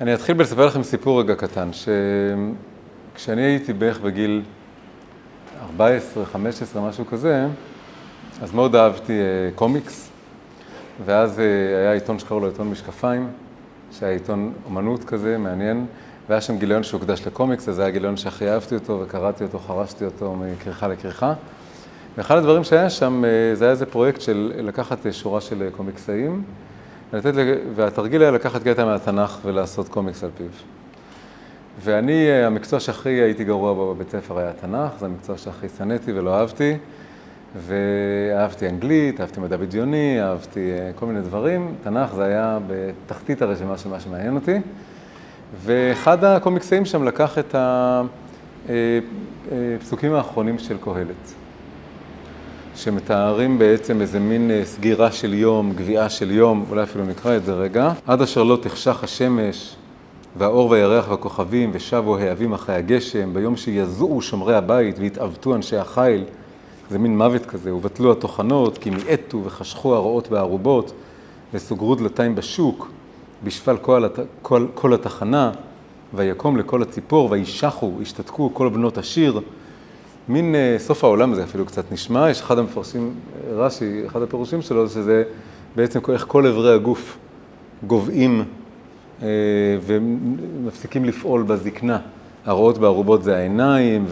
אני 0.00 0.14
אתחיל 0.14 0.34
בלספר 0.34 0.66
לכם 0.66 0.82
סיפור 0.82 1.20
רגע 1.20 1.34
קטן, 1.34 1.70
שכשאני 3.12 3.42
הייתי 3.42 3.72
בערך 3.72 4.00
בגיל 4.00 4.42
14, 5.62 6.26
15, 6.26 6.88
משהו 6.88 7.06
כזה, 7.06 7.46
אז 8.42 8.52
מאוד 8.52 8.76
אהבתי 8.76 9.12
קומיקס, 9.54 10.10
ואז 11.04 11.38
היה 11.78 11.92
עיתון 11.92 12.18
שקראו 12.18 12.40
לו 12.40 12.46
עיתון 12.46 12.70
משקפיים, 12.70 13.28
שהיה 13.92 14.12
עיתון 14.12 14.52
אומנות 14.64 15.04
כזה, 15.04 15.38
מעניין, 15.38 15.86
והיה 16.28 16.40
שם 16.40 16.58
גיליון 16.58 16.82
שהוקדש 16.82 17.26
לקומיקס, 17.26 17.68
אז 17.68 17.74
זה 17.74 17.82
היה 17.82 17.90
גיליון 17.90 18.16
שהכי 18.16 18.48
אהבתי 18.48 18.74
אותו 18.74 19.00
וקראתי 19.04 19.44
אותו, 19.44 19.58
חרשתי 19.58 20.04
אותו 20.04 20.36
מכריכה 20.36 20.88
לכריכה. 20.88 21.32
ואחד 22.16 22.36
הדברים 22.36 22.64
שהיה 22.64 22.90
שם, 22.90 23.24
זה 23.54 23.64
היה 23.64 23.70
איזה 23.70 23.86
פרויקט 23.86 24.20
של 24.20 24.52
לקחת 24.56 24.98
שורה 25.12 25.40
של 25.40 25.68
קומיקסאים, 25.76 26.42
והתרגיל 27.74 28.22
היה 28.22 28.30
לקחת 28.30 28.62
קטע 28.62 28.84
מהתנ"ך 28.84 29.38
ולעשות 29.44 29.88
קומיקס 29.88 30.24
על 30.24 30.30
פיו. 30.36 30.46
ואני, 31.84 32.30
המקצוע 32.30 32.80
שהכי 32.80 33.08
הייתי 33.08 33.44
גרוע 33.44 33.72
בו 33.74 33.94
בבית 33.94 34.10
ספר 34.10 34.38
היה 34.38 34.50
התנ"ך, 34.50 34.90
זה 34.98 35.06
המקצוע 35.06 35.38
שהכי 35.38 35.66
שנאתי 35.78 36.12
ולא 36.12 36.40
אהבתי, 36.40 36.76
ואהבתי 37.66 38.68
אנגלית, 38.68 39.20
אהבתי 39.20 39.40
מדע 39.40 39.56
בדיוני, 39.56 40.22
אהבתי 40.22 40.70
כל 40.94 41.06
מיני 41.06 41.20
דברים. 41.20 41.74
תנ"ך 41.82 42.14
זה 42.14 42.24
היה 42.24 42.58
בתחתית 42.66 43.42
הרשימה 43.42 43.78
של 43.78 43.88
מה 43.88 44.00
שמעניין 44.00 44.34
אותי, 44.34 44.56
ואחד 45.64 46.24
הקומיקסאים 46.24 46.84
שם 46.84 47.04
לקח 47.04 47.38
את 47.38 47.54
הפסוקים 48.68 50.14
האחרונים 50.14 50.58
של 50.58 50.76
קהלת. 50.84 51.39
שמתארים 52.80 53.58
בעצם 53.58 54.00
איזה 54.00 54.20
מין 54.20 54.50
סגירה 54.64 55.12
של 55.12 55.34
יום, 55.34 55.72
גביעה 55.76 56.08
של 56.08 56.30
יום, 56.30 56.64
אולי 56.70 56.82
אפילו 56.82 57.04
נקרא 57.04 57.36
את 57.36 57.44
זה 57.44 57.54
רגע. 57.54 57.92
עד 58.06 58.22
אשר 58.22 58.42
לא 58.42 58.58
תחשך 58.62 59.04
השמש, 59.04 59.76
והאור 60.38 60.70
והירח 60.70 61.10
והכוכבים, 61.10 61.70
ושבו 61.72 62.16
ההבים 62.16 62.52
אחרי 62.52 62.74
הגשם, 62.74 63.34
ביום 63.34 63.56
שיזועו 63.56 64.22
שומרי 64.22 64.54
הבית 64.54 64.98
והתעוותו 64.98 65.54
אנשי 65.54 65.76
החיל, 65.76 66.24
זה 66.90 66.98
מין 66.98 67.18
מוות 67.18 67.46
כזה, 67.46 67.74
ובטלו 67.74 68.12
הטוחנות, 68.12 68.78
כי 68.78 68.90
מיעטו 68.90 69.42
וחשכו 69.44 69.94
הרועות 69.94 70.28
בערובות, 70.28 70.92
וסוגרו 71.54 71.94
דלתיים 71.94 72.34
בשוק, 72.34 72.90
בשפל 73.44 73.76
כל, 73.76 74.04
כל, 74.42 74.66
כל 74.74 74.94
התחנה, 74.94 75.50
ויקום 76.14 76.56
לכל 76.56 76.82
הציפור, 76.82 77.30
וישחו, 77.30 77.92
השתתקו 78.02 78.50
כל 78.54 78.68
בנות 78.68 78.98
השיר. 78.98 79.40
מין 80.28 80.54
סוף 80.78 81.04
העולם 81.04 81.32
הזה 81.32 81.44
אפילו 81.44 81.64
קצת 81.64 81.92
נשמע, 81.92 82.30
יש 82.30 82.40
אחד 82.40 82.58
המפרשים, 82.58 83.14
רש"י, 83.52 84.06
אחד 84.06 84.22
הפירושים 84.22 84.62
שלו, 84.62 84.88
שזה 84.88 85.22
בעצם 85.76 86.00
איך 86.12 86.24
כל 86.28 86.46
אברי 86.46 86.74
הגוף 86.74 87.18
גוועים 87.86 88.44
ומפסיקים 89.86 91.04
לפעול 91.04 91.42
בזקנה. 91.42 91.98
הרואות 92.46 92.78
בערובות 92.78 93.22
זה 93.22 93.36
העיניים, 93.36 94.06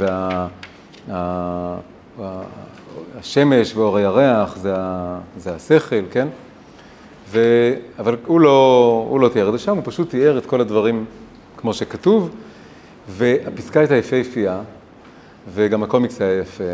והשמש 3.14 3.76
ואור 3.76 3.96
הירח 3.96 4.56
זה, 4.56 4.74
זה 5.36 5.54
השכל, 5.54 6.02
כן? 6.10 6.28
ו... 7.28 7.40
אבל 7.98 8.16
הוא 8.26 8.40
לא, 8.40 9.06
הוא 9.08 9.20
לא 9.20 9.28
תיאר 9.28 9.48
את 9.48 9.52
זה 9.52 9.58
שם, 9.58 9.76
הוא 9.76 9.82
פשוט 9.84 10.10
תיאר 10.10 10.38
את 10.38 10.46
כל 10.46 10.60
הדברים 10.60 11.04
כמו 11.56 11.74
שכתוב, 11.74 12.30
והפסקה 13.08 13.80
הייתה 13.80 13.94
יפהפייה. 13.94 14.60
וגם 15.54 15.82
הקומיקס 15.82 16.20
היה 16.20 16.40
יפה, 16.40 16.64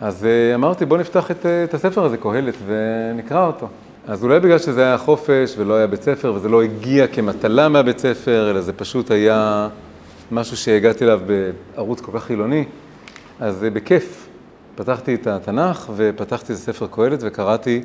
אז 0.00 0.26
אמרתי 0.54 0.84
בוא 0.84 0.98
נפתח 0.98 1.30
את, 1.30 1.46
את 1.46 1.74
הספר 1.74 2.04
הזה, 2.04 2.16
קהלת, 2.16 2.54
ונקרא 2.66 3.46
אותו. 3.46 3.68
אז 4.08 4.24
אולי 4.24 4.40
בגלל 4.40 4.58
שזה 4.58 4.82
היה 4.82 4.98
חופש 4.98 5.54
ולא 5.58 5.74
היה 5.74 5.86
בית 5.86 6.02
ספר 6.02 6.32
וזה 6.34 6.48
לא 6.48 6.62
הגיע 6.62 7.06
כמטלה 7.06 7.68
מהבית 7.68 7.98
ספר, 7.98 8.50
אלא 8.50 8.60
זה 8.60 8.72
פשוט 8.72 9.10
היה 9.10 9.68
משהו 10.30 10.56
שהגעתי 10.56 11.04
אליו 11.04 11.20
בערוץ 11.26 12.00
כל 12.00 12.12
כך 12.14 12.24
חילוני, 12.24 12.64
אז 13.40 13.66
בכיף 13.72 14.28
פתחתי 14.74 15.14
את 15.14 15.26
התנ"ך 15.26 15.90
ופתחתי 15.96 16.52
את 16.52 16.58
הספר 16.58 16.86
קהלת 16.86 17.18
וקראתי 17.22 17.82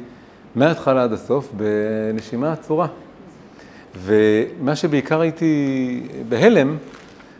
מההתחלה 0.56 1.04
עד 1.04 1.14
הסוף 1.14 1.50
בנשימה 1.54 2.54
עצורה. 2.54 2.88
ומה 4.04 4.76
שבעיקר 4.76 5.22
הייתי 5.22 6.02
בהלם, 6.30 6.78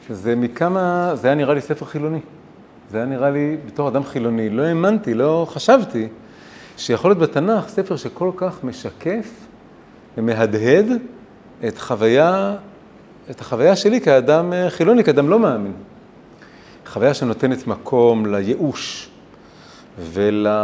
זה 0.10 0.36
מכמה, 0.36 1.12
זה 1.16 1.28
היה 1.28 1.36
נראה 1.36 1.54
לי 1.54 1.62
ספר 1.62 1.86
חילוני. 1.86 2.20
זה 2.96 3.00
היה 3.00 3.08
נראה 3.08 3.30
לי, 3.30 3.58
בתור 3.66 3.88
אדם 3.88 4.04
חילוני, 4.04 4.50
לא 4.50 4.64
האמנתי, 4.64 5.14
לא 5.14 5.48
חשבתי, 5.50 6.08
שיכול 6.78 7.12
להיות 7.12 7.20
בתנ"ך 7.20 7.68
ספר 7.68 7.96
שכל 7.96 8.32
כך 8.38 8.64
משקף 8.64 9.30
ומהדהד 10.18 10.86
את 11.68 11.78
חוויה, 11.78 12.56
את 13.32 13.42
החוויה 13.42 13.76
שלי 13.76 14.02
כאדם 14.02 14.54
חילוני, 14.70 15.04
כאדם 15.04 15.30
לא 15.30 15.40
מאמין. 15.40 15.74
חוויה 16.86 17.14
שנותנת 17.14 17.68
מקום 17.68 18.26
לייאוש 18.26 19.10
ולפחד 20.00 20.56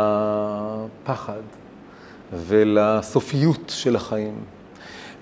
ולסופיות 2.34 3.70
של 3.76 3.96
החיים 3.96 4.36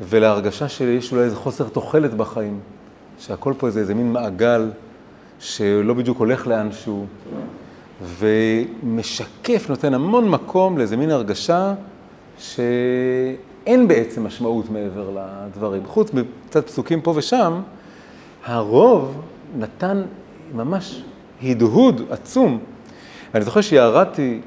ולהרגשה 0.02 0.70
שיש 0.70 1.12
אולי 1.12 1.24
איזה 1.24 1.36
חוסר 1.36 1.70
תוחלת 1.70 2.14
בחיים. 2.14 2.60
שהכל 3.20 3.54
פה 3.58 3.70
זה 3.70 3.80
איזה 3.80 3.96
מין 3.96 4.14
מעגל 4.14 4.70
שלא 5.40 5.94
בדיוק 5.94 6.18
הולך 6.18 6.48
לאנשהו, 6.48 7.06
ומשקף, 8.02 9.70
נותן 9.70 9.94
המון 9.94 10.30
מקום 10.30 10.78
לאיזה 10.78 10.98
מין 10.98 11.12
הרגשה 11.12 11.74
שאין 12.40 13.88
בעצם 13.88 14.24
משמעות 14.26 14.70
מעבר 14.70 15.10
לדברים. 15.16 15.86
חוץ 15.86 16.12
מקצת 16.14 16.68
פסוקים 16.68 17.02
פה 17.02 17.14
ושם, 17.16 17.62
הרוב 18.46 19.22
נתן 19.58 20.02
ממש 20.54 21.04
הדהוד 21.44 22.02
עצום. 22.10 22.60
ואני 23.34 23.46
זוכר 23.46 23.62
שירדתי 23.62 24.42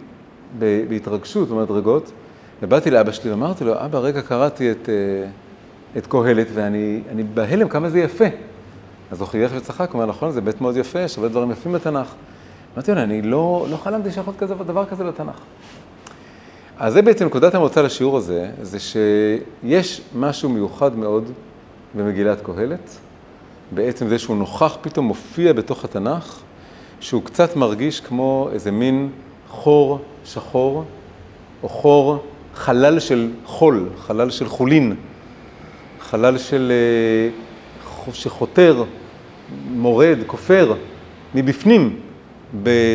בהתרגשות 0.89 1.49
במדרגות, 1.49 2.13
ובאתי 2.63 2.91
לאבא 2.91 3.13
שלי 3.13 3.31
ואמרתי 3.31 3.65
לו, 3.65 3.85
אבא, 3.85 3.99
רגע 3.99 4.23
קראתי 4.23 4.71
את, 4.71 4.89
את 5.97 6.07
קהלת 6.07 6.47
ואני 6.55 7.23
בהלם 7.35 7.69
כמה 7.69 7.91
זה 7.91 8.01
יפה. 8.01 8.25
אז 9.13 9.21
הוא 9.21 9.29
חייך 9.29 9.53
וצחק, 9.57 9.91
הוא 9.91 10.03
אומר, 10.03 10.07
נכון, 10.07 10.31
זה 10.31 10.41
בית 10.41 10.61
מאוד 10.61 10.77
יפה, 10.77 11.01
יש 11.01 11.17
הרבה 11.17 11.29
דברים 11.29 11.51
יפים 11.51 11.73
בתנ"ך. 11.73 12.07
אמרתי 12.75 12.95
לו, 12.95 13.01
אני 13.01 13.23
לא, 13.23 13.67
לא 13.71 13.77
חלמתי 13.77 14.13
שיכול 14.13 14.35
להיות 14.41 14.67
דבר 14.67 14.87
כזה 14.87 15.05
בתנ"ך. 15.05 15.41
אז 16.79 16.93
זה 16.93 17.03
בעצם 17.03 17.27
נקודת 17.27 17.55
המוצא 17.55 17.83
לשיעור 17.83 18.17
הזה, 18.17 18.51
זה 18.63 18.79
שיש 18.79 20.01
משהו 20.15 20.49
מיוחד 20.49 20.97
מאוד 20.97 21.31
במגילת 21.95 22.41
קהלת, 22.41 22.99
בעצם 23.71 24.09
זה 24.09 24.19
שהוא 24.19 24.37
נוכח, 24.37 24.77
פתאום 24.81 25.07
מופיע 25.07 25.53
בתוך 25.53 25.85
התנ"ך, 25.85 26.41
שהוא 27.01 27.23
קצת 27.23 27.57
מרגיש 27.57 28.01
כמו 28.01 28.49
איזה 28.53 28.71
מין 28.71 29.09
חור 29.49 29.99
שחור, 30.25 30.85
או 31.63 31.69
חור, 31.69 32.25
חלל 32.55 33.01
של 33.01 33.31
חול, 33.45 33.89
חלל 33.99 34.31
של 34.31 34.49
חולין, 34.49 34.97
חלל 36.01 36.39
של, 36.39 36.73
שחותר 38.13 38.85
מורד, 39.83 40.19
כופר, 40.27 40.75
מבפנים, 41.35 42.01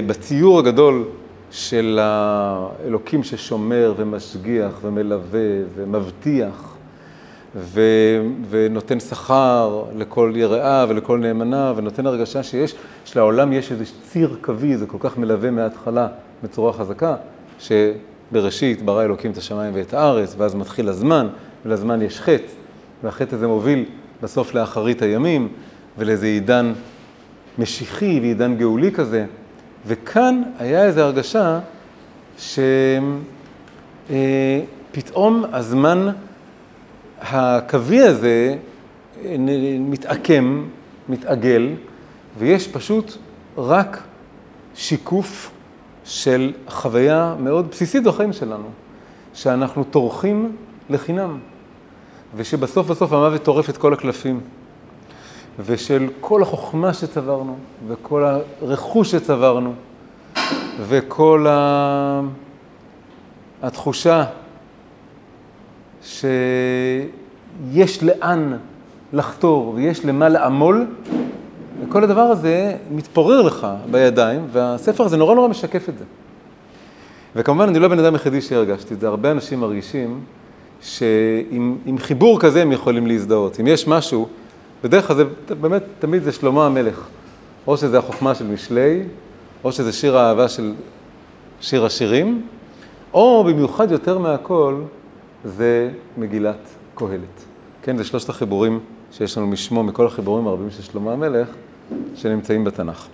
בציור 0.08 0.60
הגדול 0.60 1.04
של 1.52 2.00
האלוקים 2.02 3.24
ששומר 3.24 3.94
ומשגיח 3.98 4.80
ומלווה 4.82 5.50
ומבטיח 5.76 6.76
ו, 7.56 7.82
ונותן 8.50 9.00
שכר 9.00 9.84
לכל 9.96 10.34
יראה 10.36 10.86
ולכל 10.90 11.20
נאמנה 11.20 11.74
ונותן 11.76 12.06
הרגשה 12.06 12.44
שיש, 12.44 12.76
שלעולם 13.06 13.54
יש 13.54 13.72
איזה 13.72 13.84
ציר 14.04 14.38
קווי, 14.42 14.78
זה 14.78 14.86
כל 14.86 14.98
כך 15.00 15.18
מלווה 15.18 15.52
מההתחלה 15.52 16.08
בצורה 16.44 16.74
חזקה, 16.74 17.16
שבראשית 17.60 18.82
ברא 18.82 19.04
אלוקים 19.04 19.32
את 19.32 19.38
השמיים 19.38 19.74
ואת 19.76 19.94
הארץ 19.94 20.36
ואז 20.38 20.56
מתחיל 20.56 20.90
הזמן 20.90 21.28
ולזמן 21.66 22.02
יש 22.02 22.22
חטא 22.22 22.52
והחטא 23.04 23.36
הזה 23.36 23.48
מוביל 23.48 23.86
בסוף 24.22 24.54
לאחרית 24.54 25.02
הימים 25.02 25.50
ולאיזה 25.98 26.26
עידן 26.26 26.74
משיחי 27.60 28.20
ועידן 28.22 28.56
גאולי 28.58 28.92
כזה. 28.92 29.26
וכאן 29.88 30.44
היה 30.60 30.86
איזו 30.86 31.02
הרגשה 31.02 31.60
שפתאום 34.92 35.46
הזמן 35.52 36.08
הקווי 37.22 38.02
הזה 38.02 38.56
מתעקם, 39.80 40.66
מתעגל, 41.10 41.70
ויש 42.38 42.68
פשוט 42.68 43.18
רק 43.58 44.04
שיקוף 44.76 45.52
של 46.06 46.54
חוויה 46.68 47.36
מאוד 47.40 47.68
בסיסית 47.72 48.04
בחיים 48.04 48.34
שלנו, 48.34 48.70
שאנחנו 49.34 49.84
טורחים 49.84 50.56
לחינם, 50.90 51.38
ושבסוף 52.36 52.88
בסוף 52.88 53.14
המוות 53.14 53.44
טורף 53.44 53.70
את 53.70 53.78
כל 53.78 53.94
הקלפים. 53.94 54.40
ושל 55.66 56.08
כל 56.22 56.42
החוכמה 56.42 56.94
שצברנו, 56.94 57.56
וכל 57.88 58.24
הרכוש 58.62 59.12
שצברנו, 59.12 59.74
וכל 60.88 61.46
ה... 61.50 62.22
התחושה 63.64 64.24
שיש 66.04 68.04
לאן 68.04 68.58
לחתור 69.14 69.74
ויש 69.76 70.06
למה 70.06 70.30
לעמול, 70.30 70.86
וכל 71.82 72.04
הדבר 72.04 72.22
הזה 72.22 72.74
מתפורר 72.92 73.42
לך 73.42 73.68
בידיים, 73.92 74.48
והספר 74.52 75.04
הזה 75.04 75.18
נורא 75.18 75.36
נורא 75.36 75.48
משקף 75.48 75.90
את 75.90 75.98
זה. 75.98 76.04
וכמובן, 77.36 77.70
אני 77.70 77.80
לא 77.80 77.88
בן 77.88 78.00
אדם 78.00 78.14
היחידי 78.14 78.42
שהרגשתי 78.42 78.94
את 78.94 79.00
זה, 79.00 79.08
הרבה 79.08 79.32
אנשים 79.32 79.60
מרגישים 79.60 80.20
שעם 80.82 81.98
חיבור 81.98 82.40
כזה 82.40 82.62
הם 82.62 82.72
יכולים 82.72 83.08
להזדהות. 83.08 83.60
אם 83.60 83.68
יש 83.68 83.88
משהו, 83.88 84.28
בדרך 84.84 85.08
כלל 85.08 85.16
זה 85.16 85.24
באמת, 85.62 85.84
תמיד 86.00 86.24
זה 86.24 86.32
שלמה 86.32 86.66
המלך. 86.66 87.08
או 87.68 87.78
שזה 87.78 87.98
החוכמה 87.98 88.36
של 88.36 88.48
משלי, 88.48 89.04
או 89.64 89.72
שזה 89.72 89.94
שיר 89.94 90.18
האהבה 90.18 90.50
של 90.50 90.74
שיר 91.62 91.86
השירים, 91.86 92.48
או 93.14 93.44
במיוחד 93.48 93.92
יותר 93.92 94.18
מהכל, 94.18 94.82
זה 95.46 95.92
מגילת 96.18 96.70
קהלת. 96.96 97.44
כן, 97.82 97.98
זה 97.98 98.04
שלושת 98.04 98.30
החיבורים 98.30 98.80
שיש 99.12 99.38
לנו 99.38 99.48
משמו, 99.48 99.84
מכל 99.84 100.06
החיבורים 100.06 100.48
הרבים 100.48 100.72
של 100.72 100.84
שלמה 100.84 101.14
המלך, 101.14 101.48
שנמצאים 102.16 102.64
בתנ"ך. 102.64 103.08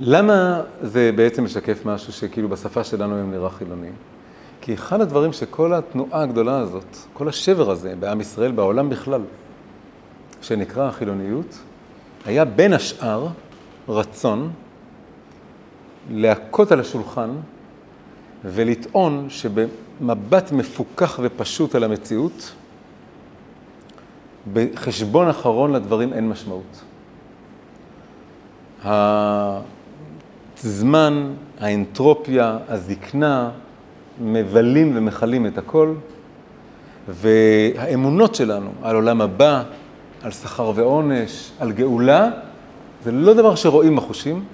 למה 0.00 0.62
זה 0.82 1.10
בעצם 1.16 1.44
משקף 1.44 1.86
משהו 1.86 2.12
שכאילו 2.12 2.48
בשפה 2.48 2.84
שלנו 2.84 3.16
היום 3.16 3.30
נראה 3.30 3.50
חילוני? 3.50 3.90
כי 4.60 4.74
אחד 4.74 5.00
הדברים 5.00 5.32
שכל 5.32 5.74
התנועה 5.74 6.22
הגדולה 6.22 6.58
הזאת, 6.58 6.96
כל 7.12 7.28
השבר 7.28 7.70
הזה 7.70 7.94
בעם 8.00 8.20
ישראל, 8.20 8.52
בעולם 8.52 8.90
בכלל, 8.90 9.20
שנקרא 10.42 10.88
החילוניות, 10.88 11.58
היה 12.26 12.44
בין 12.44 12.72
השאר 12.72 13.26
רצון 13.88 14.50
להכות 16.10 16.72
על 16.72 16.80
השולחן 16.80 17.30
ולטעון 18.44 19.26
שבמבט 19.28 20.52
מפוכח 20.52 21.20
ופשוט 21.22 21.74
על 21.74 21.84
המציאות, 21.84 22.52
בחשבון 24.52 25.28
אחרון 25.28 25.72
לדברים 25.72 26.12
אין 26.12 26.28
משמעות. 26.28 26.84
הזמן, 30.64 31.32
האנטרופיה, 31.60 32.58
הזקנה, 32.68 33.50
מבלים 34.20 34.92
ומכלים 34.96 35.46
את 35.46 35.58
הכל, 35.58 35.94
והאמונות 37.08 38.34
שלנו 38.34 38.70
על 38.82 38.96
עולם 38.96 39.20
הבא, 39.20 39.62
על 40.22 40.30
שכר 40.30 40.72
ועונש, 40.74 41.50
על 41.60 41.72
גאולה, 41.72 42.30
זה 43.04 43.12
לא 43.12 43.34
דבר 43.34 43.54
שרואים 43.54 43.96
בחושים, 43.96 44.44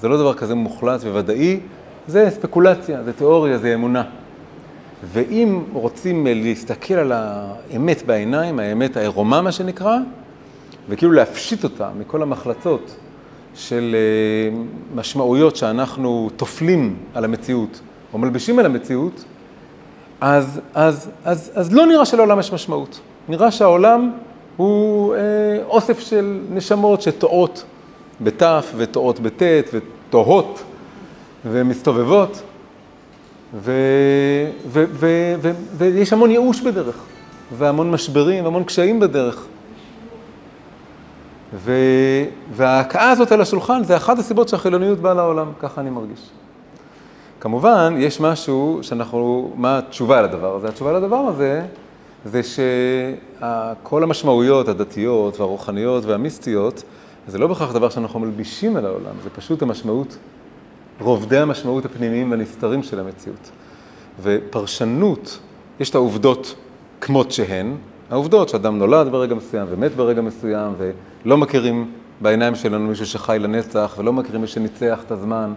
זה 0.00 0.08
לא 0.08 0.16
דבר 0.16 0.34
כזה 0.34 0.54
מוחלט 0.54 1.00
וודאי, 1.04 1.60
זה 2.06 2.30
ספקולציה, 2.30 3.02
זה 3.02 3.12
תיאוריה, 3.12 3.58
זה 3.58 3.74
אמונה. 3.74 4.02
ואם 5.12 5.62
רוצים 5.72 6.26
להסתכל 6.30 6.94
על 6.94 7.12
האמת 7.14 8.02
בעיניים, 8.06 8.58
האמת 8.58 8.96
העירומה 8.96 9.42
מה 9.42 9.52
שנקרא, 9.52 9.98
וכאילו 10.88 11.12
להפשיט 11.12 11.64
אותה 11.64 11.90
מכל 11.98 12.22
המחלצות 12.22 12.96
של 13.54 13.96
אה, 13.98 14.58
משמעויות 14.94 15.56
שאנחנו 15.56 16.30
טופלים 16.36 16.96
על 17.14 17.24
המציאות, 17.24 17.80
או 18.12 18.18
מלבישים 18.18 18.58
על 18.58 18.66
המציאות, 18.66 19.24
אז, 20.20 20.60
אז, 20.74 21.10
אז, 21.24 21.50
אז 21.54 21.72
לא 21.72 21.86
נראה 21.86 22.04
שלעולם 22.04 22.38
יש 22.40 22.52
משמעות. 22.52 23.00
נראה 23.28 23.50
שהעולם 23.50 24.12
הוא 24.56 25.14
אה, 25.14 25.18
אוסף 25.68 26.00
של 26.00 26.40
נשמות 26.50 27.02
שטועות 27.02 27.64
בתף 28.20 28.72
וטועות 28.76 29.20
בטית 29.20 29.70
ותוהות 29.72 30.62
ומסתובבות, 31.44 32.42
ויש 35.78 36.12
המון 36.12 36.30
ייאוש 36.30 36.60
בדרך, 36.60 36.96
והמון 37.58 37.90
משברים 37.90 38.44
והמון 38.44 38.64
קשיים 38.64 39.00
בדרך. 39.00 39.46
ו, 41.54 41.72
וההכאה 42.52 43.10
הזאת 43.10 43.32
על 43.32 43.40
השולחן 43.40 43.84
זה 43.84 43.96
אחת 43.96 44.18
הסיבות 44.18 44.48
שהחילוניות 44.48 44.98
באה 44.98 45.14
לעולם, 45.14 45.52
ככה 45.58 45.80
אני 45.80 45.90
מרגיש. 45.90 46.30
כמובן, 47.40 47.94
יש 47.98 48.20
משהו 48.20 48.78
שאנחנו, 48.82 49.52
מה 49.56 49.78
התשובה 49.78 50.22
לדבר 50.22 50.56
הזה? 50.56 50.68
התשובה 50.68 50.92
לדבר 50.92 51.16
הזה 51.16 51.62
זה 52.26 52.40
שכל 52.42 54.02
המשמעויות 54.02 54.68
הדתיות 54.68 55.40
והרוחניות 55.40 56.04
והמיסטיות, 56.04 56.82
זה 57.28 57.38
לא 57.38 57.46
בהכרח 57.46 57.72
דבר 57.72 57.88
שאנחנו 57.88 58.20
מלבישים 58.20 58.76
על 58.76 58.86
העולם, 58.86 59.14
זה 59.24 59.30
פשוט 59.30 59.62
המשמעות, 59.62 60.16
רובדי 61.00 61.38
המשמעות 61.38 61.84
הפנימיים 61.84 62.30
והנסתרים 62.30 62.82
של 62.82 63.00
המציאות. 63.00 63.50
ופרשנות, 64.22 65.38
יש 65.80 65.90
את 65.90 65.94
העובדות 65.94 66.54
כמות 67.00 67.32
שהן, 67.32 67.74
העובדות 68.10 68.48
שאדם 68.48 68.78
נולד 68.78 69.08
ברגע 69.08 69.34
מסוים 69.34 69.66
ומת 69.70 69.96
ברגע 69.96 70.20
מסוים, 70.22 70.72
ולא 70.78 71.36
מכירים 71.36 71.90
בעיניים 72.20 72.54
שלנו 72.54 72.88
מישהו 72.88 73.06
שחי 73.06 73.38
לנצח, 73.40 73.94
ולא 73.98 74.12
מכירים 74.12 74.40
מי 74.40 74.46
שניצח 74.46 75.00
את 75.06 75.10
הזמן, 75.10 75.52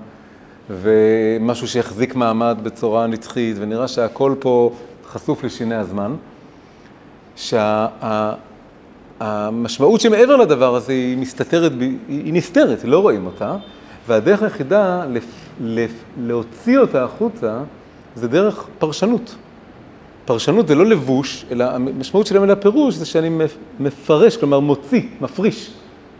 ומשהו 0.69 1.68
שהחזיק 1.68 2.16
מעמד 2.16 2.57
בצורה 2.63 3.07
נצחית, 3.07 3.57
ונראה 3.60 3.88
שהכל 3.88 4.36
פה 4.39 4.71
חשוף 5.07 5.44
לשיני 5.44 5.75
הזמן. 5.75 6.16
שהמשמעות 9.20 10.02
שה, 10.02 10.10
שמעבר 10.10 10.36
לדבר 10.36 10.76
הזה 10.76 10.94
היא 10.94 11.18
מסתתרת, 11.18 11.72
היא 12.08 12.34
נסתרת, 12.34 12.84
לא 12.84 13.00
רואים 13.00 13.26
אותה, 13.26 13.56
והדרך 14.08 14.44
היחידה 14.44 15.06
לפ, 15.06 15.26
לפ, 15.62 15.92
להוציא 16.22 16.80
אותה 16.80 17.04
החוצה 17.04 17.60
זה 18.16 18.28
דרך 18.28 18.68
פרשנות. 18.80 19.36
פרשנות 20.26 20.68
זה 20.68 20.76
לא 20.76 20.86
לבוש, 20.86 21.46
אלא 21.52 21.64
המשמעות 21.64 22.28
של 22.28 22.38
המילה 22.38 22.56
פירוש 22.56 22.96
זה 22.96 23.06
שאני 23.06 23.30
מפרש, 23.80 24.38
כלומר 24.38 24.60
מוציא, 24.60 25.02
מפריש, 25.22 25.72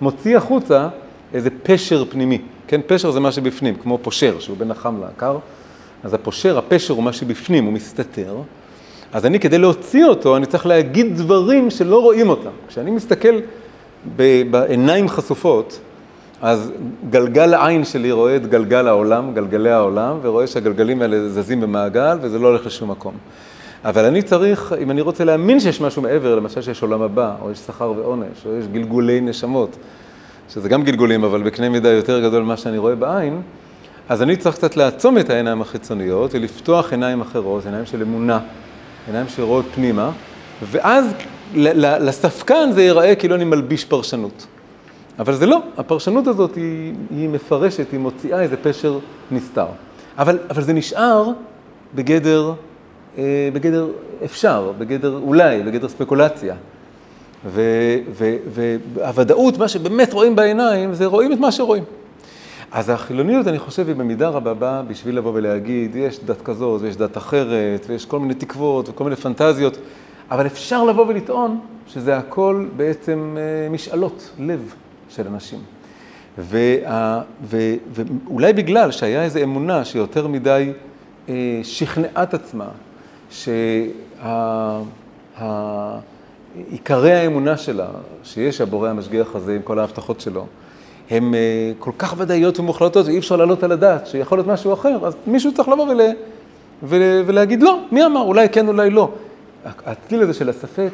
מוציא 0.02 0.38
החוצה 0.38 0.88
איזה 1.34 1.50
פשר 1.64 2.06
פנימי. 2.10 2.42
כן, 2.68 2.82
פשר 2.88 3.12
זה 3.12 3.20
מה 3.20 3.32
שבפנים, 3.32 3.76
כמו 3.76 3.98
פושר, 4.02 4.40
שהוא 4.40 4.58
בין 4.58 4.72
החם 4.72 5.02
לעקר. 5.02 5.38
אז 6.04 6.14
הפושר, 6.14 6.58
הפשר 6.58 6.94
הוא 6.94 7.04
מה 7.04 7.14
שבפנים, 7.14 7.66
הוא 7.66 7.74
מסתתר. 7.74 8.36
אז 9.14 9.26
אני, 9.26 9.40
כדי 9.40 9.58
להוציא 9.58 10.06
אותו, 10.06 10.38
אני 10.38 10.46
צריך 10.46 10.66
להגיד 10.66 11.18
דברים 11.18 11.70
שלא 11.70 12.02
רואים 12.02 12.30
אותם. 12.30 12.50
כשאני 12.68 12.92
מסתכל 12.92 13.40
בעיניים 14.52 15.10
חשופות, 15.10 15.80
אז 16.42 16.72
גלגל 17.10 17.54
העין 17.54 17.86
שלי 17.86 18.12
רואה 18.12 18.36
את 18.36 18.48
גלגל 18.48 18.88
העולם, 18.88 19.34
גלגלי 19.34 19.72
העולם, 19.72 20.18
ורואה 20.22 20.48
שהגלגלים 20.48 21.02
האלה 21.02 21.30
זזים 21.30 21.62
במעגל 21.62 22.18
וזה 22.22 22.40
לא 22.40 22.48
הולך 22.48 22.66
לשום 22.66 22.92
מקום. 22.92 23.14
אבל 23.86 24.06
אני 24.06 24.22
צריך, 24.22 24.74
אם 24.82 24.92
אני 24.92 25.02
רוצה 25.02 25.24
להאמין 25.24 25.60
שיש 25.60 25.82
משהו 25.82 26.02
מעבר, 26.02 26.36
למשל 26.36 26.62
שיש 26.62 26.82
עולם 26.82 27.02
הבא, 27.02 27.36
או 27.42 27.52
יש 27.52 27.58
שכר 27.58 27.94
ועונש, 27.98 28.46
או 28.46 28.56
יש 28.56 28.68
גלגולי 28.68 29.22
נשמות, 29.22 29.76
שזה 30.54 30.70
גם 30.70 30.84
גלגולים, 30.84 31.24
אבל 31.24 31.44
בקנה 31.44 31.70
מידה 31.70 31.90
יותר 31.90 32.20
גדול 32.20 32.44
ממה 32.44 32.58
שאני 32.58 32.78
רואה 32.78 32.96
בעין, 32.96 33.42
אז 34.10 34.22
אני 34.22 34.36
צריך 34.36 34.56
קצת 34.56 34.78
לעצום 34.78 35.18
את 35.18 35.30
העיניים 35.30 35.62
החיצוניות 35.62 36.36
ולפתוח 36.36 36.92
עיניים 36.92 37.22
אחרות, 37.22 37.66
עיניים 37.66 37.86
של 37.86 38.02
אמונה, 38.02 38.40
עיניים 39.08 39.28
שרואות 39.28 39.66
פנימה, 39.76 40.12
ואז 40.64 41.06
לספקן 41.76 42.70
זה 42.74 42.82
ייראה 42.82 43.16
כאילו 43.16 43.36
אני 43.36 43.44
מלביש 43.44 43.86
פרשנות. 43.86 44.48
אבל 45.20 45.34
זה 45.34 45.46
לא, 45.46 45.62
הפרשנות 45.78 46.28
הזאת 46.28 46.56
היא, 46.56 46.94
היא 47.10 47.30
מפרשת, 47.30 47.92
היא 47.92 48.00
מוציאה 48.00 48.42
איזה 48.42 48.58
פשר 48.58 49.00
נסתר. 49.32 49.66
אבל, 50.18 50.40
אבל 50.50 50.62
זה 50.62 50.74
נשאר 50.74 51.30
בגדר, 51.96 52.54
אה, 53.18 53.50
בגדר 53.54 53.88
אפשר, 54.26 54.72
בגדר 54.78 55.20
אולי, 55.24 55.64
בגדר 55.64 55.90
ספקולציה. 55.90 56.56
והוודאות, 58.96 59.58
מה 59.58 59.68
שבאמת 59.68 60.14
רואים 60.14 60.36
בעיניים, 60.36 60.94
זה 60.94 61.06
רואים 61.06 61.34
את 61.34 61.40
מה 61.40 61.52
שרואים. 61.52 61.84
אז 62.72 62.90
החילוניות, 62.90 63.48
אני 63.48 63.60
חושב, 63.60 63.88
היא 63.88 63.96
במידה 63.96 64.30
רבה 64.30 64.54
באה 64.54 64.82
בשביל 64.82 65.18
לבוא 65.18 65.32
ולהגיד, 65.34 65.96
יש 65.96 66.20
דת 66.24 66.42
כזאת 66.42 66.82
ויש 66.82 66.96
דת 66.96 67.18
אחרת, 67.18 67.86
ויש 67.88 68.06
כל 68.06 68.20
מיני 68.20 68.34
תקוות 68.34 68.90
וכל 68.90 69.04
מיני 69.04 69.16
פנטזיות, 69.16 69.78
אבל 70.32 70.46
אפשר 70.46 70.84
לבוא 70.84 71.06
ולטעון 71.08 71.60
שזה 71.88 72.18
הכל 72.18 72.66
בעצם 72.78 73.38
אה, 73.38 73.70
משאלות 73.70 74.30
לב 74.40 74.74
של 75.10 75.28
אנשים. 75.28 75.60
וה, 76.38 77.22
ו, 77.44 77.58
ואולי 77.94 78.54
בגלל 78.54 78.92
שהיה 78.92 79.24
איזו 79.24 79.40
אמונה 79.44 79.86
שיותר 79.86 80.28
מדי 80.28 80.74
אה, 81.30 81.60
שכנעה 81.64 82.24
את 82.24 82.34
עצמה, 82.34 82.68
שה... 83.30 83.52
עיקרי 86.70 87.14
האמונה 87.14 87.58
שלה, 87.58 87.88
שיש 88.24 88.62
הבורא 88.62 88.90
המשגיח 88.90 89.36
הזה 89.36 89.56
עם 89.56 89.62
כל 89.62 89.80
ההבטחות 89.80 90.22
שלו, 90.22 90.46
הן 91.10 91.34
אה, 91.34 91.40
כל 91.80 91.92
כך 91.98 92.14
ודאיות 92.18 92.60
ומוחלטות, 92.60 93.06
ואי 93.06 93.18
אפשר 93.18 93.36
להעלות 93.36 93.64
על 93.64 93.72
הדעת 93.72 94.08
שיכול 94.08 94.38
להיות 94.38 94.48
משהו 94.48 94.74
אחר, 94.74 94.98
אז 95.06 95.14
מישהו 95.28 95.54
צריך 95.54 95.70
לבוא 95.70 95.88
ול... 95.90 96.02
ול... 96.84 97.02
ולהגיד 97.26 97.64
לא, 97.64 97.80
מי 97.92 98.06
אמר? 98.06 98.22
אולי 98.22 98.50
כן, 98.50 98.68
אולי 98.68 98.90
לא. 98.90 99.10
הצליל 99.86 100.22
הזה 100.22 100.34
של 100.34 100.50
הספק, 100.50 100.92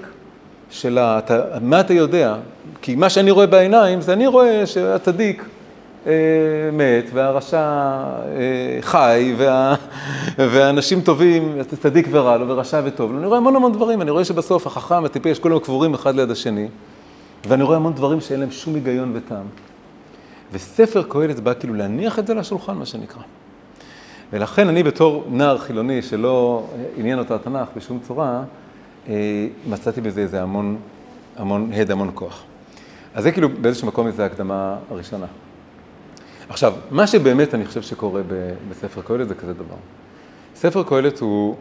של 0.69 0.99
אתה, 0.99 1.43
מה 1.61 1.79
אתה 1.79 1.93
יודע? 1.93 2.35
כי 2.81 2.95
מה 2.95 3.09
שאני 3.09 3.31
רואה 3.31 3.47
בעיניים, 3.47 4.01
זה 4.01 4.13
אני 4.13 4.27
רואה 4.27 4.65
שהצדיק 4.65 5.43
אה, 6.07 6.11
מת, 6.73 7.09
והרשע 7.13 7.57
אה, 7.57 8.77
חי, 8.81 9.33
וה, 9.37 9.75
ואנשים 10.37 11.01
טובים, 11.01 11.57
צדיק 11.81 12.07
ורע 12.11 12.37
לו, 12.37 12.47
ורשע 12.47 12.81
וטוב 12.85 13.11
לו. 13.11 13.17
אני 13.17 13.27
רואה 13.27 13.37
המון 13.37 13.55
המון 13.55 13.71
דברים, 13.71 14.01
אני 14.01 14.11
רואה 14.11 14.25
שבסוף 14.25 14.67
החכם, 14.67 15.05
הטיפש, 15.05 15.39
כולם 15.39 15.59
קבורים 15.59 15.93
אחד 15.93 16.15
ליד 16.15 16.31
השני, 16.31 16.67
ואני 17.47 17.63
רואה 17.63 17.75
המון 17.75 17.93
דברים 17.93 18.21
שאין 18.21 18.39
להם 18.39 18.51
שום 18.51 18.75
היגיון 18.75 19.11
וטעם. 19.15 19.45
וספר 20.51 21.03
קהלת 21.03 21.39
בא 21.39 21.53
כאילו 21.53 21.73
להניח 21.73 22.19
את 22.19 22.27
זה 22.27 22.33
לשולחן, 22.33 22.77
מה 22.77 22.85
שנקרא. 22.85 23.21
ולכן 24.33 24.67
אני 24.67 24.83
בתור 24.83 25.25
נער 25.29 25.57
חילוני 25.57 26.01
שלא 26.01 26.65
עניין 26.97 27.19
אותו 27.19 27.35
התנ"ך 27.35 27.67
בשום 27.75 27.99
צורה, 28.07 28.43
אה, 29.07 29.47
מצאתי 29.69 30.01
בזה 30.01 30.21
איזה 30.21 30.41
המון, 30.41 30.77
המון 31.35 31.71
הד, 31.73 31.91
המון 31.91 32.11
כוח. 32.13 32.43
אז 33.13 33.23
זה 33.23 33.31
כאילו 33.31 33.49
באיזשהו 33.49 33.87
מקום 33.87 34.07
איזו 34.07 34.23
הקדמה 34.23 34.77
הראשונה. 34.91 35.25
עכשיו, 36.49 36.73
מה 36.91 37.07
שבאמת 37.07 37.53
אני 37.53 37.65
חושב 37.65 37.81
שקורה 37.81 38.21
בספר 38.69 39.01
קהלת 39.01 39.27
זה 39.27 39.35
כזה 39.35 39.53
דבר. 39.53 39.75
ספר 40.55 40.83
קהלת 40.83 41.19
הוא, 41.19 41.55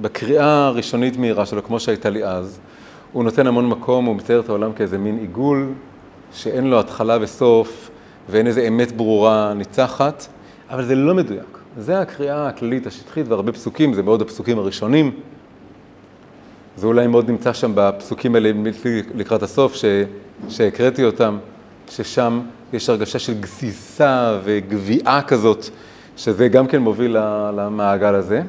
בקריאה 0.00 0.66
הראשונית 0.66 1.16
מהירה 1.16 1.46
שלו, 1.46 1.64
כמו 1.64 1.80
שהייתה 1.80 2.10
לי 2.10 2.24
אז, 2.24 2.60
הוא 3.12 3.24
נותן 3.24 3.46
המון 3.46 3.68
מקום, 3.68 4.04
הוא 4.04 4.16
מתאר 4.16 4.40
את 4.40 4.48
העולם 4.48 4.72
כאיזה 4.72 4.98
מין 4.98 5.18
עיגול, 5.18 5.72
שאין 6.32 6.70
לו 6.70 6.80
התחלה 6.80 7.18
וסוף, 7.20 7.90
ואין 8.28 8.46
איזה 8.46 8.68
אמת 8.68 8.92
ברורה 8.92 9.54
ניצחת, 9.54 10.26
אבל 10.70 10.84
זה 10.84 10.94
לא 10.94 11.14
מדויק. 11.14 11.58
זה 11.78 12.00
הקריאה 12.00 12.48
הכללית 12.48 12.86
השטחית, 12.86 13.28
והרבה 13.28 13.52
פסוקים, 13.52 13.94
זה 13.94 14.02
מאוד 14.02 14.22
הפסוקים 14.22 14.58
הראשונים. 14.58 15.10
זה 16.76 16.86
אולי 16.86 17.06
מאוד 17.06 17.30
נמצא 17.30 17.52
שם 17.52 17.72
בפסוקים 17.74 18.34
האלה 18.34 18.50
לקראת 19.14 19.42
הסוף, 19.42 19.76
שהקראתי 20.48 21.04
אותם, 21.04 21.38
ששם 21.90 22.40
יש 22.72 22.88
הרגשה 22.88 23.18
של 23.18 23.40
גסיסה 23.40 24.38
וגביעה 24.44 25.22
כזאת, 25.22 25.64
שזה 26.16 26.48
גם 26.48 26.66
כן 26.66 26.78
מוביל 26.78 27.16
למעגל 27.56 28.14
הזה. 28.14 28.42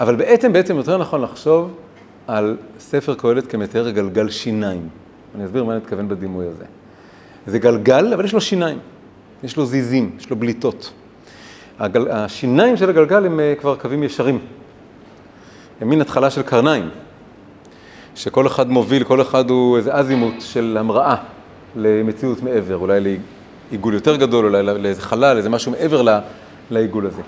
אבל 0.00 0.16
בעצם, 0.16 0.52
בעצם 0.52 0.76
יותר 0.76 0.98
נכון 0.98 1.22
לחשוב 1.22 1.74
על 2.26 2.56
ספר 2.78 3.14
קהלת 3.14 3.46
כמתאר 3.46 3.90
גלגל 3.90 4.30
שיניים. 4.30 4.88
אני 5.34 5.44
אסביר 5.44 5.64
מה 5.64 5.72
אני 5.72 5.80
מתכוון 5.80 6.08
בדימוי 6.08 6.46
הזה. 6.46 6.64
זה 7.48 7.58
גלגל, 7.58 8.12
אבל 8.14 8.24
יש 8.24 8.32
לו 8.32 8.40
שיניים. 8.40 8.78
יש 9.44 9.56
לו 9.56 9.66
זיזים, 9.66 10.10
יש 10.18 10.30
לו 10.30 10.36
בליטות. 10.36 10.92
הגל... 11.78 12.10
השיניים 12.10 12.76
של 12.76 12.90
הגלגל 12.90 13.26
הם 13.26 13.40
אה, 13.40 13.54
כבר 13.60 13.76
קווים 13.76 14.02
ישרים. 14.02 14.38
הם 15.80 15.88
מין 15.88 16.00
התחלה 16.00 16.30
של 16.30 16.42
קרניים, 16.42 16.88
שכל 18.14 18.46
אחד 18.46 18.70
מוביל, 18.70 19.04
כל 19.04 19.22
אחד 19.22 19.50
הוא 19.50 19.76
איזה 19.76 19.94
אזימוט 19.94 20.34
של 20.40 20.76
המראה 20.80 21.16
למציאות 21.76 22.42
מעבר, 22.42 22.76
אולי 22.76 23.18
לעיגול 23.70 23.94
יותר 23.94 24.16
גדול, 24.16 24.44
אולי 24.44 24.62
לאיזה 24.62 25.02
חלל, 25.02 25.36
איזה 25.36 25.48
משהו 25.48 25.72
מעבר 25.72 26.18
לעיגול 26.70 27.06
הזה. 27.06 27.22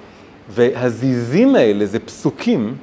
והזיזים 0.49 1.55
האלה 1.55 1.87
זה 1.87 1.99
פסוקים 1.99 2.75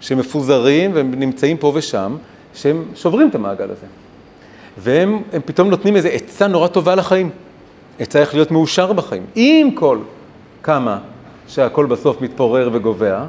שמפוזרים 0.00 0.94
והם 0.94 1.14
נמצאים 1.14 1.56
פה 1.56 1.72
ושם, 1.74 2.16
שהם 2.54 2.84
שוברים 2.94 3.28
את 3.28 3.34
המעגל 3.34 3.70
הזה. 3.70 3.86
והם 4.78 5.22
פתאום 5.44 5.70
נותנים 5.70 5.96
איזו 5.96 6.08
עצה 6.08 6.46
נורא 6.46 6.68
טובה 6.68 6.94
לחיים. 6.94 7.30
עצה 7.98 8.20
איך 8.20 8.34
להיות 8.34 8.50
מאושר 8.50 8.92
בחיים. 8.92 9.22
עם 9.34 9.70
כל 9.70 9.98
כמה 10.62 10.98
שהכל 11.48 11.86
בסוף 11.86 12.20
מתפורר 12.20 12.70
וגובע, 12.72 13.24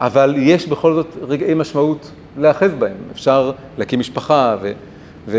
אבל 0.00 0.34
יש 0.38 0.66
בכל 0.66 0.94
זאת 0.94 1.06
רגעי 1.28 1.54
משמעות 1.54 2.10
להאחז 2.38 2.70
בהם. 2.78 2.96
אפשר 3.12 3.52
להקים 3.78 4.00
משפחה 4.00 4.56
ו... 4.62 4.72
ו... 5.28 5.38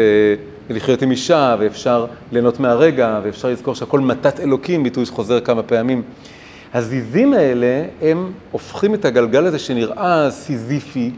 ולחיות 0.69 1.01
עם 1.01 1.11
אישה, 1.11 1.55
ואפשר 1.59 2.05
ליהנות 2.31 2.59
מהרגע, 2.59 3.19
ואפשר 3.23 3.47
לזכור 3.47 3.75
שהכל 3.75 3.99
מתת 3.99 4.39
אלוקים, 4.39 4.83
ביטוי 4.83 5.05
שחוזר 5.05 5.39
כמה 5.39 5.63
פעמים. 5.63 6.01
הזיזים 6.73 7.33
האלה, 7.33 7.85
הם 8.01 8.31
הופכים 8.51 8.93
את 8.93 9.05
הגלגל 9.05 9.45
הזה 9.45 9.59
שנראה 9.59 10.31
סיזיפי, 10.31 11.11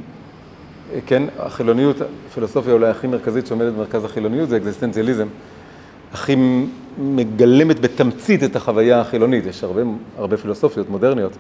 כן, 1.06 1.24
החילוניות, 1.40 1.96
הפילוסופיה 2.28 2.74
אולי 2.74 2.90
הכי 2.90 3.08
מרכזית 3.08 3.48
שעומדת 3.48 3.74
במרכז 3.74 4.06
החילוניות 4.06 4.50
זה 4.50 4.58
אקזיסטנציאליזם. 4.58 5.28
הכי 6.14 6.36
מגלמת 6.98 7.80
בתמצית 7.80 8.44
את 8.44 8.56
החוויה 8.56 9.02
החילונית, 9.02 9.46
יש 9.46 9.64
הרבה, 9.64 9.82
הרבה 10.18 10.38
פילוסופיות 10.38 10.90
מודרניות, 10.90 11.32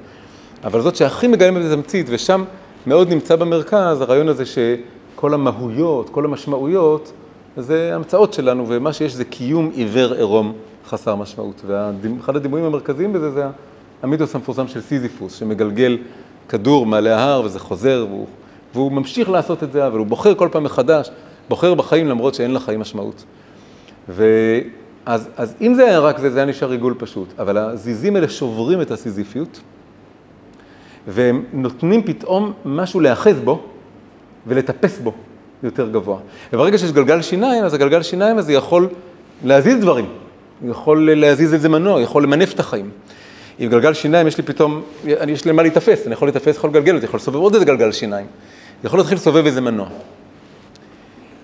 אבל 0.64 0.82
זאת 0.82 0.96
שהכי 0.96 1.28
מגלמת 1.28 1.66
בתמצית, 1.66 2.06
ושם 2.10 2.44
מאוד 2.88 3.10
נמצא 3.10 3.36
במרכז 3.36 4.02
הרעיון 4.02 4.28
הזה 4.28 4.44
שכל 4.46 5.34
המהויות, 5.34 6.10
כל 6.10 6.26
המשמעויות, 6.26 7.12
זה 7.58 7.96
המצאות 7.96 8.34
שלנו, 8.34 8.66
ומה 8.68 8.94
שיש 8.94 9.14
זה 9.14 9.26
קיום 9.26 9.70
עיוור 9.74 10.14
עירום 10.14 10.54
חסר 10.88 11.16
משמעות. 11.16 11.62
ואחד 11.66 12.36
הדימויים 12.36 12.66
המרכזיים 12.66 13.14
בזה 13.14 13.32
זה 13.32 13.46
המיתוס 14.04 14.36
המפורסם 14.36 14.68
של 14.68 14.82
סיזיפוס, 14.82 15.34
שמגלגל 15.34 15.98
כדור 16.50 16.86
מעלה 16.86 17.20
ההר 17.20 17.42
וזה 17.46 17.60
חוזר, 17.60 18.06
והוא, 18.10 18.28
והוא 18.74 18.92
ממשיך 18.92 19.30
לעשות 19.30 19.64
את 19.64 19.72
זה, 19.72 19.88
אבל 19.88 19.98
הוא 19.98 20.08
בוחר 20.08 20.36
כל 20.36 20.50
פעם 20.52 20.64
מחדש, 20.64 21.10
בוחר 21.50 21.74
בחיים 21.74 22.08
למרות 22.08 22.36
שאין 22.36 22.54
לחיים 22.54 22.80
משמעות. 22.80 23.24
ואז 24.10 25.30
אז 25.38 25.56
אם 25.62 25.74
זה 25.74 25.86
היה 25.86 26.00
רק 26.00 26.20
זה, 26.20 26.30
זה 26.30 26.40
היה 26.40 26.46
נשאר 26.46 26.72
עיגול 26.72 26.96
פשוט, 26.98 27.40
אבל 27.40 27.58
הזיזים 27.58 28.16
האלה 28.16 28.30
שוברים 28.30 28.82
את 28.82 28.92
הסיזיפיות, 28.92 29.60
והם 31.08 31.44
נותנים 31.54 32.04
פתאום 32.04 32.54
משהו 32.66 33.00
להאחז 33.00 33.40
בו 33.44 33.62
ולטפס 34.48 35.00
בו 35.00 35.14
יותר 35.64 35.90
גבוה. 35.90 36.18
וברגע 36.54 36.78
שיש 36.78 36.92
גלגל 36.92 37.22
שיניים, 37.22 37.64
אז 37.64 37.74
הגלגל 37.74 38.02
שיניים 38.02 38.38
הזה 38.38 38.54
יכול 38.54 38.88
להזיז 39.44 39.80
דברים, 39.82 40.06
הוא 40.62 40.72
יכול 40.72 41.12
להזיז 41.16 41.54
איזה 41.54 41.70
מנוע, 41.70 42.02
יכול 42.02 42.24
למנף 42.24 42.54
את 42.54 42.60
החיים. 42.60 42.90
עם 43.60 43.70
גלגל 43.70 43.94
שיניים 43.94 44.28
יש 44.28 44.38
לי 44.38 44.44
פתאום, 44.44 44.82
יש 45.28 45.46
לי 45.46 45.52
מה 45.52 45.62
להיתפס, 45.62 46.06
אני 46.06 46.14
יכול 46.14 46.28
להיתפס, 46.28 46.56
יכול 46.56 46.70
לגלגל 46.70 46.96
אותי, 46.96 47.06
יכול 47.06 47.18
לסובב 47.18 47.38
עוד 47.38 47.54
איזה 47.54 47.66
גלגל 47.66 47.92
שיניים. 47.92 48.26
יכול 48.84 49.00
להתחיל 49.00 49.18
לסובב 49.18 49.46
איזה 49.46 49.62
מנוע. 49.62 49.88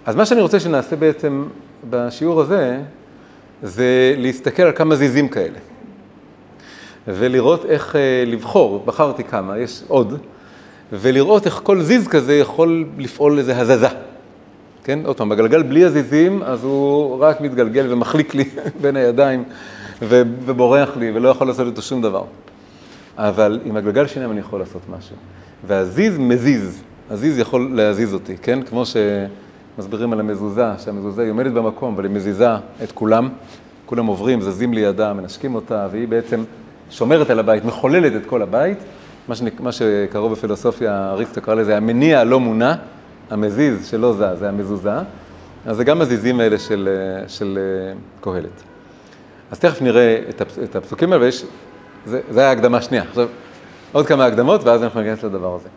אז 0.06 0.16
מה 0.16 0.26
שאני 0.26 0.42
רוצה 0.42 0.60
שנעשה 0.60 0.96
בעצם 0.96 1.46
בשיעור 1.90 2.42
הזה, 2.42 2.80
זה 3.64 4.14
להסתכל 4.18 4.64
על 4.64 4.72
כמה 4.72 4.96
זיזים 4.96 5.28
כאלה. 5.28 5.58
ולראות 7.08 7.66
איך 7.66 7.96
אה, 7.96 8.24
לבחור, 8.26 8.84
בחרתי 8.86 9.24
כמה, 9.24 9.58
יש 9.58 9.84
עוד, 9.88 10.20
ולראות 10.92 11.46
איך 11.46 11.60
כל 11.64 11.82
זיז 11.82 12.08
כזה 12.08 12.36
יכול 12.36 12.86
לפעול 12.98 13.40
איזה 13.40 13.58
הזזה. 13.58 13.88
כן, 14.84 15.00
עוד 15.06 15.18
פעם, 15.18 15.30
בגלגל 15.30 15.64
בלי 15.64 15.84
הזיזים, 15.84 16.44
אז 16.44 16.64
הוא 16.64 17.18
רק 17.20 17.42
מתגלגל 17.42 17.94
ומחליק 17.94 18.36
לי 18.36 18.50
בין 18.82 18.96
הידיים 18.96 19.44
ובורח 20.02 20.98
לי 20.98 21.12
ולא 21.12 21.30
יכול 21.30 21.48
לעשות 21.48 21.68
איתו 21.68 21.82
שום 21.82 22.02
דבר. 22.02 22.24
אבל 23.18 23.60
עם 23.66 23.78
הגלגל 23.78 24.08
שיניים 24.08 24.32
אני 24.32 24.40
יכול 24.40 24.60
לעשות 24.60 24.82
משהו. 24.90 25.16
והזיז 25.68 26.18
מזיז, 26.18 26.84
הזיז 27.10 27.40
יכול 27.40 27.72
להזיז 27.74 28.14
אותי, 28.14 28.38
כן? 28.38 28.60
כמו 28.64 28.84
שמסבירים 28.86 30.14
על 30.14 30.20
המזוזה, 30.20 30.66
שהמזוזה 30.78 31.22
היא 31.22 31.32
עומדת 31.32 31.52
במקום, 31.52 31.94
אבל 31.94 32.06
היא 32.06 32.12
מזיזה 32.12 32.50
את 32.84 32.92
כולם. 32.92 33.30
כולם 33.86 34.06
עוברים, 34.06 34.42
זזים 34.42 34.74
לידה, 34.74 35.14
מנשקים 35.14 35.56
אותה, 35.56 35.88
והיא 35.92 36.08
בעצם 36.08 36.44
שומרת 36.90 37.30
על 37.30 37.40
הבית, 37.40 37.66
מחוללת 37.66 38.16
את 38.16 38.26
כל 38.26 38.42
הבית. 38.42 38.78
מה, 39.28 39.36
שנק... 39.36 39.62
מה 39.62 39.72
שקראו 39.72 40.30
בפילוסופיה, 40.30 41.10
אריסטו 41.12 41.42
קרא 41.42 41.54
לזה 41.56 41.78
המניע 41.78 42.20
הלא 42.20 42.40
מונע, 42.40 42.74
המזיז 43.30 43.88
שלא 43.88 44.14
זז, 44.14 44.40
זה 44.40 44.50
המזוזה. 44.50 44.94
אז 45.66 45.78
זה 45.78 45.84
גם 45.84 46.02
הזיזים 46.02 46.40
האלה 46.40 46.60
של, 46.60 46.90
של 47.28 47.60
קהלת. 48.22 48.64
אז 49.52 49.60
תכף 49.60 49.82
נראה 49.82 50.22
את, 50.30 50.42
הפס... 50.42 50.60
את 50.60 50.76
הפסוקים 50.76 51.14
האלה, 51.14 51.24
ויש, 51.24 51.46
זה, 52.06 52.22
זה 52.30 52.40
היה 52.40 52.52
הקדמה 52.52 52.82
שנייה. 52.82 53.04
עכשיו, 53.04 53.28
עוד 53.92 54.08
כמה 54.08 54.26
הקדמות, 54.26 54.64
ואז 54.64 54.84
אנחנו 54.84 55.02
ניכנס 55.02 55.24
לדבר 55.24 55.56
הזה. 55.56 55.70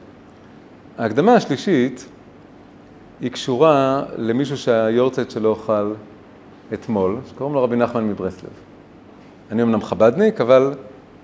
ההקדמה 0.99 1.34
השלישית 1.34 2.08
היא 3.20 3.30
קשורה 3.30 4.02
למישהו 4.16 4.56
שהיורצייט 4.56 5.30
שלו 5.30 5.54
חל 5.56 5.92
אתמול, 6.75 7.16
שקוראים 7.30 7.54
לו 7.54 7.62
רבי 7.62 7.76
נחמן 7.76 8.08
מברסלב. 8.08 8.50
אני 9.50 9.62
אמנם 9.62 9.82
חבדניק, 9.82 10.40
אבל 10.40 10.75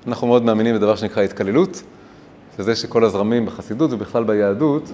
אנחנו 0.06 0.26
מאוד 0.26 0.42
מאמינים 0.42 0.74
בדבר 0.74 0.96
שנקרא 0.96 1.22
התקללות, 1.22 1.82
שזה 2.56 2.76
שכל 2.76 3.04
הזרמים 3.04 3.46
בחסידות 3.46 3.92
ובכלל 3.92 4.24
ביהדות 4.24 4.92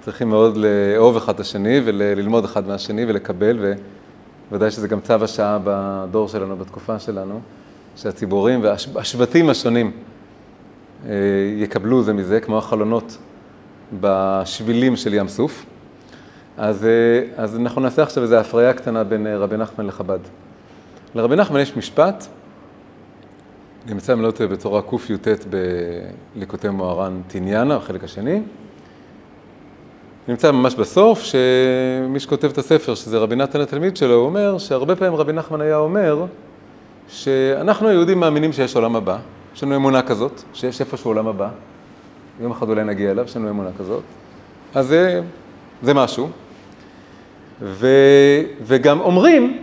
צריכים 0.00 0.28
מאוד 0.28 0.56
לאהוב 0.56 1.16
אחד 1.16 1.34
את 1.34 1.40
השני 1.40 1.80
וללמוד 1.84 2.44
אחד 2.44 2.68
מהשני 2.68 3.04
ולקבל, 3.04 3.74
וודאי 4.50 4.70
שזה 4.70 4.88
גם 4.88 5.00
צו 5.00 5.14
השעה 5.14 5.58
בדור 5.64 6.28
שלנו, 6.28 6.56
בתקופה 6.56 6.98
שלנו, 6.98 7.40
שהציבורים 7.96 8.60
והשבטים 8.62 9.50
השונים 9.50 9.90
אה, 11.06 11.12
יקבלו 11.56 12.02
זה 12.02 12.12
מזה, 12.12 12.40
כמו 12.40 12.58
החלונות 12.58 13.18
בשבילים 14.00 14.96
של 14.96 15.14
ים 15.14 15.28
סוף. 15.28 15.66
אז, 16.56 16.84
אה, 16.84 17.42
אז 17.42 17.56
אנחנו 17.56 17.80
נעשה 17.80 18.02
עכשיו 18.02 18.22
איזו 18.22 18.36
הפריה 18.36 18.72
קטנה 18.72 19.04
בין 19.04 19.26
אה, 19.26 19.38
רבי 19.38 19.56
נחמן 19.56 19.86
לחב"ד. 19.86 20.18
לרבי 21.14 21.36
נחמן 21.36 21.60
יש 21.60 21.76
משפט, 21.76 22.26
נמצא, 23.86 24.12
אם 24.12 24.22
לא 24.22 24.30
טועה, 24.30 24.48
בתורה 24.48 24.82
קי"ט 24.82 25.28
בליקוטי 26.34 26.68
מוהר"ן 26.68 27.20
תניאנה, 27.26 27.76
החלק 27.76 28.04
השני. 28.04 28.40
נמצא 30.28 30.50
ממש 30.50 30.74
בסוף, 30.74 31.22
שמי 31.22 32.20
שכותב 32.20 32.48
את 32.48 32.58
הספר, 32.58 32.94
שזה 32.94 33.18
רבי 33.18 33.36
נתן 33.36 33.60
התלמיד 33.60 33.96
שלו, 33.96 34.14
הוא 34.14 34.26
אומר 34.26 34.58
שהרבה 34.58 34.96
פעמים 34.96 35.14
רבי 35.14 35.32
נחמן 35.32 35.60
היה 35.60 35.76
אומר 35.76 36.24
שאנחנו 37.08 37.88
היהודים 37.88 38.20
מאמינים 38.20 38.52
שיש 38.52 38.76
עולם 38.76 38.96
הבא, 38.96 39.18
יש 39.54 39.62
לנו 39.62 39.76
אמונה 39.76 40.02
כזאת, 40.02 40.42
שיש 40.54 40.80
איפשהו 40.80 41.10
עולם 41.10 41.28
הבא, 41.28 41.48
יום 42.40 42.52
אחד 42.52 42.68
אולי 42.68 42.84
נגיע 42.84 43.10
אליו, 43.10 43.24
יש 43.24 43.36
לנו 43.36 43.50
אמונה 43.50 43.70
כזאת, 43.78 44.02
אז 44.74 44.86
זה, 44.86 45.20
זה 45.82 45.94
משהו. 45.94 46.28
ו, 47.62 47.88
וגם 48.62 49.00
אומרים 49.00 49.62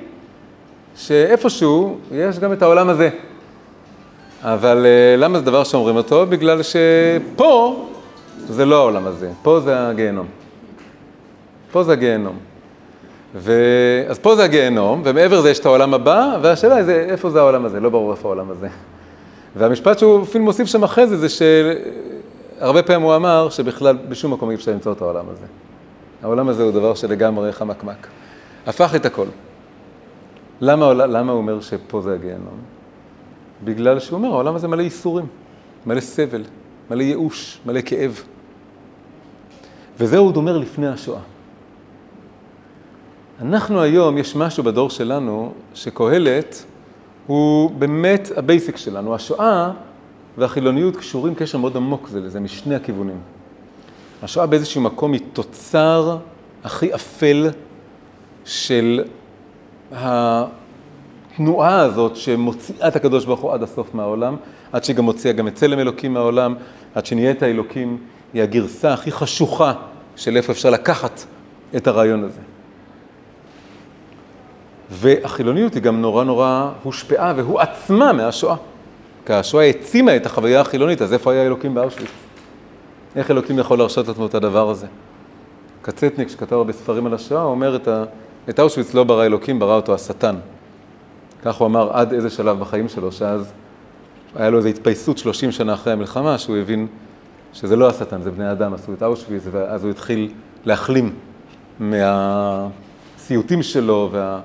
שאיפשהו 0.96 1.98
יש 2.12 2.40
גם 2.40 2.54
את 2.54 2.62
העולם 2.62 2.90
הזה. 2.90 3.10
אבל 4.42 4.86
אה, 4.86 5.18
למה 5.18 5.40
זה 5.40 5.46
דבר 5.46 5.64
שאומרים 5.64 5.96
אותו? 5.96 6.26
בגלל 6.26 6.62
שפה 6.64 7.86
זה 8.48 8.66
לא 8.66 8.76
העולם 8.76 9.08
הזה, 9.08 9.32
פה 9.42 9.60
זה 9.60 9.88
הגיהנום. 9.88 10.28
פה 11.72 11.84
זה 11.84 11.92
הגיהנום. 11.92 12.38
ו... 13.36 13.54
אז 14.08 14.20
פה 14.20 14.36
זה 14.36 14.44
הגיהנום, 14.44 15.02
ומעבר 15.06 15.40
לזה 15.40 15.50
יש 15.50 15.60
את 15.60 15.66
העולם 15.66 15.94
הבא, 15.94 16.38
והשאלה 16.42 16.76
היא 16.76 16.86
איפה 16.90 17.30
זה 17.30 17.40
העולם 17.40 17.66
הזה, 17.66 17.80
לא 17.80 17.90
ברור 17.90 18.12
איפה 18.12 18.28
העולם 18.28 18.52
הזה. 18.52 18.68
והמשפט 19.56 20.00
שהוא 20.00 20.24
אפילו 20.24 20.44
מוסיף 20.44 20.68
שם 20.68 20.84
אחרי 20.84 21.08
זה, 21.08 21.18
זה 21.18 21.30
שהרבה 22.60 22.84
פעמים 22.84 23.02
הוא 23.02 23.16
אמר 23.16 23.50
שבכלל 23.50 23.98
בשום 24.10 24.34
מקום 24.34 24.50
אי 24.50 24.56
אפשר 24.56 24.72
למצוא 24.72 24.92
את 24.92 25.02
העולם 25.02 25.26
הזה. 25.30 25.46
העולם 26.24 26.50
הזה 26.50 26.64
הוא 26.64 26.72
דבר 26.72 26.94
שלגמרי 26.94 27.52
חמקמק. 27.52 28.08
הפך 28.68 28.96
את 28.96 29.06
הכל. 29.06 29.26
למה, 30.62 30.94
למה 30.94 31.32
הוא 31.32 31.38
אומר 31.38 31.62
שפה 31.62 32.02
זה 32.02 32.14
הגיהנום? 32.14 32.60
בגלל 33.64 34.00
שהוא 34.00 34.18
אומר, 34.18 34.30
העולם 34.30 34.56
הזה 34.56 34.68
מלא 34.68 34.82
ייסורים, 34.82 35.26
מלא 35.86 36.00
סבל, 36.00 36.44
מלא 36.90 37.04
ייאוש, 37.04 37.60
מלא 37.66 37.80
כאב. 37.86 38.24
וזה 40.00 40.18
עוד 40.18 40.38
אומר 40.38 40.58
לפני 40.58 40.88
השואה. 40.88 41.22
אנחנו 43.42 43.82
היום, 43.82 44.18
יש 44.18 44.36
משהו 44.36 44.64
בדור 44.64 44.90
שלנו, 44.90 45.54
שקהלת 45.74 46.66
הוא 47.28 47.72
באמת 47.72 48.32
ה 48.36 48.43
basic 48.43 48.78
שלנו. 48.78 49.16
השואה 49.16 49.72
והחילוניות 50.38 50.96
קשורים 50.96 51.36
קשר 51.36 51.58
מאוד 51.58 51.78
עמוק 51.78 52.08
זה 52.08 52.22
לזה, 52.22 52.40
משני 52.40 52.76
הכיוונים. 52.76 53.20
השואה 54.24 54.46
באיזשהו 54.46 54.82
מקום 54.82 55.14
היא 55.14 55.22
תוצר 55.34 56.18
הכי 56.64 56.96
אפל 56.96 57.50
של 58.46 59.04
התנועה 59.92 61.80
הזאת 61.80 62.16
שמוציאה 62.16 62.88
את 62.88 62.96
הקדוש 62.96 63.26
ברוך 63.26 63.40
הוא 63.40 63.54
עד 63.54 63.64
הסוף 63.64 63.96
מהעולם, 63.96 64.36
עד 64.72 64.84
שהיא 64.84 64.96
גם 64.96 65.04
מוציאה 65.04 65.34
גם 65.34 65.48
את 65.48 65.56
צלם 65.56 65.80
אלוקים 65.80 66.14
מהעולם, 66.14 66.56
עד 66.96 67.06
שנהיית 67.06 67.44
האלוקים, 67.44 67.98
היא 68.34 68.44
הגרסה 68.44 68.94
הכי 68.94 69.12
חשוכה 69.12 69.74
של 70.16 70.38
איפה 70.38 70.52
אפשר 70.52 70.70
לקחת 70.70 71.24
את 71.76 71.88
הרעיון 71.88 72.24
הזה. 72.24 72.42
והחילוניות 74.90 75.74
היא 75.74 75.82
גם 75.82 76.02
נורא 76.02 76.24
נורא 76.24 76.72
הושפעה 76.84 77.34
והועצמה 77.36 78.14
מהשואה. 78.14 78.56
כי 79.26 79.34
השואה 79.34 79.64
העצימה 79.64 80.16
את 80.16 80.26
החוויה 80.26 80.62
החילונית, 80.62 81.02
אז 81.02 81.14
איפה 81.14 81.34
היה 81.34 81.46
אלוקים 81.46 81.74
באושוויץ? 81.74 82.10
איך 83.16 83.32
אלוקים 83.32 83.60
יכול 83.60 83.78
להרשות 83.78 84.08
לעצמו 84.08 84.26
את 84.26 84.36
הדבר 84.36 84.70
הזה? 84.70 84.88
קצטניק, 85.82 86.28
שכתב 86.28 86.54
הרבה 86.56 86.74
ספרים 86.74 87.06
על 87.06 87.14
השואה, 87.14 87.44
אומר 87.44 87.76
את, 87.76 87.88
ה... 87.88 88.04
את 88.50 88.60
אושוויץ 88.60 88.94
לא 88.94 89.04
ברא 89.04 89.26
אלוקים, 89.26 89.60
ברא 89.60 89.76
אותו 89.76 89.94
השטן. 89.94 90.36
כך 91.44 91.56
הוא 91.56 91.68
אמר 91.68 91.90
עד 91.94 92.14
איזה 92.14 92.30
שלב 92.30 92.60
בחיים 92.60 92.90
שלו, 92.90 93.12
שאז 93.12 93.52
היה 94.36 94.50
לו 94.50 94.58
איזו 94.58 94.68
התפייסות 94.68 95.18
30 95.18 95.52
שנה 95.52 95.74
אחרי 95.74 95.94
המלחמה, 95.94 96.38
שהוא 96.38 96.58
הבין 96.58 96.88
שזה 97.54 97.76
לא 97.76 97.90
השטן, 97.90 98.22
זה 98.22 98.32
בני 98.32 98.52
אדם 98.52 98.74
עשו 98.74 98.94
את 98.94 99.04
אושוויץ, 99.04 99.44
ואז 99.52 99.84
הוא 99.84 99.92
התחיל 99.92 100.32
להחלים 100.66 101.14
מהסיוטים 101.80 103.64
שלו 103.64 104.10
וה... 104.12 104.40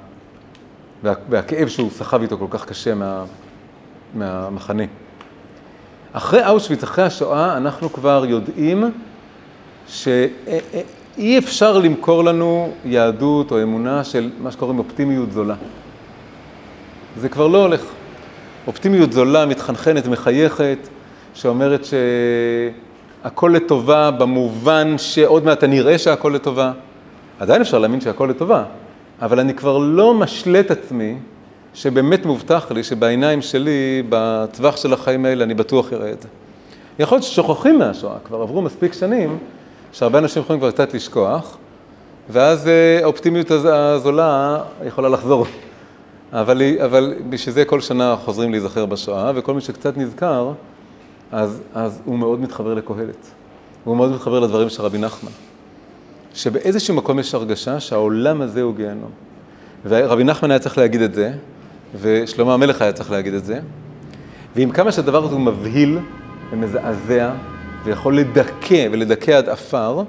וה... 1.02 1.14
והכאב 1.30 1.68
שהוא 1.68 1.90
סחב 1.90 2.22
איתו 2.22 2.38
כל 2.38 2.46
כך 2.50 2.66
קשה 2.66 2.94
מה... 2.94 3.24
מהמחנה. 4.14 4.82
אחרי 6.12 6.46
אושוויץ, 6.46 6.82
אחרי 6.82 7.04
השואה, 7.04 7.56
אנחנו 7.56 7.92
כבר 7.92 8.24
יודעים 8.28 8.84
שאי 9.86 11.38
אפשר 11.38 11.78
למכור 11.78 12.24
לנו 12.24 12.72
יהדות 12.84 13.52
או 13.52 13.62
אמונה 13.62 14.04
של 14.04 14.30
מה 14.42 14.50
שקוראים 14.50 14.78
אופטימיות 14.78 15.32
זולה. 15.32 15.54
זה 17.16 17.28
כבר 17.28 17.46
לא 17.46 17.58
הולך. 17.62 17.84
אופטימיות 18.66 19.12
זולה, 19.12 19.46
מתחנחנת, 19.46 20.06
מחייכת, 20.06 20.78
שאומרת 21.34 21.84
שהכל 21.84 23.52
לטובה 23.54 24.10
במובן 24.10 24.98
שעוד 24.98 25.44
מעט 25.44 25.64
אני 25.64 25.80
אראה 25.80 25.98
שהכל 25.98 26.32
לטובה. 26.34 26.72
עדיין 27.40 27.60
אפשר 27.60 27.78
להאמין 27.78 28.00
שהכל 28.00 28.26
לטובה, 28.30 28.64
אבל 29.22 29.40
אני 29.40 29.54
כבר 29.54 29.78
לא 29.78 30.14
משלה 30.14 30.60
את 30.60 30.70
עצמי 30.70 31.16
שבאמת 31.74 32.26
מובטח 32.26 32.70
לי 32.70 32.82
שבעיניים 32.82 33.42
שלי, 33.42 34.02
בטווח 34.08 34.76
של 34.76 34.92
החיים 34.92 35.24
האלה, 35.24 35.44
אני 35.44 35.54
בטוח 35.54 35.92
אראה 35.92 36.12
את 36.12 36.22
זה. 36.22 36.28
יכול 36.98 37.16
להיות 37.16 37.24
ששוכחים 37.24 37.78
מהשואה, 37.78 38.16
כבר 38.24 38.42
עברו 38.42 38.62
מספיק 38.62 38.92
שנים, 38.92 39.38
שהרבה 39.92 40.18
אנשים 40.18 40.42
יכולים 40.42 40.60
כבר 40.60 40.70
קצת 40.70 40.94
לשכוח, 40.94 41.56
ואז 42.30 42.68
אה, 42.68 42.98
האופטימיות 43.02 43.50
הזולה 43.50 44.58
יכולה 44.86 45.08
לחזור. 45.08 45.46
אבל, 46.32 46.62
אבל 46.84 47.14
בשביל 47.28 47.54
זה 47.54 47.64
כל 47.64 47.80
שנה 47.80 48.16
חוזרים 48.24 48.50
להיזכר 48.50 48.86
בשואה, 48.86 49.32
וכל 49.34 49.54
מי 49.54 49.60
שקצת 49.60 49.96
נזכר, 49.96 50.52
אז, 51.32 51.62
אז 51.74 52.00
הוא 52.04 52.18
מאוד 52.18 52.40
מתחבר 52.40 52.74
לקהלת. 52.74 53.30
הוא 53.84 53.96
מאוד 53.96 54.12
מתחבר 54.12 54.40
לדברים 54.40 54.68
של 54.68 54.82
רבי 54.82 54.98
נחמן. 54.98 55.30
שבאיזשהו 56.34 56.94
מקום 56.94 57.18
יש 57.18 57.34
הרגשה 57.34 57.80
שהעולם 57.80 58.42
הזה 58.42 58.62
הוא 58.62 58.74
גיהנום. 58.74 59.10
ורבי 59.88 60.24
נחמן 60.24 60.50
היה 60.50 60.58
צריך 60.58 60.78
להגיד 60.78 61.00
את 61.00 61.14
זה, 61.14 61.32
ושלמה 62.00 62.54
המלך 62.54 62.82
היה 62.82 62.92
צריך 62.92 63.10
להגיד 63.10 63.34
את 63.34 63.44
זה. 63.44 63.60
ועם 64.56 64.70
כמה 64.70 64.92
שהדבר 64.92 65.24
הזה 65.24 65.34
הוא 65.34 65.40
מבהיל 65.40 65.98
ומזעזע, 66.50 67.32
ויכול 67.84 68.16
לדכא 68.16 68.88
ולדכא 68.92 69.30
עד 69.30 69.48
עפר, 69.48 70.02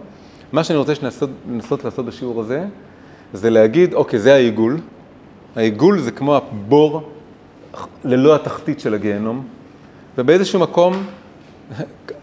מה 0.52 0.64
שאני 0.64 0.78
רוצה 0.78 0.94
לנסות 1.50 1.84
לעשות 1.84 2.06
בשיעור 2.06 2.42
הזה, 2.42 2.64
זה 3.34 3.50
להגיד, 3.50 3.94
אוקיי, 3.94 4.20
זה 4.20 4.34
העיגול. 4.34 4.78
העיגול 5.56 6.00
זה 6.00 6.12
כמו 6.12 6.36
הבור 6.36 7.10
ללא 8.04 8.36
התחתית 8.36 8.80
של 8.80 8.94
הגיהנום, 8.94 9.48
ובאיזשהו 10.18 10.60
מקום, 10.60 11.04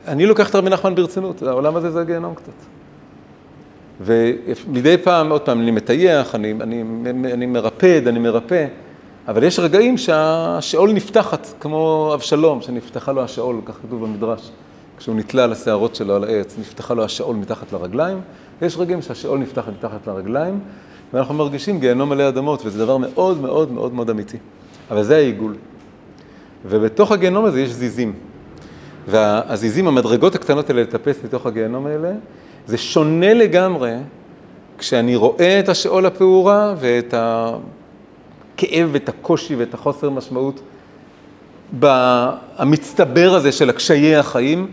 אני 0.09 0.27
לוקח 0.27 0.51
את 0.51 0.55
רבי 0.55 0.71
נחמן 0.71 0.95
ברצינות, 0.95 1.43
העולם 1.43 1.77
הזה 1.77 1.91
זה 1.91 2.01
הגיהנום 2.01 2.35
קצת. 2.35 2.53
ומדי 4.01 4.97
פעם, 4.99 5.31
עוד 5.31 5.41
פעם, 5.41 5.61
אני 5.61 5.71
מטייח, 5.71 6.35
אני, 6.35 6.55
אני, 6.61 6.83
אני 7.33 7.47
מרפד, 7.47 8.09
אני 8.09 8.19
מרפא, 8.19 8.67
אבל 9.29 9.43
יש 9.43 9.59
רגעים 9.59 9.97
שהשאול 9.97 10.93
נפתחת, 10.93 11.47
כמו 11.61 12.11
אבשלום, 12.15 12.63
שנפתחה 12.63 13.13
לו 13.13 13.23
השאול, 13.23 13.61
כך 13.65 13.75
כתוב 13.83 14.05
במדרש. 14.05 14.51
כשהוא 14.99 15.17
נתלה 15.17 15.45
על 15.45 15.53
השערות 15.53 15.95
שלו 15.95 16.17
על 16.17 16.25
העץ, 16.25 16.57
נפתחה 16.59 16.95
לו 16.95 17.05
השאול 17.05 17.37
מתחת 17.37 17.73
לרגליים, 17.73 18.21
ויש 18.63 18.77
רגעים 18.79 19.03
שהשאול 19.03 19.39
נפתח 19.39 19.65
מתחת 19.69 20.07
לרגליים, 20.07 20.61
ואנחנו 21.13 21.35
מרגישים 21.35 21.81
גיהנום 21.81 22.09
מלא 22.09 22.29
אדמות, 22.29 22.63
וזה 22.67 22.79
דבר 22.79 22.97
מאוד 22.97 23.41
מאוד 23.41 23.73
מאוד 23.73 23.95
מאוד 23.95 24.11
אמיתי. 24.11 24.37
אבל 24.91 25.03
זה 25.03 25.17
העיגול. 25.17 25.55
ובתוך 26.67 27.13
הגיהנום 27.13 27.45
הזה 27.45 27.61
יש 27.61 27.71
זיזים. 27.71 28.13
והזיזים, 29.09 29.89
המדרגות 29.89 30.35
הקטנות 30.35 30.71
האלה 30.71 30.83
לטפס 30.83 31.25
מתוך 31.25 31.47
הגיהנום 31.47 31.87
האלה, 31.87 32.13
זה 32.67 32.79
שונה 32.79 33.35
לגמרי 33.35 33.95
כשאני 34.79 35.17
רואה 35.17 35.61
את 35.61 35.69
השאול 35.69 36.07
הפעורה 36.07 36.75
ואת 36.79 37.15
הכאב 38.59 38.89
ואת 38.93 39.09
הקושי 39.09 39.57
ואת 39.57 39.75
החוסר 39.75 40.11
משמעות 40.11 40.61
המצטבר 42.57 43.35
הזה 43.35 43.53
של 43.53 43.71
הקשיי 43.71 44.17
החיים 44.17 44.67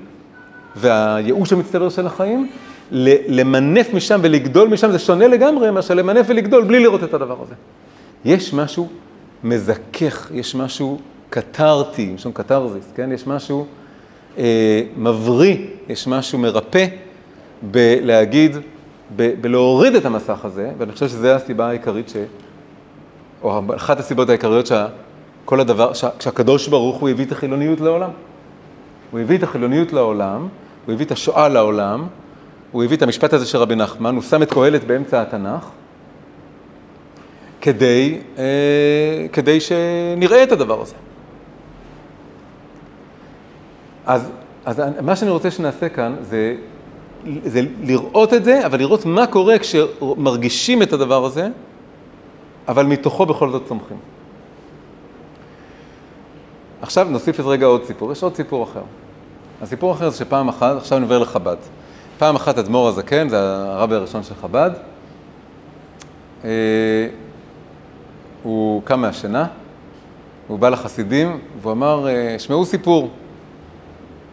והייאוש 0.75 1.53
המצטבר 1.53 1.89
של 1.89 2.07
החיים, 2.07 2.49
למנף 2.91 3.93
משם 3.93 4.19
ולגדול 4.23 4.69
משם 4.69 4.91
זה 4.91 4.99
שונה 4.99 5.27
לגמרי 5.27 5.71
מאשר 5.71 5.93
למנף 5.93 6.25
ולגדול 6.29 6.63
בלי 6.63 6.79
לראות 6.79 7.03
את 7.03 7.13
הדבר 7.13 7.37
הזה. 7.41 7.53
יש 8.25 8.53
משהו 8.53 8.87
מזכך, 9.43 10.31
יש 10.33 10.55
משהו 10.55 10.99
קתרתי, 11.29 12.11
משום 12.15 12.31
קתרזיס, 12.31 12.91
כן? 12.95 13.11
יש 13.11 13.27
משהו 13.27 13.65
אה, 14.37 14.81
מבריא, 14.97 15.57
יש 15.89 16.07
משהו 16.07 16.39
מרפא 16.39 16.85
בלהגיד, 17.61 18.57
בלהוריד 19.15 19.95
את 19.95 20.05
המסך 20.05 20.45
הזה, 20.45 20.71
ואני 20.77 20.91
חושב 20.91 21.07
שזו 21.07 21.27
הסיבה 21.27 21.67
העיקרית, 21.67 22.09
ש... 22.09 22.15
או 23.45 23.75
אחת 23.75 23.99
הסיבות 23.99 24.29
העיקריות 24.29 24.67
שכל 24.67 25.60
הדבר, 25.60 25.93
שהקדוש 25.93 26.67
ברוך 26.67 26.97
הוא 26.97 27.10
הביא 27.10 27.25
את 27.25 27.31
החילוניות 27.31 27.81
לעולם. 27.81 28.10
הוא 29.12 29.19
הביא 29.19 29.38
את 29.38 29.43
החילוניות 29.43 29.93
לעולם, 29.93 30.47
הוא 30.86 30.93
הביא 30.93 31.05
את 31.05 31.12
השואה 31.12 31.49
לעולם, 31.49 32.08
הוא 32.71 32.84
הביא 32.84 32.97
את 32.97 33.01
המשפט 33.01 33.34
הזה 33.34 33.45
של 33.45 33.58
רבי 33.58 33.75
נחמן, 33.75 34.15
הוא 34.15 34.23
שם 34.23 34.43
את 34.43 34.53
קהלת 34.53 34.84
באמצע 34.84 35.21
התנ"ך, 35.21 35.69
כדי, 37.62 38.19
אה, 38.38 38.43
כדי 39.34 39.60
שנראה 39.60 40.43
את 40.43 40.51
הדבר 40.51 40.81
הזה. 40.81 40.95
אז, 44.05 44.29
אז 44.65 44.81
מה 45.01 45.15
שאני 45.15 45.31
רוצה 45.31 45.51
שנעשה 45.51 45.89
כאן 45.89 46.15
זה, 46.21 46.55
זה 47.45 47.62
לראות 47.84 48.34
את 48.34 48.43
זה, 48.43 48.65
אבל 48.65 48.79
לראות 48.79 49.05
מה 49.05 49.27
קורה 49.27 49.60
כשמרגישים 49.60 50.81
את 50.81 50.93
הדבר 50.93 51.25
הזה, 51.25 51.47
אבל 52.67 52.86
מתוכו 52.86 53.25
בכל 53.25 53.51
זאת 53.51 53.67
צומחים. 53.67 53.97
עכשיו 56.82 57.08
נוסיף 57.10 57.39
את 57.39 57.45
רגע 57.45 57.65
עוד 57.65 57.86
סיפור, 57.86 58.12
יש 58.12 58.23
עוד 58.23 58.36
סיפור 58.36 58.63
אחר. 58.63 58.82
הסיפור 59.62 59.91
האחר 59.91 60.10
זה 60.10 60.17
שפעם 60.17 60.49
אחת, 60.49 60.78
עכשיו 60.78 60.97
אני 60.97 61.04
עובר 61.04 61.19
לחב"ד. 61.19 61.58
פעם 62.17 62.36
אחת 62.36 62.58
אדמו"ר 62.58 62.88
הזקן, 62.88 63.30
זה 63.30 63.38
הרבי 63.67 63.95
הראשון 63.95 64.23
של 64.23 64.36
חב"ד, 64.41 64.71
אה, 66.43 66.49
הוא 68.43 68.82
קם 68.84 69.01
מהשינה, 69.01 69.47
הוא 70.47 70.60
בא 70.60 70.69
לחסידים, 70.69 71.39
והוא 71.62 71.71
אמר, 71.71 72.08
אה, 72.08 72.39
שמעו 72.39 72.65
סיפור. 72.65 73.10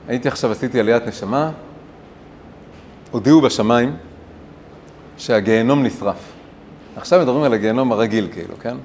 הייתי 0.08 0.28
עכשיו, 0.28 0.52
עשיתי 0.52 0.80
עליית 0.80 1.06
נשמה, 1.06 1.50
הודיעו 3.10 3.40
בשמיים 3.40 3.96
שהגיהנום 5.18 5.82
נשרף. 5.82 6.31
עכשיו 6.96 7.20
מדברים 7.20 7.42
על 7.42 7.54
הגיהנום 7.54 7.92
הרגיל, 7.92 8.28
כאילו, 8.32 8.58
כן? 8.58 8.76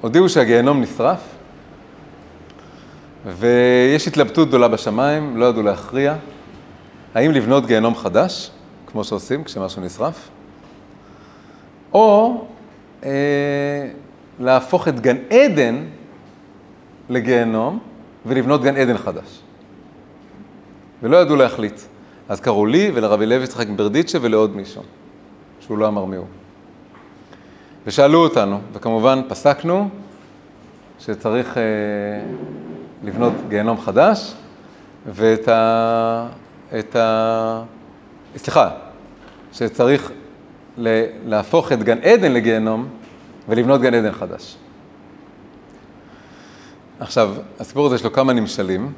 הודיעו 0.00 0.28
שהגיהנום 0.28 0.80
נשרף, 0.80 1.20
ויש 3.26 4.08
התלבטות 4.08 4.48
גדולה 4.48 4.68
בשמיים, 4.68 5.36
לא 5.36 5.44
ידעו 5.44 5.62
להכריע. 5.62 6.14
האם 7.14 7.30
לבנות 7.30 7.66
גיהנום 7.66 7.94
חדש, 7.94 8.50
כמו 8.86 9.04
שעושים 9.04 9.44
כשמשהו 9.44 9.82
נשרף, 9.82 10.28
או 11.92 12.44
אה, 13.04 13.10
להפוך 14.40 14.88
את 14.88 15.00
גן 15.00 15.16
עדן 15.30 15.84
לגיהנום 17.08 17.78
ולבנות 18.26 18.62
גן 18.62 18.76
עדן 18.76 18.98
חדש. 18.98 19.40
ולא 21.02 21.16
ידעו 21.16 21.36
להחליט. 21.36 21.80
אז 22.28 22.40
קראו 22.40 22.66
לי 22.66 22.90
ולרבי 22.94 23.26
לוי 23.26 23.44
יצחק 23.44 23.68
ברדיצ'ה 23.68 24.18
ולעוד 24.22 24.56
מישהו, 24.56 24.82
שהוא 25.60 25.78
לא 25.78 25.88
אמר 25.88 26.04
מי 26.04 26.16
הוא. 26.16 26.26
ושאלו 27.86 28.18
אותנו, 28.18 28.60
וכמובן 28.72 29.20
פסקנו 29.28 29.88
שצריך 30.98 31.58
אה, 31.58 31.62
לבנות 33.04 33.32
גיהנום 33.48 33.80
חדש, 33.80 34.34
ואת 35.06 35.48
ה... 35.48 36.26
את 36.78 36.96
ה... 36.96 37.62
סליחה, 38.36 38.70
שצריך 39.52 40.10
ל... 40.78 41.04
להפוך 41.26 41.72
את 41.72 41.82
גן 41.82 41.98
עדן 41.98 42.32
לגיהנום 42.32 42.88
ולבנות 43.48 43.80
גן 43.80 43.94
עדן 43.94 44.12
חדש. 44.12 44.56
עכשיו, 47.00 47.34
הסיפור 47.60 47.86
הזה 47.86 47.94
יש 47.94 48.04
לו 48.04 48.12
כמה 48.12 48.32
נמשלים, 48.32 48.92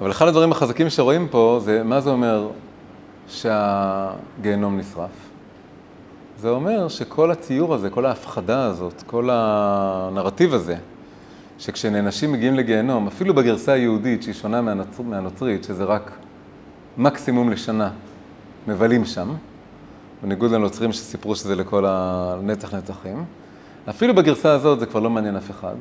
אבל 0.00 0.10
אחד 0.10 0.28
הדברים 0.28 0.52
החזקים 0.52 0.90
שרואים 0.90 1.28
פה 1.28 1.60
זה 1.64 1.82
מה 1.82 2.00
זה 2.00 2.10
אומר 2.10 2.48
שהגיהנום 3.28 4.78
נשרף. 4.78 5.25
זה 6.38 6.48
אומר 6.48 6.88
שכל 6.88 7.30
הציור 7.30 7.74
הזה, 7.74 7.90
כל 7.90 8.06
ההפחדה 8.06 8.64
הזאת, 8.64 9.02
כל 9.06 9.28
הנרטיב 9.32 10.54
הזה, 10.54 10.76
שכשנענשים 11.58 12.32
מגיעים 12.32 12.54
לגיהנום, 12.54 13.06
אפילו 13.06 13.34
בגרסה 13.34 13.72
היהודית 13.72 14.22
שהיא 14.22 14.34
שונה 14.34 14.62
מהנוצר, 14.62 15.02
מהנוצרית, 15.02 15.64
שזה 15.64 15.84
רק 15.84 16.10
מקסימום 16.98 17.50
לשנה, 17.50 17.90
מבלים 18.68 19.04
שם, 19.04 19.34
בניגוד 20.22 20.50
לנוצרים 20.50 20.92
שסיפרו 20.92 21.36
שזה 21.36 21.54
לכל 21.54 21.84
הנצח 21.88 22.74
נצחים, 22.74 23.24
אפילו 23.90 24.14
בגרסה 24.14 24.52
הזאת 24.52 24.80
זה 24.80 24.86
כבר 24.86 25.00
לא 25.00 25.10
מעניין 25.10 25.36
אף 25.36 25.50
אחד. 25.50 25.74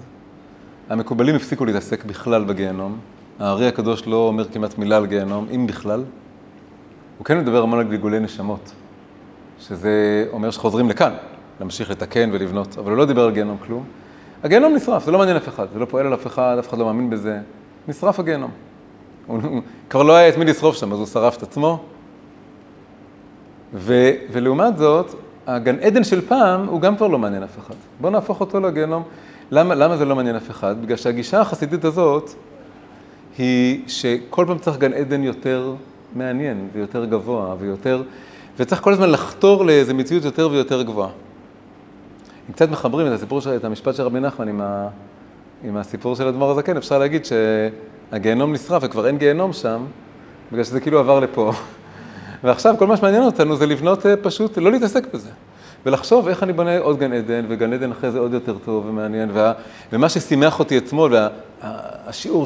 המקובלים 0.90 1.36
הפסיקו 1.36 1.66
להתעסק 1.66 2.06
בכלל 2.06 2.44
בגיהנום. 2.44 2.98
הארי 3.40 3.68
הקדוש 3.68 4.08
לא 4.08 4.28
אומר 4.28 4.46
כמעט 4.46 4.78
מילה 4.78 4.98
על 4.98 5.06
גיהנום, 5.06 5.48
אם 5.56 5.68
בכלל. 5.68 6.04
הוא 7.18 7.26
כן 7.26 7.40
מדבר 7.40 7.64
המון 7.64 7.80
על 7.80 7.88
גלגולי 7.88 8.20
נשמות, 8.20 8.72
שזה 9.60 10.26
אומר 10.32 10.52
שחוזרים 10.52 10.90
לכאן, 10.90 11.14
להמשיך 11.60 11.92
לתקן 11.92 12.30
ולבנות, 12.34 12.78
אבל 12.78 12.92
הוא 12.92 12.98
לא 12.98 13.06
דיבר 13.06 13.24
על 13.24 13.32
גיהנום 13.32 13.58
כלום. 13.66 13.84
הגיהנום 14.44 14.76
נשרף, 14.76 15.06
זה 15.06 15.12
לא 15.12 15.18
מעניין 15.18 15.38
אף 15.38 15.48
אחד, 15.48 15.66
זה 15.74 15.80
לא 15.80 15.86
פועל 15.86 16.08
על 16.08 16.14
אף 16.14 16.28
אחד, 16.28 16.56
אף 16.60 16.70
אחד 16.70 16.78
לא 16.78 16.86
מאמין 16.86 17.10
בזה. 17.10 17.40
נשרף 17.88 18.20
הגיהנום. 18.20 18.52
הוא 19.28 19.40
כבר 19.90 20.04
לא 20.04 20.16
היה 20.16 20.30
את 20.30 20.38
מי 20.38 20.46
לשרוף 20.46 20.76
שם, 20.76 20.94
אז 20.94 21.00
הוא 21.00 21.08
שרף 21.08 21.38
את 21.38 21.44
עצמו. 21.44 21.84
ו, 23.74 24.12
ולעומת 24.32 24.78
זאת, 24.78 25.16
הגן 25.48 25.80
עדן 25.80 26.04
של 26.04 26.22
פעם 26.22 26.68
הוא 26.68 26.82
גם 26.82 26.98
כבר 26.98 27.08
לא 27.08 27.20
מעניין 27.20 27.44
אף 27.44 27.60
אחד. 27.60 27.74
בואו 28.02 28.12
נהפוך 28.12 28.40
אותו 28.40 28.60
לגיהנום. 28.60 29.04
למה, 29.52 29.76
למה 29.76 29.98
זה 29.98 30.06
לא 30.06 30.16
מעניין 30.16 30.36
אף 30.36 30.50
אחד? 30.50 30.82
בגלל 30.82 30.98
שהגישה 30.98 31.42
החסידית 31.42 31.86
הזאת 31.86 32.30
היא 33.38 33.82
שכל 33.88 34.46
פעם 34.48 34.58
צריך 34.58 34.78
גן 34.78 34.94
עדן 34.94 35.24
יותר 35.24 35.74
מעניין 36.16 36.68
ויותר 36.74 37.06
גבוה 37.06 37.56
ויותר, 37.60 38.04
וצריך 38.60 38.82
כל 38.82 38.94
הזמן 38.94 39.10
לחתור 39.10 39.66
לאיזו 39.66 39.96
מציאות 39.96 40.26
יותר 40.26 40.50
ויותר 40.52 40.82
גבוהה. 40.82 41.10
אם 42.50 42.54
קצת 42.54 42.70
מחברים 42.70 43.08
את 43.08 43.12
הסיפור, 43.12 43.42
של, 43.42 43.56
את 43.56 43.66
המשפט 43.66 43.96
של 43.96 44.04
רבי 44.04 44.20
נחמן 44.20 44.48
עם, 44.48 44.62
ה, 44.62 44.88
עם 45.64 45.78
הסיפור 45.78 46.16
של 46.16 46.28
אדמו"ר 46.28 46.52
הזקן, 46.52 46.78
אפשר 46.78 46.98
להגיד 47.00 47.22
שהגיהנום 47.26 48.54
נשרף 48.54 48.84
וכבר 48.86 49.08
אין 49.08 49.18
גיהנום 49.18 49.54
שם, 49.54 49.86
בגלל 50.52 50.64
שזה 50.64 50.80
כאילו 50.80 51.00
עבר 51.00 51.20
לפה. 51.20 51.52
ועכשיו 52.44 52.76
כל 52.80 52.88
מה 52.88 52.98
שמעניין 52.98 53.24
אותנו 53.24 53.56
זה 53.56 53.66
לבנות 53.66 54.06
אה, 54.06 54.18
פשוט, 54.18 54.58
לא 54.58 54.72
להתעסק 54.72 55.14
בזה. 55.14 55.30
ולחשוב 55.86 56.28
איך 56.28 56.44
אני 56.44 56.54
בונה 56.54 56.78
עוד 56.78 57.00
גן 57.00 57.14
עדן, 57.14 57.46
וגן 57.50 57.74
עדן 57.74 57.92
אחרי 57.92 58.12
זה 58.12 58.20
עוד 58.20 58.34
יותר 58.34 58.58
טוב 58.66 58.86
ומעניין, 58.86 59.30
וה, 59.34 59.54
ומה 59.94 60.10
ששימח 60.10 60.60
אותי 60.60 60.78
אתמול, 60.78 61.14
וה, 61.14 61.28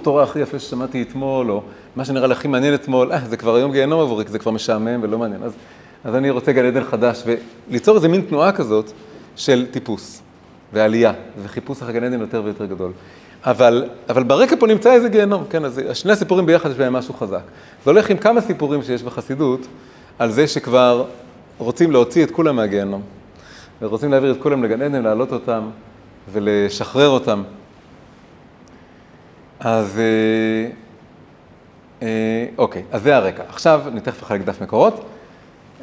תורה 0.04 0.24
הכי 0.24 0.40
יפה 0.40 0.60
ששמעתי 0.60 1.02
אתמול, 1.02 1.52
או 1.52 1.62
מה 1.96 2.06
שנראה 2.06 2.28
לי 2.28 2.34
הכי 2.34 2.48
מעניין 2.48 2.74
אתמול, 2.74 3.12
אה, 3.12 3.20
זה 3.26 3.38
כבר 3.38 3.56
היום 3.56 3.72
גיהנום 3.72 4.02
עבורי, 4.02 4.26
כי 4.26 4.32
זה 4.32 4.40
כבר 4.40 4.52
משעמם 4.52 5.00
ולא 5.04 5.18
מעניין. 5.18 5.44
אז, 5.44 5.52
אז 6.04 6.16
אני 6.16 6.30
רוצה 6.30 6.52
גן 6.52 6.66
עדן 6.66 6.84
חדש, 6.84 7.24
וליצור 7.26 7.96
איזה 7.96 8.08
מין 8.08 8.22
תנועה 8.22 8.52
כזאת 8.52 8.92
של 9.36 9.66
טיפוס, 9.72 10.22
ועלייה, 10.74 11.14
וחיפוש 11.44 11.82
אחרי 11.82 11.94
גן 11.94 12.04
עדן 12.04 12.20
יותר 12.20 12.42
ויותר 12.46 12.66
גדול. 12.66 12.92
אבל, 13.46 13.90
אבל 14.10 14.24
ברקע 14.24 14.56
פה 14.60 14.68
נמצא 14.68 14.94
איזה 14.94 15.10
גיהנום, 15.10 15.44
כן, 15.50 15.66
אז 15.66 15.82
שני 15.94 16.12
הסיפורים 16.12 16.46
ביחד 16.46 16.72
יש 16.72 16.78
בהם 16.78 16.94
משהו 16.94 17.14
חזק. 17.14 17.42
זה 17.86 17.92
הולך 17.92 18.10
עם 18.10 18.18
כמה 18.18 18.42
סיפורים 18.42 18.84
שיש 18.84 19.04
בחסידות, 19.04 19.68
על 20.20 20.32
זה 20.32 20.48
שכבר 20.48 21.06
רוצים 21.58 21.92
להוציא 21.92 22.24
את 22.24 22.32
כולם 22.32 22.56
מהגיהנום. 22.56 23.02
ורוצים 23.82 24.12
להעביר 24.12 24.32
את 24.32 24.42
כולם 24.42 24.64
לגן 24.64 24.82
עדן, 24.82 25.04
להעלות 25.04 25.32
אותם 25.32 25.70
ולשחרר 26.32 27.10
אותם. 27.10 27.44
אז 29.60 30.00
אה, 30.00 30.72
אה, 32.02 32.46
אוקיי, 32.58 32.84
אז 32.92 33.04
זה 33.04 33.16
הרקע. 33.16 33.44
עכשיו 33.50 33.82
אני 33.88 34.02
תכף 34.02 34.24
אחלק 34.24 34.42
דף 34.42 34.62
מקורות. 34.62 35.06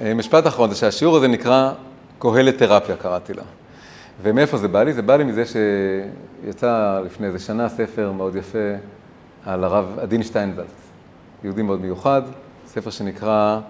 אה, 0.00 0.14
משפט 0.14 0.46
אחרון 0.46 0.70
זה 0.70 0.76
שהשיעור 0.76 1.16
הזה 1.16 1.28
נקרא 1.28 1.72
קהלת 2.18 2.58
תרפיה, 2.58 2.96
קראתי 2.96 3.34
לה. 3.34 3.42
ומאיפה 4.22 4.56
זה 4.56 4.68
בא 4.68 4.82
לי? 4.82 4.92
זה 4.92 5.02
בא 5.02 5.16
לי 5.16 5.24
מזה 5.24 5.44
שיצא 5.46 7.00
לפני 7.04 7.26
איזה 7.26 7.38
שנה 7.38 7.68
ספר 7.68 8.12
מאוד 8.12 8.36
יפה 8.36 8.58
על 9.46 9.64
הרב 9.64 9.98
עדין 10.02 10.22
שטיינזלץ, 10.22 10.66
יהודי 11.44 11.62
מאוד 11.62 11.80
מיוחד, 11.80 12.22
ספר 12.66 12.90
שנקרא 12.90 13.60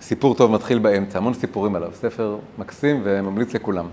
סיפור 0.00 0.34
טוב 0.34 0.50
מתחיל 0.50 0.78
באמצע, 0.78 1.18
המון 1.18 1.34
סיפורים 1.34 1.74
עליו, 1.74 1.90
ספר 1.94 2.36
מקסים 2.58 3.00
וממליץ 3.04 3.54
לכולם. 3.54 3.86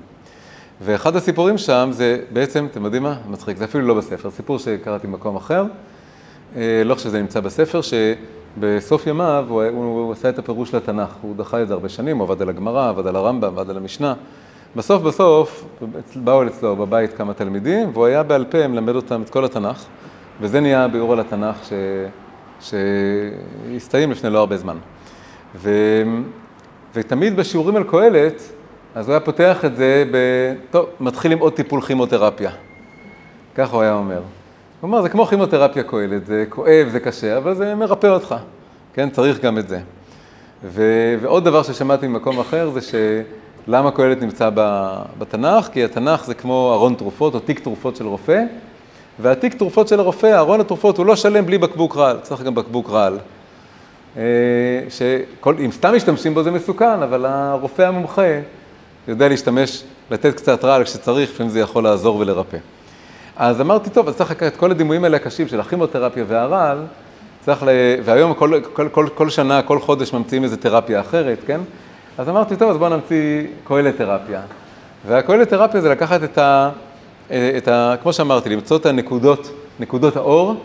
ואחד 0.81 1.15
הסיפורים 1.15 1.57
שם 1.57 1.89
זה 1.91 2.19
בעצם, 2.33 2.67
אתם 2.71 2.85
יודעים 2.85 3.03
מה? 3.03 3.17
מצחיק, 3.29 3.57
זה 3.57 3.65
אפילו 3.65 3.87
לא 3.87 3.93
בספר, 3.93 4.31
סיפור 4.31 4.59
שקראתי 4.59 5.07
במקום 5.07 5.35
אחר, 5.35 5.65
אה, 6.55 6.81
לא 6.85 6.95
חושב 6.95 7.09
שזה 7.09 7.21
נמצא 7.21 7.39
בספר, 7.39 7.81
שבסוף 8.57 9.07
ימיו 9.07 9.45
הוא, 9.49 9.63
הוא, 9.63 9.99
הוא 9.99 10.11
עשה 10.11 10.29
את 10.29 10.39
הפירוש 10.39 10.75
לתנ"ך, 10.75 11.09
הוא 11.21 11.35
דחה 11.35 11.61
את 11.61 11.67
זה 11.67 11.73
הרבה 11.73 11.89
שנים, 11.89 12.17
הוא 12.17 12.25
עבד 12.25 12.41
על 12.41 12.49
הגמרא, 12.49 12.89
עבד 12.89 13.07
על 13.07 13.15
הרמב"ם, 13.15 13.47
עבד 13.47 13.69
על 13.69 13.77
המשנה. 13.77 14.13
בסוף 14.75 15.01
בסוף 15.01 15.65
באו 16.15 16.47
אצלו 16.47 16.75
בבית 16.75 17.13
כמה 17.13 17.33
תלמידים, 17.33 17.89
והוא 17.93 18.05
היה 18.05 18.23
בעל 18.23 18.45
פה 18.45 18.67
מלמד 18.67 18.95
אותם 18.95 19.21
את 19.21 19.29
כל 19.29 19.45
התנ"ך, 19.45 19.85
וזה 20.41 20.59
נהיה 20.59 20.87
ביאור 20.87 21.13
על 21.13 21.19
התנ"ך 21.19 21.55
ש... 21.63 21.73
שהסתיים 22.59 24.11
לפני 24.11 24.29
לא 24.29 24.39
הרבה 24.39 24.57
זמן. 24.57 24.77
ו... 25.55 25.71
ותמיד 26.93 27.35
בשיעורים 27.35 27.75
על 27.75 27.83
קהלת, 27.83 28.41
אז 28.95 29.07
הוא 29.07 29.13
היה 29.13 29.19
פותח 29.19 29.65
את 29.65 29.75
זה 29.75 30.03
ב... 30.11 30.17
טוב, 30.71 30.85
מתחיל 30.99 31.31
עם 31.31 31.39
עוד 31.39 31.53
טיפול 31.53 31.81
כימותרפיה. 31.81 32.51
ככה 33.55 33.75
הוא 33.75 33.81
היה 33.81 33.93
אומר. 33.93 34.21
אומר, 34.83 35.01
זה 35.01 35.09
כמו 35.09 35.25
כימותרפיה 35.25 35.83
קהלת, 35.83 36.25
זה 36.25 36.45
כואב, 36.49 36.87
זה 36.91 36.99
קשה, 36.99 37.37
אבל 37.37 37.55
זה 37.55 37.75
מרפא 37.75 38.07
אותך. 38.07 38.35
כן, 38.93 39.09
צריך 39.09 39.41
גם 39.41 39.57
את 39.57 39.67
זה. 39.67 39.79
ו... 40.63 40.83
ועוד 41.21 41.45
דבר 41.45 41.63
ששמעתי 41.63 42.07
ממקום 42.07 42.39
אחר 42.39 42.69
זה 42.69 42.79
שלמה 43.67 43.91
קהלת 43.91 44.21
נמצא 44.21 44.49
בתנ"ך? 45.19 45.67
כי 45.67 45.83
התנ"ך 45.83 46.25
זה 46.25 46.33
כמו 46.33 46.73
ארון 46.73 46.95
תרופות 46.95 47.35
או 47.35 47.39
תיק 47.39 47.59
תרופות 47.59 47.95
של 47.95 48.07
רופא, 48.07 48.43
והתיק 49.19 49.53
תרופות 49.53 49.87
של 49.87 49.99
הרופא, 49.99 50.37
ארון 50.37 50.59
התרופות 50.59 50.97
הוא 50.97 51.05
לא 51.05 51.15
שלם 51.15 51.45
בלי 51.45 51.57
בקבוק 51.57 51.97
רעל, 51.97 52.19
צריך 52.21 52.41
גם 52.41 52.55
בקבוק 52.55 52.89
רעל. 52.89 53.19
אה, 54.17 54.23
שאם 54.89 55.71
סתם 55.71 55.95
משתמשים 55.95 56.33
בו 56.33 56.43
זה 56.43 56.51
מסוכן, 56.51 57.03
אבל 57.03 57.25
הרופא 57.25 57.81
המומחה 57.81 58.39
יודע 59.07 59.27
להשתמש, 59.27 59.83
לתת 60.11 60.35
קצת 60.35 60.65
רעל 60.65 60.83
כשצריך, 60.83 61.29
לפעמים 61.29 61.49
זה 61.49 61.59
יכול 61.59 61.83
לעזור 61.83 62.15
ולרפא. 62.15 62.57
אז 63.39 63.61
אמרתי, 63.61 63.89
טוב, 63.89 64.07
אז 64.07 64.15
צריך 64.15 64.31
לקחת 64.31 64.53
את 64.53 64.57
כל 64.57 64.71
הדימויים 64.71 65.03
האלה 65.03 65.17
הקשים 65.17 65.47
של 65.47 65.59
הכימותרפיה 65.59 66.23
והרעל, 66.27 66.77
צריך 67.45 67.63
ל... 67.63 67.69
והיום 68.03 68.33
כל, 68.33 68.59
כל, 68.73 68.89
כל, 68.89 69.07
כל 69.15 69.29
שנה, 69.29 69.61
כל 69.61 69.79
חודש 69.79 70.13
ממציאים 70.13 70.43
איזה 70.43 70.57
תרפיה 70.57 70.99
אחרת, 70.99 71.37
כן? 71.47 71.61
אז 72.17 72.29
אמרתי, 72.29 72.55
טוב, 72.55 72.69
אז 72.71 72.77
בואו 72.77 72.89
נמציא 72.89 73.43
כהלת 73.65 73.97
תרפיה. 73.97 74.41
והכהלת 75.07 75.49
תרפיה 75.49 75.81
זה 75.81 75.89
לקחת 75.89 76.23
את 76.23 76.37
ה... 76.37 76.69
את 77.31 77.67
ה... 77.67 77.95
כמו 78.01 78.13
שאמרתי, 78.13 78.49
למצוא 78.49 78.77
את 78.77 78.85
הנקודות 78.85 79.51
נקודות 79.79 80.15
האור 80.15 80.55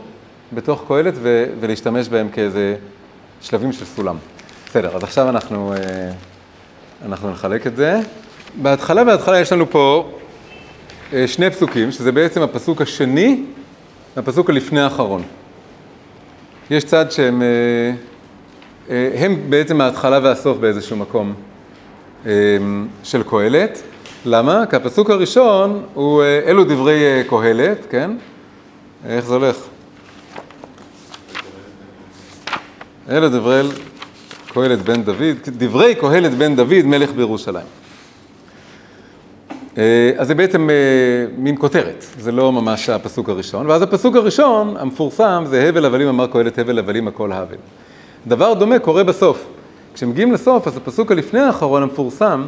בתוך 0.52 0.84
קהלת 0.88 1.14
ו- 1.16 1.46
ולהשתמש 1.60 2.08
בהם 2.08 2.28
כאיזה 2.28 2.76
שלבים 3.40 3.72
של 3.72 3.84
סולם. 3.84 4.16
בסדר, 4.66 4.96
אז 4.96 5.02
עכשיו 5.02 5.28
אנחנו, 5.28 5.74
אנחנו 7.06 7.30
נחלק 7.30 7.66
את 7.66 7.76
זה. 7.76 8.00
בהתחלה, 8.62 9.04
בהתחלה 9.04 9.40
יש 9.40 9.52
לנו 9.52 9.70
פה 9.70 10.10
שני 11.26 11.50
פסוקים, 11.50 11.92
שזה 11.92 12.12
בעצם 12.12 12.42
הפסוק 12.42 12.82
השני 12.82 13.42
והפסוק 14.16 14.50
הלפני 14.50 14.80
האחרון. 14.80 15.22
יש 16.70 16.84
צד 16.84 17.10
שהם 17.10 17.42
הם 18.88 19.36
בעצם 19.48 19.80
ההתחלה 19.80 20.18
והסוף 20.22 20.58
באיזשהו 20.58 20.96
מקום 20.96 21.34
של 23.02 23.22
קהלת. 23.30 23.82
למה? 24.24 24.66
כי 24.70 24.76
הפסוק 24.76 25.10
הראשון 25.10 25.82
הוא 25.94 26.22
אלו 26.46 26.64
דברי 26.64 27.24
קהלת, 27.30 27.78
כן? 27.90 28.10
איך 29.06 29.24
זה 29.24 29.34
הולך? 29.34 29.56
אלו 33.10 33.28
דברי 33.28 33.62
קהלת 34.54 34.82
בן 34.82 35.02
דוד, 35.02 35.36
דברי 35.46 35.94
קהלת 35.94 36.34
בן 36.34 36.56
דוד, 36.56 36.84
מלך 36.84 37.10
בירושלים. 37.12 37.81
אז 40.16 40.26
זה 40.26 40.34
בעצם 40.34 40.68
מין 41.38 41.54
כותרת, 41.58 42.04
זה 42.18 42.32
לא 42.32 42.52
ממש 42.52 42.88
הפסוק 42.88 43.28
הראשון. 43.28 43.66
ואז 43.66 43.82
הפסוק 43.82 44.16
הראשון, 44.16 44.76
המפורסם, 44.78 45.44
זה 45.46 45.68
הבל 45.68 45.84
הבלים 45.84 46.08
אמר 46.08 46.26
קהלת 46.26 46.58
הבל 46.58 46.78
הבלים 46.78 47.08
הכל 47.08 47.32
הבל. 47.32 47.56
דבר 48.26 48.54
דומה 48.54 48.78
קורה 48.78 49.04
בסוף. 49.04 49.44
כשמגיעים 49.94 50.32
לסוף, 50.32 50.66
אז 50.66 50.76
הפסוק 50.76 51.12
הלפני 51.12 51.40
האחרון 51.40 51.82
המפורסם, 51.82 52.44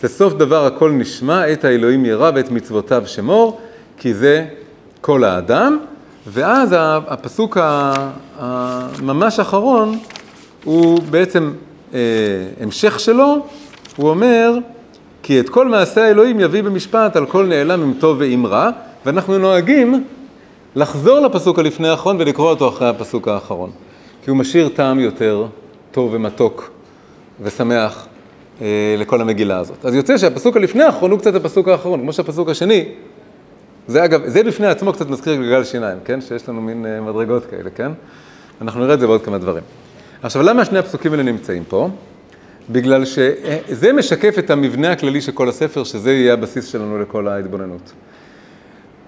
זה 0.00 0.08
סוף 0.08 0.32
דבר 0.32 0.66
הכל 0.66 0.90
נשמע, 0.90 1.52
את 1.52 1.64
האלוהים 1.64 2.04
ירא 2.04 2.30
ואת 2.34 2.50
מצוותיו 2.50 3.02
שמור, 3.06 3.60
כי 3.96 4.14
זה 4.14 4.46
כל 5.00 5.24
האדם. 5.24 5.78
ואז 6.26 6.74
הפסוק 6.78 7.58
הממש 8.38 9.38
האחרון, 9.38 9.98
הוא 10.64 10.98
בעצם 11.10 11.52
אה, 11.94 12.00
המשך 12.60 13.00
שלו, 13.00 13.46
הוא 13.96 14.10
אומר, 14.10 14.58
כי 15.26 15.40
את 15.40 15.48
כל 15.48 15.68
מעשי 15.68 16.00
האלוהים 16.00 16.40
יביא 16.40 16.62
במשפט 16.62 17.16
על 17.16 17.26
כל 17.26 17.46
נעלם 17.46 17.82
עם 17.82 17.94
טוב 18.00 18.16
ועם 18.20 18.46
רע, 18.46 18.70
ואנחנו 19.06 19.38
נוהגים 19.38 20.04
לחזור 20.76 21.20
לפסוק 21.20 21.58
הלפני 21.58 21.88
האחרון 21.88 22.16
ולקרוא 22.20 22.50
אותו 22.50 22.68
אחרי 22.68 22.88
הפסוק 22.88 23.28
האחרון. 23.28 23.70
כי 24.24 24.30
הוא 24.30 24.38
משאיר 24.38 24.68
טעם 24.68 25.00
יותר 25.00 25.46
טוב 25.90 26.10
ומתוק 26.14 26.70
ושמח 27.42 28.06
אה, 28.60 28.94
לכל 28.98 29.20
המגילה 29.20 29.58
הזאת. 29.58 29.84
אז 29.84 29.94
יוצא 29.94 30.18
שהפסוק 30.18 30.56
הלפני 30.56 30.82
האחרון 30.82 31.10
הוא 31.10 31.18
קצת 31.18 31.34
הפסוק 31.34 31.68
האחרון, 31.68 32.00
כמו 32.00 32.12
שהפסוק 32.12 32.48
השני, 32.48 32.84
זה 33.88 34.04
אגב, 34.04 34.20
זה 34.26 34.42
בפני 34.42 34.66
עצמו 34.66 34.92
קצת 34.92 35.10
מזכיר 35.10 35.34
גלגל 35.34 35.64
שיניים, 35.64 35.98
כן? 36.04 36.20
שיש 36.20 36.48
לנו 36.48 36.62
מין 36.62 36.86
אה, 36.86 37.00
מדרגות 37.00 37.46
כאלה, 37.46 37.70
כן? 37.70 37.92
אנחנו 38.60 38.80
נראה 38.80 38.94
את 38.94 39.00
זה 39.00 39.06
בעוד 39.06 39.22
כמה 39.22 39.38
דברים. 39.38 39.62
עכשיו, 40.22 40.42
למה 40.42 40.64
שני 40.64 40.78
הפסוקים 40.78 41.12
האלה 41.12 41.22
נמצאים 41.22 41.64
פה? 41.68 41.88
בגלל 42.70 43.04
שזה 43.04 43.92
משקף 43.92 44.38
את 44.38 44.50
המבנה 44.50 44.92
הכללי 44.92 45.20
של 45.20 45.32
כל 45.32 45.48
הספר, 45.48 45.84
שזה 45.84 46.12
יהיה 46.12 46.32
הבסיס 46.32 46.66
שלנו 46.66 46.98
לכל 46.98 47.28
ההתבוננות. 47.28 47.92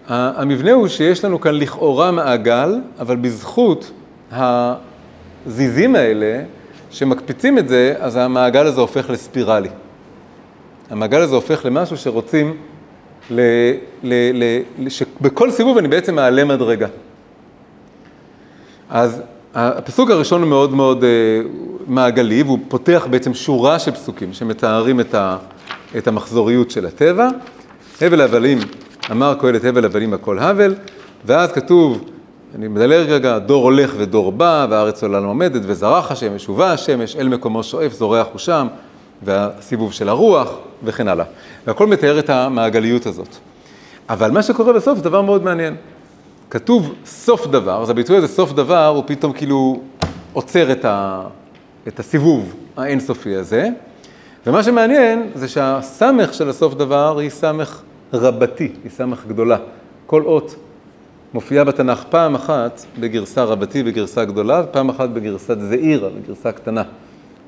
המבנה 0.08 0.72
הוא 0.72 0.88
שיש 0.88 1.24
לנו 1.24 1.40
כאן 1.40 1.54
לכאורה 1.54 2.10
מעגל, 2.10 2.74
אבל 2.98 3.16
בזכות 3.16 3.90
הזיזים 4.32 5.96
האלה, 5.96 6.42
שמקפיצים 6.90 7.58
את 7.58 7.68
זה, 7.68 7.94
אז 7.98 8.16
המעגל 8.16 8.66
הזה 8.66 8.80
הופך 8.80 9.10
לספירלי. 9.10 9.68
המעגל 10.90 11.20
הזה 11.20 11.34
הופך 11.34 11.64
למשהו 11.64 11.96
שרוצים, 11.96 12.56
ל, 13.30 13.40
ל, 14.02 14.14
ל, 14.78 14.88
שבכל 14.88 15.50
סיבוב 15.50 15.78
אני 15.78 15.88
בעצם 15.88 16.14
מעלה 16.14 16.44
מדרגה. 16.44 16.86
אז 18.90 19.22
הפסוק 19.54 20.10
הראשון 20.10 20.40
הוא 20.42 20.48
מאוד 20.48 20.74
מאוד 20.74 21.04
מעגלי, 21.88 22.42
והוא 22.42 22.59
פותח 22.68 23.07
בעצם 23.11 23.35
שורה 23.35 23.79
של 23.79 23.90
פסוקים 23.90 24.33
שמתארים 24.33 25.01
את, 25.01 25.14
ה, 25.14 25.37
את 25.98 26.09
המחזוריות 26.09 26.70
של 26.70 26.87
הטבע. 26.87 27.29
הבל 28.01 28.20
הבלים, 28.20 28.59
אמר 29.11 29.35
קהלת 29.40 29.64
הבל 29.64 29.85
הבלים 29.85 30.14
הכל 30.14 30.38
הבל, 30.38 30.74
ואז 31.27 31.53
כתוב, 31.53 32.05
אני 32.55 32.68
מדלג 32.68 33.09
רגע, 33.11 33.38
דור 33.38 33.64
הולך 33.64 33.94
ודור 33.96 34.33
בא, 34.33 34.66
והארץ 34.70 35.03
עולה 35.03 35.18
עומדת, 35.18 35.62
וזרח 35.64 36.12
השמש 36.12 36.48
ובא 36.48 36.72
השמש, 36.72 37.16
אל 37.16 37.29
מקומו 37.29 37.62
שואף, 37.62 37.92
זורח 37.92 38.27
הוא 38.33 38.38
שם, 38.38 38.66
והסיבוב 39.22 39.92
של 39.92 40.09
הרוח, 40.09 40.51
וכן 40.85 41.09
הלאה. 41.09 41.24
והכל 41.66 41.87
מתאר 41.87 42.18
את 42.18 42.31
המעגליות 42.31 43.07
הזאת. 43.07 43.37
אבל 44.09 44.31
מה 44.31 44.42
שקורה 44.42 44.72
בסוף 44.72 44.98
זה 44.98 45.05
דבר 45.05 45.22
מאוד 45.22 45.44
מעניין. 45.44 45.74
כתוב 46.51 46.94
סוף 47.07 47.46
דבר, 47.46 47.83
אז 47.83 47.90
הביטוי 47.90 48.16
הזה 48.16 48.29
סוף 48.29 48.53
דבר, 48.53 48.87
הוא 48.87 49.03
פתאום 49.07 49.33
כאילו 49.33 49.81
עוצר 50.33 50.72
את, 50.72 50.85
ה, 50.85 51.22
את 51.88 52.01
הסיבוב 52.01 52.55
האינסופי 52.77 53.37
הזה. 53.37 53.68
ומה 54.46 54.62
שמעניין 54.62 55.31
זה 55.35 55.48
שהסמך 55.48 56.35
של 56.35 56.48
הסוף 56.48 56.74
דבר 56.74 57.18
היא 57.18 57.31
סמך 57.31 57.83
רבתי, 58.12 58.72
היא 58.85 58.90
סמך 58.90 59.24
גדולה. 59.29 59.57
כל 60.07 60.22
אות 60.22 60.55
מופיעה 61.35 61.64
בתנ"ך 61.64 62.05
פעם 62.11 62.35
אחת 62.35 62.85
בגרסה 63.01 63.44
רבתי, 63.44 63.83
בגרסה 63.83 64.24
גדולה, 64.24 64.62
ופעם 64.68 64.88
אחת 64.88 65.09
בגרסת 65.09 65.61
זעירה, 65.61 66.09
בגרסה 66.11 66.53
קטנה. 66.53 66.83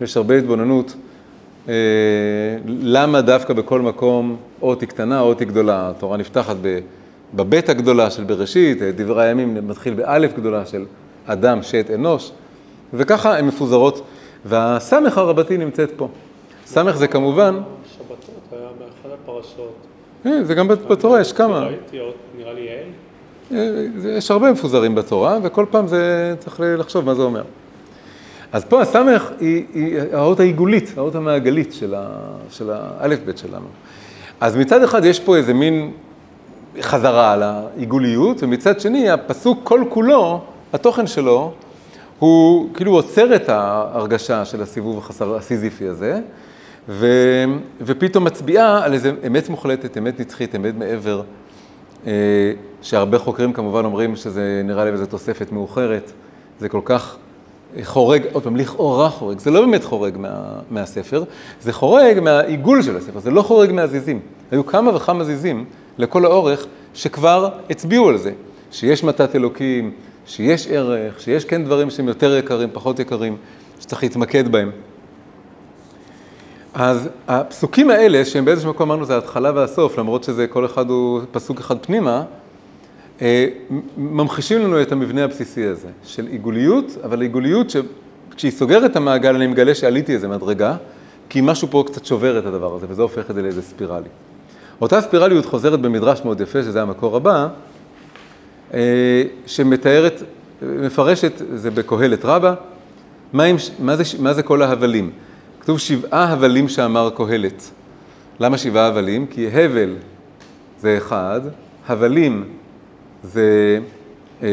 יש 0.01 0.17
הרבה 0.17 0.39
התבוננות 0.39 0.95
אה, 1.69 1.75
למה 2.67 3.21
דווקא 3.21 3.55
בכל 3.55 3.81
מקום 3.81 4.37
אות 4.63 4.81
היא 4.81 4.89
קטנה, 4.89 5.21
אות 5.21 5.41
היא 5.41 5.49
גדולה. 5.49 5.91
התורה 5.91 6.17
נפתחת 6.17 6.57
בבית 7.35 7.69
הגדולה 7.69 8.11
של 8.11 8.25
בראשית, 8.25 8.83
דברי 8.83 9.25
הימים 9.25 9.69
מתחיל 9.69 9.95
באלף 9.95 10.37
גדולה 10.37 10.67
של 10.67 10.85
אדם, 11.27 11.63
שת, 11.63 11.91
אנוש, 11.95 12.31
וככה 12.95 13.39
הן 13.39 13.47
מפוזרות, 13.47 14.07
והסמך 14.45 15.19
הרבתי 15.19 15.59
נמצאת 15.59 15.91
פה. 15.97 16.09
סמך 16.67 16.97
זה 16.97 17.07
כמובן... 17.07 17.61
שבתות 17.99 18.19
היה 18.53 18.69
באחד 18.79 19.17
הפרשות. 19.25 19.75
כן, 20.25 20.45
זה 20.45 20.55
גם 20.55 20.69
בתורה, 20.69 21.21
יש 21.21 21.33
כמה. 21.33 21.69
נראה 22.39 22.53
לי 22.53 22.61
יעל. 22.61 22.87
אה, 23.53 24.11
יש 24.19 24.31
הרבה 24.31 24.53
מפוזרים 24.53 24.95
בתורה, 24.95 25.39
וכל 25.43 25.67
פעם 25.71 25.87
זה 25.87 26.35
צריך 26.39 26.61
לחשוב 26.79 27.05
מה 27.05 27.15
זה 27.15 27.23
אומר. 27.23 27.43
אז 28.53 28.65
פה 28.65 28.83
הסמך 28.83 29.31
היא, 29.41 29.65
היא 29.75 30.01
האות 30.13 30.41
העיגולית, 30.41 30.93
האות 30.97 31.15
המעגלית 31.15 31.73
של 32.51 32.71
האלף-בית 32.71 33.39
שלנו. 33.39 33.67
אז 34.41 34.57
מצד 34.57 34.83
אחד 34.83 35.05
יש 35.05 35.21
פה 35.21 35.37
איזה 35.37 35.55
מין 35.55 35.91
חזרה 36.81 37.33
על 37.33 37.43
העיגוליות, 37.43 38.43
ומצד 38.43 38.81
שני 38.81 39.11
הפסוק 39.11 39.61
כל 39.65 39.85
כולו, 39.89 40.41
התוכן 40.73 41.07
שלו, 41.07 41.53
הוא 42.21 42.69
כאילו 42.75 42.93
עוצר 42.93 43.35
את 43.37 43.49
ההרגשה 43.49 44.45
של 44.45 44.63
הסיבוב 44.63 44.99
החסר, 44.99 45.37
הסיזיפי 45.37 45.89
הזה, 45.89 46.21
ו, 46.89 47.07
ופתאום 47.81 48.25
מצביעה 48.25 48.85
על 48.85 48.93
איזה 48.93 49.13
אמת 49.27 49.49
מוחלטת, 49.49 49.99
אמת 49.99 50.21
נצחית, 50.21 50.55
אמת 50.55 50.75
מעבר, 50.75 51.23
אה, 52.07 52.13
שהרבה 52.83 53.19
חוקרים 53.19 53.53
כמובן 53.53 53.85
אומרים 53.85 54.17
שזה 54.17 54.63
נראה 54.65 54.85
להם 54.85 54.95
איזו 54.95 55.07
תוספת 55.07 55.53
מאוחרת, 55.53 56.13
זה 56.61 56.69
כל 56.69 56.81
כך 56.85 57.17
חורג, 57.83 58.23
עוד 58.33 58.43
פעם, 58.43 58.57
לכאורה 58.57 59.11
חורג, 59.11 59.39
זה 59.39 59.51
לא 59.51 59.61
באמת 59.61 59.85
חורג 59.85 60.17
מה, 60.17 60.59
מהספר, 60.71 61.25
זה 61.61 61.73
חורג 61.73 62.21
מהעיגול 62.21 62.83
של 62.83 62.97
הספר, 62.97 63.21
זה 63.21 63.31
לא 63.31 63.43
חורג 63.43 63.73
מהזיזים. 63.73 64.21
היו 64.51 64.67
כמה 64.67 64.97
וכמה 64.97 65.25
זיזים 65.25 65.65
לכל 65.99 66.25
האורך 66.25 66.67
שכבר 66.95 67.49
הצביעו 67.71 68.09
על 68.09 68.19
זה, 68.19 68.33
שיש 68.71 69.05
מתת 69.05 69.37
אלוקים, 69.37 69.93
שיש 70.31 70.67
ערך, 70.67 71.21
שיש 71.21 71.45
כן 71.45 71.65
דברים 71.65 71.91
שהם 71.91 72.09
יותר 72.09 72.37
יקרים, 72.37 72.69
פחות 72.73 72.99
יקרים, 72.99 73.37
שצריך 73.81 74.03
להתמקד 74.03 74.49
בהם. 74.49 74.71
אז 76.75 77.09
הפסוקים 77.29 77.91
האלה, 77.91 78.25
שהם 78.25 78.45
באיזשהו 78.45 78.71
מקום 78.71 78.91
אמרנו 78.91 79.05
זה 79.05 79.15
ההתחלה 79.15 79.53
והסוף, 79.55 79.99
למרות 79.99 80.25
שזה 80.25 80.47
כל 80.47 80.67
אחד 80.67 80.91
הוא 80.91 81.21
פסוק 81.33 81.61
אחד 81.61 81.77
פנימה, 81.81 82.25
אה, 83.23 83.47
ממחישים 83.97 84.61
לנו 84.61 84.83
את 84.83 84.93
המבנה 84.93 85.25
הבסיסי 85.25 85.65
הזה 85.65 85.89
של 86.05 86.27
עיגוליות, 86.27 86.97
אבל 87.05 87.21
עיגוליות 87.21 87.67
שכשהיא 87.71 88.51
סוגרת 88.53 88.91
את 88.91 88.97
המעגל 88.97 89.35
אני 89.35 89.47
מגלה 89.47 89.75
שעליתי 89.75 90.15
איזה 90.15 90.29
מדרגה, 90.29 90.77
כי 91.29 91.41
משהו 91.41 91.69
פה 91.71 91.85
קצת 91.87 92.05
שובר 92.05 92.39
את 92.39 92.47
הדבר 92.47 92.75
הזה, 92.75 92.87
וזה 92.89 93.03
הופך 93.03 93.31
את 93.31 93.35
זה 93.35 93.43
לאיזה 93.43 93.63
ספירלי. 93.63 94.09
אותה 94.81 95.01
ספירליות 95.01 95.45
חוזרת 95.45 95.81
במדרש 95.81 96.21
מאוד 96.25 96.41
יפה, 96.41 96.63
שזה 96.63 96.83
המקור 96.83 97.17
הבא, 97.17 97.49
שמתארת, 99.47 100.23
מפרשת, 100.63 101.33
זה 101.55 101.71
בקהלת 101.71 102.25
רבה, 102.25 102.55
מה, 103.33 103.45
מה, 103.79 103.97
זה, 103.97 104.05
מה 104.19 104.35
זה 104.35 104.43
כל 104.43 104.63
ההבלים? 104.63 105.11
כתוב 105.61 105.79
שבעה 105.79 106.33
הבלים 106.33 106.69
שאמר 106.69 107.11
קהלת. 107.17 107.71
למה 108.41 108.59
שבעה 108.59 108.87
הבלים? 108.87 109.27
כי 109.27 109.49
הבל 109.49 109.95
זה 110.81 110.97
אחד, 110.99 111.41
הבלים 111.89 112.45
זה 113.23 113.79
אה, 114.43 114.49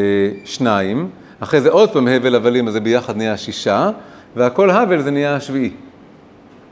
שניים, 0.45 1.09
אחרי 1.39 1.61
זה 1.61 1.69
עוד 1.69 1.91
פעם 1.91 2.07
הבל 2.07 2.35
הבלים, 2.35 2.67
אז 2.67 2.73
זה 2.73 2.79
ביחד 2.79 3.17
נהיה 3.17 3.37
שישה, 3.37 3.89
והכל 4.35 4.69
הבל 4.69 5.01
זה 5.01 5.11
נהיה 5.11 5.35
השביעי. 5.35 5.71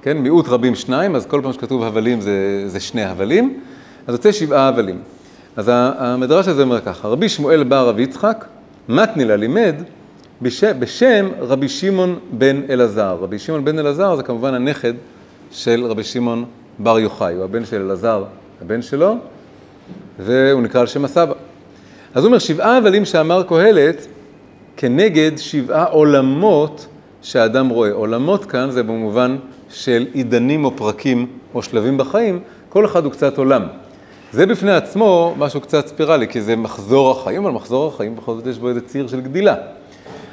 כן, 0.01 0.17
מיעוט 0.17 0.49
רבים 0.49 0.75
שניים, 0.75 1.15
אז 1.15 1.25
כל 1.25 1.39
פעם 1.43 1.53
שכתוב 1.53 1.83
הבלים 1.83 2.21
זה, 2.21 2.63
זה 2.67 2.79
שני 2.79 3.03
הבלים, 3.03 3.59
אז 4.07 4.13
יוצא 4.13 4.31
שבעה 4.31 4.67
הבלים. 4.67 5.01
אז 5.57 5.71
המדרש 5.73 6.47
הזה 6.47 6.61
אומר 6.61 6.81
ככה, 6.81 7.07
רבי 7.07 7.29
שמואל 7.29 7.63
בר 7.63 7.87
רבי 7.89 8.01
יצחק, 8.01 8.45
מתנילה 8.89 9.35
לימד 9.35 9.75
בש, 10.41 10.63
בשם 10.63 11.29
רבי 11.39 11.69
שמעון 11.69 12.19
בן 12.31 12.61
אלעזר. 12.69 13.17
רבי 13.21 13.39
שמעון 13.39 13.65
בן 13.65 13.79
אלעזר 13.79 14.15
זה 14.15 14.23
כמובן 14.23 14.53
הנכד 14.53 14.93
של 15.51 15.85
רבי 15.85 16.03
שמעון 16.03 16.45
בר 16.79 16.99
יוחאי, 16.99 17.33
הוא 17.35 17.43
הבן 17.43 17.65
של 17.65 17.81
אלעזר, 17.81 18.23
הבן 18.61 18.81
שלו, 18.81 19.17
והוא 20.19 20.61
נקרא 20.61 20.81
על 20.81 20.87
שם 20.87 21.05
הסבא. 21.05 21.33
אז 22.13 22.23
הוא 22.23 22.25
אומר, 22.25 22.39
שבעה 22.39 22.77
הבלים 22.77 23.05
שאמר 23.05 23.43
קהלת, 23.43 24.07
כנגד 24.77 25.31
שבעה 25.37 25.85
עולמות 25.85 26.87
שהאדם 27.21 27.69
רואה. 27.69 27.91
עולמות 27.91 28.45
כאן 28.45 28.71
זה 28.71 28.83
במובן 28.83 29.37
של 29.69 30.05
עידנים 30.13 30.65
או 30.65 30.75
פרקים 30.75 31.27
או 31.53 31.63
שלבים 31.63 31.97
בחיים, 31.97 32.39
כל 32.69 32.85
אחד 32.85 33.03
הוא 33.05 33.11
קצת 33.11 33.37
עולם. 33.37 33.63
זה 34.31 34.45
בפני 34.45 34.71
עצמו 34.71 35.35
משהו 35.37 35.61
קצת 35.61 35.87
ספירלי, 35.87 36.27
כי 36.27 36.41
זה 36.41 36.55
מחזור 36.55 37.11
החיים, 37.11 37.45
אבל 37.45 37.53
מחזור 37.53 37.87
החיים 37.87 38.15
בכל 38.15 38.35
זאת 38.35 38.47
יש 38.47 38.57
בו 38.57 38.69
איזה 38.69 38.81
ציר 38.81 39.07
של 39.07 39.21
גדילה. 39.21 39.55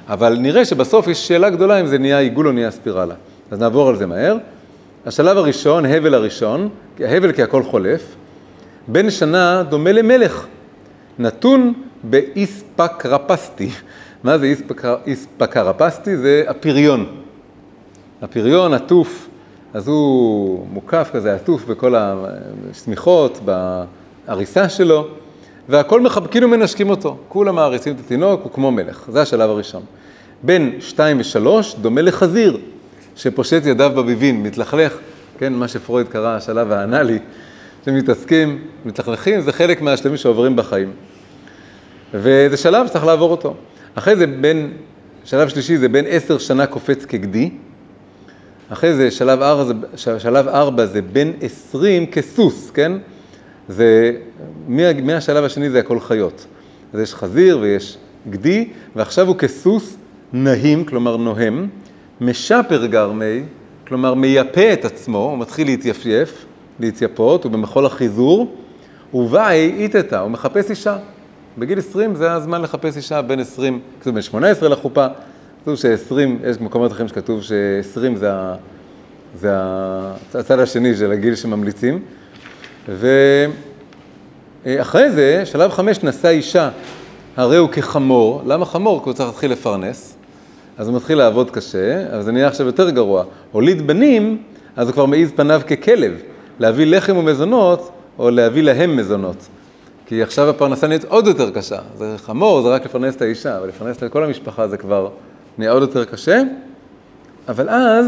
אבל 0.09 0.37
נראה 0.39 0.65
שבסוף 0.65 1.09
יש 1.09 1.29
שאלה 1.29 1.51
גדולה 1.51 1.81
אם 1.81 1.87
זה 1.87 1.99
נהיה 1.99 2.19
עיגול 2.19 2.47
או 2.47 2.53
נהיה 2.53 2.71
ספירלה. 2.71 3.15
אז 3.51 3.59
נעבור 3.59 3.89
על 3.89 3.97
זה 3.97 4.07
מהר. 4.07 4.37
השלב 5.07 5.37
הראשון, 5.39 5.87
הבל 5.87 6.15
הראשון, 6.15 6.69
הבל 7.01 7.33
כי 7.33 7.43
הכל 7.43 7.63
חולף, 7.63 8.15
בן 8.89 9.11
שנה 9.11 9.63
דומה 9.63 9.93
למלך, 9.93 10.47
נתון 11.19 11.73
באיספקרפסטי. 12.03 13.71
מה 14.25 14.39
זה 14.39 14.55
איספקרפסטי? 15.07 16.17
זה 16.17 16.45
הפריון. 16.47 17.07
הפריון 18.23 18.75
עטוף, 18.75 19.29
אז 19.75 19.89
הוא 19.89 20.67
מוקף 20.73 21.11
כזה, 21.13 21.35
עטוף 21.35 21.65
בכל 21.65 21.95
השמיכות, 21.97 23.41
בעריסה 23.45 24.69
שלו, 24.69 25.07
והכל 25.69 26.01
מחבקים 26.01 26.45
ומנשקים 26.45 26.91
אותו. 26.91 27.17
כולם 27.29 27.55
מעריצים 27.55 27.95
את 27.95 28.01
התינוק, 28.01 28.41
הוא 28.43 28.53
כמו 28.53 28.71
מלך. 28.71 29.05
זה 29.09 29.23
השלב 29.23 29.51
הראשון. 29.51 29.83
בין 30.43 30.77
שתיים 30.81 31.21
ושלוש 31.21 31.75
דומה 31.75 32.03
לחזיר, 32.03 32.59
שפושט 33.17 33.63
ידיו 33.67 33.93
בביבין, 33.97 34.43
מתלכלך, 34.43 34.97
כן, 35.39 35.53
מה 35.53 35.69
שפרויד 35.69 36.09
קרא 36.09 36.37
השלב 36.37 36.73
האנאלי, 36.73 37.19
שמתעסקים, 37.85 38.59
מתלכלכים, 38.85 39.41
זה 39.41 39.53
חלק 39.53 39.83
מהשלמים 39.83 40.17
שעוברים 40.17 40.57
בחיים. 40.57 40.91
וזה 42.15 42.57
שלב 42.57 42.87
שצריך 42.87 43.05
לעבור 43.05 43.31
אותו. 43.31 43.55
אחרי 43.95 44.17
זה 44.17 44.27
בין, 44.27 44.73
שלב 45.25 45.49
שלישי 45.49 45.77
זה 45.77 45.89
בין 45.89 46.05
עשר 46.09 46.39
שנה 46.39 46.67
קופץ 46.67 47.05
כגדי, 47.05 47.51
אחרי 48.73 48.95
זה 48.95 49.11
שלב 49.11 49.43
ארבע, 49.43 49.73
שלב 49.97 50.49
ארבע 50.49 50.87
זה 50.87 51.03
בין 51.03 51.33
עשרים 51.41 52.07
כסוס, 52.07 52.71
כן? 52.71 52.93
זה, 53.69 54.13
מה, 54.69 54.93
מהשלב 55.03 55.45
השני 55.45 55.71
זה 55.71 55.79
הכל 55.79 56.01
חיות. 56.01 56.47
אז 56.93 57.01
יש 57.01 57.15
חזיר 57.15 57.59
ויש 57.61 57.99
גדי, 58.31 58.69
ועכשיו 58.97 59.29
הוא 59.29 59.37
כסוס 59.37 59.97
נהים, 60.33 60.85
כלומר 60.85 61.17
נוהם, 61.17 61.69
משפר 62.21 62.87
גרמי, 62.87 63.43
כלומר 63.89 64.15
מייפה 64.15 64.73
את 64.73 64.85
עצמו, 64.85 65.19
הוא 65.19 65.39
מתחיל 65.39 65.67
להתייפייף, 65.67 66.45
להתייפות, 66.81 67.45
הוא 67.45 67.53
במחול 67.53 67.87
החיזור, 67.87 68.57
ובאי 69.15 69.73
איתתה, 69.77 70.21
הוא 70.21 70.31
מחפש 70.31 70.71
אישה. 70.71 70.99
בגיל 71.59 71.79
20 71.79 72.15
זה 72.15 72.33
הזמן 72.33 72.63
לחפש 72.63 72.97
אישה, 72.97 73.23
בין 73.23 73.41
20, 73.41 73.81
כתוב 74.01 74.15
בין 74.15 74.23
18 74.23 74.69
לחופה, 74.69 75.07
כתוב 75.63 75.77
ש-20, 75.77 76.15
יש 76.45 76.61
מקומות 76.61 76.93
אחרים 76.93 77.09
שכתוב 77.09 77.43
ש-20 77.43 78.17
זה, 78.17 78.31
זה 79.41 79.51
הצד 80.35 80.59
השני 80.59 80.97
של 80.97 81.13
הגיל 81.13 81.35
שממליצים. 81.35 82.03
ואחרי 84.67 85.11
זה, 85.11 85.43
שלב 85.47 85.71
חמש, 85.71 86.05
נשא 86.05 86.29
אישה, 86.29 86.71
הרי 87.37 87.57
הוא 87.57 87.69
כחמור. 87.69 88.43
למה 88.47 88.65
חמור? 88.65 89.03
כי 89.03 89.09
הוא 89.09 89.15
צריך 89.15 89.29
להתחיל 89.29 89.53
לפרנס. 89.53 90.17
אז 90.79 90.89
הוא 90.89 90.97
מתחיל 90.97 91.19
לעבוד 91.19 91.51
קשה, 91.51 92.07
אבל 92.13 92.23
זה 92.23 92.33
נהיה 92.33 92.49
עכשיו 92.49 92.67
יותר 92.67 92.91
גרוע. 92.91 93.25
הוליד 93.53 93.87
בנים, 93.87 94.43
אז 94.77 94.87
הוא 94.87 94.93
כבר 94.93 95.07
מעיז 95.07 95.33
פניו 95.37 95.61
ככלב. 95.67 96.13
להביא 96.59 96.87
לחם 96.87 97.17
ומזונות, 97.17 97.91
או 98.19 98.31
להביא 98.31 98.63
להם 98.63 98.97
מזונות. 98.97 99.49
כי 100.07 100.23
עכשיו 100.23 100.51
הפרנסה 100.51 100.87
נהיית 100.87 101.05
עוד 101.05 101.27
יותר 101.27 101.51
קשה. 101.51 101.79
זה 101.97 102.15
חמור, 102.19 102.63
זה 102.63 102.69
רק 102.69 102.85
לפרנס 102.85 103.17
את 103.17 103.23
האישה, 103.23 103.59
אבל 103.59 103.69
לפרנס 103.69 104.03
את 104.03 104.13
כל 104.13 104.25
המשפחה 104.25 104.69
זה 104.69 104.77
כבר 104.77 105.09
נהיה 105.59 105.73
עוד 105.73 105.83
יותר 105.83 106.05
קשה. 106.05 106.43
אבל 107.49 107.69
אז 107.69 108.07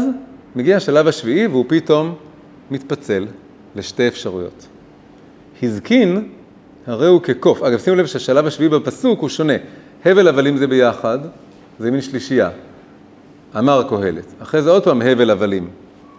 מגיע 0.55 0.77
השלב 0.77 1.07
השביעי 1.07 1.47
והוא 1.47 1.65
פתאום 1.67 2.15
מתפצל 2.71 3.25
לשתי 3.75 4.07
אפשרויות. 4.07 4.67
הזקין, 5.63 6.29
הרי 6.87 7.07
הוא 7.07 7.21
כקוף. 7.21 7.63
אגב, 7.63 7.79
שימו 7.79 7.95
לב 7.95 8.05
שהשלב 8.05 8.45
השביעי 8.47 8.69
בפסוק 8.69 9.19
הוא 9.19 9.29
שונה. 9.29 9.53
הבל 10.05 10.27
הבלים 10.27 10.57
זה 10.57 10.67
ביחד, 10.67 11.19
זה 11.79 11.91
מין 11.91 12.01
שלישייה. 12.01 12.49
אמר 13.57 13.83
קהלת. 13.89 14.33
אחרי 14.41 14.61
זה 14.61 14.69
עוד 14.69 14.83
פעם 14.83 15.01
הבל 15.01 15.29
הבלים. 15.29 15.69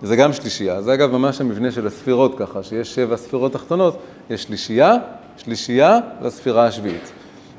זה 0.02 0.16
גם 0.16 0.32
שלישייה. 0.32 0.82
זה 0.82 0.94
אגב 0.94 1.12
ממש 1.12 1.40
המבנה 1.40 1.70
של 1.70 1.86
הספירות 1.86 2.38
ככה, 2.38 2.62
שיש 2.62 2.94
שבע 2.94 3.16
ספירות 3.16 3.52
תחתונות, 3.52 3.98
יש 4.30 4.42
שלישייה, 4.42 4.94
שלישייה 5.36 5.98
לספירה 6.22 6.66
השביעית. 6.66 7.12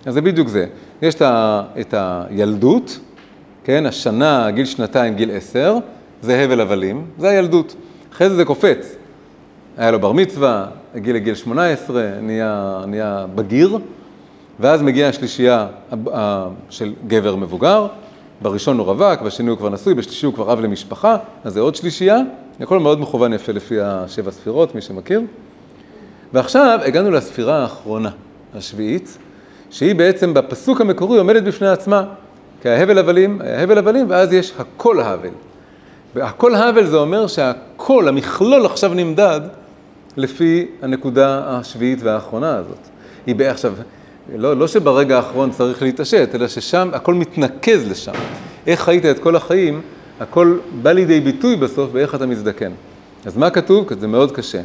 אז 0.05 0.13
זה 0.13 0.21
בדיוק 0.21 0.47
זה. 0.47 0.65
יש 1.01 1.15
את 1.79 1.93
הילדות, 1.97 2.99
כן, 3.67 3.85
השנה, 3.85 4.51
גיל 4.51 4.65
שנתיים, 4.65 5.15
גיל 5.15 5.31
עשר, 5.31 5.77
זה 6.21 6.43
הבל 6.43 6.61
הבלים, 6.61 7.05
זה 7.17 7.29
הילדות. 7.29 7.75
אחרי 8.13 8.29
זה 8.29 8.35
זה 8.35 8.45
קופץ. 8.45 8.95
היה 9.77 9.91
לו 9.91 9.99
בר 9.99 10.11
מצווה, 10.11 10.65
הגיע 10.95 11.13
לגיל 11.13 11.35
18, 11.35 12.03
נהיה, 12.21 12.81
נהיה 12.87 13.25
בגיר, 13.35 13.77
ואז 14.59 14.81
מגיעה 14.81 15.09
השלישייה 15.09 15.67
של 16.69 16.93
גבר 17.07 17.35
מבוגר, 17.35 17.87
בראשון 18.41 18.77
הוא 18.77 18.85
רווק, 18.85 19.21
בשני 19.21 19.49
הוא 19.49 19.57
כבר 19.57 19.69
נשוי, 19.69 19.93
בשלישי 19.93 20.25
הוא 20.25 20.33
כבר 20.33 20.53
אב 20.53 20.59
למשפחה, 20.59 21.17
אז 21.43 21.53
זה 21.53 21.59
עוד 21.59 21.75
שלישייה, 21.75 22.19
הכל 22.59 22.79
מאוד 22.79 22.99
מכוון 22.99 23.33
יפה 23.33 23.51
לפי 23.51 23.81
השבע 23.81 24.31
ספירות, 24.31 24.75
מי 24.75 24.81
שמכיר. 24.81 25.21
ועכשיו 26.33 26.79
הגענו 26.85 27.11
לספירה 27.11 27.61
האחרונה, 27.61 28.09
השביעית, 28.55 29.17
שהיא 29.69 29.95
בעצם 29.95 30.33
בפסוק 30.33 30.81
המקורי 30.81 31.17
עומדת 31.17 31.43
בפני 31.43 31.67
עצמה, 31.67 32.03
כי 32.61 32.69
ההבל 32.69 32.97
הבלים, 32.97 33.41
ההבל 33.41 33.77
הבלים, 33.77 34.05
ואז 34.09 34.33
יש 34.33 34.53
הכל 34.59 34.99
האבל. 34.99 35.29
והכל 36.15 36.55
האבל 36.55 36.85
זה 36.85 36.97
אומר 36.97 37.27
שהכל, 37.27 38.07
המכלול 38.07 38.65
עכשיו 38.65 38.93
נמדד 38.93 39.41
לפי 40.17 40.67
הנקודה 40.81 41.43
השביעית 41.45 41.99
והאחרונה 42.03 42.55
הזאת. 42.55 42.77
היא 43.25 43.35
עכשיו, 43.45 43.73
לא, 44.35 44.57
לא 44.57 44.67
שברגע 44.67 45.17
האחרון 45.17 45.51
צריך 45.51 45.81
להתעשת, 45.81 46.29
אלא 46.35 46.47
ששם 46.47 46.89
הכל 46.93 47.13
מתנקז 47.13 47.87
לשם. 47.89 48.11
איך 48.67 48.81
חיית 48.81 49.05
את 49.05 49.19
כל 49.19 49.35
החיים, 49.35 49.81
הכל 50.19 50.57
בא 50.81 50.91
לידי 50.91 51.19
ביטוי 51.19 51.55
בסוף 51.55 51.91
באיך 51.91 52.15
אתה 52.15 52.25
מזדקן. 52.25 52.71
אז 53.25 53.37
מה 53.37 53.49
כתוב? 53.49 53.87
זה 53.99 54.07
מאוד 54.07 54.31
קשה. 54.31 54.61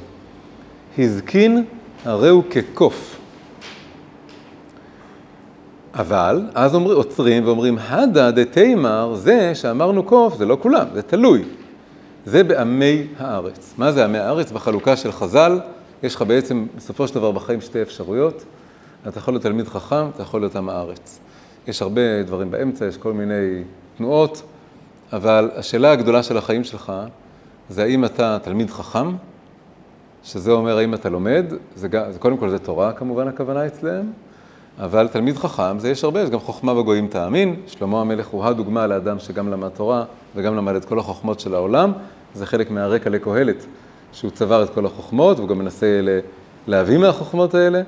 הזקין 0.99 1.65
הרי 2.05 2.29
הוא 2.29 2.43
כקוף. 2.51 3.22
אבל 5.95 6.43
אז 6.55 6.75
אומר, 6.75 6.95
עוצרים 6.95 7.47
ואומרים, 7.47 7.79
הדא 7.79 8.31
דתימר, 8.31 9.15
זה 9.15 9.55
שאמרנו 9.55 10.03
קוף, 10.03 10.37
זה 10.37 10.47
לא 10.47 10.59
כולם, 10.63 10.87
זה 10.95 11.03
תלוי. 11.03 11.45
זה 12.27 12.45
בעמי 12.45 13.07
הארץ. 13.19 13.75
מה 13.79 13.93
זה 13.93 14.05
עמי 14.05 14.19
הארץ? 14.19 14.53
בחלוקה 14.53 14.97
של 14.97 15.13
חז"ל, 15.13 15.61
יש 16.03 16.15
לך 16.15 16.23
בעצם 16.23 16.67
בסופו 16.77 17.09
של 17.09 17.15
דבר 17.15 17.31
בחיים 17.31 17.61
שתי 17.61 17.83
אפשרויות. 17.83 18.45
אתה 19.09 19.19
יכול 19.19 19.35
להיות 19.35 19.43
תלמיד 19.43 19.69
חכם, 19.69 20.09
אתה 20.15 20.23
יכול 20.23 20.41
להיות 20.41 20.57
עם 20.57 20.69
הארץ. 20.69 21.19
יש 21.67 21.83
הרבה 21.83 22.23
דברים 22.23 22.51
באמצע, 22.51 22.87
יש 22.87 22.97
כל 22.97 23.13
מיני 23.13 23.63
תנועות, 23.97 24.43
אבל 25.13 25.51
השאלה 25.57 25.93
הגדולה 25.93 26.23
של 26.23 26.37
החיים 26.37 26.65
שלך 26.65 26.93
זה 27.69 27.83
האם 27.83 28.05
אתה 28.05 28.39
תלמיד 28.43 28.71
חכם, 28.71 29.15
שזה 30.25 30.51
אומר 30.53 30.79
האם 30.79 30.95
אתה 30.95 31.09
לומד, 31.09 31.45
זה, 31.75 31.89
זה 32.11 32.19
קודם 32.19 32.37
כל 32.37 32.51
זה 32.51 32.59
תורה 32.59 32.93
כמובן 32.93 33.29
הכוונה 33.29 33.67
אצלם, 33.67 34.05
אבל 34.79 35.09
תלמיד 35.09 35.37
חכם 35.37 35.79
זה 35.79 35.91
יש 35.91 36.05
הרבה, 36.05 36.21
יש 36.21 36.31
גם 36.31 36.39
חוכמה 36.39 36.75
בגויים 36.75 37.07
תאמין, 37.07 37.57
שלמה 37.67 38.01
המלך 38.01 38.27
הוא 38.27 38.45
הדוגמה 38.45 38.87
לאדם 38.87 39.19
שגם 39.19 39.51
למד 39.51 39.69
תורה 39.69 40.05
וגם 40.37 40.57
למד 40.57 40.75
את 40.75 40.85
כל 40.85 40.99
החוכמות 40.99 41.41
של 41.41 41.55
העולם, 41.55 41.93
זה 42.35 42.47
חלק 42.47 42.71
מהרקע 42.71 43.11
לקהלת, 43.11 43.67
שהוא 44.13 44.31
צבר 44.31 44.63
את 44.63 44.71
כל 44.71 44.87
החוכמות 44.87 45.39
והוא 45.39 45.49
גם 45.49 45.59
מנסה 45.59 46.01
להביא 46.67 46.99
מהחוכמות 46.99 47.55
האלה. 47.55 47.83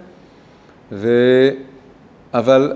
ו... 0.93 1.09
אבל 2.35 2.73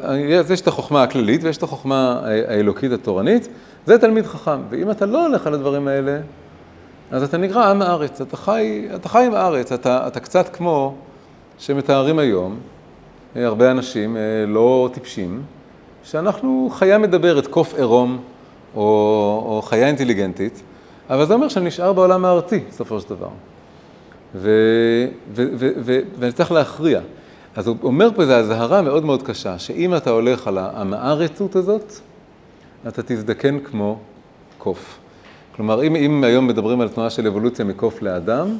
יש 0.48 0.60
את 0.60 0.68
החוכמה 0.68 1.02
הכללית 1.02 1.44
ויש 1.44 1.56
את 1.56 1.62
החוכמה 1.62 2.20
האלוקית 2.24 2.92
התורנית, 2.92 3.48
זה 3.86 3.98
תלמיד 3.98 4.26
חכם. 4.26 4.60
ואם 4.70 4.90
אתה 4.90 5.06
לא 5.06 5.26
הולך 5.26 5.46
על 5.46 5.54
הדברים 5.54 5.88
האלה, 5.88 6.20
אז 7.10 7.22
אתה 7.22 7.36
נקרא 7.36 7.70
עם 7.70 7.82
הארץ, 7.82 8.20
אתה 8.20 8.36
חי, 8.36 8.88
אתה 8.94 9.08
חי 9.08 9.24
עם 9.26 9.34
הארץ, 9.34 9.72
אתה, 9.72 10.06
אתה 10.06 10.20
קצת 10.20 10.56
כמו 10.56 10.94
שמתארים 11.58 12.18
היום, 12.18 12.56
הרבה 13.44 13.70
אנשים 13.70 14.16
לא 14.46 14.90
טיפשים, 14.92 15.42
שאנחנו 16.04 16.70
חיה 16.72 16.98
מדברת, 16.98 17.46
קוף 17.46 17.74
עירום 17.74 18.18
או, 18.74 18.80
או 19.46 19.62
חיה 19.62 19.86
אינטליגנטית, 19.86 20.62
אבל 21.10 21.26
זה 21.26 21.34
אומר 21.34 21.48
שאני 21.48 21.66
נשאר 21.66 21.92
בעולם 21.92 22.24
הארצי 22.24 22.60
בסופו 22.70 23.00
של 23.00 23.08
דבר. 23.08 23.28
ואני 25.34 26.32
צריך 26.34 26.52
להכריע. 26.52 27.00
אז 27.56 27.66
הוא 27.66 27.76
אומר 27.82 28.10
פה 28.14 28.22
איזו 28.22 28.32
אזהרה 28.32 28.82
מאוד 28.82 29.04
מאוד 29.04 29.22
קשה, 29.22 29.58
שאם 29.58 29.94
אתה 29.96 30.10
הולך 30.10 30.46
על 30.46 30.58
המארצות 30.58 31.56
הזאת, 31.56 31.92
אתה 32.88 33.02
תזדקן 33.02 33.58
כמו 33.58 33.98
קוף. 34.58 34.98
כלומר, 35.56 35.82
אם, 35.82 35.96
אם 35.96 36.24
היום 36.24 36.46
מדברים 36.46 36.80
על 36.80 36.88
תנועה 36.88 37.10
של 37.10 37.26
אבולוציה 37.26 37.64
מקוף 37.64 38.02
לאדם, 38.02 38.58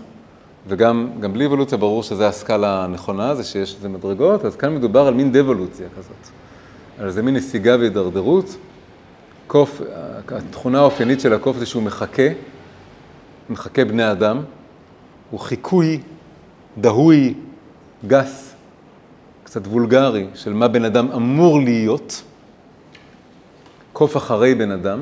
וגם 0.67 1.11
בלי 1.33 1.47
אבולוציה 1.47 1.79
ברור 1.79 2.03
שזו 2.03 2.25
הסקאלה 2.25 2.85
הנכונה, 2.85 3.35
זה 3.35 3.45
שיש 3.45 3.75
איזה 3.75 3.89
מדרגות, 3.89 4.45
אז 4.45 4.57
כאן 4.57 4.75
מדובר 4.75 5.07
על 5.07 5.15
מין 5.15 5.33
דבולוציה 5.33 5.87
כזאת. 5.99 6.29
על 6.99 7.07
איזה 7.07 7.23
מין 7.23 7.37
נסיגה 7.37 7.77
והידרדרות. 7.81 8.57
קוף, 9.47 9.81
התכונה 10.29 10.79
האופיינית 10.79 11.21
של 11.21 11.33
הקוף 11.35 11.57
זה 11.57 11.67
שהוא 11.67 11.83
מחכה, 11.83 12.29
מחכה 13.51 13.85
בני 13.85 14.11
אדם. 14.11 14.41
הוא 15.31 15.41
חיקוי 15.41 16.01
דהוי, 16.79 17.35
גס, 18.07 18.55
קצת 19.45 19.67
וולגרי, 19.67 20.27
של 20.35 20.53
מה 20.53 20.69
בן 20.69 20.85
אדם 20.85 21.13
אמור 21.13 21.61
להיות. 21.61 22.23
קוף 23.93 24.17
אחרי 24.17 24.55
בן 24.55 24.71
אדם. 24.71 25.01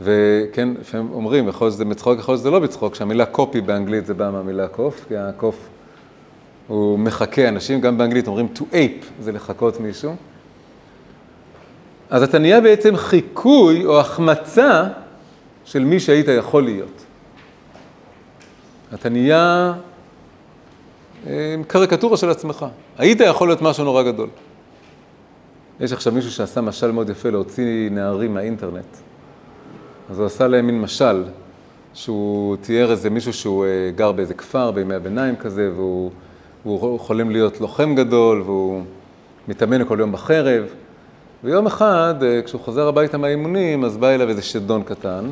וכן, 0.00 0.68
לפעמים 0.80 1.12
אומרים, 1.12 1.48
יכול 1.48 1.64
להיות 1.64 1.74
שזה 1.74 1.84
מצחוק, 1.84 2.18
יכול 2.18 2.32
להיות 2.32 2.40
שזה 2.40 2.50
לא 2.50 2.58
בצחוק, 2.58 2.94
שהמילה 2.94 3.26
קופי 3.26 3.60
באנגלית 3.60 4.06
זה 4.06 4.14
בא 4.14 4.30
מהמילה 4.30 4.68
קוף, 4.68 5.04
כי 5.08 5.16
הקוף 5.16 5.68
הוא 6.66 6.98
מחכה 6.98 7.48
אנשים, 7.48 7.80
גם 7.80 7.98
באנגלית 7.98 8.26
אומרים 8.26 8.48
to 8.54 8.60
ape, 8.60 9.04
זה 9.20 9.32
לחכות 9.32 9.80
מישהו. 9.80 10.16
אז 12.10 12.22
אתה 12.22 12.38
נהיה 12.38 12.60
בעצם 12.60 12.96
חיקוי 12.96 13.84
או 13.84 14.00
החמצה 14.00 14.84
של 15.64 15.84
מי 15.84 16.00
שהיית 16.00 16.28
יכול 16.28 16.64
להיות. 16.64 17.04
אתה 18.94 19.08
נהיה 19.08 19.72
אה, 21.26 21.56
קריקטורה 21.66 22.16
של 22.16 22.30
עצמך. 22.30 22.66
היית 22.98 23.20
יכול 23.20 23.48
להיות 23.48 23.62
משהו 23.62 23.84
נורא 23.84 24.02
גדול. 24.02 24.28
יש 25.80 25.92
עכשיו 25.92 26.12
מישהו 26.12 26.30
שעשה 26.30 26.60
משל 26.60 26.90
מאוד 26.90 27.10
יפה 27.10 27.30
להוציא 27.30 27.90
נערים 27.90 28.34
מהאינטרנט. 28.34 28.96
אז 30.10 30.18
הוא 30.18 30.26
עשה 30.26 30.48
להם 30.48 30.66
מין 30.66 30.80
משל, 30.80 31.24
שהוא 31.94 32.56
תיאר 32.56 32.90
איזה 32.90 33.10
מישהו 33.10 33.32
שהוא 33.32 33.64
אה, 33.64 33.90
גר 33.96 34.12
באיזה 34.12 34.34
כפר 34.34 34.70
בימי 34.70 34.94
הביניים 34.94 35.36
כזה, 35.36 35.70
והוא, 35.74 36.98
חולם 36.98 37.30
להיות 37.30 37.60
לוחם 37.60 37.94
גדול, 37.94 38.42
והוא 38.42 38.82
מתאמן 39.48 39.84
כל 39.84 39.96
יום 40.00 40.12
בחרב. 40.12 40.64
ויום 41.44 41.66
אחד, 41.66 42.14
אה, 42.22 42.42
כשהוא 42.42 42.60
חוזר 42.60 42.88
הביתה 42.88 43.18
מהאימונים, 43.18 43.84
אז 43.84 43.96
בא 43.96 44.08
אליו 44.08 44.28
איזה 44.28 44.42
שדון 44.42 44.82
קטן, 44.82 45.30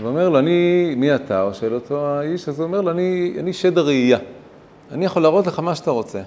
ואומר 0.00 0.28
לו, 0.28 0.38
אני, 0.38 0.92
מי 0.96 1.14
אתה? 1.14 1.42
או 1.42 1.54
שואל 1.54 1.74
אותו 1.74 2.06
האיש, 2.06 2.48
אז 2.48 2.60
הוא 2.60 2.66
אומר 2.66 2.80
לו, 2.80 2.90
אני, 2.90 3.34
אני 3.38 3.52
שד 3.52 3.78
הראייה. 3.78 4.18
אני 4.90 5.04
יכול 5.04 5.22
להראות 5.22 5.46
לך 5.46 5.58
מה 5.58 5.74
שאתה 5.74 5.90
רוצה. 5.90 6.20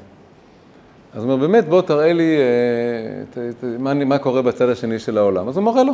אז 1.14 1.24
הוא 1.24 1.32
אומר, 1.32 1.48
באמת, 1.48 1.68
בוא 1.70 1.82
תראה 1.82 2.14
לי 2.14 2.38
אה, 2.38 3.24
ת, 3.30 3.38
ת, 3.60 3.64
מה, 3.80 3.94
מה 3.94 4.18
קורה 4.18 4.42
בצד 4.42 4.70
השני 4.70 5.00
של 5.00 5.18
העולם. 5.18 5.48
אז 5.48 5.58
הוא 5.58 5.64
מראה 5.64 5.84
לו. 5.84 5.94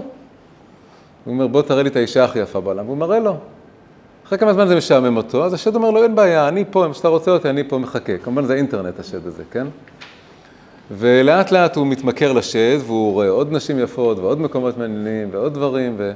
הוא 1.26 1.34
אומר, 1.34 1.48
בוא 1.48 1.62
תראה 1.62 1.84
לי 1.84 1.90
את 1.90 1.96
האישה 1.96 2.24
הכי 2.24 2.40
יפה 2.40 2.60
בעולם, 2.60 2.86
והוא 2.86 2.98
מראה 2.98 3.20
לו. 3.20 3.36
אחרי 4.26 4.38
כמה 4.38 4.54
זמן 4.54 4.68
זה 4.68 4.76
משעמם 4.76 5.18
אותו, 5.18 5.46
אז 5.46 5.54
השד 5.54 5.76
אומר 5.76 5.92
לו, 5.92 6.04
אין 6.04 6.16
בעיה, 6.16 6.48
אני 6.48 6.64
פה, 6.72 6.86
אם 6.86 6.94
שאתה 6.94 7.08
רוצה 7.08 7.32
אותי, 7.32 7.50
אני 7.50 7.64
פה 7.64 7.78
מחכה. 7.78 8.18
כמובן 8.18 8.46
זה 8.46 8.54
אינטרנט 8.54 9.00
השד 9.00 9.28
הזה, 9.28 9.44
כן? 9.52 9.68
ולאט 10.92 11.52
לאט 11.52 11.76
הוא 11.76 11.88
מתמכר 11.88 12.32
לשד, 12.32 12.78
והוא 12.86 13.14
רואה 13.14 13.30
עוד 13.30 13.54
נשים 13.54 13.80
יפות, 13.80 14.20
ועוד 14.20 14.42
מקומות 14.42 14.78
מעניינים, 14.78 15.28
ועוד 15.32 15.54
דברים, 15.54 15.96
ו... 15.98 16.12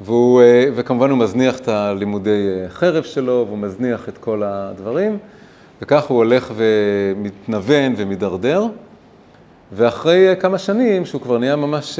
והוא, 0.00 0.42
אה, 0.42 0.64
וכמובן 0.74 1.10
הוא 1.10 1.18
מזניח 1.18 1.58
את 1.58 1.68
הלימודי 1.68 2.48
אה, 2.48 2.68
חרב 2.68 3.02
שלו, 3.02 3.44
והוא 3.46 3.58
מזניח 3.58 4.08
את 4.08 4.18
כל 4.18 4.42
הדברים, 4.44 5.18
וכך 5.82 6.04
הוא 6.04 6.18
הולך 6.18 6.52
ומתנוון 6.56 7.94
ומידרדר. 7.96 8.66
ואחרי 9.72 10.28
אה, 10.28 10.34
כמה 10.34 10.58
שנים, 10.58 11.06
שהוא 11.06 11.20
כבר 11.20 11.38
נהיה 11.38 11.56
ממש 11.56 11.98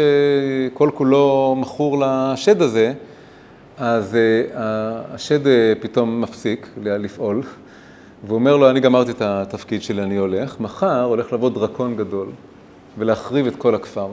כל 0.74 0.90
כולו 0.94 1.56
מכור 1.58 2.04
לשד 2.04 2.62
הזה, 2.62 2.92
אז 3.78 4.16
השד 4.54 5.40
פתאום 5.80 6.20
מפסיק 6.20 6.68
לפעול, 6.82 7.42
והוא 8.26 8.34
אומר 8.34 8.56
לו, 8.56 8.70
אני 8.70 8.80
גמרתי 8.80 9.10
את 9.10 9.22
התפקיד 9.22 9.82
שלי, 9.82 10.02
אני 10.02 10.16
הולך, 10.16 10.60
מחר 10.60 11.02
הולך 11.02 11.32
לבוא 11.32 11.50
דרקון 11.50 11.96
גדול 11.96 12.28
ולהחריב 12.98 13.46
את 13.46 13.56
כל 13.56 13.74
הכפר. 13.74 14.08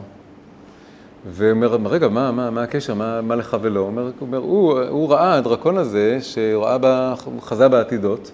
והוא 1.30 1.52
אומר, 1.52 1.92
רגע, 1.92 2.08
מה, 2.08 2.32
מה, 2.32 2.50
מה 2.50 2.64
הקשר, 2.64 2.94
מה, 2.94 3.22
מה 3.22 3.36
לך 3.36 3.58
ולא? 3.62 3.80
הוא 3.80 3.88
אומר, 3.88 4.12
אומר, 4.22 4.38
הוא, 4.38 4.80
הוא 4.80 5.10
ראה, 5.10 5.34
הדרקון 5.34 5.78
הזה, 5.78 6.18
שהוא 6.22 6.64
ראה, 6.64 6.78
בה, 6.78 7.14
חזה 7.42 7.68
בעתידות, 7.68 8.32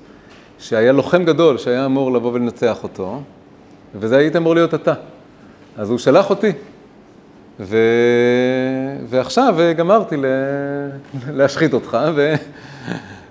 שהיה 0.59 0.91
לוחם 0.91 1.24
גדול, 1.24 1.57
שהיה 1.57 1.86
אמור 1.86 2.13
לבוא 2.13 2.32
ולנצח 2.34 2.84
אותו, 2.84 3.22
וזה 3.95 4.17
היית 4.17 4.35
אמור 4.35 4.55
להיות 4.55 4.73
אתה. 4.73 4.93
אז 5.77 5.89
הוא 5.89 5.97
שלח 5.97 6.29
אותי. 6.29 6.51
ו... 7.59 7.77
ועכשיו 9.09 9.55
גמרתי 9.77 10.17
ל... 10.17 10.25
להשחית 11.33 11.73
אותך, 11.73 11.97
ו... 12.15 12.33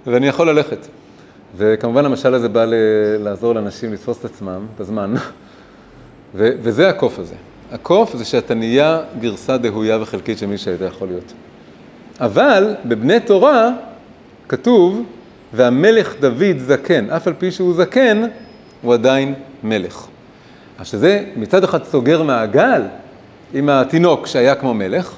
ואני 0.06 0.28
יכול 0.28 0.50
ללכת. 0.50 0.86
וכמובן 1.56 2.04
המשל 2.04 2.34
הזה 2.34 2.48
בא 2.48 2.64
ל... 2.64 2.74
לעזור 3.18 3.54
לאנשים 3.54 3.92
לתפוס 3.92 4.18
את 4.20 4.24
עצמם 4.24 4.66
בזמן, 4.78 5.14
ו... 6.34 6.50
וזה 6.62 6.88
הקוף 6.88 7.18
הזה. 7.18 7.34
הקוף 7.72 8.16
זה 8.16 8.24
שאתה 8.24 8.54
נהיה 8.54 9.00
גרסה 9.20 9.56
דהויה 9.56 9.98
וחלקית 10.02 10.38
של 10.38 10.46
מי 10.46 10.58
שהיית 10.58 10.80
יכול 10.80 11.08
להיות. 11.08 11.32
אבל 12.20 12.74
בבני 12.84 13.20
תורה 13.20 13.70
כתוב, 14.48 15.02
והמלך 15.52 16.14
דוד 16.20 16.58
זקן, 16.58 17.10
אף 17.10 17.26
על 17.26 17.34
פי 17.38 17.50
שהוא 17.50 17.74
זקן, 17.74 18.22
הוא 18.82 18.94
עדיין 18.94 19.34
מלך. 19.62 20.06
אז 20.78 20.86
שזה 20.86 21.24
מצד 21.36 21.64
אחד 21.64 21.84
סוגר 21.84 22.22
מעגל 22.22 22.82
עם 23.54 23.68
התינוק 23.68 24.26
שהיה 24.26 24.54
כמו 24.54 24.74
מלך, 24.74 25.14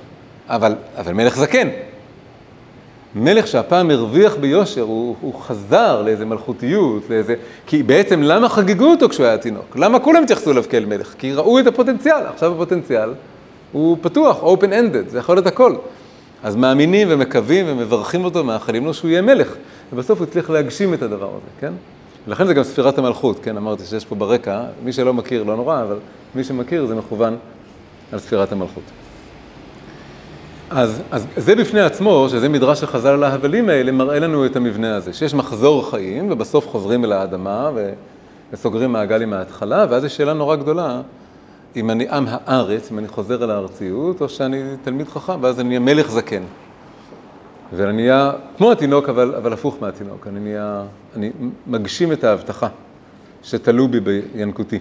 אבל, 0.48 0.74
אבל 0.96 1.12
מלך 1.12 1.36
זקן. 1.36 1.68
מלך 3.14 3.46
שהפעם 3.46 3.90
הרוויח 3.90 4.36
ביושר, 4.36 4.82
הוא, 4.82 5.16
הוא 5.20 5.34
חזר 5.34 6.02
לאיזה 6.02 6.24
מלכותיות, 6.24 7.02
לאיזה... 7.10 7.34
כי 7.66 7.82
בעצם 7.82 8.22
למה 8.22 8.48
חגגו 8.48 8.90
אותו 8.90 9.08
כשהוא 9.08 9.26
היה 9.26 9.38
תינוק? 9.38 9.76
למה 9.76 9.98
כולם 9.98 10.22
התייחסו 10.22 10.50
אליו 10.50 10.64
כאל 10.70 10.84
מלך? 10.84 11.14
כי 11.18 11.32
ראו 11.32 11.58
את 11.58 11.66
הפוטנציאל, 11.66 12.26
עכשיו 12.34 12.52
הפוטנציאל 12.52 13.10
הוא 13.72 13.96
פתוח, 14.00 14.42
open-ended, 14.42 15.08
זה 15.08 15.18
יכול 15.18 15.36
להיות 15.36 15.46
הכל. 15.46 15.74
אז 16.42 16.56
מאמינים 16.56 17.08
ומקווים 17.10 17.66
ומברכים 17.68 18.24
אותו, 18.24 18.44
מאחלים 18.44 18.84
לו 18.84 18.94
שהוא 18.94 19.10
יהיה 19.10 19.22
מלך. 19.22 19.54
ובסוף 19.92 20.18
הוא 20.18 20.26
הצליח 20.28 20.50
להגשים 20.50 20.94
את 20.94 21.02
הדבר 21.02 21.28
הזה, 21.28 21.50
כן? 21.60 21.72
ולכן 22.26 22.46
זה 22.46 22.54
גם 22.54 22.62
ספירת 22.62 22.98
המלכות, 22.98 23.38
כן? 23.42 23.56
אמרתי 23.56 23.84
שיש 23.84 24.04
פה 24.04 24.14
ברקע, 24.14 24.64
מי 24.84 24.92
שלא 24.92 25.14
מכיר 25.14 25.42
לא 25.42 25.56
נורא, 25.56 25.82
אבל 25.82 25.96
מי 26.34 26.44
שמכיר 26.44 26.86
זה 26.86 26.94
מכוון 26.94 27.36
על 28.12 28.18
ספירת 28.18 28.52
המלכות. 28.52 28.82
אז, 30.70 31.02
אז 31.10 31.26
זה 31.36 31.54
בפני 31.54 31.80
עצמו, 31.80 32.26
שזה 32.30 32.48
מדרש 32.48 32.80
שחז"ל 32.80 33.08
על 33.08 33.24
ההבלים 33.24 33.68
האלה, 33.68 33.92
מראה 33.92 34.18
לנו 34.18 34.46
את 34.46 34.56
המבנה 34.56 34.96
הזה, 34.96 35.12
שיש 35.12 35.34
מחזור 35.34 35.90
חיים, 35.90 36.32
ובסוף 36.32 36.68
חוזרים 36.68 37.04
אל 37.04 37.12
האדמה 37.12 37.70
וסוגרים 38.52 38.92
מעגל 38.92 39.22
עם 39.22 39.32
ההתחלה, 39.32 39.86
ואז 39.90 40.04
יש 40.04 40.16
שאלה 40.16 40.32
נורא 40.32 40.56
גדולה, 40.56 41.00
אם 41.76 41.90
אני 41.90 42.08
עם 42.08 42.24
הארץ, 42.28 42.92
אם 42.92 42.98
אני 42.98 43.08
חוזר 43.08 43.44
אל 43.44 43.50
הארציות, 43.50 44.20
או 44.20 44.28
שאני 44.28 44.62
תלמיד 44.84 45.08
חכם, 45.08 45.42
ואז 45.42 45.60
אני 45.60 45.78
מלך 45.78 46.10
זקן. 46.10 46.42
ואני 47.72 47.92
נהיה 47.92 48.32
כמו 48.56 48.72
התינוק, 48.72 49.08
אבל, 49.08 49.34
אבל 49.34 49.52
הפוך 49.52 49.76
מהתינוק, 49.80 50.26
אני 50.26 50.40
נהיה, 50.40 50.84
אני 51.16 51.30
מגשים 51.66 52.12
את 52.12 52.24
ההבטחה 52.24 52.68
שתלו 53.42 53.88
בי 53.88 54.00
בינקותי. 54.00 54.78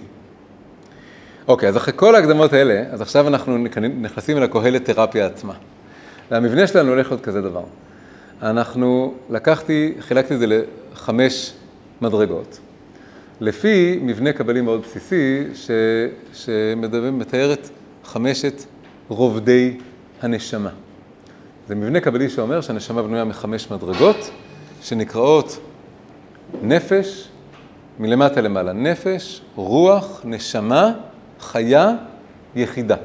אוקיי, 1.48 1.70
אז 1.70 1.78
אחרי 1.78 1.94
כל 1.96 2.16
ההקדמות 2.16 2.54
האלה, 2.54 2.84
אז 2.92 3.02
עכשיו 3.02 3.28
אנחנו 3.28 3.58
נכנסים 4.02 4.38
אל 4.38 4.44
הקהלת 4.44 4.86
תרפיה 4.86 5.26
עצמה. 5.26 5.54
והמבנה 6.32 6.68
שלנו 6.68 6.90
הולך 6.90 7.12
להיות 7.12 7.24
כזה 7.24 7.42
דבר. 7.42 7.64
אנחנו, 8.42 9.14
לקחתי, 9.30 9.94
חילקתי 10.00 10.34
את 10.34 10.40
זה 10.40 10.46
לחמש 10.94 11.54
מדרגות. 12.02 12.60
לפי 13.42 14.00
מבנה 14.02 14.34
קבלי 14.34 14.62
מאוד 14.62 14.82
בסיסי, 14.82 15.44
ש, 15.54 15.72
שמתאר 16.34 17.54
את 17.54 17.70
חמשת 18.04 18.64
רובדי 19.08 19.78
הנשמה. 20.22 20.70
זה 21.68 21.76
מבנה 21.76 22.00
קבלי 22.00 22.30
שאומר 22.30 22.62
שהנשמה 22.62 23.04
בנויה 23.04 23.24
מחמש 23.24 23.72
מדרגות, 23.72 24.32
שנקראות 24.82 25.60
נפש, 26.64 27.28
מלמטה 28.00 28.42
למעלה, 28.42 28.74
נפש, 28.74 29.42
רוח, 29.56 30.22
נשמה, 30.26 30.92
חיה, 31.40 31.96
יחידה. 32.56 32.96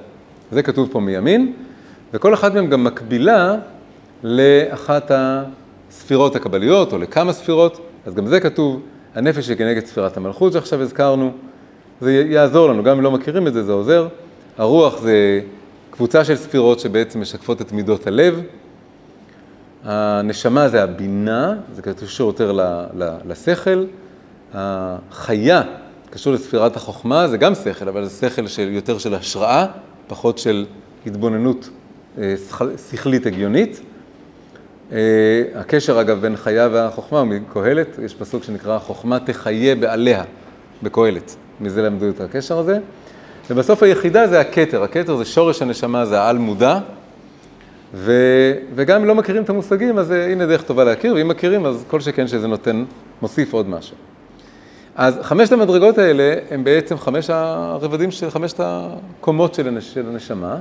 זה 0.50 0.62
כתוב 0.62 0.88
פה 0.92 1.00
מימין. 1.00 1.52
וכל 2.12 2.34
אחת 2.34 2.54
מהן 2.54 2.70
גם 2.70 2.84
מקבילה 2.84 3.54
לאחת 4.22 5.10
הספירות 5.14 6.36
הקבליות, 6.36 6.92
או 6.92 6.98
לכמה 6.98 7.32
ספירות, 7.32 7.80
אז 8.06 8.14
גם 8.14 8.26
זה 8.26 8.40
כתוב, 8.40 8.80
הנפש 9.14 9.48
היא 9.48 9.56
כנגד 9.56 9.86
ספירת 9.86 10.16
המלכות 10.16 10.52
שעכשיו 10.52 10.82
הזכרנו, 10.82 11.32
זה 12.00 12.12
יעזור 12.12 12.68
לנו, 12.68 12.82
גם 12.82 12.96
אם 12.96 13.02
לא 13.02 13.10
מכירים 13.10 13.46
את 13.46 13.52
זה, 13.52 13.62
זה 13.62 13.72
עוזר. 13.72 14.08
הרוח 14.58 15.00
זה 15.00 15.40
קבוצה 15.93 16.24
של 16.24 16.36
ספירות 16.36 16.80
שבעצם 16.80 17.20
משקפות 17.20 17.61
את 17.61 17.72
מידות 17.72 18.07
הלב. 18.07 18.40
הנשמה 19.84 20.68
זה 20.68 20.82
הבינה, 20.82 21.55
זה 21.74 21.82
קשור 21.82 22.30
יותר 22.30 22.59
לשכל. 23.24 23.84
החיה 24.55 25.62
קשור 26.11 26.32
לספירת 26.32 26.76
החוכמה, 26.76 27.28
זה 27.28 27.36
גם 27.36 27.55
שכל, 27.55 27.88
אבל 27.88 28.05
זה 28.05 28.28
שכל 28.28 28.47
של, 28.47 28.68
יותר 28.72 28.99
של 28.99 29.14
השראה, 29.14 29.66
פחות 30.07 30.38
של 30.38 30.66
התבוננות 31.07 31.68
אה, 32.18 32.34
שכלית 32.90 33.26
הגיונית. 33.26 33.80
אה, 34.93 34.99
הקשר 35.55 36.01
אגב 36.01 36.20
בין 36.20 36.36
חיה 36.36 36.68
והחוכמה 36.72 37.18
הוא 37.18 37.28
מקהלת, 37.28 37.99
יש 38.05 38.14
פסוק 38.14 38.45
שנקרא 38.45 38.78
חוכמה 38.78 39.20
תחיה 39.20 39.74
בעליה 39.74 40.24
בקהלת, 40.82 41.36
מזה 41.61 41.82
למדו 41.82 42.09
את 42.09 42.20
הקשר 42.20 42.59
הזה. 42.59 42.78
ובסוף 43.51 43.82
היחידה 43.82 44.26
זה 44.26 44.40
הכתר, 44.40 44.82
הכתר 44.82 45.16
זה 45.16 45.24
שורש 45.24 45.62
הנשמה, 45.62 46.07
זה 46.07 46.20
העל 46.20 46.38
מודע, 46.38 46.78
ו, 47.95 48.12
וגם 48.74 49.01
אם 49.01 49.07
לא 49.07 49.14
מכירים 49.14 49.43
את 49.43 49.51
המושגים, 49.51 49.99
אז 49.99 50.11
הנה 50.11 50.47
דרך 50.47 50.62
טובה 50.62 50.84
להכיר, 50.84 51.14
ואם 51.14 51.28
מכירים, 51.28 51.66
אז 51.66 51.84
כל 51.88 52.01
שכן 52.01 52.28
שזה 52.28 52.49
נותן, 52.49 52.84
מוסיף 53.22 53.53
עוד 53.53 53.68
משהו. 53.68 53.97
אז 54.97 55.18
חמשת 55.22 55.53
המדרגות 55.53 55.99
האלה 55.99 56.34
הם 56.51 56.64
בעצם 56.64 56.99
חמש 56.99 57.30
הרבדים 57.30 58.11
של 58.11 58.30
חמשת 58.30 58.61
הקומות 58.61 59.55
של, 59.55 59.68
הנש, 59.68 59.95
של 59.95 60.09
הנשמה. 60.09 60.57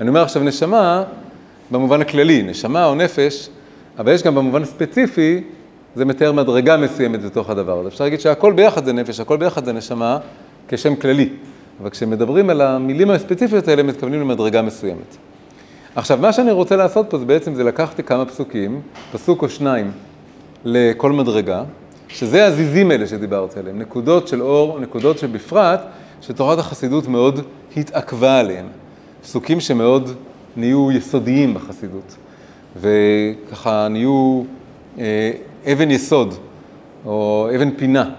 אני 0.00 0.08
אומר 0.08 0.22
עכשיו 0.22 0.42
נשמה 0.42 1.04
במובן 1.70 2.00
הכללי, 2.00 2.42
נשמה 2.42 2.86
או 2.86 2.94
נפש, 2.94 3.48
אבל 3.98 4.12
יש 4.12 4.22
גם 4.22 4.34
במובן 4.34 4.62
הספציפי, 4.62 5.44
זה 5.94 6.04
מתאר 6.04 6.32
מדרגה 6.32 6.76
מסוימת 6.76 7.24
בתוך 7.24 7.50
הדבר 7.50 7.78
הזה. 7.78 7.88
אפשר 7.88 8.04
להגיד 8.04 8.20
שהכל 8.20 8.52
ביחד 8.52 8.84
זה 8.84 8.92
נפש, 8.92 9.20
הכל 9.20 9.36
ביחד 9.36 9.64
זה 9.64 9.72
נשמה 9.72 10.18
כשם 10.68 10.96
כללי. 10.96 11.28
אבל 11.80 11.90
כשמדברים 11.90 12.50
על 12.50 12.60
המילים 12.60 13.10
הספציפיות 13.10 13.68
האלה, 13.68 13.82
מתכוונים 13.82 14.20
למדרגה 14.20 14.62
מסוימת. 14.62 15.16
עכשיו, 15.94 16.18
מה 16.20 16.32
שאני 16.32 16.50
רוצה 16.52 16.76
לעשות 16.76 17.06
פה 17.10 17.18
זה 17.18 17.24
בעצם, 17.24 17.54
זה 17.54 17.64
לקחתי 17.64 18.02
כמה 18.02 18.24
פסוקים, 18.24 18.80
פסוק 19.12 19.42
או 19.42 19.48
שניים 19.48 19.90
לכל 20.64 21.12
מדרגה, 21.12 21.62
שזה 22.08 22.46
הזיזים 22.46 22.90
האלה 22.90 23.06
שדיברתי 23.06 23.58
עליהם, 23.58 23.78
נקודות 23.78 24.28
של 24.28 24.42
אור, 24.42 24.80
נקודות 24.80 25.18
שבפרט, 25.18 25.80
שתורת 26.22 26.58
החסידות 26.58 27.08
מאוד 27.08 27.40
התעכבה 27.76 28.38
עליהן. 28.38 28.66
פסוקים 29.22 29.60
שמאוד 29.60 30.10
נהיו 30.56 30.92
יסודיים 30.92 31.54
בחסידות, 31.54 32.16
וככה 32.80 33.88
נהיו 33.90 34.42
אה, 34.98 35.30
אבן 35.72 35.90
יסוד, 35.90 36.34
או 37.06 37.48
אבן 37.56 37.70
פינה, 37.70 38.10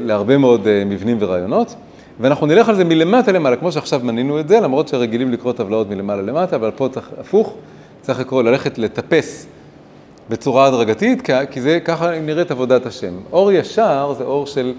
להרבה 0.00 0.38
מאוד 0.38 0.66
אה, 0.66 0.82
מבנים 0.86 1.16
ורעיונות. 1.20 1.74
ואנחנו 2.20 2.46
נלך 2.46 2.68
על 2.68 2.74
זה 2.74 2.84
מלמטה 2.84 3.32
למעלה, 3.32 3.56
כמו 3.56 3.72
שעכשיו 3.72 4.00
מנינו 4.02 4.40
את 4.40 4.48
זה, 4.48 4.60
למרות 4.60 4.88
שרגילים 4.88 5.32
לקרוא 5.32 5.52
טבלאות 5.52 5.90
מלמעלה 5.90 6.22
למטה, 6.22 6.56
אבל 6.56 6.70
פה 6.70 6.88
צריך 6.92 7.10
הפוך, 7.20 7.54
צריך 8.02 8.20
לקרוא, 8.20 8.42
ללכת 8.42 8.78
לטפס 8.78 9.46
בצורה 10.28 10.66
הדרגתית, 10.66 11.30
כי 11.50 11.60
זה 11.60 11.78
ככה 11.84 12.20
נראית 12.20 12.50
עבודת 12.50 12.86
השם. 12.86 13.14
אור 13.32 13.52
ישר 13.52 14.14
זה 14.18 14.24
אור 14.24 14.46
של 14.46 14.72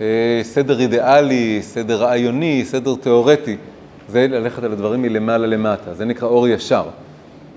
אה, 0.00 0.06
סדר 0.42 0.80
אידיאלי, 0.80 1.58
סדר 1.62 2.02
רעיוני, 2.02 2.64
סדר 2.64 2.94
תיאורטי. 2.94 3.56
זה 4.08 4.26
ללכת 4.30 4.64
על 4.64 4.72
הדברים 4.72 5.02
מלמעלה 5.02 5.46
למטה, 5.46 5.94
זה 5.94 6.04
נקרא 6.04 6.28
אור 6.28 6.48
ישר. 6.48 6.84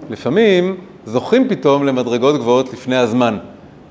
לפעמים 0.09 0.77
זוכים 1.05 1.49
פתאום 1.49 1.85
למדרגות 1.85 2.35
גבוהות 2.35 2.73
לפני 2.73 2.95
הזמן, 2.95 3.37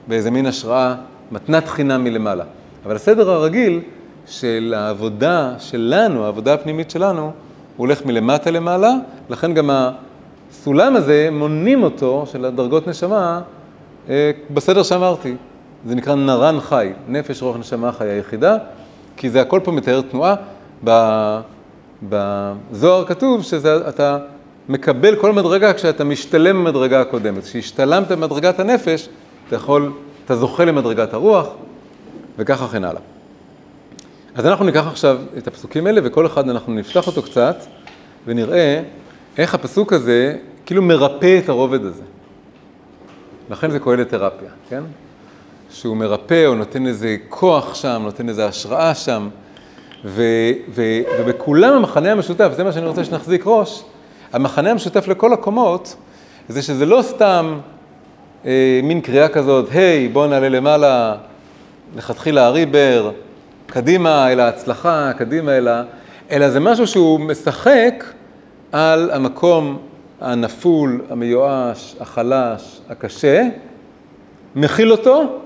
באיזה 0.09 0.31
מין 0.31 0.47
השראה, 0.47 0.95
מתנת 1.33 1.69
חינם 1.69 2.05
מלמעלה. 2.05 2.45
אבל 2.87 2.97
הסדר 2.97 3.31
הרגיל 3.31 3.81
של 4.27 4.75
העבודה 4.77 5.55
שלנו, 5.59 6.25
העבודה 6.25 6.55
הפנימית 6.55 6.91
שלנו, 6.91 7.23
הוא 7.23 7.33
הולך 7.77 8.07
מלמטה 8.07 8.51
למעלה, 8.51 8.93
לכן 9.31 9.55
גם 9.55 9.71
הסולם 9.71 10.97
הזה, 10.97 11.29
מונים 11.33 11.83
אותו, 11.83 12.25
של 12.33 12.45
הדרגות 12.45 12.89
נשמה, 12.89 13.41
אה, 14.09 14.31
בסדר 14.51 14.83
שאמרתי. 14.83 15.35
זה 15.87 15.95
נקרא 15.95 16.15
נרן 16.15 16.61
חי, 16.61 16.93
נפש, 17.09 17.43
רוח, 17.43 17.57
נשמה, 17.57 17.93
חי 17.93 18.09
היחידה, 18.09 18.57
כי 19.17 19.31
זה 19.31 19.41
הכל 19.41 19.61
פה 19.65 19.73
מתאר 19.73 20.01
תנועה. 20.01 20.35
בזוהר 22.03 23.05
כתוב 23.07 23.43
שאתה 23.43 24.19
מקבל 24.69 25.17
כל 25.17 25.33
מדרגה 25.33 25.73
כשאתה 25.73 26.05
משתלם 26.05 26.65
במדרגה 26.65 27.01
הקודמת. 27.01 27.45
כשהשתלמת 27.45 28.11
במדרגת 28.11 28.61
הנפש, 28.61 29.09
אתה 29.49 29.57
יכול, 29.57 29.93
אתה 30.25 30.37
זוכה 30.37 30.65
למדרגת 30.65 31.15
הרוח, 31.15 31.47
וככה 32.39 32.69
כן 32.69 32.85
הלאה. 32.85 33.01
אז 34.37 34.47
אנחנו 34.47 34.65
ניקח 34.65 34.87
עכשיו 34.87 35.19
את 35.39 35.47
הפסוקים 35.47 35.87
האלה, 35.87 36.01
וכל 36.05 36.27
אחד 36.27 36.49
אנחנו 36.49 36.75
נפתח 36.75 37.07
אותו 37.07 37.23
קצת, 37.23 37.57
ונראה 38.27 38.83
איך 39.39 39.55
הפסוק 39.55 39.93
הזה 39.93 40.37
כאילו 40.67 40.83
מרפא 40.83 41.39
את 41.45 41.49
הרובד 41.49 41.85
הזה. 41.85 42.03
לכן 43.51 43.71
זה 43.71 43.79
קורא 43.79 43.97
לתרפיה, 43.97 44.49
כן? 44.69 44.83
שהוא 45.71 45.97
מרפא, 45.97 46.47
או 46.47 46.55
נותן 46.55 46.87
איזה 46.87 47.17
כוח 47.29 47.75
שם, 47.75 48.01
נותן 48.05 48.29
איזה 48.29 48.47
השראה 48.47 48.95
שם, 48.95 49.29
ו, 50.05 50.23
ו, 50.75 50.83
ובכולם 51.19 51.73
המחנה 51.73 52.13
המשותף, 52.13 52.51
זה 52.57 52.65
מה 52.65 52.73
שאני 52.73 52.87
רוצה 52.87 53.05
שנחזיק 53.05 53.43
ראש, 53.47 53.83
המחנה 54.33 54.71
המשותף 54.71 55.09
לכל 55.09 55.33
הקומות, 55.33 55.97
זה 56.49 56.63
שזה 56.63 56.87
לא 56.87 57.03
סתם 57.03 57.59
אה, 58.47 58.81
מין 58.83 59.01
קריאה 59.01 59.29
כזאת, 59.29 59.69
היי, 59.71 60.09
בוא 60.09 60.27
נעלה 60.27 60.49
למעלה, 60.49 61.15
לכתחילה 61.97 62.47
הריבר, 62.47 63.11
קדימה 63.67 64.33
אל 64.33 64.41
ההצלחה, 64.41 65.13
קדימה 65.19 65.57
אל 65.57 65.69
ה... 65.69 65.83
אלא 66.31 66.51
זה 66.51 66.61
משהו 66.61 66.87
שהוא 66.87 67.21
משחק 67.21 68.05
על 68.73 69.11
המקום 69.11 69.79
הנפול, 70.21 71.01
המיואש, 71.11 71.97
החלש, 72.01 72.81
הקשה, 72.89 73.43
מכיל 74.57 74.93
אותו 74.93 75.39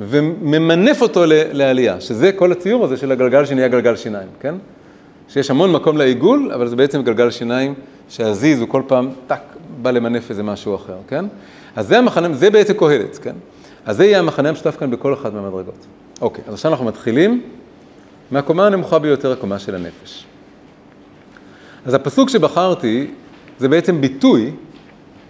וממנף 0.00 1.02
אותו 1.02 1.24
לעלייה, 1.26 2.00
שזה 2.00 2.32
כל 2.32 2.52
הציור 2.52 2.84
הזה 2.84 2.96
של 2.96 3.12
הגלגל 3.12 3.44
שנהיה 3.44 3.68
גלגל 3.68 3.96
שיניים, 3.96 4.28
כן? 4.40 4.54
שיש 5.28 5.50
המון 5.50 5.72
מקום 5.72 5.96
לעיגול, 5.96 6.50
אבל 6.54 6.68
זה 6.68 6.76
בעצם 6.76 7.02
גלגל 7.02 7.30
שיניים 7.30 7.74
שהזיז 8.08 8.60
הוא 8.60 8.68
כל 8.68 8.82
פעם, 8.86 9.10
טאק, 9.26 9.42
בא 9.82 9.90
למנף 9.90 10.30
איזה 10.30 10.42
משהו 10.42 10.74
אחר, 10.74 10.96
כן? 11.08 11.24
אז 11.76 11.88
זה 11.88 11.98
המחנה, 11.98 12.34
זה 12.34 12.50
בעצם 12.50 12.72
קהלת, 12.72 13.18
כן? 13.18 13.34
אז 13.86 13.96
זה 13.96 14.04
יהיה 14.04 14.18
המחנה 14.18 14.48
המשותף 14.48 14.76
כאן 14.76 14.90
בכל 14.90 15.14
אחת 15.14 15.32
מהמדרגות. 15.32 15.86
אוקיי, 16.20 16.44
אז 16.46 16.54
עכשיו 16.54 16.70
אנחנו 16.70 16.84
מתחילים 16.84 17.42
מהקומה 18.30 18.66
הנמוכה 18.66 18.98
ביותר, 18.98 19.32
הקומה 19.32 19.58
של 19.58 19.74
הנפש. 19.74 20.24
אז 21.86 21.94
הפסוק 21.94 22.28
שבחרתי 22.28 23.10
זה 23.58 23.68
בעצם 23.68 24.00
ביטוי 24.00 24.52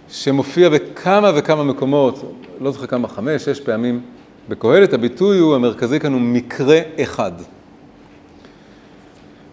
שמופיע 0.09 0.69
בכמה 0.69 1.31
וכמה 1.35 1.63
מקומות, 1.63 2.35
לא 2.61 2.71
זוכר 2.71 2.87
כמה, 2.87 3.07
חמש, 3.07 3.45
שש 3.45 3.59
פעמים 3.59 4.01
בקהלת, 4.49 4.93
הביטוי 4.93 5.37
הוא, 5.37 5.55
המרכזי 5.55 5.99
כאן 5.99 6.13
הוא 6.13 6.21
מקרה 6.21 6.79
אחד. 7.03 7.31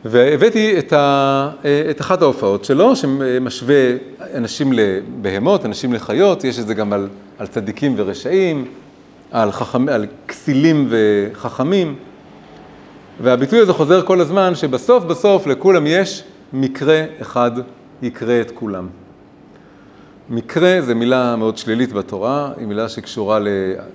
והבאתי 0.05 0.79
את, 0.79 0.93
ה, 0.93 1.51
את 1.91 2.01
אחת 2.01 2.23
ההופעות 2.23 2.65
שלו, 2.65 2.97
שמשווה 2.97 3.77
אנשים 4.35 4.73
לבהמות, 4.73 5.65
אנשים 5.65 5.93
לחיות, 5.93 6.45
יש 6.45 6.59
את 6.59 6.67
זה 6.67 6.75
גם 6.75 6.93
על, 6.93 7.09
על 7.39 7.47
צדיקים 7.47 7.95
ורשעים, 7.97 8.65
על, 9.31 9.53
חכמ, 9.53 9.89
על 9.89 10.07
כסילים 10.29 10.89
וחכמים, 10.91 11.97
והביטוי 13.23 13.59
הזה 13.59 13.73
חוזר 13.73 14.07
כל 14.07 14.21
הזמן, 14.21 14.55
שבסוף 14.55 15.05
בסוף 15.05 15.47
לכולם 15.47 15.87
יש 15.87 16.25
מקרה 16.53 17.05
אחד 17.21 17.51
יקרה 18.03 18.41
את 18.41 18.51
כולם. 18.51 18.89
מקרה 20.31 20.81
זה 20.83 20.95
מילה 20.95 21.37
מאוד 21.37 21.59
שלילית 21.59 21.93
בתורה, 21.93 22.53
היא 22.57 22.67
מילה 22.67 22.89
שקשורה 22.89 23.39
ל, 23.39 23.49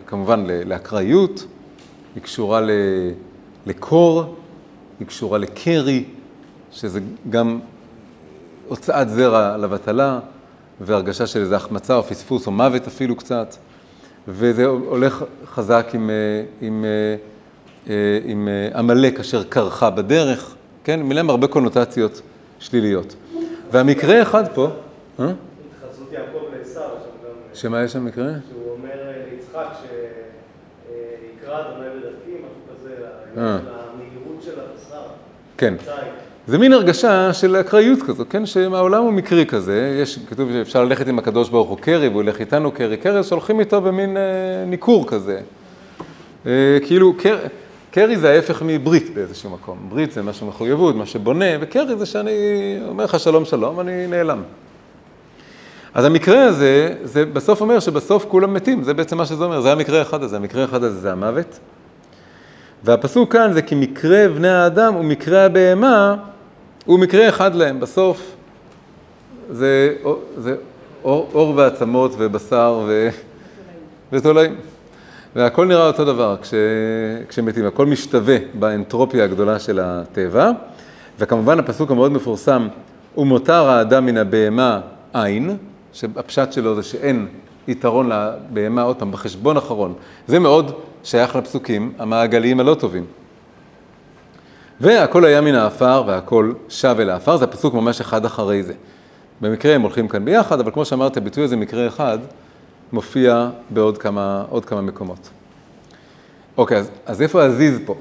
כמובן 0.08 0.46
לאקראיות, 0.66 1.46
היא 2.16 2.24
קשורה 2.24 2.62
ל, 2.62 2.70
לקור, 3.66 4.36
היא 5.00 5.08
קשורה 5.08 5.38
לקרי, 5.38 6.04
שזה 6.72 7.00
גם 7.30 7.60
הוצאת 8.68 9.10
זרע 9.10 9.58
לבטלה, 9.58 10.20
והרגשה 10.82 11.28
של 11.28 11.40
איזו 11.40 11.56
החמצה 11.56 11.96
או 11.96 12.04
פספוס 12.04 12.48
או 12.48 12.52
מוות 12.52 12.88
אפילו 12.88 13.16
קצת. 13.16 13.56
וזה 14.28 14.66
הולך 14.66 15.24
חזק 15.46 15.88
עם, 15.94 16.10
אה, 16.10 16.16
עם, 16.62 16.86
אה, 16.86 17.16
אה, 17.90 18.20
עם 18.26 18.48
עמלק 18.76 19.20
אשר 19.20 19.44
קרחה 19.44 19.90
בדרך, 19.90 20.56
כן? 20.84 21.02
מילה 21.02 21.20
עם 21.20 21.30
הרבה 21.30 21.48
קונוטציות 21.48 22.22
שליליות. 22.60 23.16
והמקרה 23.72 24.22
אחד 24.22 24.44
פה... 24.54 24.68
התחזות 25.20 26.12
יעקב 26.12 26.40
לעשו, 26.58 26.80
שמה 27.54 27.84
יש 27.84 27.94
שם 27.94 28.06
מקרה? 28.06 28.28
שהוא 28.50 28.72
אומר 28.72 29.12
ליצחק 29.32 29.68
שיקרא 29.82 31.62
אדוני 31.62 31.90
בדרכי, 31.90 32.32
משהו 32.32 32.76
כזה, 32.76 33.08
המהירות 33.36 34.44
של 34.44 34.60
הבשר. 34.60 35.02
כן. 35.58 35.74
זה 36.48 36.58
מין 36.58 36.74
הרגשה 36.74 37.34
של 37.34 37.56
אקראיות 37.56 38.00
כזו, 38.02 38.24
כן? 38.30 38.46
שהעולם 38.46 39.04
הוא 39.04 39.14
מקרי 39.14 39.46
כזה, 39.46 39.98
יש, 40.02 40.20
כתוב 40.30 40.50
שאפשר 40.52 40.84
ללכת 40.84 41.08
עם 41.08 41.20
הקדוש 41.20 41.50
ברוך 41.50 41.70
הוא 41.70 41.78
קרי, 41.78 42.08
והוא 42.08 42.22
ילך 42.22 42.40
איתנו 42.40 42.72
קרי, 42.72 42.98
קרי 42.98 43.24
שהולכים 43.24 43.60
איתו 43.60 43.82
במין 43.82 44.18
אה, 44.18 44.24
ניכור 44.68 45.08
כזה. 45.08 45.40
אה, 46.46 46.52
כאילו, 46.86 47.14
קר, 47.18 47.38
קרי 47.92 48.18
זה 48.18 48.30
ההפך 48.30 48.62
מברית 48.66 49.14
באיזשהו 49.14 49.50
מקום. 49.50 49.78
ברית 49.90 50.12
זה 50.12 50.22
משהו 50.22 50.48
מחויבות, 50.48 50.96
מה 50.96 51.06
שבונה, 51.06 51.46
וקרי 51.62 51.98
זה 51.98 52.06
שאני 52.06 52.32
אומר 52.88 53.04
לך 53.04 53.20
שלום 53.20 53.46
שלום, 53.46 53.80
אני 53.80 54.08
נעלם. 54.08 54.44
אז 55.94 56.06
המקרה 56.06 56.44
הזה, 56.44 56.96
זה 57.04 57.26
בסוף 57.26 57.62
אומר 57.62 57.80
שבסוף 57.80 58.26
כולם 58.26 58.54
מתים, 58.54 58.84
זה 58.84 58.94
בעצם 58.94 59.18
מה 59.18 59.26
שזה 59.26 59.44
אומר, 59.44 59.62
זה 59.62 59.72
המקרה 59.72 60.00
האחד 60.00 60.24
הזה, 60.24 60.36
המקרה 60.36 60.62
האחד 60.62 60.84
הזה 60.84 61.00
זה 61.00 61.12
המוות. 61.12 61.60
והפסוק 62.84 63.32
כאן 63.32 63.54
זה 63.54 63.62
כי 63.62 63.76
מקרה 63.76 64.28
בני 64.36 64.50
האדם 64.50 64.96
ומקרה 64.96 65.46
הבהמה 65.46 66.16
הוא 66.86 67.00
מקרה 67.00 67.30
אחד 67.30 67.56
להם. 67.56 67.80
בסוף 67.80 68.36
זה, 69.50 69.96
זה 70.38 70.56
אור, 71.04 71.30
אור 71.34 71.54
ועצמות 71.56 72.12
ובשר 72.18 72.82
ו... 72.88 73.10
ותולעים. 74.12 74.56
והכל 75.36 75.66
נראה 75.66 75.88
אותו 75.88 76.06
דבר 76.06 76.36
כש, 76.42 76.54
כשמתים, 77.30 77.66
הכל 77.66 77.86
משתווה 77.86 78.38
באנטרופיה 78.54 79.24
הגדולה 79.24 79.60
של 79.60 79.80
הטבע. 79.84 80.52
וכמובן 81.20 81.60
הפסוק 81.60 81.92
המאוד 81.92 82.12
מפורסם, 82.12 82.68
ומותר 83.18 83.70
האדם 83.70 84.06
מן 84.06 84.18
הבהמה 84.18 84.80
אין, 85.16 85.58
שהפשט 85.94 86.54
שלו 86.54 86.76
זה 86.76 86.84
שאין 86.84 87.28
יתרון 87.68 88.10
לבהמה, 88.10 88.82
עוד 88.82 88.96
פעם, 88.96 89.12
בחשבון 89.12 89.58
אחרון. 89.58 89.94
זה 90.28 90.40
מאוד 90.40 90.72
שייך 91.04 91.36
לפסוקים 91.36 91.94
המעגליים 92.00 92.60
הלא 92.60 92.76
טובים. 92.80 93.06
והכל 94.84 95.26
היה 95.26 95.42
מן 95.42 95.56
העפר 95.56 96.04
והכל 96.08 96.52
שב 96.70 96.96
אל 97.00 97.10
העפר, 97.10 97.38
זה 97.38 97.46
הפסוק 97.46 97.74
ממש 97.74 98.02
אחד 98.02 98.26
אחרי 98.26 98.64
זה. 98.64 98.74
במקרה 99.42 99.76
הם 99.76 99.82
הולכים 99.82 100.08
כאן 100.08 100.26
ביחד, 100.26 100.60
אבל 100.60 100.72
כמו 100.72 100.86
שאמרתי, 100.86 101.20
הביטוי 101.20 101.44
הזה 101.44 101.56
מקרה 101.56 101.88
אחד 101.88 102.20
מופיע 102.94 103.50
בעוד 103.70 103.98
כמה, 103.98 104.46
כמה 104.66 104.82
מקומות. 104.82 105.30
אוקיי, 106.58 106.78
אז, 106.78 106.92
אז 107.06 107.22
איפה 107.22 107.44
הזיז 107.44 107.80
פה? 107.86 107.96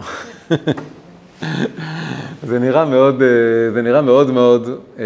זה 2.48 2.58
נראה 2.58 2.84
מאוד, 2.84 3.22
אה, 3.22 3.70
זה 3.72 3.82
נראה 3.82 4.02
מאוד 4.02 4.30
מאוד 4.30 4.68
אה, 4.98 5.04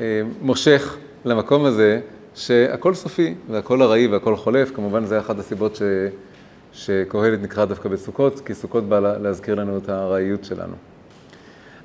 אה, 0.00 0.22
מושך 0.42 0.96
למקום 1.24 1.64
הזה 1.64 2.00
שהכל 2.34 2.94
סופי 2.94 3.34
והכל 3.50 3.82
ארעי 3.82 4.06
והכל 4.06 4.36
חולף. 4.36 4.70
כמובן, 4.74 5.04
זה 5.04 5.18
אחת 5.18 5.38
הסיבות 5.38 5.76
ש, 5.76 5.82
שקהלת 6.72 7.42
נקרא 7.42 7.64
דווקא 7.64 7.88
בסוכות, 7.88 8.40
כי 8.40 8.54
סוכות 8.54 8.84
בא 8.84 9.00
להזכיר 9.00 9.54
לנו 9.54 9.78
את 9.78 9.88
הארעיות 9.88 10.44
שלנו. 10.44 10.93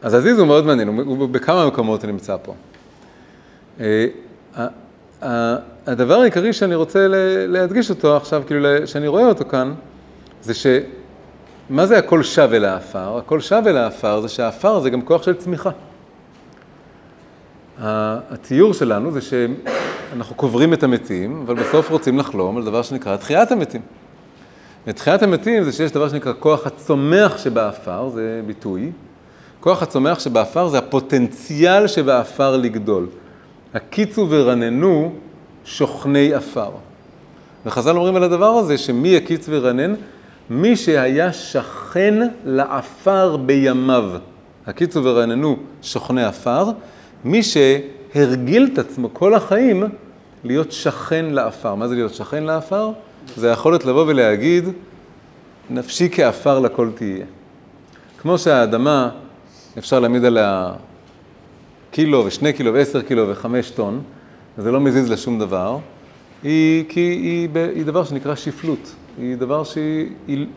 אז 0.02 0.14
הזיז 0.14 0.40
הוא 0.40 0.48
מאוד 0.48 0.66
מעניין, 0.66 0.88
הוא 0.88 1.30
בכמה 1.30 1.68
מקומות 1.68 2.06
נמצא 2.06 2.36
פה. 2.42 2.54
הדבר 5.88 6.20
העיקרי 6.20 6.54
שאני 6.54 6.76
רוצה 6.76 7.08
להדגיש 7.48 7.90
אותו 7.90 8.18
עכשיו, 8.18 8.44
כאילו 8.48 8.68
שאני 8.86 9.08
רואה 9.08 9.26
אותו 9.26 9.46
כאן, 9.46 9.74
זה 10.42 10.54
ש... 10.54 10.66
מה 11.70 11.86
זה 11.86 11.98
הכל 11.98 12.24
שב 12.24 12.50
אל 12.54 12.66
העפר? 12.66 13.18
הכל 13.18 13.40
שב 13.40 13.64
אל 13.68 13.78
העפר 13.78 14.22
זה 14.22 14.28
שהעפר 14.28 14.80
זה 14.80 14.90
גם 14.90 15.02
כוח 15.02 15.24
של 15.24 15.34
צמיחה. 15.34 15.70
הציור 17.80 18.74
שלנו 18.74 19.12
זה 19.12 19.20
שאנחנו 19.22 20.36
קוברים 20.36 20.74
את 20.74 20.84
המתים, 20.84 21.44
אבל 21.46 21.56
בסוף 21.56 21.90
רוצים 21.90 22.18
לחלום 22.18 22.58
על 22.58 22.64
דבר 22.64 22.82
שנקרא 22.82 23.16
תחיית 23.16 23.52
המתים. 23.52 23.82
ותחיית 24.88 25.24
המתים 25.24 25.64
זה 25.64 25.72
שיש 25.72 25.92
דבר 25.92 26.10
שנקרא 26.10 26.34
כוח 26.40 26.68
הצומח 26.68 27.38
שבעפר, 27.38 28.10
זה 28.10 28.42
ביטוי. 28.46 28.92
כוח 29.60 29.84
הצומח 29.84 30.20
שבעפר 30.20 30.68
זה 30.68 30.78
הפוטנציאל 30.78 31.88
שבעפר 31.88 32.58
לגדול. 32.58 33.08
הקיצו 33.74 34.28
ורננו 34.30 35.14
שוכני 35.66 36.34
עפר. 36.34 36.70
וחז"ל 37.66 37.96
אומרים 37.96 38.16
על 38.16 38.24
הדבר 38.24 38.50
הזה 38.50 38.78
שמי 38.78 39.08
יקיץ 39.10 39.46
ורנן? 39.50 39.94
מי 40.50 40.76
שהיה 40.76 41.34
שכן 41.34 42.28
לעפר 42.46 43.38
בימיו. 43.38 44.12
הקיצו 44.68 45.04
ורננו 45.04 45.58
שוכני 45.82 46.24
עפר, 46.24 46.70
מי 47.24 47.42
שהרגיל 47.44 48.70
את 48.74 48.80
עצמו 48.80 49.14
כל 49.14 49.34
החיים 49.34 49.84
להיות 50.44 50.72
שכן 50.72 51.26
לעפר. 51.26 51.76
מה 51.76 51.88
זה 51.88 51.96
להיות 51.96 52.14
שכן 52.14 52.44
לעפר? 52.44 52.92
זה 53.36 53.50
היכולת 53.50 53.86
לבוא 53.86 54.06
ולהגיד, 54.08 54.66
נפשי 55.70 56.10
כעפר 56.12 56.60
לכל 56.60 56.90
תהיה. 56.96 57.26
כמו 58.22 58.38
שהאדמה, 58.38 59.10
אפשר 59.80 60.00
להעמיד 60.00 60.26
עליה 60.26 60.72
קילו 61.92 62.26
ושני 62.26 62.54
קילו 62.54 62.74
ועשר 62.74 63.02
קילו 63.02 63.30
וחמש 63.30 63.70
טון, 63.70 64.02
וזה 64.58 64.72
לא 64.72 64.80
מזיז 64.80 65.12
לשום 65.12 65.40
דבר, 65.40 65.78
היא, 66.44 66.86
כי 66.90 67.00
היא, 67.00 67.50
היא 67.76 67.86
דבר 67.86 68.04
שנקרא 68.04 68.36
שפלות. 68.36 68.96
היא 69.18 69.36
דבר 69.36 69.64
שאין 69.64 70.48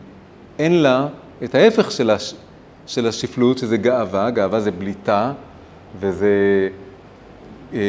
לה 0.81 1.07
את 1.43 1.55
ההפך 1.55 1.91
של, 1.91 2.09
הש, 2.09 2.35
של 2.87 3.07
השפלות, 3.07 3.57
שזה 3.57 3.77
גאווה, 3.77 4.29
גאווה 4.29 4.59
זה 4.59 4.71
בליטה 4.71 5.33
וזה 5.99 6.69
אה, 7.73 7.79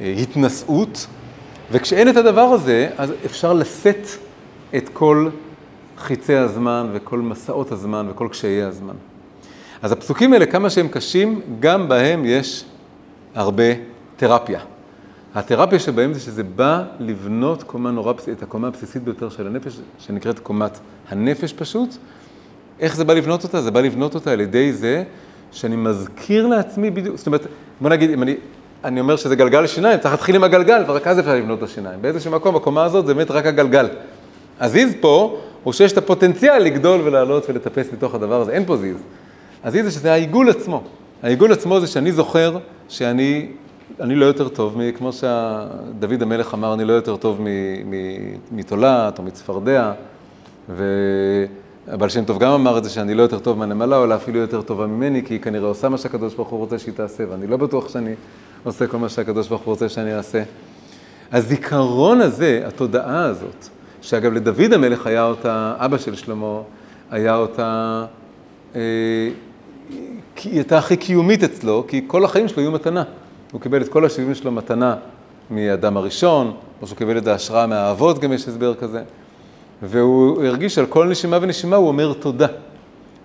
אה, 0.00 0.14
התנשאות, 0.22 1.06
וכשאין 1.72 2.08
את 2.08 2.16
הדבר 2.16 2.40
הזה, 2.40 2.90
אז 2.96 3.12
אפשר 3.26 3.52
לשאת 3.52 4.08
את 4.76 4.88
כל 4.92 5.28
חיצי 5.98 6.34
הזמן 6.34 6.86
וכל 6.92 7.18
מסעות 7.18 7.72
הזמן 7.72 8.06
וכל 8.10 8.28
קשיי 8.30 8.62
הזמן. 8.62 8.94
אז 9.82 9.92
הפסוקים 9.92 10.32
האלה, 10.32 10.46
כמה 10.46 10.70
שהם 10.70 10.88
קשים, 10.88 11.40
גם 11.60 11.88
בהם 11.88 12.24
יש 12.24 12.64
הרבה 13.34 13.64
תרפיה. 14.16 14.60
התרפיה 15.34 15.78
שבהם 15.78 16.14
זה 16.14 16.20
שזה 16.20 16.42
בא 16.44 16.84
לבנות 16.98 17.62
קומה 17.62 17.90
נורא, 17.90 18.12
את 18.32 18.42
הקומה 18.42 18.68
הבסיסית 18.68 19.02
ביותר 19.02 19.28
של 19.28 19.46
הנפש, 19.46 19.78
שנקראת 19.98 20.38
קומת 20.38 20.78
הנפש 21.08 21.52
פשוט. 21.52 21.96
איך 22.80 22.96
זה 22.96 23.04
בא 23.04 23.14
לבנות 23.14 23.44
אותה? 23.44 23.62
זה 23.62 23.70
בא 23.70 23.80
לבנות 23.80 24.14
אותה 24.14 24.32
על 24.32 24.40
ידי 24.40 24.72
זה 24.72 25.04
שאני 25.52 25.76
מזכיר 25.76 26.46
לעצמי 26.46 26.90
בדיוק, 26.90 27.16
זאת 27.16 27.26
אומרת, 27.26 27.46
בוא 27.80 27.90
נגיד, 27.90 28.10
אם 28.10 28.22
אני, 28.22 28.36
אני 28.84 29.00
אומר 29.00 29.16
שזה 29.16 29.36
גלגל 29.36 29.66
שיניים, 29.66 29.98
צריך 29.98 30.14
להתחיל 30.14 30.34
עם 30.36 30.44
הגלגל, 30.44 30.84
ורק 30.86 31.06
אז 31.06 31.18
אפשר 31.18 31.34
לבנות 31.34 31.58
את 31.58 31.62
השיניים. 31.62 32.02
באיזשהו 32.02 32.32
מקום, 32.32 32.56
הקומה 32.56 32.84
הזאת 32.84 33.06
זה 33.06 33.14
באמת 33.14 33.30
רק 33.30 33.46
הגלגל. 33.46 33.88
הזיז 34.60 34.94
פה, 35.00 35.40
הוא 35.64 35.72
שיש 35.72 35.92
את 35.92 35.98
הפוטנציאל 35.98 36.58
לגדול 36.58 37.00
ולעלות 37.04 37.46
ולטפס 37.48 37.92
מתוך 37.92 38.14
הדבר 38.14 38.40
הזה, 38.40 38.52
אין 38.52 38.64
פה 38.64 38.76
זיז. 38.76 38.96
הזיז 39.66 39.84
זה 39.84 39.90
שזה 39.90 40.12
העיגול 40.12 40.50
עצמו. 40.50 40.82
העיגול 41.22 41.52
עצמו 41.52 41.80
זה 41.80 41.86
שאני 41.86 42.12
זוכר 42.12 42.58
שאני 42.88 43.48
אני 44.00 44.14
לא 44.14 44.26
יותר 44.26 44.48
טוב, 44.48 44.80
כמו 44.96 45.12
שדוד 45.12 46.22
המלך 46.22 46.54
אמר, 46.54 46.74
אני 46.74 46.84
לא 46.84 46.92
יותר 46.92 47.16
טוב 47.16 47.40
מתולעת 48.52 49.18
או 49.18 49.24
מצפרדע, 49.24 49.92
ובעל 50.68 52.08
שם 52.08 52.24
טוב 52.24 52.38
גם 52.38 52.50
אמר 52.50 52.78
את 52.78 52.84
זה, 52.84 52.90
שאני 52.90 53.14
לא 53.14 53.22
יותר 53.22 53.38
טוב 53.38 53.58
מהנמלה, 53.58 54.04
אלא 54.04 54.14
אפילו 54.14 54.38
יותר 54.38 54.62
טובה 54.62 54.86
ממני, 54.86 55.22
כי 55.24 55.34
היא 55.34 55.40
כנראה 55.40 55.68
עושה 55.68 55.88
מה 55.88 55.98
שהקדוש 55.98 56.34
ברוך 56.34 56.48
הוא 56.48 56.58
רוצה 56.58 56.78
שהיא 56.78 56.94
תעשה, 56.94 57.24
ואני 57.30 57.46
לא 57.46 57.56
בטוח 57.56 57.88
שאני 57.88 58.14
עושה 58.64 58.86
כל 58.86 58.96
מה 58.96 59.08
שהקדוש 59.08 59.48
ברוך 59.48 59.62
הוא 59.62 59.72
רוצה 59.72 59.88
שאני 59.88 60.14
אעשה. 60.14 60.42
הזיכרון 61.32 62.20
הזה, 62.20 62.62
התודעה 62.66 63.24
הזאת, 63.24 63.66
שאגב 64.02 64.32
לדוד 64.32 64.72
המלך 64.72 65.06
היה 65.06 65.24
אותה, 65.24 65.74
אבא 65.78 65.98
של 65.98 66.14
שלמה, 66.14 66.60
היה 67.10 67.36
אותה, 67.36 68.04
אה, 68.76 68.80
היא 70.44 70.52
הייתה 70.52 70.78
הכי 70.78 70.96
קיומית 70.96 71.44
אצלו, 71.44 71.84
כי 71.88 72.04
כל 72.06 72.24
החיים 72.24 72.48
שלו 72.48 72.62
היו 72.62 72.72
מתנה. 72.72 73.04
הוא 73.52 73.60
קיבל 73.60 73.82
את 73.82 73.88
כל 73.88 74.04
השבעים 74.04 74.34
שלו 74.34 74.52
מתנה 74.52 74.96
מאדם 75.50 75.96
הראשון, 75.96 76.54
או 76.82 76.86
שהוא 76.86 76.98
קיבל 76.98 77.18
את 77.18 77.26
ההשראה 77.26 77.66
מהאבות, 77.66 78.18
גם 78.18 78.32
יש 78.32 78.48
הסבר 78.48 78.74
כזה. 78.74 79.02
והוא 79.82 80.44
הרגיש 80.44 80.74
שעל 80.74 80.86
כל 80.86 81.08
נשימה 81.08 81.38
ונשימה 81.42 81.76
הוא 81.76 81.88
אומר 81.88 82.12
תודה. 82.12 82.46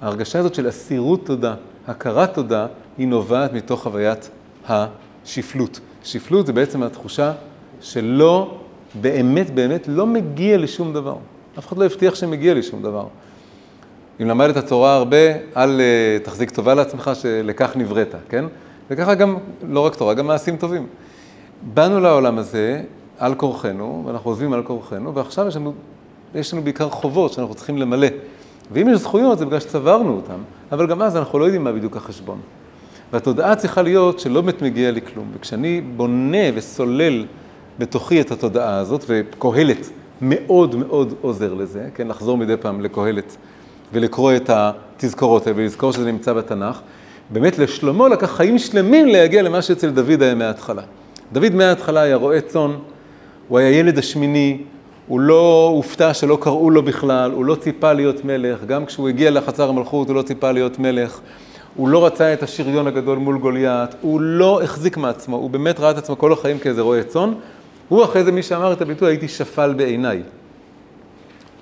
ההרגשה 0.01 0.39
הזאת 0.39 0.55
של 0.55 0.70
אסירות 0.70 1.26
תודה, 1.26 1.55
הכרת 1.88 2.34
תודה, 2.34 2.68
היא 2.97 3.07
נובעת 3.07 3.53
מתוך 3.53 3.84
חוויית 3.84 4.30
השפלות. 4.68 5.80
שפלות 6.03 6.45
זה 6.45 6.53
בעצם 6.53 6.84
התחושה 6.84 7.34
שלא, 7.82 8.57
באמת 9.01 9.49
באמת 9.49 9.88
לא 9.88 10.07
מגיע 10.07 10.57
לשום 10.57 10.93
דבר. 10.93 11.16
אף 11.59 11.68
אחד 11.68 11.78
לא 11.78 11.86
הבטיח 11.86 12.16
שמגיע 12.16 12.53
לשום 12.53 12.82
דבר. 12.82 13.05
אם 14.22 14.28
למד 14.28 14.49
את 14.49 14.57
התורה 14.57 14.95
הרבה, 14.95 15.18
אל 15.57 15.82
אה, 15.82 16.18
תחזיק 16.24 16.49
טובה 16.49 16.74
לעצמך 16.74 17.12
שלכך 17.14 17.72
נבראת, 17.76 18.16
כן? 18.30 18.45
וככה 18.89 19.16
גם, 19.16 19.38
לא 19.68 19.80
רק 19.80 19.95
תורה, 19.95 20.14
גם 20.14 20.28
מעשים 20.28 20.57
טובים. 20.57 20.88
באנו 21.74 21.99
לעולם 21.99 22.38
הזה 22.38 22.82
על 23.18 23.36
כורחנו, 23.36 24.03
ואנחנו 24.05 24.32
עוזבים 24.32 24.53
על 24.53 24.64
כורחנו, 24.64 25.16
ועכשיו 25.16 25.47
יש 25.47 25.55
לנו, 25.55 25.74
יש 26.36 26.53
לנו 26.53 26.64
בעיקר 26.64 26.89
חובות 26.89 27.34
שאנחנו 27.34 27.55
צריכים 27.55 27.78
למלא. 27.78 28.07
ואם 28.72 28.89
יש 28.89 28.99
זכויות, 28.99 29.38
זה 29.39 29.45
בגלל 29.45 29.59
שצברנו 29.59 30.16
אותן, 30.16 30.41
אבל 30.72 30.88
גם 30.88 31.01
אז 31.01 31.18
אנחנו 31.18 31.39
לא 31.39 31.45
יודעים 31.45 31.64
מה 31.64 31.72
בדיוק 31.72 31.97
החשבון. 31.97 32.39
והתודעה 33.14 33.55
צריכה 33.55 33.82
להיות 33.82 34.20
שלא 34.20 34.41
באמת 34.41 34.62
מגיע 34.62 34.91
לי 34.91 35.01
כלום. 35.01 35.32
וכשאני 35.34 35.82
בונה 35.82 36.38
וסולל 36.55 37.26
בתוכי 37.80 38.22
את 38.22 38.32
התודעה 38.32 38.78
הזאת, 38.78 39.05
וקהלת 39.07 39.89
מאוד 40.22 40.76
מאוד 40.76 41.14
עוזר 41.22 41.53
לזה, 41.53 41.89
כן, 41.95 42.07
לחזור 42.07 42.38
מדי 42.38 42.57
פעם 42.57 42.82
לקהלת 42.82 43.38
ולקרוא 43.94 44.36
את 44.36 44.50
התזכורות 44.54 45.48
האלה 45.48 45.60
ולזכור 45.60 45.92
שזה 45.92 46.12
נמצא 46.12 46.34
בתנ"ך, 46.34 46.80
באמת 47.30 47.58
לשלמה 47.60 48.10
לקח 48.10 48.36
חיים 48.36 48.58
שלמים 48.60 49.08
להגיע 49.08 49.42
למה 49.42 49.62
שאצל 49.62 49.89
דוד 49.89 50.22
היה 50.22 50.36
מההתחלה. 50.36 50.82
דוד 51.34 51.56
מההתחלה 51.56 52.02
היה 52.02 52.16
רועה 52.16 52.42
צאן, 52.42 52.72
הוא 53.48 53.60
היה 53.60 53.70
ילד 53.70 53.98
השמיני, 53.98 54.58
הוא 55.08 55.20
לא 55.20 55.72
הופתע 55.76 56.14
שלא 56.14 56.38
קראו 56.42 56.70
לו 56.70 56.84
בכלל, 56.84 57.32
הוא 57.32 57.46
לא 57.46 57.56
ציפה 57.56 57.94
להיות 57.94 58.26
מלך, 58.26 58.66
גם 58.66 58.86
כשהוא 58.86 59.10
הגיע 59.10 59.32
לחצר 59.32 59.70
המלכות 59.70 60.08
הוא 60.08 60.16
לא 60.16 60.22
ציפה 60.22 60.52
להיות 60.52 60.80
מלך, 60.80 61.20
הוא 61.76 61.89
לא 61.89 62.06
רצה 62.06 62.34
את 62.34 62.44
השריון 62.44 62.88
הגדול 62.88 63.18
מול 63.18 63.38
גוליית, 63.38 63.96
הוא 64.02 64.22
לא 64.22 64.62
החזיק 64.64 64.98
מעצמו, 64.98 65.38
הוא 65.38 65.50
באמת 65.50 65.80
ראה 65.80 65.92
את 65.92 65.98
עצמו 65.98 66.18
כל 66.18 66.34
החיים 66.34 66.60
כאיזה 66.60 66.82
רועה 66.82 67.04
צאן. 67.04 67.34
הוא 67.89 68.04
אחרי 68.04 68.24
זה 68.24 68.32
מי 68.32 68.44
שאמר 68.44 68.74
את 68.74 68.82
הביטוי, 68.82 69.12
הייתי 69.12 69.28
שפל 69.28 69.74
בעיניי. 69.74 70.22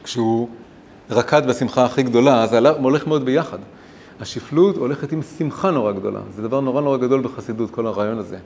כשהוא 0.04 0.48
רקד 1.12 1.48
בשמחה 1.48 1.86
הכי 1.86 2.04
גדולה, 2.04 2.48
זה 2.48 2.58
הלך- 2.58 2.78
הולך 2.82 3.08
מאוד 3.08 3.26
ביחד. 3.26 3.58
השפלות 4.22 4.78
הולכת 4.78 5.12
עם 5.12 5.22
שמחה 5.38 5.72
נורא 5.72 5.92
גדולה. 5.92 6.20
זה 6.36 6.42
דבר 6.42 6.60
נורא 6.60 6.82
נורא 6.82 6.98
גדול 6.98 7.22
בחסידות, 7.22 7.72
כל 7.72 7.88
הרעיון 7.88 8.18
הזה. 8.20 8.38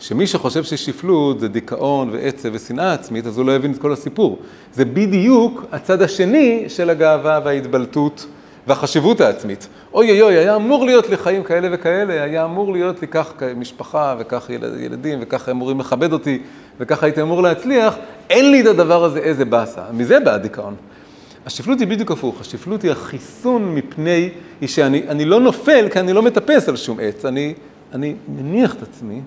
שמי 0.00 0.26
שחושב 0.26 0.62
ששפלות 0.64 1.40
זה 1.40 1.48
דיכאון 1.48 2.10
ועצב 2.12 2.48
ושנאה 2.52 2.92
עצמית, 2.92 3.26
אז 3.26 3.38
הוא 3.38 3.46
לא 3.46 3.52
יבין 3.52 3.72
את 3.72 3.78
כל 3.78 3.92
הסיפור. 3.92 4.38
זה 4.72 4.84
בדיוק 4.84 5.64
הצד 5.72 6.02
השני 6.02 6.64
של 6.68 6.90
הגאווה 6.90 7.40
וההתבלטות 7.44 8.26
והחשיבות 8.66 9.20
העצמית. 9.20 9.68
אוי 9.94 10.10
אוי 10.10 10.22
אוי, 10.22 10.34
היה 10.38 10.56
אמור 10.56 10.84
להיות 10.86 11.08
לי 11.08 11.16
חיים 11.16 11.42
כאלה 11.42 11.68
וכאלה, 11.72 12.22
היה 12.22 12.44
אמור 12.44 12.72
להיות 12.72 13.00
לי 13.02 13.08
כך 13.08 13.32
משפחה 13.56 14.14
וכך 14.18 14.50
ילד, 14.50 14.80
ילדים 14.80 15.18
וככה 15.22 15.50
אמורים 15.50 15.80
לכבד 15.80 16.12
אותי 16.12 16.42
וככה 16.80 17.06
הייתי 17.06 17.22
אמור 17.22 17.42
להצליח, 17.42 17.94
אין 18.30 18.50
לי 18.50 18.60
את 18.60 18.66
הדבר 18.66 19.04
הזה, 19.04 19.18
איזה 19.18 19.44
באסה. 19.44 19.82
מזה 19.92 20.20
בא 20.20 20.30
הדיכאון. 20.34 20.74
השפלות 21.48 21.80
היא 21.80 21.88
בדיוק 21.88 22.10
הפוך, 22.10 22.40
השפלות 22.40 22.82
היא 22.82 22.90
החיסון 22.90 23.74
מפני, 23.74 24.30
היא 24.60 24.68
שאני 24.68 25.02
אני 25.08 25.24
לא 25.24 25.40
נופל 25.40 25.88
כי 25.92 26.00
אני 26.00 26.12
לא 26.12 26.22
מטפס 26.22 26.68
על 26.68 26.76
שום 26.76 26.98
עץ, 27.02 27.24
אני, 27.24 27.54
אני 27.92 28.14
מניח 28.28 28.74
את 28.74 28.82
עצמי 28.82 29.20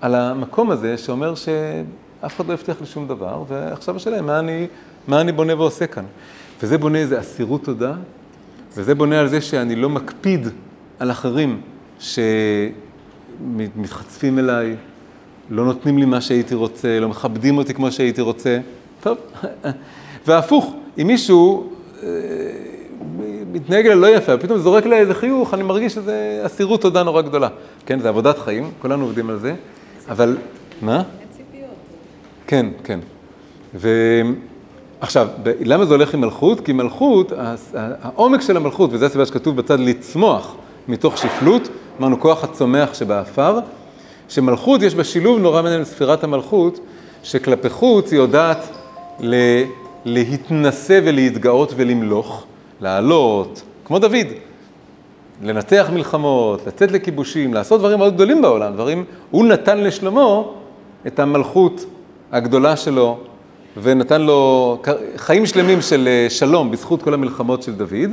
על 0.00 0.14
המקום 0.14 0.70
הזה 0.70 0.98
שאומר 0.98 1.34
שאף 1.34 2.36
אחד 2.36 2.46
לא 2.46 2.52
הבטיח 2.52 2.80
לי 2.80 2.86
שום 2.86 3.08
דבר, 3.08 3.44
ועכשיו 3.48 3.96
השאלה 3.96 4.22
מה 4.22 4.38
אני, 4.38 4.66
מה 5.08 5.20
אני 5.20 5.32
בונה 5.32 5.54
ועושה 5.56 5.86
כאן. 5.86 6.04
וזה 6.62 6.78
בונה 6.78 6.98
איזה 6.98 7.20
אסירות 7.20 7.64
תודה, 7.64 7.94
וזה 8.76 8.94
בונה 8.94 9.20
על 9.20 9.28
זה 9.28 9.40
שאני 9.40 9.76
לא 9.76 9.88
מקפיד 9.88 10.48
על 10.98 11.10
אחרים 11.10 11.60
שמתחצפים 13.40 14.38
אליי, 14.38 14.76
לא 15.50 15.64
נותנים 15.64 15.98
לי 15.98 16.04
מה 16.04 16.20
שהייתי 16.20 16.54
רוצה, 16.54 17.00
לא 17.00 17.08
מכבדים 17.08 17.58
אותי 17.58 17.74
כמו 17.74 17.92
שהייתי 17.92 18.20
רוצה. 18.20 18.58
טוב, 19.00 19.18
והפוך, 20.26 20.74
אם 21.00 21.06
מישהו 21.06 21.72
אה, 22.02 22.08
מתנהג 23.52 23.86
אליי 23.86 23.96
לא 23.96 24.06
יפה, 24.06 24.36
פתאום 24.36 24.58
זורק 24.58 24.86
לי 24.86 24.96
איזה 24.96 25.14
חיוך, 25.14 25.54
אני 25.54 25.62
מרגיש 25.62 25.94
שזה 25.94 26.42
אסירות 26.46 26.82
תודה 26.82 27.02
נורא 27.02 27.22
גדולה. 27.22 27.48
כן, 27.86 28.00
זה 28.00 28.08
עבודת 28.08 28.38
חיים, 28.38 28.70
כולנו 28.78 29.04
עובדים 29.04 29.30
על 29.30 29.38
זה, 29.38 29.54
אבל... 30.08 30.36
מה? 30.82 31.02
כן, 32.46 32.66
כן. 32.84 33.00
ועכשיו, 33.74 35.28
למה 35.60 35.84
זה 35.84 35.94
הולך 35.94 36.14
עם 36.14 36.20
מלכות? 36.20 36.60
כי 36.60 36.72
מלכות, 36.72 37.32
העומק 37.74 38.40
של 38.40 38.56
המלכות, 38.56 38.90
וזו 38.92 39.06
הסיבה 39.06 39.26
שכתוב 39.26 39.56
בצד 39.56 39.80
לצמוח 39.80 40.54
מתוך 40.88 41.18
שפלות, 41.18 41.68
אמרנו 42.00 42.20
כוח 42.20 42.44
הצומח 42.44 42.94
שבאפר, 42.94 43.58
שמלכות 44.28 44.82
יש 44.82 44.94
בה 44.94 45.04
שילוב 45.04 45.38
נורא 45.38 45.62
מעניין 45.62 45.84
ספירת 45.84 46.24
המלכות, 46.24 46.80
שכלפי 47.22 47.70
חוץ 47.70 48.12
היא 48.12 48.18
יודעת 48.18 48.68
ל... 49.20 49.34
להתנשא 50.04 51.00
ולהתגאות 51.04 51.72
ולמלוך, 51.76 52.44
לעלות, 52.80 53.62
כמו 53.84 53.98
דוד, 53.98 54.26
לנתח 55.42 55.90
מלחמות, 55.92 56.66
לצאת 56.66 56.92
לכיבושים, 56.92 57.54
לעשות 57.54 57.80
דברים 57.80 57.98
מאוד 57.98 58.14
גדולים 58.14 58.42
בעולם, 58.42 58.74
דברים, 58.74 59.04
הוא 59.30 59.44
נתן 59.44 59.78
לשלמה 59.78 60.42
את 61.06 61.18
המלכות 61.18 61.84
הגדולה 62.32 62.76
שלו, 62.76 63.18
ונתן 63.82 64.22
לו 64.22 64.78
חיים 65.16 65.46
שלמים 65.46 65.82
של 65.82 66.08
שלום 66.28 66.70
בזכות 66.70 67.02
כל 67.02 67.14
המלחמות 67.14 67.62
של 67.62 67.72
דוד, 67.72 68.10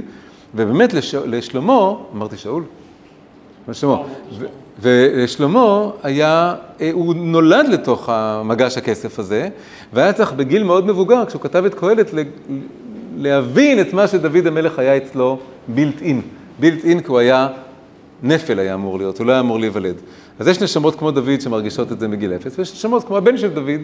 ובאמת 0.55 0.93
לש, 0.93 1.15
לשלמה, 1.15 1.93
אמרתי 2.15 2.37
שאול? 2.37 2.63
לשלמה. 3.67 3.97
ולשלמה 4.81 5.89
היה, 6.03 6.55
הוא 6.91 7.15
נולד 7.15 7.67
לתוך 7.67 8.09
המגש 8.09 8.77
הכסף 8.77 9.19
הזה, 9.19 9.49
והיה 9.93 10.13
צריך 10.13 10.33
בגיל 10.33 10.63
מאוד 10.63 10.85
מבוגר, 10.85 11.25
כשהוא 11.25 11.41
כתב 11.41 11.65
את 11.65 11.73
קהלת, 11.73 12.13
להבין 13.17 13.81
את 13.81 13.93
מה 13.93 14.07
שדוד 14.07 14.47
המלך 14.47 14.79
היה 14.79 14.97
אצלו 14.97 15.39
בילט 15.67 16.01
אין. 16.01 16.21
בילט 16.59 16.85
אין 16.85 16.99
כי 16.99 17.07
הוא 17.07 17.19
היה, 17.19 17.47
נפל 18.23 18.59
היה 18.59 18.73
אמור 18.73 18.97
להיות, 18.97 19.19
הוא 19.19 19.27
לא 19.27 19.31
היה 19.31 19.39
אמור 19.39 19.59
להיוולד. 19.59 19.95
אז 20.39 20.47
יש 20.47 20.61
נשמות 20.61 20.95
כמו 20.95 21.11
דוד 21.11 21.41
שמרגישות 21.41 21.91
את 21.91 21.99
זה 21.99 22.07
מגיל 22.07 22.33
אפס, 22.33 22.59
ויש 22.59 22.73
נשמות 22.73 23.03
כמו 23.03 23.17
הבן 23.17 23.37
של 23.37 23.49
דוד, 23.49 23.81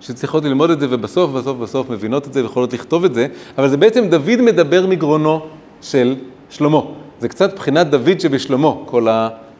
שצריכות 0.00 0.44
ללמוד 0.44 0.70
את 0.70 0.80
זה, 0.80 0.86
ובסוף, 0.90 1.30
בסוף, 1.30 1.58
בסוף 1.58 1.90
מבינות 1.90 2.26
את 2.26 2.32
זה 2.32 2.42
ויכולות 2.42 2.72
לכתוב 2.72 3.04
את 3.04 3.14
זה, 3.14 3.26
אבל 3.58 3.68
זה 3.68 3.76
בעצם 3.76 4.08
דוד 4.08 4.40
מדבר 4.40 4.86
מגרונו 4.86 5.46
של 5.82 6.14
שלמה. 6.50 6.80
זה 7.20 7.28
קצת 7.28 7.54
בחינת 7.54 7.86
דוד 7.90 8.20
שבשלמה, 8.20 8.72
כל 8.84 9.06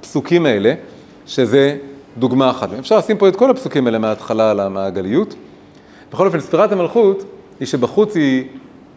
הפסוקים 0.01 0.47
האלה, 0.47 0.75
שזה 1.27 1.77
דוגמה 2.19 2.51
אחת. 2.51 2.73
אפשר 2.79 2.99
לשים 2.99 3.19
פה 3.19 3.29
את 3.29 3.37
כל 3.37 3.51
הפסוקים 3.51 3.87
האלה 3.87 3.99
מההתחלה 3.99 4.51
על 4.51 4.61
המעגליות. 4.61 5.35
בכל 6.13 6.27
אופן, 6.27 6.41
ספירת 6.41 6.73
המלכות 6.73 7.25
היא 7.61 7.69
שבחוץ 7.69 8.17
היא 8.17 8.45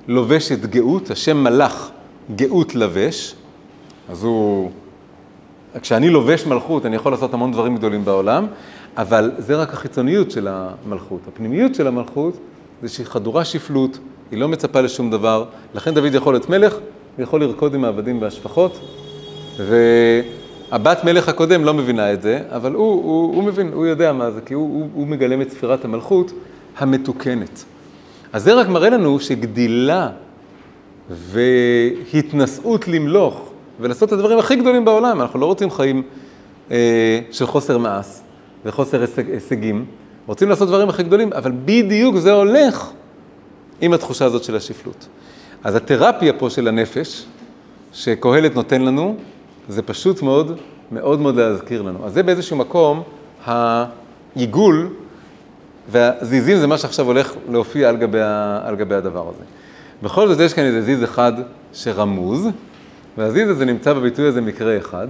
לובשת 0.07 0.65
גאות, 0.65 1.11
השם 1.11 1.43
מלאך 1.43 1.91
גאות 2.35 2.75
לבש, 2.75 3.35
אז 4.09 4.23
הוא... 4.23 4.71
כשאני 5.81 6.09
לובש 6.09 6.45
מלכות, 6.45 6.85
אני 6.85 6.95
יכול 6.95 7.11
לעשות 7.11 7.33
המון 7.33 7.51
דברים 7.51 7.75
גדולים 7.75 8.05
בעולם, 8.05 8.47
אבל 8.97 9.31
זה 9.37 9.55
רק 9.55 9.73
החיצוניות 9.73 10.31
של 10.31 10.47
המלכות. 10.51 11.19
הפנימיות 11.27 11.75
של 11.75 11.87
המלכות 11.87 12.37
זה 12.81 12.89
שהיא 12.89 13.05
חדורה 13.05 13.45
שפלות, 13.45 13.97
היא 14.31 14.39
לא 14.39 14.47
מצפה 14.47 14.81
לשום 14.81 15.11
דבר, 15.11 15.45
לכן 15.75 15.93
דוד 15.93 16.13
יכול 16.13 16.33
להיות 16.33 16.49
מלך, 16.49 16.73
הוא 16.73 17.23
יכול 17.23 17.41
לרקוד 17.41 17.75
עם 17.75 17.85
העבדים 17.85 18.21
והשפחות, 18.21 18.79
והבת 20.71 21.03
מלך 21.03 21.29
הקודם 21.29 21.65
לא 21.65 21.73
מבינה 21.73 22.13
את 22.13 22.21
זה, 22.21 22.39
אבל 22.49 22.73
הוא, 22.73 23.03
הוא, 23.03 23.35
הוא 23.35 23.43
מבין, 23.43 23.71
הוא 23.73 23.85
יודע 23.85 24.13
מה 24.13 24.31
זה, 24.31 24.41
כי 24.41 24.53
הוא, 24.53 24.73
הוא, 24.73 24.89
הוא 24.93 25.07
מגלם 25.07 25.41
את 25.41 25.51
ספירת 25.51 25.85
המלכות 25.85 26.31
המתוקנת. 26.77 27.63
אז 28.33 28.43
זה 28.43 28.53
רק 28.53 28.67
מראה 28.67 28.89
לנו 28.89 29.19
שגדילה 29.19 30.09
והתנשאות 31.09 32.87
למלוך 32.87 33.49
ולעשות 33.79 34.09
את 34.09 34.13
הדברים 34.13 34.39
הכי 34.39 34.55
גדולים 34.55 34.85
בעולם, 34.85 35.21
אנחנו 35.21 35.39
לא 35.39 35.45
רוצים 35.45 35.71
חיים 35.71 36.03
אה, 36.71 37.19
של 37.31 37.45
חוסר 37.45 37.77
מעש 37.77 38.07
וחוסר 38.65 39.01
הישג, 39.01 39.29
הישגים, 39.29 39.85
רוצים 40.27 40.49
לעשות 40.49 40.67
דברים 40.67 40.89
הכי 40.89 41.03
גדולים, 41.03 41.33
אבל 41.33 41.51
בדיוק 41.65 42.15
זה 42.15 42.31
הולך 42.31 42.91
עם 43.81 43.93
התחושה 43.93 44.25
הזאת 44.25 44.43
של 44.43 44.55
השפלות. 44.55 45.07
אז 45.63 45.75
התרפיה 45.75 46.33
פה 46.33 46.49
של 46.49 46.67
הנפש, 46.67 47.25
שקהלת 47.93 48.55
נותן 48.55 48.81
לנו, 48.81 49.15
זה 49.69 49.81
פשוט 49.81 50.21
מאוד, 50.21 50.57
מאוד 50.91 51.19
מאוד 51.19 51.35
להזכיר 51.35 51.81
לנו. 51.81 52.05
אז 52.05 52.13
זה 52.13 52.23
באיזשהו 52.23 52.57
מקום 52.57 53.03
העיגול 53.45 54.89
והזיזים 55.91 56.57
זה 56.57 56.67
מה 56.67 56.77
שעכשיו 56.77 57.05
הולך 57.05 57.33
להופיע 57.49 57.89
על 57.89 57.97
גבי, 57.97 58.21
על 58.63 58.75
גבי 58.75 58.95
הדבר 58.95 59.29
הזה. 59.29 59.43
בכל 60.03 60.27
זאת 60.27 60.39
יש 60.39 60.53
כאן 60.53 60.63
איזה 60.63 60.81
זיז 60.81 61.03
אחד 61.03 61.33
שרמוז, 61.73 62.47
והזיז 63.17 63.49
הזה 63.49 63.65
נמצא 63.65 63.93
בביטוי 63.93 64.27
הזה 64.27 64.41
מקרה 64.41 64.77
אחד, 64.77 65.07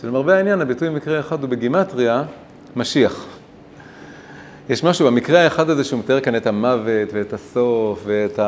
שלמרבה 0.00 0.36
העניין 0.36 0.60
הביטוי 0.60 0.88
מקרה 0.88 1.20
אחד 1.20 1.42
הוא 1.42 1.50
בגימטריה 1.50 2.22
משיח. 2.76 3.26
יש 4.68 4.84
משהו 4.84 5.06
במקרה 5.06 5.40
האחד 5.40 5.70
הזה 5.70 5.84
שהוא 5.84 6.00
מתאר 6.00 6.20
כאן 6.20 6.36
את 6.36 6.46
המוות 6.46 7.08
ואת 7.12 7.32
הסוף 7.32 8.02
ואת 8.06 8.38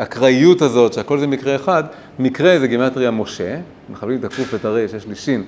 האקראיות 0.00 0.62
הזאת, 0.62 0.92
שהכל 0.92 1.18
זה 1.18 1.26
מקרה 1.26 1.56
אחד, 1.56 1.84
מקרה 2.18 2.58
זה 2.58 2.66
גימטריה 2.66 3.10
משה, 3.10 3.60
מחברים 3.90 4.18
את 4.18 4.24
הקוף 4.24 4.54
ואת 4.54 4.64
הרי 4.64 4.88
שיש 4.88 5.06
לי 5.06 5.14
שין, 5.14 5.44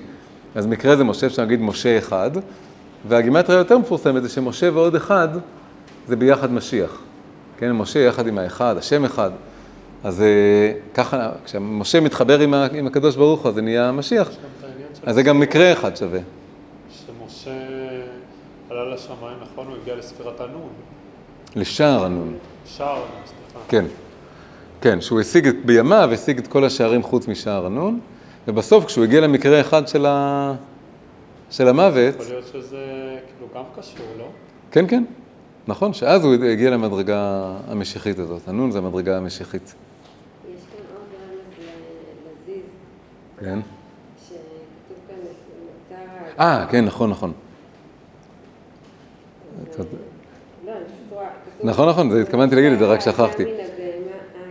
אז 0.55 0.67
מקרה 0.67 0.95
זה 0.95 1.03
משה, 1.03 1.27
אפשר 1.27 1.41
להגיד 1.41 1.61
משה 1.61 1.97
אחד, 1.97 2.31
והגימטריה 3.07 3.57
היותר 3.57 3.77
מפורסמת 3.77 4.23
זה 4.23 4.29
שמשה 4.29 4.69
ועוד 4.73 4.95
אחד 4.95 5.27
זה 6.07 6.15
ביחד 6.15 6.51
משיח. 6.51 7.01
כן, 7.57 7.71
משה 7.71 7.99
יחד 7.99 8.27
עם 8.27 8.37
האחד, 8.37 8.77
השם 8.77 9.05
אחד. 9.05 9.31
אז 10.03 10.23
ככה, 10.93 11.29
כשמשה 11.45 11.99
מתחבר 11.99 12.39
עם, 12.39 12.53
ה, 12.53 12.67
עם 12.73 12.87
הקדוש 12.87 13.15
ברוך 13.15 13.41
הוא, 13.41 13.51
זה 13.51 13.61
נהיה 13.61 13.91
משיח. 13.91 14.29
אז 15.03 15.15
זה 15.15 15.23
גם 15.23 15.39
מקרה 15.39 15.71
אחד 15.71 15.95
שווה. 15.95 16.19
שמשה 16.89 17.51
עלה 18.69 18.93
לשמיים, 18.93 19.37
נכון? 19.41 19.67
הוא 19.67 19.75
הגיע 19.81 19.95
לספירת 19.95 20.41
הנון. 20.41 20.69
לשער 21.55 22.05
הנון. 22.05 22.33
שער 22.65 22.87
הנון, 22.89 23.07
סליחה. 23.25 23.59
כן. 23.67 23.85
כן, 24.83 25.01
שהוא 25.01 25.19
השיג 25.19 25.47
את, 25.47 25.65
בימיו, 25.65 26.09
השיג 26.13 26.37
את 26.37 26.47
כל 26.47 26.65
השערים 26.65 27.03
חוץ 27.03 27.27
משער 27.27 27.65
הנון, 27.65 27.99
ובסוף 28.47 28.85
כשהוא 28.85 29.03
הגיע 29.03 29.21
למקרה 29.21 29.61
אחד 29.61 29.87
של, 29.87 30.05
ה... 30.05 30.53
של 31.49 31.67
המוות... 31.67 32.15
יכול 32.15 32.25
להיות 32.33 32.47
שזה 32.47 32.77
כאילו 33.25 33.47
גם 33.55 33.63
קשור, 33.79 34.05
לא? 34.17 34.25
כן, 34.71 34.85
כן. 34.87 35.03
נכון, 35.67 35.93
שאז 35.93 36.25
הוא 36.25 36.33
הגיע 36.33 36.69
למדרגה 36.69 37.45
המשיחית 37.67 38.19
הזאת. 38.19 38.47
הנון 38.47 38.71
זה 38.71 38.77
המדרגה 38.77 39.17
המשיחית. 39.17 39.61
יש 39.63 39.73
כאן 40.45 40.85
עוד 40.95 41.03
רמז 41.31 41.65
ל- 41.65 42.51
לזיז, 42.51 42.63
כן. 43.39 43.59
שכתוב 44.27 44.97
כאן 45.07 45.15
נותר... 46.35 46.43
אה, 46.43 46.65
כן, 46.71 46.85
נכון, 46.85 47.09
נכון. 47.09 47.31
לא. 49.77 50.73
נכון, 51.63 51.89
נכון, 51.89 52.11
זה 52.11 52.21
התכוונתי 52.21 52.55
להגיד 52.55 52.71
את 52.71 52.79
זה, 52.79 52.85
רק 52.85 52.99
שכחתי. 52.99 53.43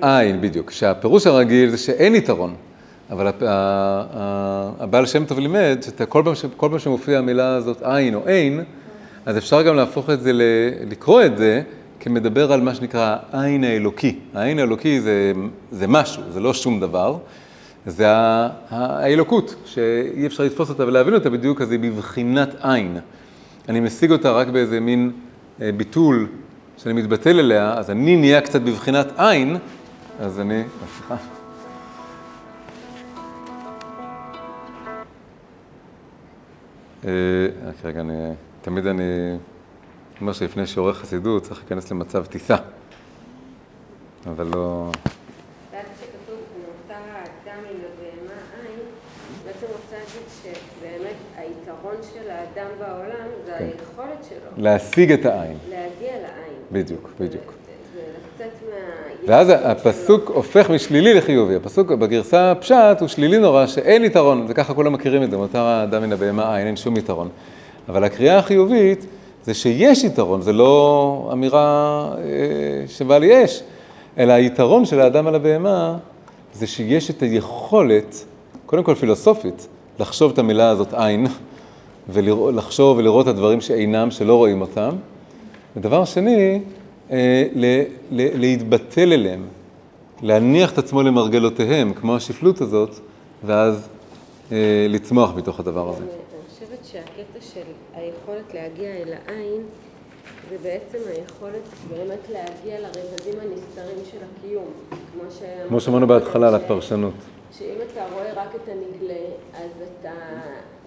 עין, 0.02 0.40
בדיוק. 0.40 0.70
שהפירוש 0.70 1.26
הרגיל 1.26 1.70
זה 1.70 1.78
שאין 1.78 2.14
יתרון. 2.14 2.54
אבל 3.10 3.30
הבעל 4.80 5.06
שם 5.06 5.24
טוב 5.24 5.38
לימד 5.38 5.78
שכל 5.98 6.22
פעם, 6.24 6.34
כל 6.56 6.68
פעם 6.70 6.78
שמופיעה 6.78 7.18
המילה 7.18 7.54
הזאת 7.54 7.82
עין 7.82 8.14
או 8.14 8.28
אין, 8.28 8.64
אז 9.26 9.38
אפשר 9.38 9.62
גם 9.62 9.76
להפוך 9.76 10.10
את 10.10 10.20
זה, 10.20 10.30
לקרוא 10.90 11.22
את 11.22 11.38
זה 11.38 11.62
כמדבר 12.00 12.52
על 12.52 12.60
מה 12.60 12.74
שנקרא 12.74 13.16
העין 13.32 13.64
האלוקי. 13.64 14.18
העין 14.34 14.58
האלוקי 14.58 15.00
זה, 15.00 15.32
זה 15.72 15.86
משהו, 15.86 16.22
זה 16.30 16.40
לא 16.40 16.54
שום 16.54 16.80
דבר. 16.80 17.16
זה 17.86 18.06
האלוקות, 18.70 19.54
שאי 19.64 20.26
אפשר 20.26 20.44
לתפוס 20.44 20.68
אותה 20.68 20.86
ולהבין 20.86 21.14
אותה 21.14 21.30
בדיוק, 21.30 21.60
אז 21.60 21.70
היא 21.70 21.80
בבחינת 21.80 22.54
עין. 22.60 22.96
אני 23.68 23.80
משיג 23.80 24.10
אותה 24.10 24.30
רק 24.30 24.48
באיזה 24.48 24.80
מין 24.80 25.10
אה, 25.62 25.70
ביטול 25.72 26.26
שאני 26.76 26.94
מתבטל 26.94 27.38
אליה, 27.38 27.74
אז 27.74 27.90
אני 27.90 28.16
נהיה 28.16 28.40
קצת 28.40 28.60
בבחינת 28.60 29.12
עין, 29.16 29.56
אז 30.22 30.40
אני, 30.40 30.64
סליחה. 30.78 31.16
אה, 37.04 37.10
רק 37.66 37.74
רגע, 37.84 38.00
אני, 38.00 38.32
תמיד 38.60 38.86
אני 38.86 39.38
אומר 40.20 40.32
שלפני 40.32 40.66
שעורך 40.66 40.98
חסידות 40.98 41.42
צריך 41.42 41.60
להיכנס 41.60 41.90
למצב 41.90 42.26
טיסה, 42.26 42.56
אבל 44.26 44.46
לא... 44.54 44.90
האדם 52.30 52.70
בעולם 52.78 53.28
זה 53.44 53.52
כן. 53.58 53.64
היכולת 53.64 54.24
שלו 54.28 54.50
להשיג 54.56 55.12
את 55.12 55.24
העין. 55.24 55.58
להגיע 55.68 56.12
לעין. 56.12 56.54
בדיוק, 56.72 57.10
בדיוק. 57.20 57.61
ואז 59.26 59.52
הפסוק 59.62 60.30
הופך 60.34 60.70
משלילי 60.70 61.14
לחיובי. 61.14 61.56
הפסוק 61.56 61.90
בגרסה 61.90 62.50
הפשט 62.50 63.00
הוא 63.00 63.08
שלילי 63.08 63.38
נורא, 63.38 63.66
שאין 63.66 64.04
יתרון, 64.04 64.46
וככה 64.48 64.74
כולם 64.74 64.92
מכירים 64.92 65.22
את 65.22 65.30
זה, 65.30 65.36
מותר 65.36 65.58
האדם 65.58 66.02
מן 66.02 66.12
הבהמה 66.12 66.56
עין, 66.56 66.66
אין 66.66 66.76
שום 66.76 66.96
יתרון. 66.96 67.28
אבל 67.88 68.04
הקריאה 68.04 68.38
החיובית 68.38 69.06
זה 69.44 69.54
שיש 69.54 70.04
יתרון, 70.04 70.42
זה 70.42 70.52
לא 70.52 71.30
אמירה 71.32 72.08
אה, 72.18 72.22
שבל 72.88 73.22
יש, 73.24 73.62
אלא 74.18 74.32
היתרון 74.32 74.84
של 74.84 75.00
האדם 75.00 75.26
על 75.26 75.34
הבהמה 75.34 75.96
זה 76.54 76.66
שיש 76.66 77.10
את 77.10 77.22
היכולת, 77.22 78.24
קודם 78.66 78.82
כל 78.82 78.94
פילוסופית, 78.94 79.68
לחשוב 80.00 80.32
את 80.32 80.38
המילה 80.38 80.68
הזאת 80.68 80.94
עין, 80.94 81.26
ולחשוב 82.08 82.98
ולראות 82.98 83.28
את 83.28 83.30
הדברים 83.30 83.60
שאינם, 83.60 84.10
שלא 84.10 84.34
רואים 84.34 84.60
אותם. 84.60 84.90
ודבר 85.76 86.04
שני, 86.04 86.60
ל- 87.54 87.82
ל- 88.10 88.40
להתבטל 88.40 89.12
אליהם, 89.12 89.46
להניח 90.22 90.72
את 90.72 90.78
עצמו 90.78 91.02
למרגלותיהם, 91.02 91.92
כמו 91.94 92.16
השפלות 92.16 92.60
הזאת, 92.60 92.90
ואז 93.44 93.88
אה, 94.52 94.56
לצמוח 94.88 95.34
מתוך 95.36 95.60
הדבר 95.60 95.88
הזה. 95.88 96.02
אני 96.02 96.10
חושבת 96.50 96.84
שהקטע 96.84 97.40
של 97.54 97.60
היכולת 97.94 98.54
להגיע 98.54 98.88
אל 98.88 99.12
העין, 99.26 99.62
זה 100.50 100.56
בעצם 100.62 100.98
היכולת 101.08 101.62
באמת 101.90 102.18
להגיע 102.32 102.80
לרבדים 102.80 103.34
הנסתרים 103.40 103.98
של 104.10 104.16
הקיום. 104.38 104.64
כמו 104.90 105.22
כמו 105.68 105.80
שאמרנו 105.80 106.06
בהתחלה 106.06 106.48
על 106.48 106.58
ש- 106.58 106.62
הפרשנות. 106.62 107.14
שאם 107.58 107.74
אתה 107.92 108.04
רואה 108.12 108.32
רק 108.32 108.54
את 108.54 108.68
הנגלה, 108.68 109.20
אז 109.54 109.70
אתה 110.00 110.10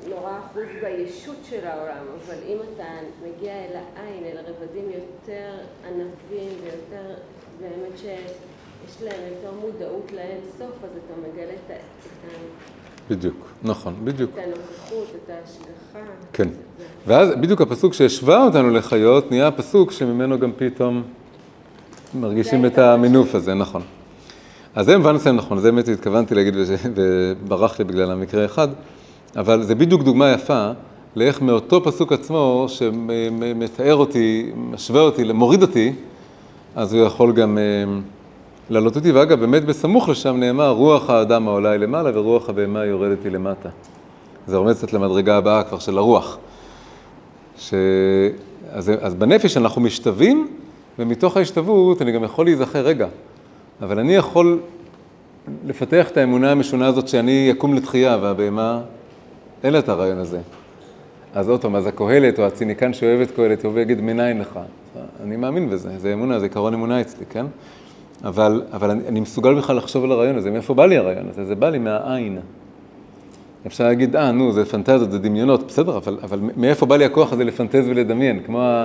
נורא 0.10 0.40
אחוז 0.40 0.64
בישות 0.82 1.36
של 1.50 1.68
העולם, 1.68 2.04
אבל 2.26 2.36
אם 2.48 2.58
אתה 2.74 2.84
מגיע 3.28 3.52
אל 3.54 3.76
העין, 3.76 4.24
אל 4.24 4.38
רבדים 4.38 4.86
יותר 4.90 5.52
ענבים 5.88 6.50
ויותר, 6.64 7.14
באמת 7.62 7.98
שיש 7.98 9.02
להם 9.04 9.20
יותר 9.36 9.52
מודעות 9.62 10.12
לאין 10.16 10.38
סוף, 10.58 10.84
אז 10.84 10.90
אתה 11.06 11.14
מגלה 11.22 11.44
את, 11.66 11.70
ה- 11.72 11.74
את, 11.74 11.80
ה- 12.32 13.10
בדיוק, 13.10 13.36
נכון, 13.64 13.94
בדיוק. 14.04 14.32
את 14.34 14.44
הנוכחות, 14.44 15.08
את 15.26 15.30
ההשגחה. 15.30 16.12
כן. 16.34 16.48
ואז 17.08 17.30
בדיוק 17.42 17.62
הפסוק 17.62 17.94
שהשווה 17.94 18.44
אותנו 18.46 18.70
לחיות, 18.70 19.32
נהיה 19.32 19.48
הפסוק 19.48 19.92
שממנו 19.92 20.40
גם 20.40 20.52
פתאום 20.58 21.04
מרגישים 22.14 22.66
את 22.66 22.78
המינוף 22.78 23.36
הזה, 23.36 23.54
נכון. 23.54 23.82
אז 24.76 24.86
זה 24.86 24.98
מובן 24.98 25.16
מסוים 25.16 25.36
נכון, 25.36 25.60
זה 25.60 25.72
באמת 25.72 25.88
התכוונתי 25.88 26.36
להגיד 26.36 26.56
וברח 26.96 27.80
לי 27.80 27.86
בגלל 27.86 28.12
המקרה 28.12 28.46
אחד, 28.46 28.68
אבל 29.36 29.64
זה 29.64 29.76
בדיוק 29.76 30.04
דוגמה 30.04 30.32
יפה 30.32 30.72
לאיך 31.16 31.42
מאותו 31.42 31.84
פסוק 31.84 32.12
עצמו 32.12 32.66
שמתאר 32.68 33.96
אותי, 33.96 34.52
משווה 34.56 35.02
אותי, 35.02 35.32
מוריד 35.34 35.62
אותי, 35.62 35.94
אז 36.76 36.94
הוא 36.94 37.06
יכול 37.06 37.34
גם 37.34 37.58
אה, 37.58 37.64
להעלות 38.70 38.96
אותי, 38.96 39.12
ואגב, 39.12 39.40
באמת 39.40 39.66
בסמוך 39.66 40.10
לשם 40.10 40.38
נאמר, 40.38 40.70
רוח 40.70 41.10
האדם 41.10 41.48
העולה 41.48 41.72
היא 41.72 41.80
למעלה 41.80 42.20
ורוח 42.20 42.50
הבהמה 42.50 42.86
יורדת 42.86 43.24
היא 43.24 43.32
למטה. 43.32 43.70
זה 44.48 44.58
רומז 44.58 44.78
קצת 44.78 44.94
למדרגה 44.94 45.38
הבאה 45.38 45.64
כבר 45.64 45.80
של 45.80 45.98
הרוח. 45.98 46.38
ש... 47.58 47.74
אז, 48.72 48.92
אז 49.02 49.16
בנפש 49.16 49.58
אנחנו 49.58 49.82
משתווים, 49.82 50.48
ומתוך 51.00 51.38
ההשתוות 51.38 52.02
אני 52.02 52.12
גם 52.12 52.24
יכול 52.24 52.46
להיזכר, 52.46 52.80
רגע, 52.80 53.08
אבל 53.82 54.00
אני 54.00 54.16
יכול 54.16 54.60
לפתח 55.66 56.08
את 56.12 56.18
האמונה 56.18 56.52
המשונה 56.52 56.88
הזאת 56.88 57.08
שאני 57.08 57.52
אקום 57.52 57.74
לתחייה, 57.74 58.18
והבהמה, 58.22 58.82
אין 59.64 59.74
לה 59.74 59.80
את 59.80 59.90
הרעיון 59.90 60.18
הזה. 60.18 60.40
אז 61.34 61.50
עוד 61.50 61.62
פעם, 61.62 61.76
אז 61.76 61.88
הקהלת 61.88 62.40
או 62.40 62.46
הציניקן 62.46 62.94
שאוהב 62.94 63.22
את 63.22 63.32
קהלת 63.32 63.60
יבוא 63.60 63.76
ויגיד 63.76 64.02
מניין 64.02 64.40
לך. 64.40 64.60
אני 65.24 65.36
מאמין 65.36 65.70
בזה, 65.70 65.90
זה 65.98 66.14
אמונה, 66.14 66.40
זה 66.40 66.46
עיקרון 66.46 66.74
אמונה 66.74 67.02
אצלי, 67.02 67.26
כן? 67.30 67.46
אבל, 68.24 68.62
אבל 68.74 68.92
אני, 68.92 69.08
אני 69.08 69.20
מסוגל 69.20 69.54
בכלל 69.54 69.76
לחשוב 69.78 70.04
על 70.04 70.12
הרעיון 70.12 70.36
הזה, 70.36 70.52
מאיפה 70.52 70.74
בא 70.74 70.86
לי 70.86 70.98
הרעיון 70.98 71.30
הזה? 71.30 71.46
זה 71.46 71.56
בא 71.56 71.70
לי 71.70 71.80
מהעין. 71.80 72.40
אפשר 73.68 73.84
להגיד, 73.84 74.16
אה, 74.16 74.32
נו, 74.32 74.52
זה 74.52 74.66
פנטזיות, 74.66 75.12
זה 75.12 75.20
דמיונות, 75.20 75.68
בסדר, 75.68 75.98
אבל, 75.98 76.18
אבל 76.24 76.40
מאיפה 76.58 76.86
בא 76.86 76.98
לי 76.98 77.06
הכוח 77.06 77.34
הזה 77.34 77.44
לפנטז 77.44 77.88
ולדמיין? 77.88 78.40
כמו 78.46 78.84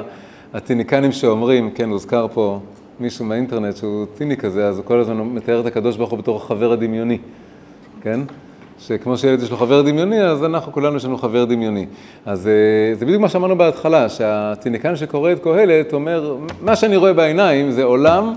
הציניקנים 0.54 1.12
שאומרים, 1.12 1.70
כן, 1.70 1.90
הוזכר 1.90 2.26
פה 2.32 2.60
מישהו 3.00 3.24
מהאינטרנט 3.24 3.76
שהוא 3.76 4.06
ציני 4.14 4.36
כזה, 4.36 4.68
אז 4.68 4.76
הוא 4.76 4.84
כל 4.84 5.00
הזמן 5.00 5.16
מתאר 5.16 5.60
את 5.60 5.66
הקדוש 5.66 5.96
ברוך 5.96 6.10
הוא 6.10 6.18
בתור 6.18 6.36
החבר 6.36 6.72
הדמיוני, 6.72 7.18
כן? 8.02 8.20
שכמו 8.78 9.16
שילד 9.16 9.42
יש 9.42 9.50
לו 9.50 9.56
חבר 9.56 9.82
דמיוני, 9.82 10.22
אז 10.22 10.44
אנחנו 10.44 10.72
כולנו 10.72 10.96
יש 10.96 11.04
לנו 11.04 11.18
חבר 11.18 11.44
דמיוני. 11.44 11.86
אז 12.26 12.46
אה, 12.46 12.94
זה 12.94 13.06
בדיוק 13.06 13.20
מה 13.20 13.28
שאמרנו 13.28 13.58
בהתחלה, 13.58 14.08
שהציניקן 14.08 14.96
שקורא 14.96 15.32
את 15.32 15.42
קהלת 15.42 15.92
אומר, 15.92 16.36
מה 16.60 16.76
שאני 16.76 16.96
רואה 16.96 17.12
בעיניים 17.12 17.70
זה 17.70 17.84
עולם 17.84 18.34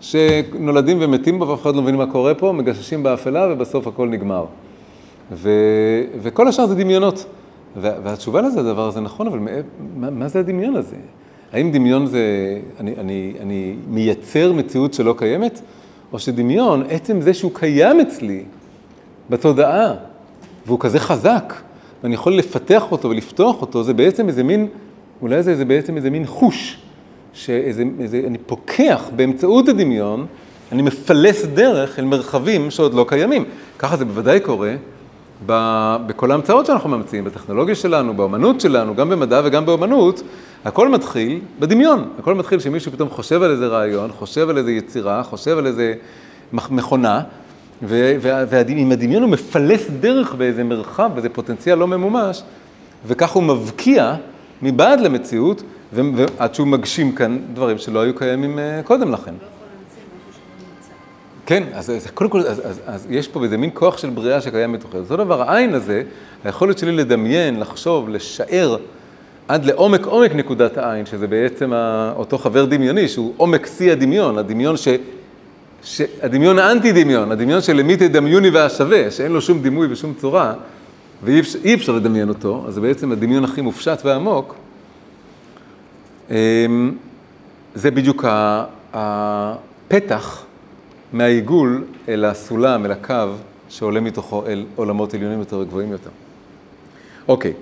שנולדים 0.00 0.98
ומתים 1.00 1.38
בו 1.38 1.48
ואף 1.48 1.62
אחד 1.62 1.74
לא 1.76 1.82
מבין 1.82 1.96
מה 1.96 2.06
קורה 2.06 2.34
פה, 2.34 2.52
מגששים 2.52 3.02
באפלה 3.02 3.48
ובסוף 3.52 3.86
הכל 3.86 4.08
נגמר. 4.08 4.44
ו, 5.32 5.50
וכל 6.22 6.48
השאר 6.48 6.66
זה 6.66 6.74
דמיונות. 6.74 7.26
וה, 7.76 7.92
והתשובה 8.02 8.40
לזה, 8.40 8.60
הדבר 8.60 8.88
הזה 8.88 9.00
נכון, 9.00 9.26
אבל 9.26 9.38
מה, 9.96 10.10
מה 10.10 10.28
זה 10.28 10.40
הדמיון 10.40 10.76
הזה? 10.76 10.96
האם 11.52 11.70
דמיון 11.70 12.06
זה, 12.06 12.20
אני, 12.80 12.94
אני, 12.98 13.32
אני 13.40 13.74
מייצר 13.88 14.52
מציאות 14.52 14.94
שלא 14.94 15.14
קיימת? 15.18 15.60
או 16.12 16.18
שדמיון, 16.18 16.84
עצם 16.90 17.20
זה 17.20 17.34
שהוא 17.34 17.50
קיים 17.54 18.00
אצלי 18.00 18.44
בתודעה, 19.30 19.94
והוא 20.66 20.80
כזה 20.80 21.00
חזק, 21.00 21.54
ואני 22.02 22.14
יכול 22.14 22.36
לפתח 22.36 22.92
אותו 22.92 23.10
ולפתוח 23.10 23.60
אותו, 23.60 23.82
זה 23.82 23.94
בעצם 23.94 24.28
איזה 24.28 24.42
מין, 24.42 24.66
אולי 25.22 25.42
זה, 25.42 25.56
זה 25.56 25.64
בעצם 25.64 25.96
איזה 25.96 26.10
מין 26.10 26.26
חוש, 26.26 26.78
שאיזה, 27.32 27.84
איזה, 28.00 28.22
אני 28.26 28.38
פוקח 28.38 29.10
באמצעות 29.16 29.68
הדמיון, 29.68 30.26
אני 30.72 30.82
מפלס 30.82 31.44
דרך 31.44 31.98
אל 31.98 32.04
מרחבים 32.04 32.70
שעוד 32.70 32.94
לא 32.94 33.04
קיימים. 33.08 33.44
ככה 33.78 33.96
זה 33.96 34.04
בוודאי 34.04 34.40
קורה 34.40 34.74
בכל 35.46 36.30
ההמצאות 36.30 36.66
שאנחנו 36.66 36.88
ממציאים, 36.88 37.24
בטכנולוגיה 37.24 37.74
שלנו, 37.74 38.14
באומנות 38.14 38.60
שלנו, 38.60 38.94
גם 38.94 39.10
במדע 39.10 39.40
וגם 39.44 39.66
באומנות, 39.66 40.22
הכל 40.64 40.88
מתחיל 40.88 41.40
בדמיון. 41.58 42.08
הכל 42.18 42.34
מתחיל 42.34 42.58
שמישהו 42.58 42.92
פתאום 42.92 43.08
חושב 43.08 43.42
על 43.42 43.50
איזה 43.50 43.66
רעיון, 43.66 44.12
חושב 44.12 44.50
על 44.50 44.58
איזה 44.58 44.72
יצירה, 44.72 45.22
חושב 45.22 45.58
על 45.58 45.66
איזה 45.66 45.94
מכונה, 46.52 47.20
ועם 47.82 48.92
הדמיון 48.92 49.22
הוא 49.22 49.30
מפלס 49.30 49.90
דרך 50.00 50.34
באיזה 50.34 50.64
מרחב, 50.64 51.10
באיזה 51.14 51.28
פוטנציאל 51.28 51.78
לא 51.78 51.88
ממומש, 51.88 52.42
וכך 53.06 53.30
הוא 53.30 53.42
מבקיע 53.42 54.14
מבעד 54.62 55.00
למציאות, 55.00 55.62
ועד 55.92 56.54
שהוא 56.54 56.66
מגשים 56.66 57.12
כאן 57.12 57.38
דברים 57.54 57.78
שלא 57.78 58.00
היו 58.00 58.14
קיימים 58.14 58.58
אה, 58.58 58.80
קודם 58.84 59.12
לכן. 59.12 59.34
כן, 61.50 61.62
אז, 61.74 61.90
אז 61.90 62.06
קודם 62.14 62.30
כל, 62.30 62.40
אז, 62.40 62.60
אז, 62.66 62.80
אז 62.86 63.06
יש 63.10 63.28
פה 63.28 63.44
איזה 63.44 63.56
מין 63.56 63.70
כוח 63.74 63.98
של 63.98 64.10
בריאה 64.10 64.40
שקיים 64.40 64.72
בתוכי. 64.72 64.96
אותו 64.96 65.16
דבר, 65.16 65.42
העין 65.42 65.74
הזה, 65.74 66.02
היכולת 66.44 66.78
שלי 66.78 66.92
לדמיין, 66.92 67.60
לחשוב, 67.60 68.08
לשער 68.08 68.76
עד 69.48 69.64
לעומק 69.64 70.04
עומק 70.04 70.34
נקודת 70.34 70.78
העין, 70.78 71.06
שזה 71.06 71.26
בעצם 71.26 71.72
אותו 72.16 72.38
חבר 72.38 72.64
דמיוני, 72.64 73.08
שהוא 73.08 73.34
עומק 73.36 73.66
שיא 73.66 73.92
הדמיון, 73.92 74.38
הדמיון 74.38 74.76
ש... 74.76 74.88
ש... 75.84 76.02
הדמיון 76.22 76.58
האנטי 76.58 76.92
דמיון, 76.92 77.32
הדמיון 77.32 77.60
של 77.60 77.76
למי 77.76 77.96
תדמיוני 77.96 78.50
והשווה, 78.50 79.10
שאין 79.10 79.32
לו 79.32 79.40
שום 79.40 79.62
דימוי 79.62 79.86
ושום 79.90 80.14
צורה, 80.20 80.54
ואי 81.22 81.40
אפשר, 81.40 81.58
אפשר 81.74 81.92
לדמיין 81.92 82.28
אותו, 82.28 82.64
אז 82.68 82.74
זה 82.74 82.80
בעצם 82.80 83.12
הדמיון 83.12 83.44
הכי 83.44 83.60
מופשט 83.60 84.02
ועמוק. 84.04 84.54
אמ, 86.30 86.92
זה 87.74 87.90
בדיוק 87.90 88.24
הפתח 88.92 90.44
מהעיגול 91.12 91.84
אל 92.08 92.24
הסולם, 92.24 92.86
אל 92.86 92.90
הקו, 92.90 93.14
שעולה 93.68 94.00
מתוכו 94.00 94.46
אל 94.46 94.64
עולמות 94.76 95.14
עליונים 95.14 95.38
יותר 95.38 95.58
וגבוהים 95.58 95.92
יותר. 95.92 96.10
אוקיי, 97.28 97.52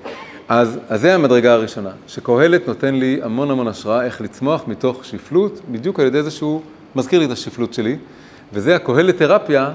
אז, 0.48 0.78
אז 0.88 1.00
זה 1.00 1.14
המדרגה 1.14 1.52
הראשונה, 1.52 1.90
שקהלת 2.06 2.68
נותן 2.68 2.94
לי 2.94 3.20
המון 3.22 3.50
המון 3.50 3.68
השראה 3.68 4.04
איך 4.04 4.20
לצמוח 4.20 4.64
מתוך 4.66 5.04
שפלות, 5.04 5.60
בדיוק 5.70 6.00
על 6.00 6.06
ידי 6.06 6.22
זה 6.22 6.30
שהוא 6.30 6.62
מזכיר 6.96 7.18
לי 7.18 7.24
את 7.24 7.30
השפלות 7.30 7.74
שלי, 7.74 7.96
וזה 8.52 8.76
הקהלת 8.76 9.16
תרפיה 9.16 9.72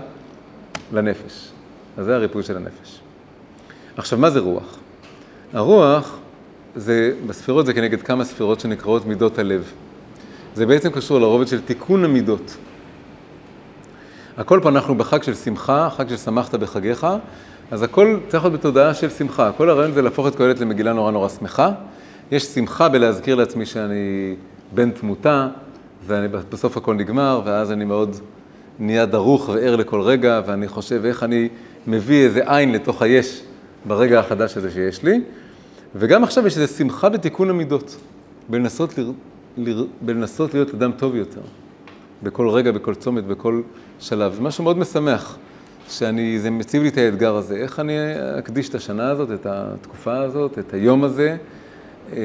לנפש. 0.93 1.49
אז 1.97 2.05
זה 2.05 2.15
הריפוי 2.15 2.43
של 2.43 2.57
הנפש. 2.57 2.99
עכשיו, 3.97 4.19
מה 4.19 4.30
זה 4.30 4.39
רוח? 4.39 4.78
הרוח, 5.53 6.17
זה, 6.76 7.13
בספירות 7.28 7.65
זה 7.65 7.74
כנגד 7.74 8.01
כמה 8.01 8.26
ספירות 8.26 8.59
שנקראות 8.59 9.05
מידות 9.05 9.39
הלב. 9.39 9.71
זה 10.55 10.65
בעצם 10.65 10.89
קשור 10.91 11.19
לרובד 11.19 11.47
של 11.47 11.61
תיקון 11.61 12.05
המידות. 12.05 12.57
הכל 14.38 14.60
פה 14.64 14.70
אנחנו 14.70 14.96
בחג 14.96 15.24
של 15.24 15.34
שמחה, 15.36 15.90
חג 15.90 16.10
של 16.10 16.18
שמחת 16.18 16.56
בחגיך, 16.56 17.08
אז 17.72 17.84
הכל 17.84 18.18
צריך 18.28 18.44
להיות 18.44 18.60
בתודעה 18.60 18.94
של 18.94 19.10
שמחה. 19.10 19.52
כל 19.58 19.70
הרעיון 19.70 19.92
זה 19.92 20.02
להפוך 20.02 20.28
את 20.28 20.36
קהלת 20.36 20.60
למגילה 20.60 20.94
נורא 20.94 21.12
נורא 21.12 21.30
שמחה. 21.30 21.72
יש 22.32 22.44
שמחה 22.44 22.90
בלהזכיר 22.90 23.36
לעצמי 23.36 23.66
שאני 23.66 24.36
בן 24.74 24.92
תמותה, 24.92 25.48
ובסוף 26.08 26.78
הכל 26.78 26.96
נגמר, 26.96 27.42
ואז 27.46 27.72
אני 27.72 27.86
מאוד 27.86 28.16
נהיה 28.80 29.06
דרוך 29.06 29.50
וער 29.50 29.76
לכל 29.76 30.02
רגע, 30.02 30.42
ואני 30.46 30.68
חושב 30.68 31.06
איך 31.06 31.24
אני 31.24 31.50
מביא 31.88 32.26
איזה 32.26 32.42
עין 32.46 32.72
לתוך 32.72 33.02
היש 33.02 33.44
ברגע 33.86 34.20
החדש 34.20 34.58
הזה 34.58 34.72
שיש 34.72 35.04
לי. 35.04 35.22
וגם 35.96 36.24
עכשיו 36.24 36.48
יש 36.48 36.58
איזו 36.58 36.74
שמחה 36.74 37.10
בתיקון 37.10 37.50
המידות, 37.50 37.96
בלנסות, 38.50 38.98
ל... 38.98 39.02
ל... 39.58 39.84
בלנסות 40.02 40.54
להיות 40.54 40.74
אדם 40.74 40.92
טוב 40.92 41.16
יותר, 41.16 41.42
בכל 42.24 42.49
רגע, 42.49 42.71
בכל 42.71 42.95
צומת, 42.95 43.24
בכל 43.24 43.61
שלב. 43.99 44.34
זה 44.34 44.41
משהו 44.41 44.63
מאוד 44.63 44.78
משמח, 44.78 45.38
שאני, 45.89 46.39
זה 46.39 46.49
מציב 46.49 46.84
לי 46.84 46.89
את 46.89 46.97
האתגר 46.97 47.36
הזה, 47.36 47.55
איך 47.55 47.80
אני 47.80 47.93
אקדיש 48.39 48.69
את 48.69 48.76
השנה 48.76 49.09
הזאת, 49.09 49.32
את 49.32 49.45
התקופה 49.49 50.17
הזאת, 50.17 50.59
את 50.59 50.74
היום 50.74 51.03
הזה, 51.03 51.38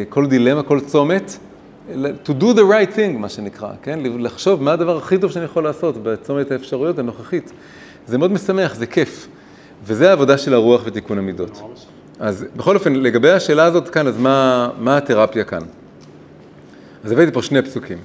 כל 0.09 0.27
דילמה, 0.27 0.63
כל 0.63 0.81
צומת, 0.81 1.39
to 2.25 2.31
do 2.41 2.55
the 2.55 2.63
right 2.71 2.97
thing, 2.97 3.19
מה 3.19 3.29
שנקרא, 3.29 3.71
כן? 3.83 3.99
לחשוב 4.03 4.63
מה 4.63 4.73
הדבר 4.73 4.97
הכי 4.97 5.19
טוב 5.19 5.31
שאני 5.31 5.45
יכול 5.45 5.65
לעשות 5.65 5.97
בצומת 6.03 6.51
האפשרויות 6.51 6.99
הנוכחית. 6.99 7.53
זה 8.07 8.19
מאוד 8.19 8.33
משמח, 8.33 8.75
זה 8.75 8.87
כיף. 8.87 9.29
וזה 9.85 10.11
העבודה 10.11 10.39
של 10.39 10.55
הרוח 10.55 10.83
ותיקון 10.85 11.19
המידות. 11.19 11.63
אז 12.21 12.47
בכל 12.57 12.77
אופן, 12.77 12.93
לגבי 12.93 13.31
השאלה 13.31 13.65
הזאת 13.65 13.89
כאן, 13.89 14.07
אז 14.07 14.19
מה, 14.19 14.71
מה 14.79 14.97
התרפיה 14.97 15.45
כאן? 15.45 15.63
אז 17.05 17.13
הבאתי 17.13 17.33
פה 17.33 17.43
שני 17.43 17.63
פסוקים. 17.63 17.99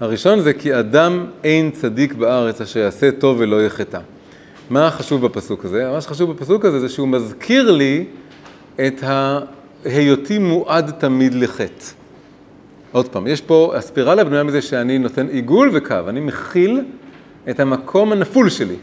הראשון 0.00 0.40
זה 0.40 0.52
כי 0.52 0.78
אדם 0.78 1.26
אין 1.44 1.70
צדיק 1.70 2.12
בארץ 2.14 2.60
אשר 2.60 2.80
יעשה 2.80 3.10
טוב 3.12 3.36
ולא 3.40 3.66
יחטא. 3.66 3.98
מה 4.70 4.90
חשוב 4.90 5.26
בפסוק 5.26 5.64
הזה? 5.64 5.90
מה 5.92 6.00
שחשוב 6.00 6.32
בפסוק 6.32 6.64
הזה 6.64 6.80
זה 6.80 6.88
שהוא 6.88 7.08
מזכיר 7.08 7.70
לי 7.70 8.04
את 8.86 9.04
היותי 9.84 10.38
מועד 10.38 10.90
תמיד 10.90 11.34
לחטא. 11.34 11.86
עוד 12.92 13.08
פעם, 13.08 13.26
יש 13.26 13.40
פה, 13.40 13.72
הספירלה 13.76 14.24
בנויה 14.24 14.42
מזה 14.42 14.62
שאני 14.62 14.98
נותן 14.98 15.26
עיגול 15.28 15.70
וקו, 15.74 15.96
אני 16.08 16.20
מכיל 16.20 16.80
את 17.50 17.60
המקום 17.60 18.12
הנפול 18.12 18.48
שלי. 18.48 18.76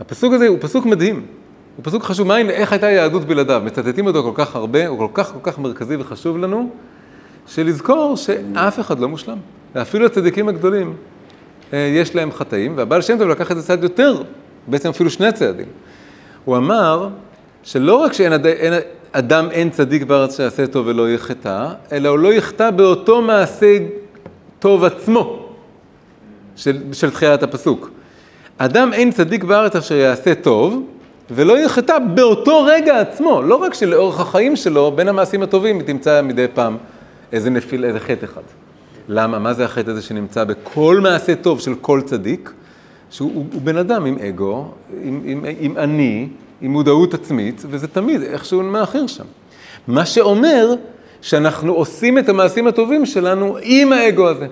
הפסוק 0.00 0.32
הזה 0.32 0.48
הוא 0.48 0.58
פסוק 0.60 0.86
מדהים, 0.86 1.26
הוא 1.76 1.84
פסוק 1.84 2.02
חשוב. 2.02 2.26
מה, 2.26 2.38
איך 2.38 2.72
הייתה 2.72 2.90
יהדות 2.90 3.24
בלעדיו? 3.24 3.62
מצטטים 3.64 4.06
אותו 4.06 4.22
כל 4.22 4.32
כך 4.34 4.56
הרבה, 4.56 4.86
הוא 4.86 4.98
כל 4.98 5.08
כך 5.14 5.32
כל 5.32 5.38
כך 5.42 5.58
מרכזי 5.58 5.96
וחשוב 5.96 6.38
לנו, 6.38 6.70
שלזכור 7.46 8.16
שאף 8.16 8.80
אחד 8.80 8.98
לא 8.98 9.08
מושלם. 9.08 9.38
ואפילו 9.74 10.06
הצדיקים 10.06 10.48
הגדולים, 10.48 10.94
יש 11.72 12.14
להם 12.14 12.32
חטאים, 12.32 12.72
והבעל 12.76 13.02
שם 13.02 13.18
טוב 13.18 13.28
לקח 13.28 13.50
את 13.52 13.56
זה 13.56 13.62
צעד 13.62 13.82
יותר, 13.82 14.22
בעצם 14.66 14.88
אפילו 14.88 15.10
שני 15.10 15.32
צעדים. 15.32 15.66
הוא 16.44 16.56
אמר 16.56 17.08
שלא 17.62 17.94
רק 17.94 18.12
שאין 18.12 18.46
אין, 18.46 18.72
אדם 19.12 19.50
אין 19.50 19.70
צדיק 19.70 20.02
בארץ 20.02 20.36
שיעשה 20.36 20.66
טוב 20.66 20.86
ולא 20.86 21.10
יחטא, 21.10 21.68
אלא 21.92 22.08
הוא 22.08 22.18
לא 22.18 22.32
יחטא 22.32 22.70
באותו 22.70 23.22
מעשה 23.22 23.78
טוב 24.58 24.84
עצמו, 24.84 25.48
של, 26.56 26.78
של 26.92 27.10
תחילת 27.10 27.42
הפסוק. 27.42 27.90
אדם 28.58 28.92
אין 28.92 29.10
צדיק 29.10 29.44
בארץ 29.44 29.76
אשר 29.76 29.94
יעשה 29.94 30.34
טוב, 30.34 30.82
ולא 31.30 31.58
יחטא 31.58 31.98
באותו 31.98 32.64
רגע 32.64 33.00
עצמו, 33.00 33.42
לא 33.42 33.54
רק 33.54 33.74
שלאורך 33.74 34.20
החיים 34.20 34.56
שלו, 34.56 34.92
בין 34.92 35.08
המעשים 35.08 35.42
הטובים 35.42 35.82
תמצא 35.82 36.22
מדי 36.22 36.46
פעם 36.54 36.76
איזה 37.32 37.50
נפיל, 37.50 37.84
איזה 37.84 38.00
חטא 38.00 38.24
אחד. 38.24 38.42
למה? 39.08 39.38
מה 39.38 39.54
זה 39.54 39.64
החטא 39.64 39.90
הזה 39.90 40.02
שנמצא 40.02 40.44
בכל 40.44 41.00
מעשה 41.02 41.34
טוב 41.34 41.60
של 41.60 41.74
כל 41.74 42.00
צדיק? 42.04 42.52
שהוא 43.10 43.30
הוא, 43.34 43.44
הוא 43.52 43.62
בן 43.62 43.76
אדם 43.76 44.04
עם 44.04 44.18
אגו, 44.18 44.70
עם, 45.02 45.20
עם, 45.24 45.44
עם 45.60 45.76
אני, 45.76 46.28
עם 46.60 46.70
מודעות 46.70 47.14
עצמית, 47.14 47.62
וזה 47.70 47.88
תמיד 47.88 48.22
איכשהו 48.22 48.62
מאחר 48.62 49.06
שם. 49.06 49.24
מה 49.88 50.06
שאומר 50.06 50.74
שאנחנו 51.22 51.74
עושים 51.74 52.18
את 52.18 52.28
המעשים 52.28 52.66
הטובים 52.66 53.06
שלנו 53.06 53.56
עם 53.62 53.92
האגו 53.92 54.28
הזה. 54.28 54.46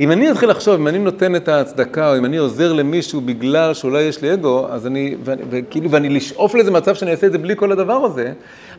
אם 0.00 0.12
אני 0.12 0.30
אתחיל 0.30 0.50
לחשוב, 0.50 0.74
אם 0.74 0.88
אני 0.88 0.98
נותן 0.98 1.36
את 1.36 1.48
ההצדקה, 1.48 2.10
או 2.10 2.18
אם 2.18 2.24
אני 2.24 2.36
עוזר 2.36 2.72
למישהו 2.72 3.20
בגלל 3.20 3.74
שאולי 3.74 4.02
יש 4.02 4.22
לי 4.22 4.34
אגו, 4.34 4.66
אז 4.70 4.86
אני, 4.86 5.16
ואני, 5.24 5.42
וכאילו, 5.50 5.90
ואני 5.90 6.08
לשאוף 6.08 6.54
לאיזה 6.54 6.70
מצב 6.70 6.94
שאני 6.94 7.10
אעשה 7.10 7.26
את 7.26 7.32
זה 7.32 7.38
בלי 7.38 7.56
כל 7.56 7.72
הדבר 7.72 8.04
הזה, 8.04 8.32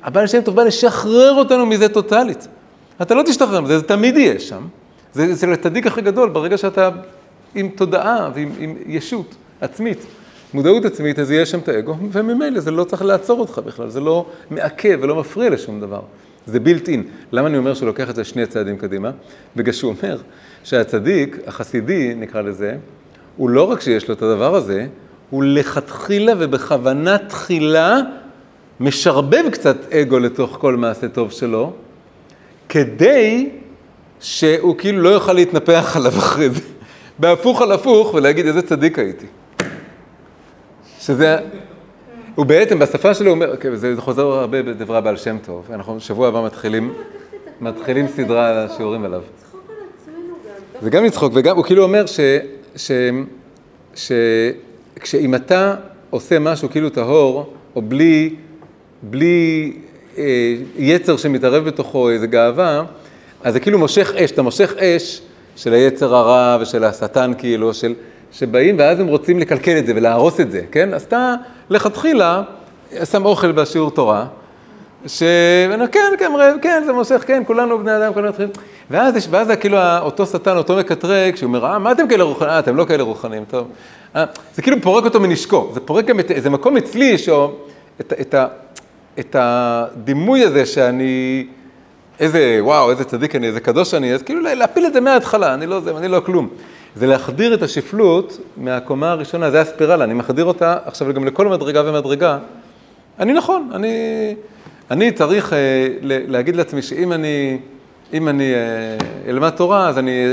הבעל 0.04 0.28
שם 0.28 0.42
טוב 0.42 0.56
בא 0.56 0.64
לשחרר 0.64 1.34
אותנו 1.38 1.66
מזה 1.66 1.90
טוטאלית. 1.90 2.48
אתה 3.02 3.16
לא 3.16 3.24
תשתחרר 3.24 3.62
מזה, 3.62 3.78
זה 3.78 3.84
תמיד 3.84 4.18
יהיה 4.18 4.40
שם. 4.40 4.62
זה, 5.14 5.34
זה 5.34 5.52
הצדיק 5.52 5.88
הכי 5.88 6.02
גדול, 6.02 6.30
ברגע 6.30 6.58
שאתה 6.58 6.90
עם 7.56 7.70
תודעה 7.70 8.30
ועם 8.36 8.52
עם 8.60 8.76
ישות 8.88 9.36
עצמית, 9.62 10.06
מודעות 10.54 10.86
עצמית, 10.86 11.20
אז 11.20 11.32
יהיה 11.32 11.46
שם 11.46 11.60
את 11.60 11.70
האגו, 11.70 11.96
וממילא 12.12 12.60
זה 12.60 12.72
לא 12.72 12.84
צריך 12.84 13.02
לעצור 13.02 13.40
אותך 13.40 13.62
בכלל, 13.66 13.90
זה 13.90 14.00
לא 14.00 14.26
מעכב 14.52 15.00
ולא 15.02 15.16
מפריע 15.16 15.50
לשום 15.50 15.80
דבר. 15.80 16.02
זה 16.46 16.60
בילט 16.60 16.90
אין. 16.90 17.04
למה 17.32 17.48
אני 17.48 17.58
אומר 17.58 17.74
שהוא 17.74 17.88
לוקח 17.88 18.10
את 18.10 18.16
זה 18.16 18.24
שני 18.24 18.46
צעדים 18.46 18.78
קדימה? 18.78 19.12
בגלל 19.56 19.74
שהוא 19.74 19.94
אומר 20.02 20.18
שהצדיק, 20.64 21.38
החסידי 21.48 22.14
נקרא 22.16 22.42
לזה, 22.42 22.76
הוא 23.38 23.50
לא 23.50 23.72
רק 23.72 23.82
שיש 23.82 24.08
לו 24.08 24.14
את 24.14 24.22
הדבר 24.22 24.56
הזה, 24.56 24.88
הוא 25.30 25.44
לכתחילה 25.44 26.34
ובכוונה 26.40 27.18
תחילה 27.18 28.00
משרבב 28.80 29.44
קצת 29.52 29.94
אגו 29.94 30.20
לתוך 30.20 30.58
כל 30.62 30.76
מעשה 30.76 31.08
טוב 31.08 31.32
שלו, 31.32 31.74
כדי 32.74 33.50
שהוא 34.20 34.78
כאילו 34.78 35.02
לא 35.02 35.10
יוכל 35.10 35.34
להתנפח 35.34 35.94
עליו 35.96 36.12
אחרי 36.12 36.50
זה. 36.50 36.62
בהפוך 37.20 37.62
על 37.62 37.72
הפוך 37.72 38.14
ולהגיד 38.14 38.46
איזה 38.46 38.62
צדיק 38.62 39.00
הייתי. 39.00 39.26
שזה, 41.00 41.38
הוא 42.36 42.46
בעצם, 42.46 42.80
בשפה 42.80 43.14
שלו 43.14 43.32
אומר, 43.32 43.54
okay, 43.54 43.76
זה 43.76 43.94
חוזר 43.98 44.22
הרבה 44.22 44.64
בדברי 44.64 44.98
הבעל 44.98 45.18
שם 45.18 45.38
טוב, 45.46 45.66
אנחנו 45.74 46.00
שבוע 46.00 46.28
הבא 46.28 46.46
מתחילים, 46.46 46.94
מתחילים 47.62 48.08
סדרה 48.08 48.50
על 48.50 48.58
השיעורים 48.58 49.06
עליו. 49.06 49.22
זה 50.82 50.90
גם 50.90 51.06
לצחוק, 51.06 51.32
וגם 51.36 51.56
הוא 51.56 51.66
כאילו 51.66 51.84
אומר 51.84 52.06
ש, 52.06 52.20
ש, 52.76 52.92
ש, 53.96 54.12
שאם 55.04 55.36
אתה 55.36 55.76
עושה 56.10 56.40
משהו 56.40 56.70
כאילו 56.70 56.90
טהור, 56.90 57.54
או 57.76 57.82
בלי, 57.82 58.36
בלי 59.04 59.74
יצר 60.78 61.18
שמתערב 61.18 61.66
בתוכו, 61.66 62.10
איזה 62.10 62.28
גאווה, 62.28 62.84
אז 63.44 63.54
זה 63.54 63.60
כאילו 63.60 63.80
מושך 63.80 64.14
אש, 64.16 64.32
אתה 64.32 64.42
מושך 64.42 64.74
אש 64.78 65.22
של 65.56 65.74
היצר 65.74 66.16
הרע 66.16 66.58
ושל 66.62 66.84
השטן 66.84 67.32
כאילו, 67.38 67.74
של, 67.74 67.94
שבאים 68.32 68.76
ואז 68.80 69.00
הם 69.00 69.08
רוצים 69.08 69.40
לקלקל 69.40 69.78
את 69.78 69.86
זה 69.86 69.94
ולהרוס 69.96 70.40
את 70.40 70.52
זה, 70.52 70.62
כן? 70.72 70.94
אז 70.94 71.02
אתה 71.02 71.36
לכתחילה 71.70 72.42
שם 73.12 73.26
אוכל 73.26 73.52
בשיעור 73.52 73.92
תורה, 73.92 74.26
ש... 75.08 75.24
כן, 75.92 76.14
כן, 76.20 76.32
כן, 76.62 76.84
זה 76.86 76.94
מושך, 76.94 77.24
כן, 77.28 77.44
כולנו 77.48 77.80
בני 77.80 77.98
אדם, 77.98 78.14
כולנו 78.14 78.30
מתחילים. 78.30 78.52
ואז 78.90 79.16
יש, 79.16 79.28
ואז 79.30 79.52
כאילו 79.60 79.78
אותו 80.00 80.26
שטן, 80.26 80.58
אותו 80.58 80.78
מקטרג, 80.78 81.36
שהוא 81.36 81.48
אומר, 81.48 81.66
אה, 81.66 81.80
מה 81.80 81.92
אתם 81.92 82.08
כאלה 82.08 82.24
רוחניים? 82.24 82.52
אה, 82.52 82.60
אתם 82.60 82.76
לא 82.76 82.86
כאלה 82.86 83.04
רוחניים, 83.04 83.46
טוב. 83.46 83.68
אה, 84.16 84.26
זה 84.56 84.62
כאילו 84.62 84.82
פורק 84.82 85.04
אותו 85.04 85.20
מנשקו, 85.20 85.72
זה 85.74 85.80
פורק 85.80 86.06
גם 86.06 86.20
את, 86.20 86.32
איזה 86.32 86.50
מקום 86.50 86.78
אצלי, 86.78 87.18
שאו, 87.18 87.52
את, 88.02 88.14
את, 88.22 88.36
את, 89.20 89.36
הדימוי 89.40 90.44
הזה 90.44 90.66
שאני, 90.66 91.46
איזה, 92.20 92.58
וואו, 92.62 92.92
איזה 92.92 93.04
צדיק 93.04 93.36
אני, 93.36 93.48
איזה 93.48 93.60
קדוש 93.60 93.94
אני, 93.94 94.14
אז 94.14 94.22
כאילו 94.22 94.42
להפיל 94.42 94.86
את 94.86 94.94
זה 94.94 95.02
מההתחלה, 95.02 95.54
אני 95.54 95.66
לא 95.66 95.80
זה, 95.80 95.98
אני 95.98 96.08
לא 96.08 96.20
כלום. 96.20 96.50
זה 96.96 97.08
להחדיר 97.08 97.54
את 97.54 97.64
השפלות 97.64 98.38
מהקומה 98.58 99.12
הראשונה, 99.12 99.52
זה 99.52 99.62
הספירלה, 99.62 100.04
אני 100.04 100.14
מחדיר 100.14 100.46
אותה 100.46 100.78
עכשיו 100.86 101.14
גם 101.14 101.26
לכל 101.26 101.48
מדרגה 101.48 101.82
ומדרגה. 101.86 102.38
אני 103.20 103.34
נכון, 103.34 103.70
אני, 103.74 103.96
אני 104.92 105.12
צריך 105.12 105.54
אה, 105.54 105.88
להגיד 106.02 106.56
לעצמי 106.56 106.82
שאם 106.82 107.14
אני, 107.14 107.58
אם 108.14 108.28
אני 108.28 108.54
אה, 108.54 108.60
אלמד 109.28 109.50
תורה, 109.50 109.90
אז 109.90 109.98
אני 109.98 110.26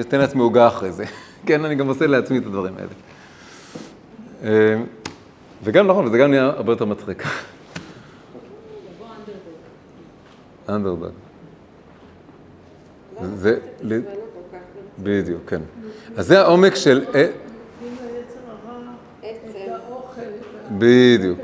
אתן 0.00 0.18
לעצמי 0.18 0.42
עוגה 0.42 0.68
אחרי 0.68 0.92
זה. 0.92 1.04
כן, 1.46 1.64
אני 1.64 1.74
גם 1.74 1.88
עושה 1.88 2.06
לעצמי 2.06 2.38
את 2.38 2.46
הדברים 2.46 2.74
האלה. 2.76 2.88
אה, 4.44 4.80
וגם 5.64 5.86
נכון, 5.86 6.06
וזה 6.06 6.18
גם 6.18 6.30
נהיה 6.30 6.44
הרבה 6.44 6.72
יותר 6.72 6.84
מצחיק. 6.84 7.22
אנדרדוג. 10.68 11.04
זה, 13.34 13.58
בדיוק, 15.02 15.42
כן. 15.46 15.60
אז 16.16 16.26
זה 16.26 16.40
העומק 16.40 16.74
של... 16.74 17.04
בדיוק. 20.78 21.38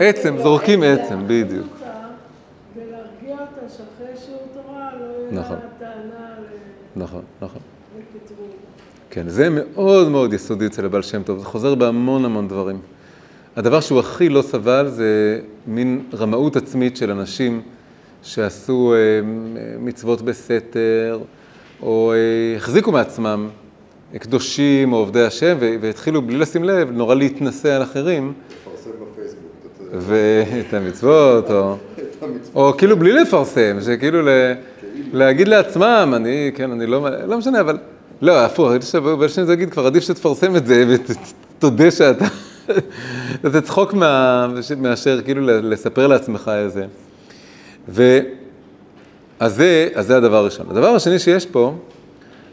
עצם, 0.00 0.36
זורקים 0.42 0.82
עצם, 0.82 1.18
בדיוק. 1.26 1.66
שאחרי 3.68 4.16
שיעור 4.26 4.42
תורה 4.54 4.90
לא 5.00 5.04
יהיה 5.04 5.40
נכון. 5.40 5.56
טענה 5.78 5.94
ל- 6.96 7.00
נכון, 7.00 7.22
נכון. 7.42 7.60
כן, 9.10 9.28
זה 9.28 9.48
מאוד 9.50 10.08
מאוד 10.08 10.32
יסודי 10.32 10.66
אצל 10.66 10.84
הבעל 10.84 11.02
שם 11.02 11.22
טוב, 11.22 11.38
זה 11.38 11.44
חוזר 11.44 11.74
בהמון 11.74 12.24
המון 12.24 12.48
דברים. 12.48 12.78
הדבר 13.56 13.80
שהוא 13.80 14.00
הכי 14.00 14.28
לא 14.28 14.42
סבל 14.42 14.88
זה 14.88 15.40
מין 15.66 16.04
רמאות 16.14 16.56
עצמית 16.56 16.96
של 16.96 17.10
אנשים 17.10 17.62
שעשו 18.22 18.94
אה, 18.94 18.98
מצוות 19.78 20.22
בסתר, 20.22 21.18
או 21.82 22.12
אה, 22.12 22.56
החזיקו 22.56 22.92
מעצמם 22.92 23.48
קדושים 24.18 24.92
או 24.92 24.98
עובדי 24.98 25.22
השם, 25.22 25.56
והתחילו 25.80 26.22
בלי 26.22 26.38
לשים 26.38 26.64
לב 26.64 26.90
נורא 26.90 27.14
להתנשא 27.14 27.76
על 27.76 27.82
אחרים, 27.82 28.32
לפרסם 28.66 28.90
בפייסבוק 28.90 29.42
ואת 29.98 30.74
המצוות, 30.74 31.50
או. 31.50 31.76
או 32.54 32.72
כאילו 32.78 32.96
בלי 32.96 33.12
לפרסם, 33.12 33.78
שכאילו 33.80 34.22
ל, 34.22 34.28
להגיד 35.12 35.48
לעצמם, 35.48 36.12
אני, 36.16 36.50
כן, 36.54 36.70
אני 36.70 36.86
לא, 36.86 37.08
לא 37.26 37.38
משנה, 37.38 37.60
אבל, 37.60 37.78
לא, 38.22 38.44
הפוך, 38.44 38.70
אני 38.70 38.80
חושב, 38.80 38.98
בשביל 38.98 39.46
זה 39.46 39.52
להגיד, 39.52 39.70
כבר 39.70 39.86
עדיף 39.86 40.04
שתפרסם 40.04 40.56
את 40.56 40.66
זה 40.66 40.84
ותודה 40.88 41.90
שאתה, 41.90 42.24
זה 43.52 43.60
צחוק 43.60 43.94
מה, 43.94 44.46
מאשר 44.76 45.20
כאילו 45.22 45.40
לספר 45.46 46.06
לעצמך 46.06 46.50
איזה. 46.54 46.84
ו... 47.88 48.18
אז 49.40 49.54
זה, 49.54 49.88
אז 49.94 50.06
זה 50.06 50.16
הדבר 50.16 50.36
הראשון. 50.36 50.66
הדבר 50.70 50.88
השני 50.88 51.18
שיש 51.18 51.46
פה, 51.46 51.74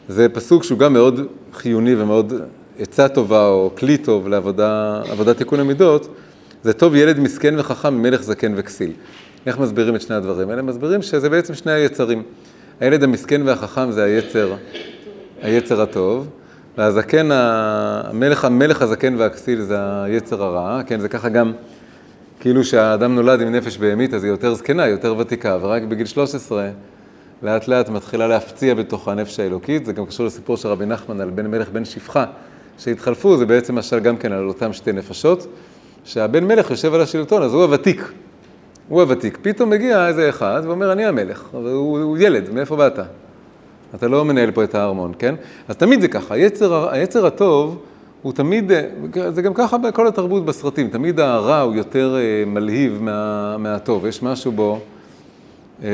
זה 0.08 0.30
פסוק 0.30 0.64
שהוא 0.64 0.80
גם 0.80 0.94
מאוד 0.94 1.20
חיוני 1.54 1.96
ומאוד 1.96 2.34
עצה 2.80 3.08
טובה 3.08 3.48
או 3.48 3.72
כלי 3.78 3.98
טוב 3.98 4.28
לעבודה, 4.28 5.02
עבודת 5.12 5.38
תיקון 5.38 5.60
המידות, 5.60 6.16
זה 6.64 6.74
טוב 6.74 6.96
ילד 6.96 7.20
מסכן 7.20 7.56
וחכם 7.58 7.94
ממלך 7.94 8.24
זקן 8.24 8.54
וכסיל. 8.56 8.92
איך 9.46 9.60
מסבירים 9.60 9.96
את 9.96 10.02
שני 10.02 10.16
הדברים 10.16 10.50
האלה? 10.50 10.62
מסבירים 10.62 11.02
שזה 11.02 11.30
בעצם 11.30 11.54
שני 11.54 11.72
היצרים. 11.72 12.24
הילד 12.80 13.04
המסכן 13.04 13.42
והחכם 13.46 13.92
זה 13.92 14.04
היצר, 14.04 14.54
היצר 15.42 15.82
הטוב, 15.82 16.28
והזקן, 16.78 17.30
המלך, 17.32 18.46
המלך 18.46 18.82
הזקן 18.82 19.16
והכסיל 19.18 19.62
זה 19.62 20.04
היצר 20.04 20.44
הרע, 20.44 20.82
כן, 20.88 21.00
זה 21.00 21.10
ככה 21.10 21.30
גם, 21.30 21.52
כאילו 22.40 22.64
שהאדם 22.64 23.16
נולד 23.16 23.42
עם 23.42 23.52
נפש 23.52 23.78
בהמית, 23.78 24.14
אז 24.14 24.24
היא 24.24 24.32
יותר 24.32 24.54
זקנה, 24.54 24.84
היא 24.84 24.92
יותר 24.92 25.16
ותיקה, 25.18 25.58
ורק 25.62 25.84
בגיל 25.84 26.06
13 26.06 26.70
לאט 27.44 27.68
לאט 27.68 27.90
מתחילה 27.90 28.28
להפציע 28.28 28.74
בתוך 28.74 29.08
הנפש 29.08 29.40
האלוקית, 29.40 29.86
זה 29.86 29.94
גם 29.94 30.06
קשור 30.06 30.26
לסיפור 30.26 30.58
של 30.58 30.68
רבי 30.68 30.86
נחמן 30.86 31.22
על 31.22 31.30
בן 31.30 31.48
מלך 31.48 31.70
בן 31.70 31.86
שפחה, 31.86 32.26
שהתחלפו, 32.78 33.38
זה 33.38 33.46
בעצם 33.46 33.76
משל 33.76 34.00
גם 34.00 34.18
כן 34.18 34.32
על 34.32 34.48
אותם 34.48 34.74
שתי 34.74 34.92
נפשות, 34.92 35.48
שהבן 36.04 36.44
מלך 36.44 36.72
יושב 36.72 36.94
על 36.94 37.02
השלטון, 37.02 37.44
אז 37.44 37.54
הוא 37.54 37.64
הוותיק, 37.64 38.12
הוא 38.90 39.02
הוותיק. 39.02 39.38
פתאום 39.42 39.70
מגיע 39.70 40.08
איזה 40.08 40.30
אחד 40.30 40.62
ואומר, 40.66 40.92
אני 40.92 41.06
המלך, 41.06 41.44
הוא, 41.52 42.00
הוא 42.00 42.18
ילד, 42.18 42.50
מאיפה 42.50 42.76
באת? 42.76 43.00
אתה 43.96 44.08
לא 44.08 44.26
מנהל 44.26 44.52
פה 44.52 44.64
את 44.64 44.76
הארמון, 44.76 45.12
כן? 45.20 45.36
אז 45.68 45.76
תמיד 45.76 46.02
זה 46.02 46.08
ככה, 46.08 46.34
היצר, 46.34 46.90
היצר 46.92 47.26
הטוב 47.26 47.82
הוא 48.22 48.34
תמיד, 48.34 48.72
זה 49.30 49.42
גם 49.42 49.54
ככה 49.54 49.78
בכל 49.78 50.08
התרבות 50.08 50.46
בסרטים, 50.46 50.90
תמיד 50.90 51.20
הרע 51.20 51.62
הוא 51.62 51.76
יותר 51.76 52.16
אה, 52.18 52.44
מלהיב 52.46 53.02
מה, 53.02 53.58
מהטוב, 53.58 54.06
יש 54.06 54.24
משהו 54.24 54.52
בו 54.52 54.80
אה, 55.84 55.90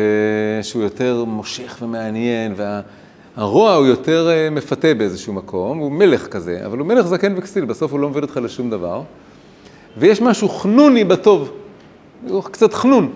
שהוא 0.62 0.84
יותר 0.84 1.24
מושך 1.24 1.78
ומעניין, 1.82 2.54
והרוע 2.56 3.74
הוא 3.74 3.86
יותר 3.86 4.30
אה, 4.30 4.50
מפתה 4.50 4.94
באיזשהו 4.94 5.34
מקום, 5.34 5.78
הוא 5.78 5.92
מלך 5.92 6.28
כזה, 6.28 6.66
אבל 6.66 6.78
הוא 6.78 6.88
מלך 6.88 7.08
זקן 7.08 7.34
וכסיל, 7.38 7.66
בסוף 7.66 7.92
הוא 7.92 8.00
לא 8.00 8.08
מוביל 8.08 8.24
אותך 8.24 8.38
לשום 8.44 8.70
דבר. 8.70 9.02
ויש 9.98 10.22
משהו 10.22 10.50
חנוני 10.50 11.04
בטוב, 11.04 11.52
הוא 12.28 12.44
קצת 12.44 12.74
חנון. 12.74 13.12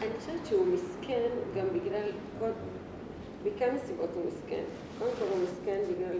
אני 0.00 0.08
חושבת 0.18 0.46
שהוא 0.48 0.66
מסכן 0.74 1.20
גם 1.56 1.66
בגלל, 1.74 2.08
כל, 2.40 2.46
מכמה 3.44 3.78
סיבות 3.86 4.08
הוא 4.14 4.22
מסכן. 4.26 4.62
קודם 4.98 5.10
כל 5.18 5.24
הוא 5.30 5.44
מסכן 5.44 5.78
בגלל 5.88 6.18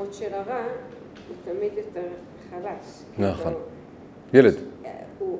לעוצמות 0.00 0.14
של 0.14 0.34
הרע, 0.34 0.64
הוא 1.28 1.36
תמיד 1.44 1.72
יותר 1.76 2.08
חלש. 2.50 3.02
נכון. 3.18 3.54
כאילו, 4.30 4.48
ילד. 4.48 4.54
הוא, 5.18 5.38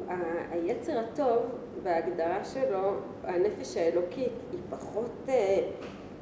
היצר 0.50 0.98
הטוב, 0.98 1.42
בהגדרה 1.82 2.44
שלו, 2.44 2.92
הנפש 3.24 3.76
האלוקית 3.76 4.32
היא 4.52 4.60
פחות 4.70 5.10
אה, 5.28 5.58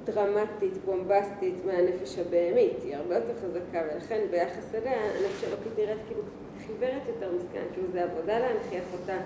דרמטית, 0.05 0.73
בומבסטית 0.85 1.55
מהנפש 1.67 2.19
הבהמית, 2.19 2.83
היא 2.83 2.97
הרבה 2.97 3.15
יותר 3.15 3.33
חזקה, 3.43 3.83
ולכן 3.93 4.21
ביחס 4.31 4.75
אליה 4.75 4.93
הנפש 4.93 5.45
האלוקית 5.45 5.73
נראית 5.79 5.99
כאילו 6.07 6.23
חיוורת 6.67 7.03
יותר 7.09 7.31
מסכנה, 7.37 7.63
כאילו 7.73 7.87
זה 7.93 8.05
עבודה 8.05 8.39
להנכיח 8.39 8.85
אותה 9.01 9.17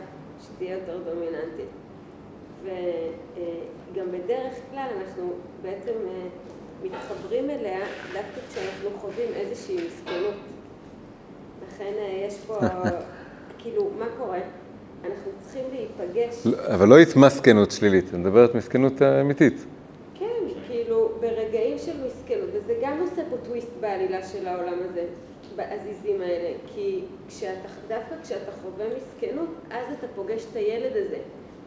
שתהיה 0.40 0.74
יותר 0.74 0.98
דומיננטית. 0.98 1.68
וגם 2.64 4.06
בדרך 4.12 4.54
כלל 4.70 4.88
אנחנו 5.00 5.32
בעצם 5.62 5.92
אה, 6.08 6.28
מתחברים 6.84 7.50
אליה 7.50 7.80
דווקא 8.12 8.40
כשאנחנו 8.50 8.98
חווים 8.98 9.28
איזושהי 9.34 9.76
מסכנות. 9.86 10.34
לכן 11.68 11.92
אה, 11.98 12.26
יש 12.26 12.38
פה, 12.46 12.58
כאילו, 13.58 13.90
מה 13.98 14.06
קורה? 14.18 14.38
אנחנו 15.04 15.30
צריכים 15.40 15.64
להיפגש. 15.72 16.46
אבל 16.46 16.88
לא 16.88 16.98
התמסכנות 16.98 17.70
שלילית, 17.70 18.04
אני 18.14 18.22
מדברת 18.22 18.54
מסכנות 18.54 19.02
אמיתית. 19.02 19.66
כן, 20.14 20.26
כאילו, 20.66 21.12
ברגעים 21.20 21.78
של 21.78 22.06
מסכנות, 22.06 22.48
וזה 22.52 22.74
גם 22.82 23.00
עושה 23.00 23.22
פה 23.30 23.36
טוויסט 23.36 23.70
בעלילה 23.80 24.22
של 24.26 24.46
העולם 24.48 24.78
הזה, 24.90 25.04
בעזיזים 25.56 26.20
האלה, 26.20 26.54
כי 26.66 27.00
כשאתה, 27.28 27.68
דווקא 27.88 28.14
כשאתה 28.22 28.52
חווה 28.62 28.86
מסכנות, 28.96 29.48
אז 29.70 29.94
אתה 29.98 30.06
פוגש 30.14 30.44
את 30.50 30.56
הילד 30.56 30.92
הזה. 30.96 31.18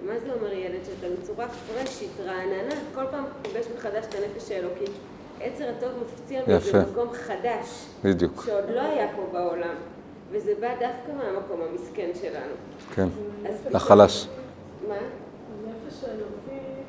מה 0.05 0.19
זה 0.19 0.33
אומר 0.33 0.53
ילד? 0.53 0.79
שאתה 0.85 1.07
בצורה 1.21 1.47
פרשית, 1.49 2.11
רעננה, 2.25 2.75
כל 2.95 3.03
פעם 3.11 3.25
פוגש 3.41 3.65
מחדש 3.77 4.05
את 4.09 4.15
הנפש 4.15 4.51
האלוקית. 4.51 4.91
עצר 5.41 5.69
הטוב 5.69 5.91
מפציע 6.03 6.39
יפה. 6.39 6.51
מאיזה 6.51 6.91
מקום 6.91 7.13
חדש, 7.13 7.85
בדיוק, 8.03 8.43
שעוד 8.45 8.69
לא 8.69 8.81
היה 8.81 9.07
פה 9.15 9.27
בעולם, 9.31 9.75
וזה 10.31 10.53
בא 10.59 10.73
דווקא 10.73 11.11
מהמקום 11.17 11.61
המסכן 11.61 12.09
שלנו. 12.21 12.53
כן. 12.95 13.07
החלש. 13.73 14.27
מה? 14.87 14.95
הנפש 14.95 16.03
האלוקית 16.03 16.85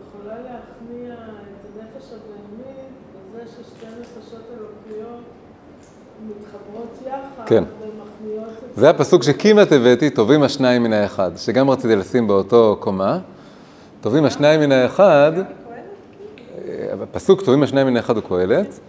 יכולה 0.00 0.34
להכניע 0.38 1.14
את 1.14 1.80
הנפש 1.80 2.12
הבהמית 2.12 2.90
בזה 3.34 3.50
ששתי 3.50 3.86
נפשות 4.00 4.42
אלוקיות 4.52 5.20
מתחברות 6.22 6.98
יחד 7.06 7.46
כן. 7.46 7.64
את 7.64 8.76
זה 8.76 8.90
הפסוק 8.90 9.22
שכמעט 9.22 9.72
הבאתי, 9.72 10.10
טובים 10.10 10.42
השניים 10.42 10.82
מן 10.82 10.92
האחד, 10.92 11.30
שגם 11.36 11.70
רציתי 11.70 11.96
לשים 11.96 12.26
באותו 12.26 12.76
קומה. 12.80 13.18
טובים 14.00 14.24
השניים 14.24 14.60
מן 14.60 14.72
האחד, 14.72 15.32
הפסוק 17.02 17.42
טובים 17.42 17.62
השניים 17.62 17.86
מן 17.86 17.96
האחד 17.96 18.16
הוא 18.16 18.22
קהלת, 18.28 18.80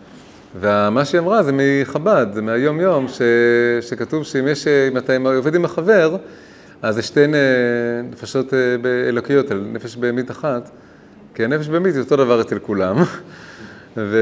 ומה 0.59 1.05
שהיא 1.05 1.19
אמרה 1.19 1.43
זה 1.43 1.51
מחב"ד, 1.53 2.25
זה 2.33 2.41
מהיום 2.41 2.79
יום, 2.79 3.07
ש... 3.07 3.21
שכתוב 3.81 4.23
שאם 4.23 4.47
יש, 4.47 4.67
אם 4.67 4.97
אתה 4.97 5.17
עובד 5.35 5.55
עם 5.55 5.65
החבר, 5.65 6.17
אז 6.81 6.95
זה 6.95 7.01
שתי 7.01 7.19
אה, 7.19 7.27
נפשות 8.11 8.53
אה, 8.53 8.59
אלוקיות, 9.09 9.45
נפש 9.51 9.95
בהמית 9.95 10.31
אחת, 10.31 10.69
כי 11.35 11.43
הנפש 11.43 11.67
בהמית 11.67 11.93
זה 11.93 11.99
אותו 11.99 12.15
דבר 12.15 12.41
אצל 12.41 12.59
כולם, 12.59 12.95
ו... 13.97 14.17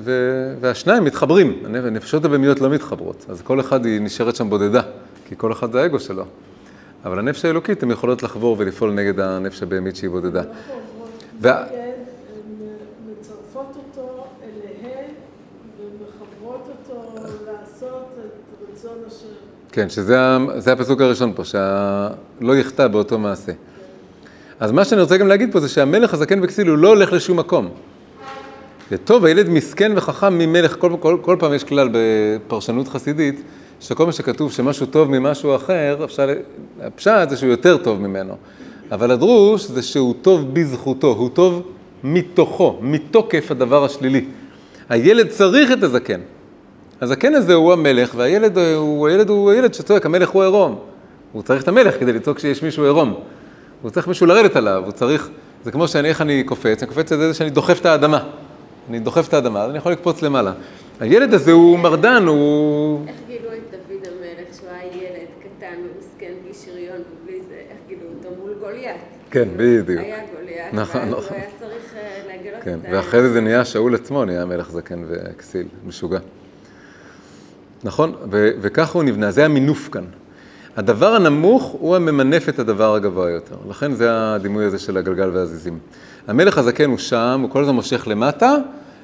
ו... 0.00 0.12
והשניים 0.60 1.04
מתחברים, 1.04 1.62
הנפ- 1.64 1.86
הנפשות 1.86 2.24
הבהמיות 2.24 2.60
לא 2.60 2.70
מתחברות, 2.70 3.26
אז 3.28 3.42
כל 3.42 3.60
אחד 3.60 3.84
היא 3.84 4.00
נשארת 4.00 4.36
שם 4.36 4.50
בודדה, 4.50 4.82
כי 5.28 5.34
כל 5.38 5.52
אחד 5.52 5.72
זה 5.72 5.82
האגו 5.82 6.00
שלו. 6.00 6.24
אבל 7.04 7.18
הנפש 7.18 7.44
האלוקית, 7.44 7.82
הן 7.82 7.90
יכולות 7.90 8.22
לחבור 8.22 8.56
ולפעול 8.58 8.92
נגד 8.92 9.20
הנפש 9.20 9.62
הבהמית 9.62 9.96
שהיא 9.96 10.10
בודדה. 10.10 10.42
רצון 18.72 18.98
השם. 19.06 19.26
כן, 19.72 19.88
שזה 19.88 20.72
הפסוק 20.72 21.00
הראשון 21.00 21.32
פה, 21.34 21.44
שלא 21.44 22.56
יחטא 22.56 22.88
באותו 22.88 23.18
מעשה. 23.18 23.52
אז 24.60 24.72
מה 24.72 24.84
שאני 24.84 25.00
רוצה 25.00 25.16
גם 25.16 25.28
להגיד 25.28 25.52
פה 25.52 25.60
זה 25.60 25.68
שהמלך 25.68 26.14
הזקן 26.14 26.44
וכסיל 26.44 26.68
הוא 26.68 26.78
לא 26.78 26.88
הולך 26.88 27.12
לשום 27.12 27.38
מקום. 27.38 27.70
זה 28.90 28.98
טוב, 28.98 29.24
הילד 29.24 29.48
מסכן 29.48 29.92
וחכם 29.96 30.38
ממלך, 30.38 30.76
כל, 30.78 30.92
כל, 31.00 31.18
כל 31.22 31.36
פעם 31.38 31.54
יש 31.54 31.64
כלל 31.64 31.88
בפרשנות 31.92 32.88
חסידית, 32.88 33.42
שכל 33.80 34.06
מה 34.06 34.12
שכתוב 34.12 34.52
שמשהו 34.52 34.86
טוב 34.86 35.10
ממשהו 35.10 35.56
אחר, 35.56 36.00
אפשר, 36.04 36.28
הפשט 36.80 37.30
זה 37.30 37.36
שהוא 37.36 37.50
יותר 37.50 37.76
טוב 37.76 38.00
ממנו. 38.00 38.34
אבל 38.92 39.10
הדרוש 39.10 39.64
זה 39.64 39.82
שהוא 39.82 40.14
טוב 40.22 40.54
בזכותו, 40.54 41.06
הוא 41.06 41.30
טוב 41.34 41.62
מתוכו, 42.04 42.78
מתוקף 42.82 43.50
הדבר 43.50 43.84
השלילי. 43.84 44.24
הילד 44.88 45.28
צריך 45.28 45.72
את 45.72 45.82
הזקן. 45.82 46.20
הזקן 47.00 47.34
הזה 47.34 47.54
הוא 47.54 47.72
המלך, 47.72 48.12
והילד 48.16 48.58
הוא, 48.58 49.08
הילד 49.08 49.28
הוא 49.28 49.50
הילד 49.50 49.74
שצועק, 49.74 50.06
המלך 50.06 50.28
הוא 50.28 50.42
עירום. 50.42 50.78
הוא 51.32 51.42
צריך 51.42 51.62
את 51.62 51.68
המלך 51.68 52.00
כדי 52.00 52.12
לצעוק 52.12 52.38
שיש 52.38 52.62
מישהו 52.62 52.84
עירום. 52.84 53.14
הוא 53.82 53.90
צריך 53.90 54.08
מישהו 54.08 54.26
לרדת 54.26 54.56
עליו, 54.56 54.82
הוא 54.84 54.92
צריך, 54.92 55.28
זה 55.64 55.72
כמו 55.72 55.88
שאני, 55.88 56.08
איך 56.08 56.20
אני 56.20 56.44
קופץ, 56.44 56.82
אני 56.82 56.88
קופץ 56.88 57.12
על 57.12 57.18
זה 57.18 57.34
שאני 57.34 57.50
דוחף 57.50 57.80
את 57.80 57.86
האדמה. 57.86 58.24
אני 58.90 58.98
דוחף 58.98 59.28
את 59.28 59.34
האדמה, 59.34 59.62
אז 59.62 59.70
אני 59.70 59.78
יכול 59.78 59.92
לקפוץ 59.92 60.22
למעלה. 60.22 60.52
הילד 61.00 61.34
הזה 61.34 61.52
הוא 61.52 61.78
מרדן, 61.78 62.24
הוא... 62.26 63.06
איך 63.08 63.16
גילו 63.26 63.48
את 63.52 63.70
דוד 63.70 64.12
המלך 64.12 64.54
שהוא 64.58 64.68
היה 64.70 65.02
ילד 65.02 65.28
קטן 65.40 65.74
ומסכן 65.74 66.32
בלי 66.44 66.54
שריון 66.54 66.98
ובלי 67.22 67.40
זה, 67.48 67.54
איך 67.54 67.78
גילו 67.88 68.00
אותו 68.18 68.28
מול 68.40 68.54
גוליית. 68.60 68.96
כן, 69.30 69.48
בדיוק. 69.56 70.00
היה 70.00 70.16
גוליית, 70.36 70.74
נכון, 70.74 71.00
נכון. 71.00 71.12
הוא 71.12 71.36
היה 71.36 71.44
צריך 71.58 71.94
אה, 71.96 72.34
לגלות 72.34 72.62
כן, 72.62 72.78
את 72.82 72.92
ה... 72.92 72.96
ואחרי 72.96 73.22
זה 73.22 73.32
זה 73.32 73.40
נהיה 73.40 73.64
שאול 73.64 73.94
עצמו, 73.94 74.24
נהיה 74.24 74.44
מלך 74.44 74.70
זקן 74.70 75.04
וכסיל, 75.08 75.66
משוגע. 75.86 76.18
נכון, 77.84 78.14
ו- 78.30 78.50
וככה 78.60 78.98
הוא 78.98 79.04
נבנה, 79.04 79.30
זה 79.30 79.44
המינוף 79.44 79.88
כאן. 79.88 80.04
הדבר 80.76 81.14
הנמוך 81.14 81.64
הוא 81.64 81.96
הממנף 81.96 82.48
את 82.48 82.58
הדבר 82.58 82.94
הגבוה 82.94 83.30
יותר, 83.30 83.56
לכן 83.68 83.92
זה 83.92 84.06
הדימוי 84.10 84.64
הזה 84.64 84.78
של 84.78 84.96
הגלגל 84.96 85.30
והזיזים. 85.32 85.78
המלך 86.26 86.58
הזקן 86.58 86.90
הוא 86.90 86.98
שם, 86.98 87.40
הוא 87.42 87.50
כל 87.50 87.62
הזמן 87.62 87.74
מושך 87.74 88.08
למטה, 88.08 88.56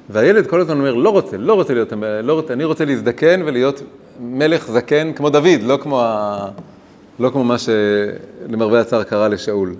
והילד 0.09 0.47
כל 0.47 0.61
הזמן 0.61 0.77
אומר, 0.77 0.93
לא 0.93 1.09
רוצה, 1.09 1.37
לא 1.37 1.53
רוצה 1.53 1.73
להיות, 1.73 1.93
לא 2.23 2.33
רוצה, 2.33 2.53
אני 2.53 2.63
רוצה 2.63 2.85
להזדקן 2.85 3.41
ולהיות 3.45 3.81
מלך 4.19 4.71
זקן 4.71 5.13
כמו 5.13 5.29
דוד, 5.29 5.61
לא 5.61 5.79
כמו, 5.81 6.01
ה, 6.01 6.49
לא 7.19 7.29
כמו 7.29 7.43
מה 7.43 7.55
שלמרבה 7.57 8.81
הצער 8.81 9.03
קרה 9.03 9.27
לשאול. 9.27 9.75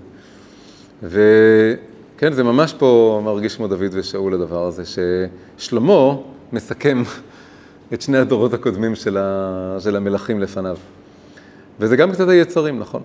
וכן, 1.04 2.34
זה 2.34 2.44
ממש 2.44 2.74
פה 2.74 3.22
מרגיש 3.24 3.56
כמו 3.56 3.68
דוד 3.68 3.92
ושאול 3.92 4.34
הדבר 4.34 4.66
הזה, 4.66 4.84
ששלמה 5.58 6.16
מסכם 6.54 7.04
את 7.94 8.02
שני 8.02 8.18
הדורות 8.18 8.54
הקודמים 8.54 8.96
של, 8.96 9.18
ה, 9.18 9.78
של 9.80 9.96
המלכים 9.96 10.40
לפניו. 10.40 10.78
וזה 11.80 11.96
גם 11.96 12.12
קצת 12.12 12.30
היצרים, 12.30 12.80
נכון. 12.80 13.02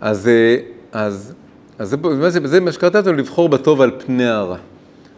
אז, 0.00 0.28
אה, 0.28 0.56
אז, 0.92 1.34
אז 1.78 1.88
זה, 1.90 1.96
זה, 2.30 2.40
זה, 2.48 2.60
מה 2.60 2.72
שקראת 2.72 2.94
לנו 2.94 3.12
לבחור 3.12 3.48
בטוב 3.48 3.80
על 3.80 3.90
פני 4.06 4.26
הרע. 4.26 4.56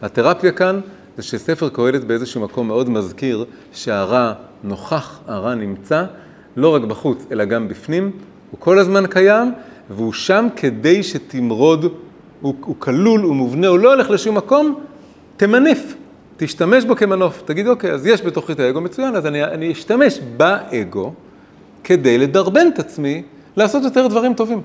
התרפיה 0.02 0.52
כאן 0.52 0.80
זה 1.16 1.22
שספר 1.22 1.68
קהלת 1.68 2.04
באיזשהו 2.04 2.40
מקום 2.40 2.68
מאוד 2.68 2.90
מזכיר 2.90 3.44
שהרע 3.72 4.32
נוכח, 4.64 5.20
הרע 5.26 5.54
נמצא, 5.54 6.04
לא 6.56 6.74
רק 6.74 6.82
בחוץ, 6.82 7.26
אלא 7.32 7.44
גם 7.44 7.68
בפנים, 7.68 8.10
הוא 8.50 8.60
כל 8.60 8.78
הזמן 8.78 9.06
קיים, 9.06 9.52
והוא 9.90 10.12
שם 10.12 10.46
כדי 10.56 11.02
שתמרוד, 11.02 11.86
הוא, 12.40 12.54
הוא 12.60 12.76
כלול, 12.78 13.20
הוא 13.20 13.34
מובנה, 13.34 13.66
הוא 13.66 13.78
לא 13.78 13.94
הולך 13.94 14.10
לשום 14.10 14.36
מקום, 14.36 14.80
תמנף, 15.36 15.94
תשתמש 16.36 16.84
בו 16.84 16.96
כמנוף. 16.96 17.42
תגיד, 17.44 17.66
אוקיי, 17.68 17.92
אז 17.92 18.06
יש 18.06 18.22
בתוכי 18.22 18.52
את 18.52 18.60
האגו 18.60 18.80
מצוין, 18.80 19.16
אז 19.16 19.26
אני, 19.26 19.44
אני 19.44 19.72
אשתמש 19.72 20.20
באגו 20.36 21.12
כדי 21.84 22.18
לדרבן 22.18 22.66
את 22.74 22.78
עצמי 22.78 23.22
לעשות 23.56 23.82
יותר 23.82 24.06
דברים 24.06 24.34
טובים. 24.34 24.62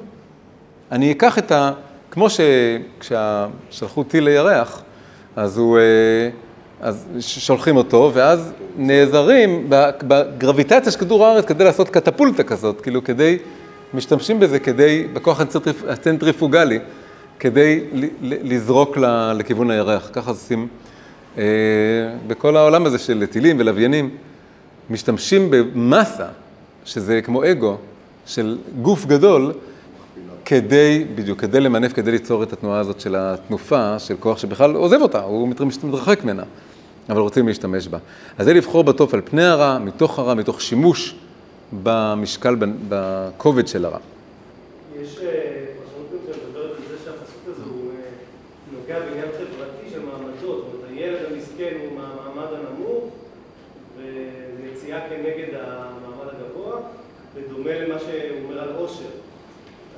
אני 0.91 1.11
אקח 1.11 1.37
את 1.37 1.51
ה... 1.51 1.71
כמו 2.11 2.27
שכששלחו 2.29 4.03
טיל 4.03 4.23
לירח, 4.23 4.81
אז 5.35 5.57
הוא... 5.57 5.79
אז 6.81 7.07
שולחים 7.19 7.77
אותו, 7.77 8.11
ואז 8.13 8.51
נעזרים 8.77 9.69
בגרביטציה 10.07 10.91
של 10.91 10.99
כדור 10.99 11.25
הארץ 11.25 11.45
כדי 11.45 11.63
לעשות 11.63 11.89
קטפולטה 11.89 12.43
כזאת, 12.43 12.81
כאילו 12.81 13.03
כדי, 13.03 13.37
משתמשים 13.93 14.39
בזה 14.39 14.59
כדי, 14.59 15.07
בכוח 15.13 15.41
הצנטריפוגלי, 15.87 16.79
כדי 17.39 17.83
לזרוק 18.21 18.97
לכיוון 19.35 19.71
הירח. 19.71 20.09
ככה 20.13 20.31
עושים 20.31 20.67
בכל 22.27 22.57
העולם 22.57 22.85
הזה 22.85 22.97
של 22.97 23.25
טילים 23.25 23.59
ולוויינים, 23.59 24.09
משתמשים 24.89 25.47
במסה, 25.51 26.27
שזה 26.85 27.21
כמו 27.21 27.45
אגו, 27.51 27.77
של 28.25 28.57
גוף 28.81 29.05
גדול, 29.05 29.53
כדי, 30.49 31.05
בדיוק, 31.15 31.41
כדי 31.41 31.59
למנף, 31.59 31.93
כדי 31.93 32.11
ליצור 32.11 32.43
את 32.43 32.53
התנועה 32.53 32.80
הזאת 32.80 32.99
של 32.99 33.15
התנופה, 33.15 33.99
של 33.99 34.15
כוח 34.19 34.38
שבכלל 34.38 34.76
עוזב 34.76 35.01
אותה, 35.01 35.21
הוא 35.21 35.49
מתרחק 35.84 36.23
ממנה, 36.23 36.43
אבל 37.09 37.21
רוצים 37.21 37.47
להשתמש 37.47 37.88
בה. 37.88 37.97
אז 38.38 38.45
זה 38.45 38.53
לבחור 38.53 38.84
בטוב 38.84 39.13
על 39.13 39.21
פני 39.26 39.43
הרע, 39.43 39.80
מתוך 39.80 40.19
הרע, 40.19 40.34
מתוך 40.34 40.61
שימוש 40.61 41.15
במשקל, 41.84 42.55
בכובד 42.89 43.67
של 43.67 43.85
הרע. 43.85 43.97
יש 45.01 45.15
פרשנות 45.15 46.07
גם 46.11 46.34
שמדברת 46.34 46.71
על 46.71 46.84
זה 46.89 46.97
שהפסוק 47.05 47.43
הזה 47.47 47.63
הוא 47.69 47.91
נוגע 48.73 48.99
בעניין 48.99 49.27
חברתי 49.31 49.89
של 49.91 49.99
מעמדות, 49.99 50.41
זאת 50.41 50.73
אומרת, 50.73 50.89
הילד 50.89 51.19
המסכן 51.31 51.77
הוא 51.80 51.99
מהמעמד 51.99 52.53
הנמוך, 52.53 53.03
ויציאה 53.97 54.99
כנגד 55.09 55.53
המעמד 55.53 56.34
הגבוה, 56.34 56.80
בדומה 57.35 57.80
למה 57.80 57.99
שהוא 57.99 58.43
אומר 58.43 58.61
על 58.61 58.69
עושר. 58.76 59.09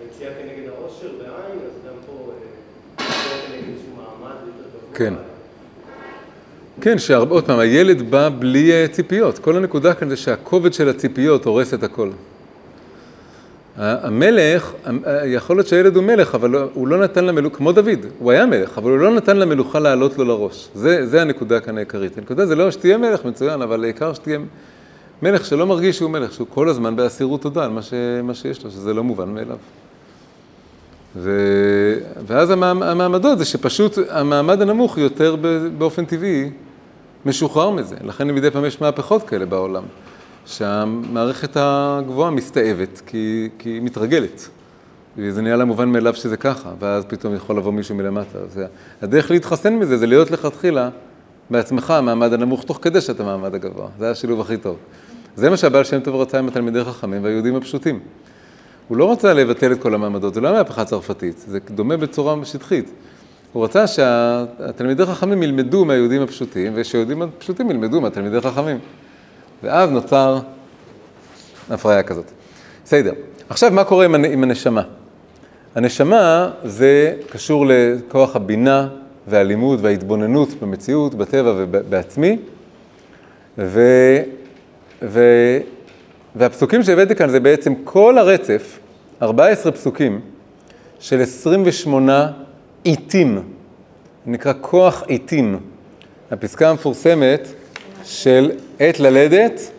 היציאה 0.02 0.32
כנגד 0.34 0.70
העושר 0.70 1.08
בעין, 1.18 1.60
אז 1.66 1.72
גם 1.88 1.96
פה 2.06 2.32
יציאה 2.96 3.48
כנגד 3.48 3.70
איזשהו 3.70 3.92
מעמד 3.98 4.36
כן. 5.02 5.14
כן, 6.82 7.00
שעוד 7.00 7.46
פעם, 7.46 7.60
הילד 7.60 8.12
בא 8.12 8.30
בלי 8.40 8.88
ציפיות. 8.92 9.40
כל 9.40 9.58
הנקודה 9.58 9.94
כאן 9.94 10.10
זה 10.10 10.18
שהכובד 10.18 10.74
של 10.74 10.90
הציפיות 10.90 11.46
הורס 11.46 11.74
את 11.74 11.84
הכל. 11.84 12.10
המלך, 13.78 14.72
יכול 15.26 15.56
להיות 15.56 15.68
שהילד 15.68 15.96
הוא 15.96 16.04
מלך, 16.04 16.36
אבל 16.36 16.56
הוא 16.74 16.88
לא 16.88 16.98
נתן 16.98 17.26
למלוכה, 17.26 17.58
כמו 17.58 17.72
דוד, 17.72 18.06
הוא 18.20 18.32
היה 18.32 18.46
מלך, 18.46 18.78
אבל 18.78 18.92
הוא 18.92 19.00
לא 19.00 19.16
נתן 19.16 19.38
למלוכה 19.38 19.80
לעלות 19.80 20.18
לו 20.18 20.26
לראש. 20.26 20.70
זה, 20.76 21.06
זה 21.08 21.22
הנקודה 21.22 21.60
כאן 21.60 21.78
העיקרית. 21.78 22.18
הנקודה 22.18 22.46
זה 22.46 22.56
לא 22.56 22.72
שתהיה 22.72 22.98
מלך, 22.98 23.26
מצוין, 23.26 23.62
אבל 23.62 23.84
העיקר 23.84 24.14
שתהיה 24.14 24.40
מלך 25.22 25.46
שלא 25.46 25.68
מרגיש 25.68 25.98
שהוא 25.98 26.12
מלך, 26.12 26.34
שהוא 26.34 26.48
כל 26.50 26.70
הזמן 26.70 26.96
באסירות 26.96 27.42
תודה 27.42 27.64
על 27.64 27.72
מה, 27.72 27.82
ש, 27.82 27.94
מה 28.24 28.34
שיש 28.34 28.64
לו, 28.64 28.72
שזה 28.72 28.94
לא 28.94 29.04
מובן 29.04 29.30
מאליו. 29.30 29.58
ו... 31.16 31.32
ואז 32.28 32.50
המעמדות 32.50 33.38
זה 33.38 33.46
שפשוט 33.46 33.98
המעמד 34.10 34.62
הנמוך 34.62 34.98
יותר 34.98 35.36
באופן 35.78 36.06
טבעי 36.06 36.50
משוחרר 37.26 37.70
מזה. 37.70 37.96
לכן 38.04 38.28
מדי 38.28 38.52
פעם 38.52 38.66
יש 38.66 38.82
מהפכות 38.82 39.24
כאלה 39.24 39.46
בעולם, 39.46 39.84
שהמערכת 40.46 41.52
הגבוהה 41.56 42.32
מסתאבת 42.32 43.02
כי, 43.06 43.50
כי 43.60 43.70
היא 43.70 43.82
מתרגלת. 43.82 44.50
וזה 45.18 45.42
נהיה 45.42 45.56
לה 45.56 45.66
מובן 45.66 45.90
מאליו 45.90 46.16
שזה 46.16 46.38
ככה, 46.38 46.70
ואז 46.80 47.06
פתאום 47.06 47.36
יכול 47.36 47.58
לבוא 47.58 47.72
מישהו 47.74 47.96
מלמטה. 47.96 48.40
זה, 48.48 48.66
הדרך 49.02 49.32
להתחסן 49.32 49.76
מזה 49.76 49.98
זה 49.98 50.08
להיות 50.08 50.32
לכתחילה 50.32 50.90
בעצמך 51.50 51.92
המעמד 51.92 52.34
הנמוך 52.34 52.64
תוך 52.64 52.80
כדי 52.82 53.02
שאתה 53.02 53.24
המעמד 53.24 53.56
הגבוה. 53.56 53.88
זה 54.00 54.12
השילוב 54.12 54.42
הכי 54.42 54.58
טוב. 54.58 54.78
זה 55.36 55.50
מה 55.50 55.58
שהבעל 55.58 55.84
שם 55.84 56.00
טוב 56.00 56.16
רצה 56.16 56.40
עם 56.40 56.48
התלמידי 56.48 56.84
חכמים 56.84 57.24
והיהודים 57.24 57.56
הפשוטים. 57.56 58.00
הוא 58.92 58.98
לא 58.98 59.12
רצה 59.12 59.34
לבטל 59.34 59.72
את 59.72 59.82
כל 59.82 59.94
המעמדות, 59.94 60.34
זה 60.34 60.42
לא 60.42 60.54
מהפכה 60.54 60.86
צרפתית, 60.86 61.38
זה 61.38 61.60
דומה 61.70 61.98
בצורה 61.98 62.36
שטחית. 62.46 62.92
הוא 63.54 63.64
רצה 63.64 63.88
שהתלמידי 63.88 65.06
חכמים 65.06 65.44
ילמדו 65.44 65.86
מהיהודים 65.86 66.22
הפשוטים, 66.22 66.72
ושהיהודים 66.76 67.22
הפשוטים 67.22 67.72
ילמדו 67.72 68.02
מהתלמידי 68.02 68.42
חכמים. 68.42 68.80
ואז 69.64 69.90
נוצר 69.90 70.40
הפריה 71.70 72.04
כזאת. 72.04 72.32
בסדר. 72.86 73.14
עכשיו, 73.50 73.72
מה 73.72 73.84
קורה 73.84 74.06
עם 74.06 74.44
הנשמה? 74.44 74.82
הנשמה 75.76 76.52
זה 76.64 77.16
קשור 77.30 77.66
לכוח 77.68 78.36
הבינה 78.36 78.88
והלימוד 79.28 79.80
וההתבוננות 79.82 80.50
במציאות, 80.62 81.16
בטבע 81.16 81.54
ובעצמי, 81.58 82.38
ו... 83.58 83.82
ו... 85.02 85.22
והפסוקים 86.36 86.84
שהבאתי 86.84 87.16
כאן 87.16 87.30
זה 87.30 87.40
בעצם 87.40 87.74
כל 87.84 88.18
הרצף, 88.18 88.81
14 89.22 89.72
פסוקים 89.72 90.22
של 91.00 91.22
28 91.22 92.32
עיתים, 92.84 93.40
נקרא 94.26 94.54
כוח 94.62 95.04
עיתים. 95.08 95.60
הפסקה 96.32 96.70
המפורסמת 96.70 97.48
של 98.04 98.52
עת 98.80 99.00
ללדת 99.00 99.72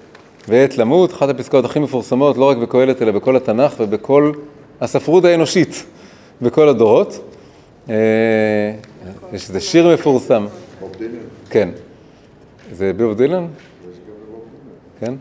ועת 0.48 0.78
למות, 0.78 1.12
אחת 1.12 1.28
הפסקאות 1.28 1.64
הכי 1.64 1.78
מפורסמות, 1.78 2.36
לא 2.36 2.50
רק 2.50 2.56
בקהלת 2.56 3.02
אלא 3.02 3.12
בכל 3.12 3.36
התנ"ך 3.36 3.74
ובכל 3.78 4.32
הספרות 4.80 5.24
האנושית, 5.24 5.84
בכל 6.42 6.68
הדורות. 6.68 7.34
יש 7.88 9.48
איזה 9.48 9.60
שיר 9.60 9.94
מפורסם. 9.94 10.46
בוב 10.80 10.92
דילן. 10.98 11.12
כן. 11.50 11.68
זה 12.72 12.92
בוב 12.96 13.14
דילן? 13.16 13.46
כן. 15.00 15.14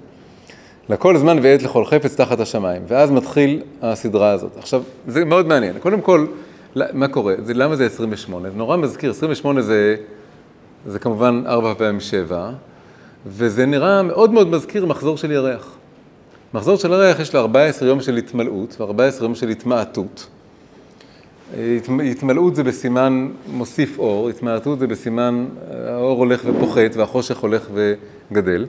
לכל 0.90 1.18
זמן 1.18 1.40
ועת 1.41 1.64
לכל 1.64 1.86
חפץ 1.86 2.16
תחת 2.16 2.40
השמיים, 2.40 2.82
ואז 2.88 3.12
מתחיל 3.12 3.62
הסדרה 3.82 4.32
הזאת. 4.32 4.58
עכשיו, 4.58 4.84
זה 5.08 5.26
מאוד 5.26 5.48
מעניין. 5.48 5.80
קודם 5.80 6.02
כל, 6.02 6.26
מה 6.76 7.08
קורה? 7.08 7.34
זה, 7.44 7.53
למה 7.53 7.76
זה 7.76 7.86
28? 7.86 8.49
זה 8.49 8.56
נורא 8.58 8.78
מזכיר, 8.78 9.12
28 9.12 9.62
זה, 9.62 9.95
זה 10.86 10.99
כמובן 10.99 11.44
4 11.48 11.74
פעמים 11.74 11.99
7, 11.99 12.52
וזה 13.28 13.66
נראה 13.66 14.03
מאוד 14.03 14.34
מאוד 14.34 14.48
מזכיר 14.48 14.86
מחזור 14.86 15.18
של 15.18 15.32
ירח. 15.32 15.78
מחזור 16.53 16.78
של 16.78 16.91
ירח 16.91 17.20
יש 17.20 17.36
לו 17.36 17.40
14 17.40 17.88
יום 17.88 18.02
של 18.02 18.18
התמלאות 18.18 18.82
ו-14 18.82 19.24
יום 19.24 19.36
של 19.36 19.49
התמעטות. 19.49 20.28
התמלאות 22.12 22.56
זה 22.56 22.64
בסימן 22.64 23.30
מוסיף 23.48 23.99
אור, 23.99 24.30
התמעטות 24.30 24.80
זה 24.80 24.88
בסימן 24.88 25.45
האור 25.88 26.20
הולך 26.20 26.41
ופוחת 26.45 26.95
והחושך 26.95 27.38
הולך 27.38 27.70
וגדל. 27.74 28.66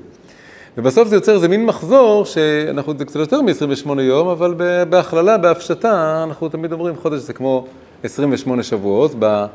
ובסוף 0.76 1.08
זה 1.08 1.16
יוצר 1.16 1.34
איזה 1.34 1.48
מין 1.48 1.66
מחזור, 1.66 2.24
שאנחנו, 2.24 2.92
זה 2.98 3.04
קצת 3.04 3.20
יותר 3.20 3.42
מ-28 3.42 4.00
יום, 4.00 4.28
אבל 4.28 4.54
בהכללה, 4.88 5.38
בהפשטה, 5.38 6.24
אנחנו 6.24 6.48
תמיד 6.48 6.72
אומרים 6.72 6.96
חודש 6.96 7.18
זה 7.18 7.32
כמו 7.32 7.66
28 8.02 8.62
שבועות, 8.62 9.12
ב, 9.18 9.46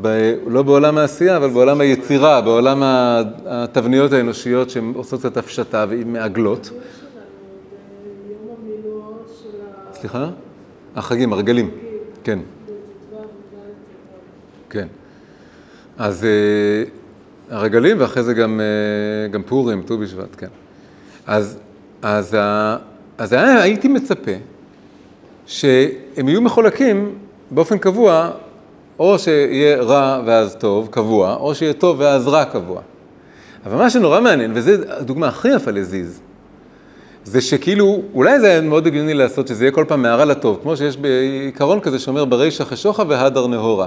ב, 0.00 0.34
לא 0.46 0.62
בעולם 0.62 0.98
העשייה, 0.98 1.36
אבל 1.36 1.50
בעולם 1.50 1.80
היצירה, 1.80 2.40
בעולם 2.40 2.82
התבניות 3.46 4.12
האנושיות 4.12 4.70
שהן 4.70 4.92
עושות 4.96 5.20
קצת 5.20 5.36
הפשטה 5.36 5.86
והן 5.88 6.12
מעגלות. 6.12 6.70
סליחה? 9.92 10.28
החגים, 10.96 11.32
הרגלים. 11.32 11.70
כן. 12.24 12.38
בט"ו 12.38 13.16
ובית 13.16 13.26
כן. 14.70 14.86
אז 15.98 16.24
אה, 16.24 16.84
הרגלים, 17.50 17.96
ואחרי 18.00 18.22
זה 18.22 18.34
גם, 18.34 18.60
אה, 18.60 19.28
גם 19.28 19.42
פורים, 19.42 19.82
ט"ו 19.82 19.98
בשבט, 19.98 20.36
כן. 20.38 20.46
אז, 21.26 21.58
אז, 22.02 22.36
אז 23.18 23.32
היה, 23.32 23.62
הייתי 23.62 23.88
מצפה 23.88 24.32
שהם 25.46 26.28
יהיו 26.28 26.40
מחולקים 26.40 27.14
באופן 27.50 27.78
קבוע, 27.78 28.30
או 28.98 29.18
שיהיה 29.18 29.82
רע 29.82 30.22
ואז 30.26 30.56
טוב, 30.56 30.88
קבוע, 30.90 31.34
או 31.34 31.54
שיהיה 31.54 31.72
טוב 31.72 31.96
ואז 32.00 32.28
רע 32.28 32.44
קבוע. 32.44 32.80
אבל 33.66 33.76
מה 33.76 33.90
שנורא 33.90 34.20
מעניין, 34.20 34.52
וזו 34.54 34.72
הדוגמה 34.88 35.28
הכי 35.28 35.48
יפה 35.48 35.70
לזיז, 35.70 36.20
זה 37.24 37.40
שכאילו, 37.40 38.02
אולי 38.14 38.40
זה 38.40 38.46
היה 38.46 38.60
מאוד 38.60 38.86
הגיוני 38.86 39.14
לעשות 39.14 39.48
שזה 39.48 39.64
יהיה 39.64 39.72
כל 39.72 39.84
פעם 39.88 40.02
מהרע 40.02 40.24
לטוב, 40.24 40.58
כמו 40.62 40.76
שיש 40.76 40.96
בעיקרון 40.96 41.80
כזה 41.80 41.98
שאומר 41.98 42.24
ברישא 42.24 42.64
חשוכה 42.64 43.02
והדר 43.08 43.46
נהורה. 43.46 43.86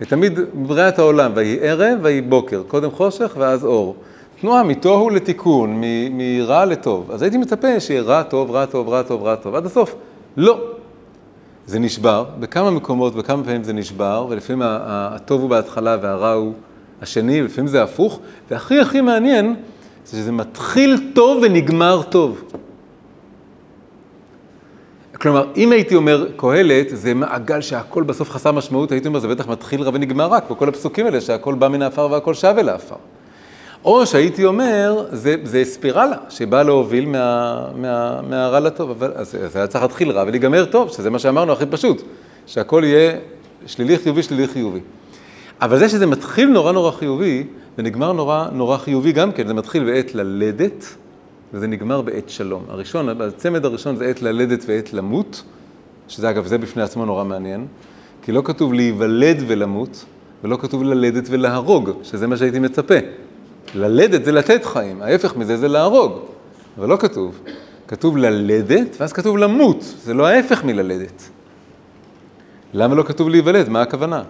ותמיד 0.00 0.38
בבריאת 0.54 0.98
העולם, 0.98 1.32
ויהי 1.34 1.58
ערב 1.60 1.98
ויהי 2.02 2.20
בוקר, 2.20 2.62
קודם 2.68 2.90
חושך 2.90 3.36
ואז 3.38 3.64
אור. 3.64 3.96
תנועה 4.40 4.62
מתוהו 4.62 5.10
לתיקון, 5.10 5.82
מרע 6.10 6.64
לטוב. 6.64 7.10
אז 7.10 7.22
הייתי 7.22 7.38
מצפה 7.38 7.80
שיהיה 7.80 8.02
רע 8.02 8.22
טוב, 8.22 8.50
רע 8.50 8.66
טוב, 8.66 8.88
רע 8.88 9.02
טוב, 9.02 9.22
רע 9.22 9.36
טוב, 9.36 9.54
עד 9.54 9.66
הסוף. 9.66 9.94
לא. 10.36 10.60
זה 11.66 11.78
נשבר, 11.78 12.24
בכמה 12.40 12.70
מקומות 12.70 13.12
וכמה 13.16 13.44
פעמים 13.44 13.64
זה 13.64 13.72
נשבר, 13.72 14.26
ולפעמים 14.28 14.62
הטוב 14.64 15.40
הוא 15.40 15.50
בהתחלה 15.50 15.96
והרע 16.02 16.32
הוא 16.32 16.52
השני, 17.02 17.42
ולפעמים 17.42 17.68
זה 17.68 17.82
הפוך, 17.82 18.20
והכי 18.50 18.80
הכי 18.80 19.00
מעניין 19.00 19.54
זה 20.06 20.16
שזה 20.16 20.32
מתחיל 20.32 21.10
טוב 21.14 21.42
ונגמר 21.42 22.02
טוב. 22.02 22.42
כלומר, 25.20 25.46
אם 25.56 25.72
הייתי 25.72 25.94
אומר 25.94 26.26
קהלת, 26.36 26.86
זה 26.92 27.14
מעגל 27.14 27.60
שהכל 27.60 28.02
בסוף 28.02 28.30
חסר 28.30 28.52
משמעות, 28.52 28.92
הייתי 28.92 29.08
אומר, 29.08 29.18
זה 29.18 29.28
בטח 29.28 29.48
מתחיל 29.48 29.82
רע 29.82 29.90
ונגמר 29.94 30.26
רק, 30.26 30.50
בכל 30.50 30.68
הפסוקים 30.68 31.06
האלה, 31.06 31.20
שהכל 31.20 31.54
בא 31.54 31.68
מן 31.68 31.82
העפר 31.82 32.08
והכל 32.10 32.34
שב 32.34 32.54
אל 32.58 32.68
העפר. 32.68 32.96
או 33.84 34.06
שהייתי 34.06 34.44
אומר, 34.44 35.04
זה, 35.12 35.36
זה 35.42 35.64
ספירלה 35.64 36.16
שבאה 36.28 36.62
להוביל 36.62 37.06
מה, 37.06 37.64
מה, 37.76 38.20
מהרע 38.28 38.60
לטוב, 38.60 38.90
אבל 38.90 39.12
אז 39.14 39.36
אז 39.44 39.56
היה 39.56 39.66
צריך 39.66 39.82
להתחיל 39.82 40.10
רע 40.10 40.24
ולהיגמר 40.26 40.64
טוב, 40.64 40.88
שזה 40.88 41.10
מה 41.10 41.18
שאמרנו 41.18 41.52
הכי 41.52 41.66
פשוט, 41.66 42.02
שהכל 42.46 42.82
יהיה 42.84 43.12
שלילי 43.66 43.98
חיובי, 43.98 44.22
שלילי 44.22 44.48
חיובי. 44.48 44.80
אבל 45.60 45.78
זה 45.78 45.88
שזה 45.88 46.06
מתחיל 46.06 46.48
נורא 46.48 46.72
נורא 46.72 46.90
חיובי, 46.90 47.44
ונגמר 47.78 48.12
נורא 48.12 48.46
נורא 48.52 48.76
חיובי 48.76 49.12
גם 49.12 49.32
כן, 49.32 49.46
זה 49.46 49.54
מתחיל 49.54 49.84
בעת 49.84 50.14
ללדת, 50.14 50.96
וזה 51.52 51.66
נגמר 51.66 52.02
בעת 52.02 52.28
שלום. 52.28 52.64
הראשון, 52.68 53.08
הצמד 53.22 53.64
הראשון 53.64 53.96
זה 53.96 54.06
עת 54.06 54.22
ללדת 54.22 54.64
ועת 54.66 54.92
למות, 54.92 55.42
שזה 56.08 56.30
אגב, 56.30 56.46
זה 56.46 56.58
בפני 56.58 56.82
עצמו 56.82 57.04
נורא 57.04 57.24
מעניין, 57.24 57.66
כי 58.22 58.32
לא 58.32 58.42
כתוב 58.44 58.74
להיוולד 58.74 59.44
ולמות, 59.46 60.04
ולא 60.44 60.56
כתוב 60.56 60.82
ללדת 60.82 61.24
ולהרוג, 61.30 61.90
שזה 62.02 62.26
מה 62.26 62.36
שהייתי 62.36 62.58
מצפה. 62.58 62.94
ללדת 63.74 64.24
זה 64.24 64.32
לתת 64.32 64.64
חיים, 64.64 65.02
ההפך 65.02 65.36
מזה 65.36 65.56
זה 65.56 65.68
להרוג, 65.68 66.12
אבל 66.78 66.88
לא 66.88 66.96
כתוב. 66.96 67.40
כתוב 67.88 68.16
ללדת, 68.16 68.96
ואז 69.00 69.12
כתוב 69.12 69.38
למות, 69.38 69.94
זה 70.04 70.14
לא 70.14 70.26
ההפך 70.26 70.64
מללדת. 70.64 71.22
למה 72.74 72.94
לא 72.94 73.02
כתוב 73.02 73.28
להיוולד? 73.28 73.68
מה 73.68 73.82
הכוונה? 73.82 74.22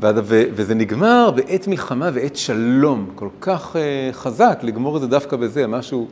ו- 0.00 0.42
וזה 0.54 0.74
נגמר 0.74 1.30
בעת 1.30 1.68
מלחמה 1.68 2.10
ועת 2.14 2.36
שלום, 2.36 3.10
כל 3.14 3.28
כך 3.40 3.76
uh, 3.76 4.14
חזק 4.14 4.58
לגמור 4.62 4.96
את 4.96 5.00
זה 5.00 5.06
דווקא 5.06 5.36
בזה, 5.36 5.66
משהו 5.66 6.06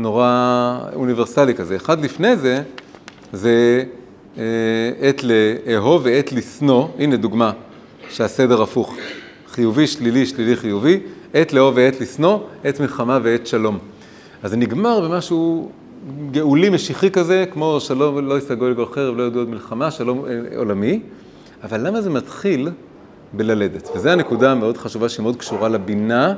נורא 0.00 0.78
אוניברסלי 0.94 1.54
כזה. 1.54 1.76
אחד 1.76 2.04
לפני 2.04 2.36
זה, 2.36 2.62
זה 3.32 3.84
uh, 4.36 4.38
עת 5.00 5.22
לאהוב 5.24 6.02
ועת 6.04 6.32
לשנוא, 6.32 6.88
הנה 6.98 7.16
דוגמה 7.16 7.52
שהסדר 8.10 8.62
הפוך, 8.62 8.96
חיובי, 9.48 9.86
שלילי, 9.86 10.26
שלילי, 10.26 10.56
חיובי, 10.56 11.00
עת 11.34 11.52
לאהוב 11.52 11.74
ועת 11.76 12.00
לשנוא, 12.00 12.38
עת 12.64 12.80
מלחמה 12.80 13.18
ועת 13.22 13.46
שלום. 13.46 13.78
אז 14.42 14.50
זה 14.50 14.56
נגמר 14.56 15.08
במשהו 15.08 15.70
גאולי 16.30 16.70
משיחי 16.70 17.10
כזה, 17.10 17.44
כמו 17.52 17.80
שלום 17.80 18.28
לא 18.28 18.38
יסגו 18.38 18.68
לגול 18.68 18.86
חרב, 18.86 19.16
לא 19.16 19.22
ידעו 19.22 19.40
עוד 19.40 19.48
מלחמה, 19.48 19.90
שלום 19.90 20.24
אה, 20.24 20.58
עולמי. 20.58 21.00
אבל 21.62 21.86
למה 21.86 22.00
זה 22.00 22.10
מתחיל 22.10 22.68
בללדת? 23.32 23.88
וזו 23.96 24.08
הנקודה 24.08 24.52
המאוד 24.52 24.76
חשובה 24.76 25.08
שמאוד 25.08 25.36
קשורה 25.36 25.68
לבינה, 25.68 26.34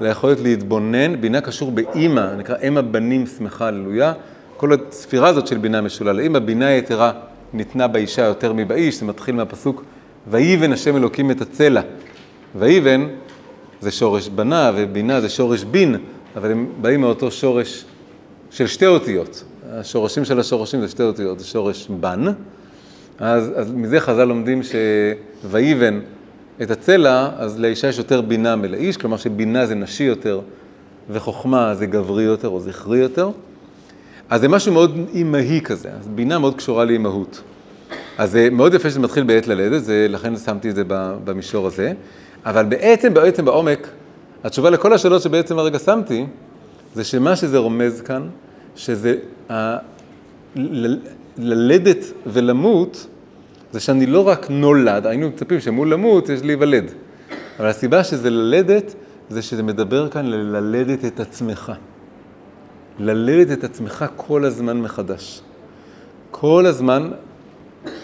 ליכולת 0.00 0.40
להתבונן. 0.40 1.20
בינה 1.20 1.40
קשור 1.40 1.70
באימא, 1.70 2.34
נקרא 2.38 2.56
אם 2.68 2.78
הבנים 2.78 3.26
שמחה 3.26 3.66
הללויה. 3.66 4.12
כל 4.56 4.72
הספירה 4.72 5.28
הזאת 5.28 5.46
של 5.46 5.58
בינה 5.58 5.80
משולה. 5.80 6.22
אם 6.22 6.36
הבינה 6.36 6.66
היתרה 6.66 7.12
ניתנה 7.52 7.88
באישה 7.88 8.22
יותר 8.22 8.52
מבאיש, 8.52 9.00
זה 9.00 9.06
מתחיל 9.06 9.34
מהפסוק 9.34 9.84
ויבן 10.30 10.72
השם 10.72 10.96
אלוקים 10.96 11.30
את 11.30 11.40
הצלע. 11.40 11.80
ויבן 12.58 13.06
זה 13.80 13.90
שורש 13.90 14.28
בנה 14.28 14.70
ובינה 14.76 15.20
זה 15.20 15.28
שורש 15.28 15.64
בין, 15.64 15.96
אבל 16.36 16.50
הם 16.50 16.68
באים 16.80 17.00
מאותו 17.00 17.30
שורש 17.30 17.84
של 18.50 18.66
שתי 18.66 18.86
אותיות. 18.86 19.44
השורשים 19.72 20.24
של 20.24 20.40
השורשים 20.40 20.80
זה 20.80 20.88
שתי 20.88 21.02
אותיות, 21.02 21.38
זה 21.38 21.46
שורש 21.46 21.88
בן. 21.88 22.24
אז, 23.18 23.52
אז 23.56 23.72
מזה 23.72 24.00
חז"ל 24.00 24.24
לומדים 24.24 24.60
שויבן 24.62 26.00
את 26.62 26.70
הצלע, 26.70 27.30
אז 27.36 27.60
לאישה 27.60 27.88
יש 27.88 27.98
יותר 27.98 28.20
בינה 28.20 28.56
מלאיש, 28.56 28.96
כלומר 28.96 29.16
שבינה 29.16 29.66
זה 29.66 29.74
נשי 29.74 30.04
יותר 30.04 30.40
וחוכמה 31.10 31.74
זה 31.74 31.86
גברי 31.86 32.22
יותר 32.22 32.48
או 32.48 32.60
זכרי 32.60 32.98
יותר. 32.98 33.30
אז 34.30 34.40
זה 34.40 34.48
משהו 34.48 34.72
מאוד 34.72 34.98
אימהי 35.14 35.60
כזה, 35.60 35.88
אז 36.00 36.08
בינה 36.08 36.38
מאוד 36.38 36.56
קשורה 36.56 36.84
לאימהות. 36.84 37.42
אז 38.18 38.30
זה 38.30 38.48
מאוד 38.52 38.74
יפה 38.74 38.90
שזה 38.90 39.00
מתחיל 39.00 39.24
בעת 39.24 39.46
ללדת, 39.46 39.84
זה, 39.84 40.06
לכן 40.08 40.36
שמתי 40.36 40.70
את 40.70 40.74
זה 40.74 40.82
במישור 41.24 41.66
הזה. 41.66 41.92
אבל 42.46 42.64
בעצם, 42.64 43.14
בעצם 43.14 43.44
בעומק, 43.44 43.88
התשובה 44.44 44.70
לכל 44.70 44.92
השאלות 44.92 45.22
שבעצם 45.22 45.58
הרגע 45.58 45.78
שמתי, 45.78 46.26
זה 46.94 47.04
שמה 47.04 47.36
שזה 47.36 47.58
רומז 47.58 48.00
כאן, 48.00 48.28
שזה 48.76 49.16
ה... 49.50 49.76
ל... 50.56 50.96
ללדת 51.38 52.04
ולמות, 52.26 53.06
זה 53.72 53.80
שאני 53.80 54.06
לא 54.06 54.28
רק 54.28 54.50
נולד, 54.50 55.06
היינו 55.06 55.28
מצפים 55.28 55.60
שמול 55.60 55.92
למות 55.92 56.28
יש 56.28 56.42
להיוולד. 56.42 56.92
אבל 57.58 57.68
הסיבה 57.68 58.04
שזה 58.04 58.30
ללדת, 58.30 58.94
זה 59.30 59.42
שזה 59.42 59.62
מדבר 59.62 60.08
כאן 60.08 60.26
לללדת 60.26 61.04
את 61.04 61.20
עצמך. 61.20 61.72
ללדת 62.98 63.58
את 63.58 63.64
עצמך 63.64 64.04
כל 64.16 64.44
הזמן 64.44 64.80
מחדש. 64.80 65.42
כל 66.30 66.66
הזמן 66.66 67.10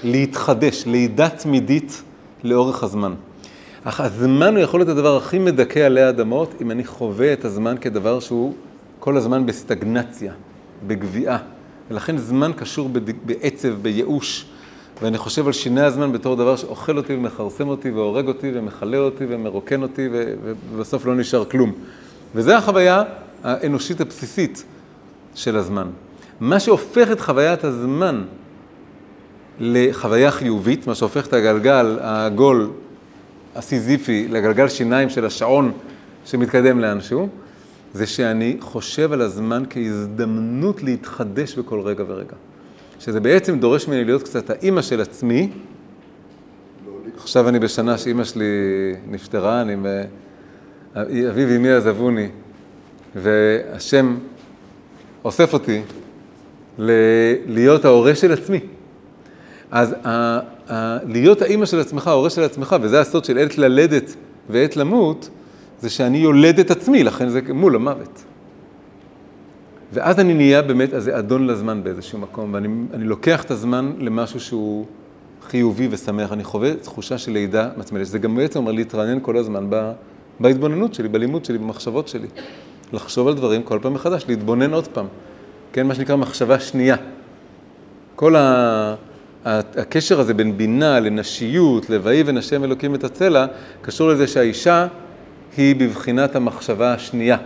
להתחדש, 0.04 0.86
לידה 0.86 1.28
תמידית 1.28 2.02
לאורך 2.44 2.82
הזמן. 2.82 3.14
אך 3.84 4.00
הזמן 4.00 4.56
הוא 4.56 4.62
יכול 4.62 4.80
להיות 4.80 4.88
הדבר 4.88 5.16
הכי 5.16 5.38
מדכא 5.38 5.78
עלי 5.78 6.02
האדמות, 6.02 6.54
אם 6.60 6.70
אני 6.70 6.84
חווה 6.84 7.32
את 7.32 7.44
הזמן 7.44 7.76
כדבר 7.80 8.20
שהוא 8.20 8.54
כל 8.98 9.16
הזמן 9.16 9.46
בסטגנציה, 9.46 10.32
בגביעה. 10.86 11.38
ולכן 11.90 12.18
זמן 12.18 12.52
קשור. 12.56 12.90
בעצב, 13.24 13.68
בייאוש. 13.68 14.46
ואני 15.02 15.18
חושב 15.18 15.46
על 15.46 15.52
שיני 15.52 15.80
הזמן 15.80 16.12
בתור 16.12 16.36
דבר 16.36 16.56
שאוכל 16.56 16.96
אותי 16.96 17.14
ומכרסם 17.14 17.68
אותי 17.68 17.90
והורג 17.90 18.28
אותי 18.28 18.50
ומכלה 18.54 18.98
אותי 18.98 19.24
ומרוקן 19.28 19.82
אותי. 19.82 20.08
ובסוף 20.72 21.06
לא 21.06 21.14
נשאר 21.14 21.44
כלום. 21.44 21.72
וזו 22.34 22.52
החוויה 22.52 23.02
האנושית 23.44 24.00
הבסיסית 24.00 24.64
של 25.34 25.56
הזמן. 25.56 25.86
מה 26.40 26.60
שהופך 26.60 27.10
את 27.12 27.20
חוויית 27.20 27.64
הזמן 27.64 28.24
לחוויה 29.60 30.30
חיובית, 30.30 30.86
מה 30.86 30.94
שהופך 30.94 31.26
את 31.26 31.32
הגלגל 31.32 31.98
העגול 32.00 32.70
הסיזיפי 33.54 34.28
לגלגל 34.28 34.68
שיניים 34.68 35.08
של 35.10 35.24
השעון 35.24 35.72
שמתקדם 36.24 36.80
לאנשהו, 36.80 37.28
זה 37.94 38.06
שאני 38.06 38.56
חושב 38.60 39.12
על 39.12 39.20
הזמן 39.20 39.62
כהזדמנות 39.70 40.82
להתחדש 40.82 41.58
בכל 41.58 41.80
רגע 41.80 42.04
ורגע. 42.08 42.34
שזה 42.98 43.20
בעצם 43.20 43.58
דורש 43.58 43.88
ממני 43.88 44.04
להיות 44.04 44.22
קצת 44.22 44.50
האימא 44.50 44.82
של 44.82 45.00
עצמי. 45.00 45.50
עכשיו 47.16 47.48
אני 47.48 47.58
בשנה 47.58 47.98
שאימא 47.98 48.24
שלי 48.24 48.44
נפטרה, 49.08 49.62
אני... 49.62 49.76
אבי 51.30 51.46
ואמי 51.46 51.72
עזבוני, 51.72 52.28
והשם 53.14 54.16
אוסף 55.24 55.52
אותי 55.52 55.82
להיות 57.46 57.84
ההורה 57.84 58.14
של 58.14 58.32
עצמי. 58.32 58.60
אז 59.70 59.94
ה... 60.04 60.38
ה... 60.72 60.98
להיות 61.06 61.42
האימא 61.42 61.66
של 61.66 61.80
עצמך, 61.80 62.06
ההורה 62.08 62.30
של 62.30 62.42
עצמך, 62.42 62.76
וזה 62.82 63.00
הסוד 63.00 63.24
של 63.24 63.38
עת 63.38 63.58
ללדת 63.58 64.14
ועת 64.50 64.76
למות, 64.76 65.28
זה 65.80 65.90
שאני 65.90 66.18
יולד 66.18 66.58
את 66.58 66.70
עצמי, 66.70 67.04
לכן 67.04 67.28
זה 67.28 67.40
מול 67.48 67.74
המוות. 67.74 68.24
ואז 69.92 70.20
אני 70.20 70.34
נהיה 70.34 70.62
באמת 70.62 70.94
איזה 70.94 71.18
אדון 71.18 71.46
לזמן 71.46 71.82
באיזשהו 71.84 72.18
מקום, 72.18 72.54
ואני 72.54 72.68
לוקח 73.04 73.44
את 73.44 73.50
הזמן 73.50 73.92
למשהו 73.98 74.40
שהוא 74.40 74.86
חיובי 75.48 75.88
ושמח. 75.90 76.32
אני 76.32 76.44
חווה 76.44 76.74
תחושה 76.74 77.18
של 77.18 77.32
לידה 77.32 77.68
מעצמי, 77.76 78.04
שזה 78.04 78.18
גם 78.18 78.36
בעצם 78.36 78.58
אומר 78.58 78.72
להתרענן 78.72 79.18
כל 79.22 79.36
הזמן 79.36 79.66
ב... 79.70 79.92
בהתבוננות 80.40 80.94
שלי, 80.94 81.08
בלימוד 81.08 81.44
שלי, 81.44 81.58
במחשבות 81.58 82.08
שלי. 82.08 82.26
לחשוב 82.92 83.28
על 83.28 83.34
דברים 83.34 83.62
כל 83.62 83.78
פעם 83.82 83.94
מחדש, 83.94 84.24
להתבונן 84.28 84.72
עוד 84.72 84.86
פעם. 84.86 85.06
כן, 85.72 85.86
מה 85.86 85.94
שנקרא 85.94 86.16
מחשבה 86.16 86.60
שנייה. 86.60 86.96
כל 88.16 88.36
ה... 88.36 88.40
ה- 89.46 89.60
הקשר 89.76 90.20
הזה 90.20 90.34
בין 90.34 90.56
בינה 90.56 91.00
לנשיות, 91.00 91.90
ל"ויבן 91.90 92.36
השם 92.36 92.64
אלוקים 92.64 92.94
את 92.94 93.04
הצלע", 93.04 93.46
קשור 93.82 94.08
לזה 94.08 94.26
שהאישה 94.26 94.86
היא 95.56 95.76
בבחינת 95.76 96.36
המחשבה 96.36 96.94
השנייה. 96.94 97.36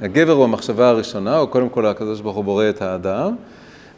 הגבר 0.00 0.32
הוא 0.32 0.44
המחשבה 0.44 0.88
הראשונה, 0.88 1.38
או 1.38 1.46
קודם 1.46 1.68
כל 1.68 1.86
הקדוש 1.86 2.20
ברוך 2.20 2.36
הוא 2.36 2.44
בורא 2.44 2.68
את 2.68 2.82
האדם, 2.82 3.36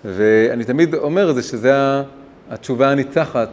ואני 0.04 0.64
תמיד 0.64 0.94
אומר 0.94 1.30
את 1.30 1.34
זה 1.34 1.42
שזה 1.42 2.02
התשובה 2.50 2.90
הניצחת, 2.90 3.48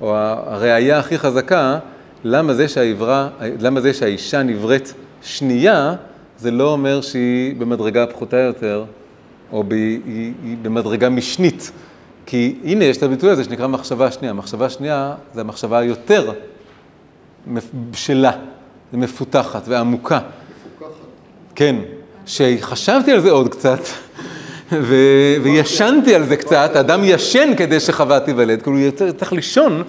או 0.00 0.16
הראייה 0.16 0.98
הכי 0.98 1.18
חזקה, 1.18 1.78
למה 2.24 2.54
זה 2.54 2.68
שהעברה, 2.68 3.28
למה 3.60 3.80
זה 3.80 3.94
שהאישה 3.94 4.42
נבראת 4.42 4.92
שנייה, 5.22 5.94
זה 6.38 6.50
לא 6.50 6.72
אומר 6.72 7.00
שהיא 7.00 7.54
במדרגה 7.56 8.06
פחותה 8.06 8.36
יותר, 8.36 8.84
או 9.52 9.64
ב, 9.68 9.72
היא, 9.72 10.00
היא 10.42 10.56
במדרגה 10.62 11.08
משנית. 11.08 11.72
כי 12.26 12.58
הנה, 12.64 12.84
יש 12.84 12.96
את 12.96 13.02
הביטוי 13.02 13.30
הזה 13.30 13.44
שנקרא 13.44 13.66
מחשבה 13.66 14.10
שנייה. 14.10 14.32
מחשבה 14.32 14.70
שנייה 14.70 15.14
זה 15.34 15.40
המחשבה 15.40 15.78
היותר 15.78 16.32
בשלה, 17.90 18.32
ומפותחת 18.92 19.62
ועמוקה. 19.68 20.20
כן, 21.56 21.76
שחשבתי 22.26 23.12
על 23.12 23.20
זה 23.20 23.30
עוד 23.30 23.48
קצת, 23.48 23.80
ו... 24.72 24.94
וישנתי 25.42 26.14
על 26.14 26.26
זה 26.26 26.36
קצת, 26.36 26.70
אדם 26.76 27.00
ישן 27.04 27.52
כדי 27.56 27.80
שחווה 27.80 28.20
תיוולד, 28.20 28.62
כאילו 28.62 28.78
הוא 28.78 29.10
צריך 29.18 29.32
לישון. 29.32 29.82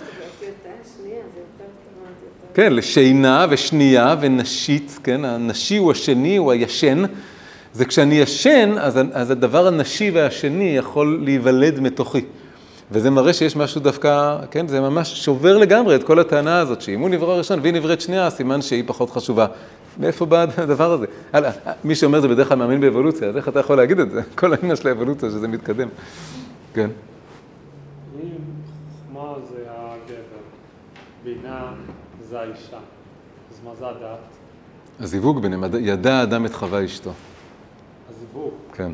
כן, 2.53 2.73
לשינה 2.73 3.45
ושנייה 3.49 4.15
ונשית, 4.19 4.99
כן, 5.03 5.26
הנשי 5.26 5.77
הוא 5.77 5.91
השני, 5.91 6.38
הוא 6.38 6.52
הישן, 6.52 7.03
זה 7.73 7.85
כשאני 7.85 8.15
ישן, 8.15 8.76
אז, 8.80 8.99
אז 9.14 9.31
הדבר 9.31 9.68
הנשי 9.68 10.11
והשני 10.14 10.77
יכול 10.77 11.22
להיוולד 11.23 11.80
מתוכי. 11.80 12.22
וזה 12.91 13.10
מראה 13.10 13.34
שיש 13.34 13.56
משהו 13.56 13.81
דווקא, 13.81 14.38
כן, 14.52 14.68
זה 14.68 14.81
ממש 14.81 15.26
שובר 15.26 15.57
לגמרי 15.57 15.95
את 15.95 16.03
כל 16.03 16.19
הטענה 16.19 16.60
הזאת, 16.60 16.81
שאם 16.81 16.99
הוא 16.99 17.10
נברא 17.10 17.38
ראשון 17.38 17.60
והיא 17.61 17.73
נבראת 17.73 18.02
שנייה, 18.02 18.30
סימן 18.30 18.61
שהיא 18.61 18.84
פחות 18.85 19.10
חשובה. 19.10 19.45
מאיפה 19.99 20.26
בא 20.26 20.45
הדבר 20.57 20.91
הזה? 20.91 21.06
הלאה, 21.34 21.52
מי 21.84 21.95
שאומר 21.95 22.22
זה 22.22 22.28
בדרך 22.28 22.48
כלל 22.48 22.57
מאמין 22.57 22.82
באבולוציה, 22.82 23.30
אז 23.30 23.38
איך 23.38 23.48
אתה 23.48 23.60
יכול 23.60 23.78
להגיד 23.78 23.99
את 23.99 24.11
זה? 24.11 24.22
כל 24.36 24.53
העניין 24.53 24.76
של 24.76 24.88
האבולוציה, 24.88 25.30
שזה 25.30 25.48
מתקדם. 25.48 25.88
כן. 26.74 26.90
אם 28.15 28.30
חוכמה 29.14 29.36
זה 29.49 29.64
הגבר, 29.68 30.41
בינה 31.24 31.74
זה 32.30 32.40
האישה, 32.40 32.78
אז 33.52 33.60
מה 33.65 33.72
זה 33.80 33.88
הדת? 33.88 34.19
הזיווג 34.99 35.41
ביניהם, 35.41 35.64
ידע 35.80 36.14
האדם 36.14 36.45
את 36.45 36.53
חווה 36.53 36.86
אשתו. 36.86 37.11
הזיווג. 38.10 38.52
כן. 38.74 38.91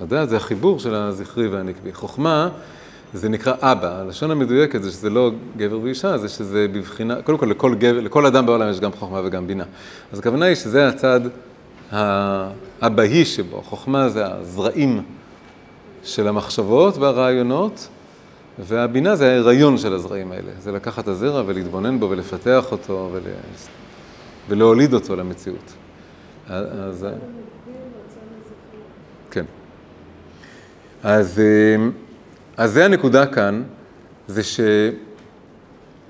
הדעת 0.00 0.28
זה 0.28 0.36
החיבור 0.36 0.78
של 0.78 0.94
הזכרי 0.94 1.48
והנקבי. 1.48 1.92
חוכמה 1.92 2.48
זה 3.14 3.28
נקרא 3.28 3.54
אבא. 3.60 4.00
הלשון 4.00 4.30
המדויקת 4.30 4.82
זה 4.82 4.90
שזה 4.90 5.10
לא 5.10 5.30
גבר 5.56 5.80
ואישה, 5.80 6.18
זה 6.18 6.28
שזה 6.28 6.66
בבחינה, 6.72 7.22
קודם 7.22 7.38
כל 7.38 7.46
לכל, 7.46 7.74
גבר, 7.74 8.00
לכל 8.00 8.26
אדם 8.26 8.46
בעולם 8.46 8.70
יש 8.70 8.80
גם 8.80 8.92
חוכמה 8.92 9.20
וגם 9.24 9.46
בינה. 9.46 9.64
אז 10.12 10.18
הכוונה 10.18 10.46
היא 10.46 10.54
שזה 10.54 10.88
הצד 10.88 11.20
האבהי 11.90 13.24
שבו. 13.24 13.62
חוכמה 13.62 14.08
זה 14.08 14.26
הזרעים 14.26 15.02
של 16.04 16.28
המחשבות 16.28 16.96
והרעיונות, 16.96 17.88
והבינה 18.58 19.16
זה 19.16 19.30
ההיריון 19.30 19.78
של 19.78 19.94
הזרעים 19.94 20.32
האלה. 20.32 20.50
זה 20.58 20.72
לקחת 20.72 21.02
את 21.02 21.08
הזרע 21.08 21.42
ולהתבונן 21.46 22.00
בו 22.00 22.10
ולפתח 22.10 22.64
אותו 22.72 23.10
ול... 23.12 23.22
ולהוליד 24.48 24.94
אותו 24.94 25.16
למציאות. 25.16 25.72
אז... 26.48 27.06
כן. 29.30 29.44
אז, 31.02 31.40
אה, 31.40 31.88
אז 32.60 32.72
זה 32.72 32.84
הנקודה 32.84 33.26
כאן, 33.26 33.62
זה 34.28 34.42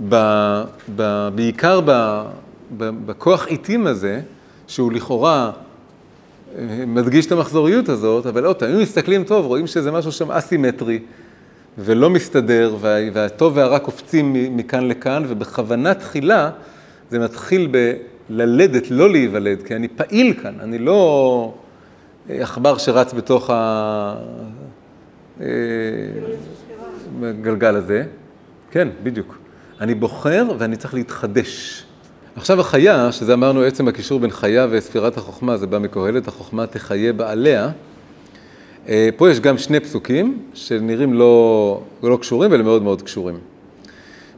שבעיקר 0.01 1.81
בכוח 2.79 3.47
עיתים 3.47 3.87
הזה, 3.87 4.21
שהוא 4.67 4.93
לכאורה 4.93 5.51
אה, 6.59 6.85
מדגיש 6.87 7.27
את 7.27 7.33
המחזוריות 7.33 7.89
הזאת, 7.89 8.27
אבל 8.27 8.45
עוד 8.45 8.57
פעם, 8.57 8.71
אם 8.71 8.79
מסתכלים 8.83 9.25
טוב, 9.25 9.47
רואים 9.47 9.67
שזה 9.67 9.93
משהו 9.93 10.13
שם 10.13 10.31
אסימטרי 10.31 10.99
ולא 11.79 12.11
מסתדר, 12.11 12.77
וה- 12.81 12.99
והטוב 13.13 13.57
והרע 13.57 13.79
קופצים 13.79 14.57
מכאן 14.57 14.89
לכאן, 14.89 15.23
ובכוונה 15.29 15.95
תחילה 15.95 16.51
זה 17.11 17.19
מתחיל 17.19 17.73
בללדת, 18.31 18.91
לא 18.91 19.11
להיוולד, 19.11 19.63
כי 19.63 19.77
אני 19.77 19.89
פעיל 19.89 20.35
כאן, 20.43 20.55
אני 20.61 20.79
לא 20.79 21.53
עכבר 22.29 22.79
שרץ 22.79 23.13
בתוך 23.13 23.51
הגלגל 27.23 27.77
הזה. 27.77 28.05
כן, 28.71 28.89
בדיוק. 29.03 29.39
אני 29.81 29.95
בוחר 29.95 30.45
ואני 30.59 30.77
צריך 30.77 30.95
להתחדש. 30.95 31.85
עכשיו 32.37 32.61
החיה, 32.61 33.13
שזה 33.13 33.35
אמרנו 33.35 33.63
עצם 33.63 33.89
הקישור 33.89 34.21
בין 34.21 34.31
חיה 34.31 34.67
וספירת 34.71 35.17
החוכמה, 35.17 35.57
זה 35.57 35.67
בא 35.67 35.79
מקהלת, 35.79 36.29
החוכמה 36.29 36.67
תחיה 36.67 37.13
בעליה. 37.13 37.71
אה, 38.89 39.09
פה 39.17 39.31
יש 39.31 39.41
גם 39.41 39.59
שני 39.59 39.81
פסוקים 39.81 40.43
שנראים 40.55 41.15
לא, 41.15 41.83
לא 42.03 42.19
קשורים, 42.21 42.53
אבל 42.53 42.63
מאוד 42.63 42.83
מאוד 42.83 43.03
קשורים. 43.03 43.39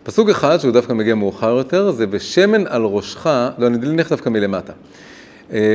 פסוק 0.02 0.28
אחד, 0.28 0.58
שהוא 0.58 0.72
דווקא 0.72 0.92
מגיע 0.92 1.14
מאוחר 1.14 1.50
יותר, 1.50 1.90
זה 1.90 2.06
בשמן 2.06 2.66
על 2.66 2.82
ראשך, 2.84 3.26
לא, 3.58 3.66
אני 3.66 3.78
נלך 3.78 4.10
דווקא 4.10 4.28
מלמטה, 4.28 4.72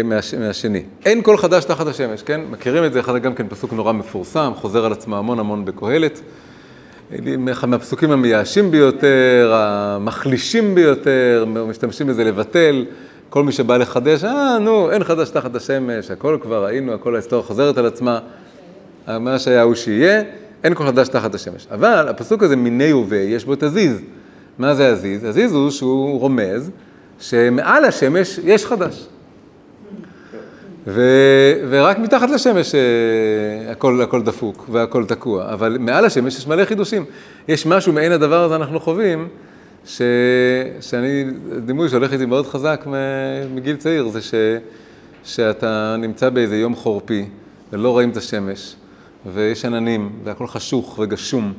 מהש, 0.04 0.34
מהשני. 0.34 0.84
אין 1.06 1.22
כל 1.22 1.38
חדש 1.38 1.66
תחת 1.66 1.88
השמש, 1.88 2.24
כן? 2.24 2.42
מכירים 2.50 2.84
את 2.84 2.94
זה, 2.94 3.00
אחד 3.00 3.22
גם 3.22 3.36
כן 3.36 3.48
פסוק 3.50 3.74
נורא 3.74 3.94
מפורסם, 3.94 4.52
חוזר 4.56 4.86
על 4.86 4.92
עצמו 4.92 5.18
המון 5.18 5.40
המון 5.40 5.66
בקהלת. 5.66 6.22
מהפסוקים 7.68 8.12
המייאשים 8.12 8.72
ביותר, 8.72 9.54
המחלישים 9.56 10.76
ביותר, 10.76 11.46
משתמשים 11.70 12.08
בזה 12.08 12.24
לבטל. 12.24 12.86
כל 13.30 13.44
מי 13.44 13.52
שבא 13.52 13.78
לחדש, 13.78 14.24
אה, 14.24 14.60
נו, 14.60 14.92
אין 14.92 15.04
חדש 15.04 15.30
תחת 15.30 15.56
השמש, 15.56 16.12
הכל 16.12 16.38
כבר 16.42 16.66
ראינו, 16.66 16.94
הכל 16.94 17.14
ההיסטוריה 17.14 17.46
חוזרת 17.46 17.78
על 17.78 17.86
עצמה. 17.86 18.20
מה 19.08 19.40
שהיה 19.40 19.62
הוא 19.62 19.76
שיהיה, 19.76 20.22
אין 20.64 20.74
כל 20.74 20.86
חדש 20.86 21.08
תחת 21.08 21.36
השמש. 21.36 21.68
אבל 21.72 22.08
הפסוק 22.10 22.44
הזה 22.44 22.56
מיני 22.56 22.94
ובי, 22.94 23.16
יש 23.16 23.46
בו 23.46 23.54
את 23.54 23.64
הזיז. 23.64 24.02
מה 24.60 24.76
זה 24.76 24.88
הזיז? 24.88 25.24
הזיז 25.24 25.54
הוא 25.54 25.72
שהוא 25.72 26.20
רומז 26.20 26.72
שמעל 27.20 27.86
השמש 27.86 28.40
יש 28.44 28.66
חדש. 28.66 29.08
ו, 30.88 31.02
ורק 31.70 32.00
מתחת 32.00 32.30
לשמש 32.30 32.76
אה, 32.76 33.72
הכל, 33.72 34.02
הכל 34.02 34.22
דפוק 34.22 34.66
והכל 34.72 35.06
תקוע, 35.06 35.54
אבל 35.54 35.78
מעל 35.80 36.06
השמש 36.06 36.38
יש 36.38 36.48
מלא 36.48 36.66
חידושים. 36.66 37.06
יש 37.48 37.66
משהו 37.66 37.94
מעין 37.94 38.12
הדבר 38.12 38.44
הזה 38.44 38.56
אנחנו 38.56 38.80
חווים, 38.80 39.28
ש, 39.86 40.02
שאני, 40.82 41.26
דימוי 41.66 41.90
שהולך 41.90 42.14
איתי 42.14 42.26
מאוד 42.26 42.48
חזק 42.48 42.86
מגיל 43.56 43.76
צעיר, 43.76 44.08
זה 44.08 44.22
ש, 44.22 44.34
שאתה 45.24 45.96
נמצא 46.00 46.30
באיזה 46.30 46.58
יום 46.58 46.76
חורפי 46.76 47.26
ולא 47.74 47.90
רואים 47.90 48.10
את 48.10 48.18
השמש, 48.18 48.76
ויש 49.34 49.66
עננים 49.66 50.10
והכל 50.24 50.48
חשוך 50.48 51.00
וגשום, 51.02 51.54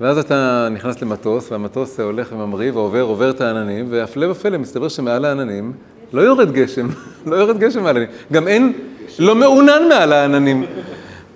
ואז 0.00 0.18
אתה 0.18 0.68
נכנס 0.70 1.02
למטוס, 1.02 1.52
והמטוס 1.52 2.00
הולך 2.00 2.32
וממריא 2.32 2.72
ועובר, 2.72 3.02
עובר 3.02 3.30
את 3.30 3.40
העננים, 3.40 3.86
והפלא 3.90 4.26
ופלא, 4.26 4.58
מסתבר 4.58 4.88
שמעל 4.88 5.24
העננים 5.24 5.72
לא 6.14 6.22
יורד 6.22 6.52
גשם, 6.52 6.88
לא 7.30 7.36
יורד 7.36 7.58
גשם 7.58 7.82
מעל 7.82 7.96
העננים. 7.96 8.16
גם 8.32 8.48
אין, 8.48 8.72
לא 9.18 9.34
מעונן 9.34 9.88
מעל 9.88 10.12
העננים. 10.12 10.64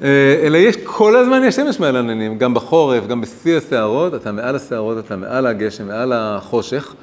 אה, 0.02 0.40
אלא 0.42 0.58
יש, 0.58 0.76
כל 0.84 1.16
הזמן 1.16 1.44
יש 1.44 1.56
שמש 1.56 1.80
מעל 1.80 1.96
העננים, 1.96 2.38
גם 2.38 2.54
בחורף, 2.54 3.06
גם 3.06 3.20
בשיא 3.20 3.56
הסערות, 3.56 4.14
אתה 4.14 4.32
מעל 4.32 4.56
הסערות, 4.56 4.98
אתה 4.98 5.16
מעל 5.16 5.46
הגשם, 5.46 5.86
מעל 5.86 6.12
החושך, 6.12 6.94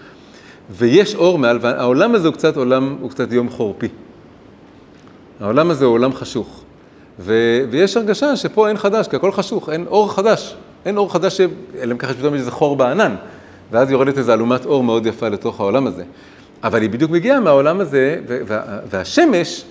ויש 0.69 1.15
אור 1.15 1.37
מעל, 1.37 1.59
והעולם 1.61 2.15
הזה 2.15 2.27
הוא 2.27 2.33
קצת 2.33 2.57
עולם, 2.57 2.95
הוא 3.01 3.09
קצת 3.09 3.31
יום 3.31 3.49
חורפי. 3.49 3.87
העולם 5.39 5.71
הזה 5.71 5.85
הוא 5.85 5.93
עולם 5.93 6.13
חשוך. 6.13 6.63
ו, 7.19 7.33
ויש 7.69 7.97
הרגשה 7.97 8.35
שפה 8.35 8.67
אין 8.67 8.77
חדש, 8.77 9.07
כי 9.07 9.15
הכל 9.15 9.31
חשוך, 9.31 9.69
אין 9.69 9.85
אור 9.87 10.13
חדש. 10.13 10.55
אין 10.85 10.97
אור 10.97 11.13
חדש. 11.13 11.41
אלא 11.81 11.91
אם 11.91 11.97
ככה 11.97 12.13
שפתאום 12.13 12.35
יש 12.35 12.39
איזה 12.39 12.51
חור 12.51 12.75
בענן, 12.75 13.15
ואז 13.71 13.91
יורדת 13.91 14.17
איזו 14.17 14.33
אלומת 14.33 14.65
אור 14.65 14.83
מאוד 14.83 15.05
יפה 15.05 15.29
לתוך 15.29 15.59
העולם 15.59 15.87
הזה. 15.87 16.03
אבל 16.65 16.81
היא 16.81 16.89
בדיוק 16.89 17.11
מגיעה 17.11 17.39
מהעולם 17.39 17.79
הזה, 17.79 18.19
וה, 18.27 18.61
והשמש, 18.89 19.65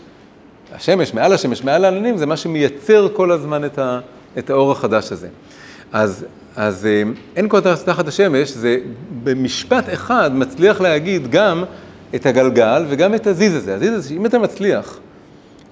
השמש, 0.73 1.15
מעל 1.15 1.33
השמש, 1.33 1.65
מעל 1.65 1.85
העננים, 1.85 2.17
זה 2.17 2.27
מה 2.27 2.37
שמייצר 2.37 3.09
כל 3.13 3.31
הזמן 3.31 3.65
את, 3.65 3.79
ה, 3.79 4.01
את 4.39 4.51
האור 4.51 4.73
החדש 4.73 5.13
הזה. 5.13 5.29
אז, 5.93 6.25
אז 6.57 6.89
אין 7.37 7.49
כל 7.49 7.61
תחת 7.61 8.09
השמש, 8.09 8.51
זה 8.51 8.79
במשפט 9.25 9.85
אחד 9.93 10.31
מצליח 10.35 10.81
להגיד 10.81 11.31
גם 11.31 11.65
את 12.15 12.27
הגלגל 12.27 12.85
וגם 12.89 13.15
את 13.15 13.27
הזיז 13.27 13.55
הזה. 13.55 13.75
הזיז 13.75 13.95
הזה, 13.95 14.09
שאם 14.09 14.27
אתה 14.27 14.39
מצליח 14.39 14.99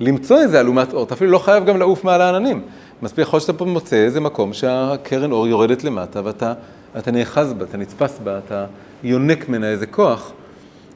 למצוא 0.00 0.38
איזה 0.38 0.60
אלומת 0.60 0.92
אור, 0.92 1.04
אתה 1.04 1.14
אפילו 1.14 1.30
לא 1.30 1.38
חייב 1.38 1.64
גם 1.64 1.78
לעוף 1.78 2.04
מעל 2.04 2.20
העננים. 2.20 2.62
מספיק 3.02 3.22
יכול 3.22 3.40
שאתה 3.40 3.64
מוצא 3.64 3.96
איזה 3.96 4.20
מקום 4.20 4.52
שהקרן 4.52 5.32
אור 5.32 5.48
יורדת 5.48 5.84
למטה 5.84 6.20
ואתה 6.24 6.52
אתה 6.98 7.10
נאחז 7.10 7.52
בה, 7.52 7.64
אתה 7.64 7.76
נתפס 7.76 8.18
בה, 8.24 8.38
אתה 8.46 8.64
יונק 9.02 9.48
ממנה 9.48 9.70
איזה 9.70 9.86
כוח, 9.86 10.32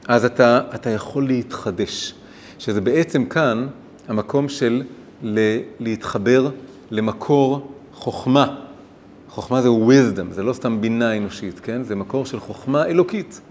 אז 0.07 0.25
אתה, 0.25 0.61
אתה 0.75 0.89
יכול 0.89 1.27
להתחדש. 1.27 2.13
שזה 2.59 2.81
בעצם 2.81 3.25
כאן 3.25 3.67
המקום 4.07 4.49
של 4.49 4.83
ל- 5.23 5.57
להתחבר 5.79 6.49
למקור 6.91 7.71
חוכמה 7.93 8.55
חוכמה 9.29 9.61
זה 9.61 9.69
wisdom, 9.69 10.31
זה 10.33 10.43
לא 10.43 10.53
סתם 10.53 10.81
בינה 10.81 11.17
אנושית, 11.17 11.59
כן? 11.59 11.83
זה 11.83 11.95
מקור 11.95 12.25
של 12.25 12.39
חוכמה 12.39 12.85
אלוקית. 12.85 13.41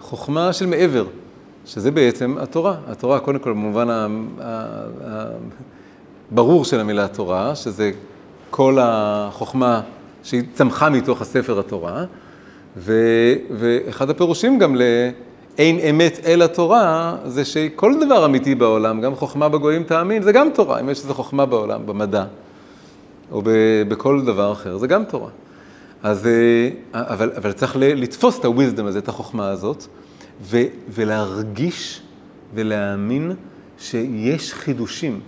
חוכמה 0.00 0.52
של 0.52 0.66
מעבר, 0.66 1.06
שזה 1.66 1.90
בעצם 1.90 2.36
התורה. 2.40 2.76
התורה, 2.86 3.20
קודם 3.20 3.38
כל, 3.38 3.50
במובן 3.50 3.88
הברור 6.32 6.64
של 6.64 6.80
המילה 6.80 7.08
תורה, 7.08 7.54
שזה 7.54 7.90
כל 8.50 8.78
החוכמה 8.80 9.80
שהיא 10.22 10.42
צמחה 10.54 10.90
מתוך 10.90 11.22
הספר 11.22 11.58
התורה, 11.58 12.04
ו, 12.76 12.92
ואחד 13.58 14.10
הפירושים 14.10 14.58
גם 14.58 14.76
לאין 15.58 15.78
אמת 15.78 16.20
אל 16.24 16.42
התורה, 16.42 17.16
זה 17.24 17.44
שכל 17.44 17.94
דבר 18.06 18.24
אמיתי 18.24 18.54
בעולם, 18.54 19.00
גם 19.00 19.14
חוכמה 19.14 19.48
בגויים 19.48 19.84
תאמין, 19.84 20.22
זה 20.22 20.32
גם 20.32 20.48
תורה, 20.54 20.80
אם 20.80 20.88
יש 20.90 20.98
איזו 20.98 21.14
חוכמה 21.14 21.46
בעולם, 21.46 21.86
במדע, 21.86 22.24
או 23.32 23.42
ב, 23.44 23.50
בכל 23.88 24.24
דבר 24.24 24.52
אחר, 24.52 24.78
זה 24.78 24.86
גם 24.86 25.04
תורה. 25.04 25.30
אז, 26.02 26.26
אה, 26.26 26.70
אבל, 26.94 27.32
אבל 27.36 27.52
צריך 27.52 27.76
לתפוס 27.78 28.38
את 28.38 28.44
הוויזדם 28.44 28.86
הזה, 28.86 28.98
את 28.98 29.08
החוכמה 29.08 29.48
הזאת, 29.48 29.84
ו, 30.42 30.58
ולהרגיש 30.88 32.02
ולהאמין 32.54 33.32
שיש 33.78 34.54
חידושים. 34.54 35.20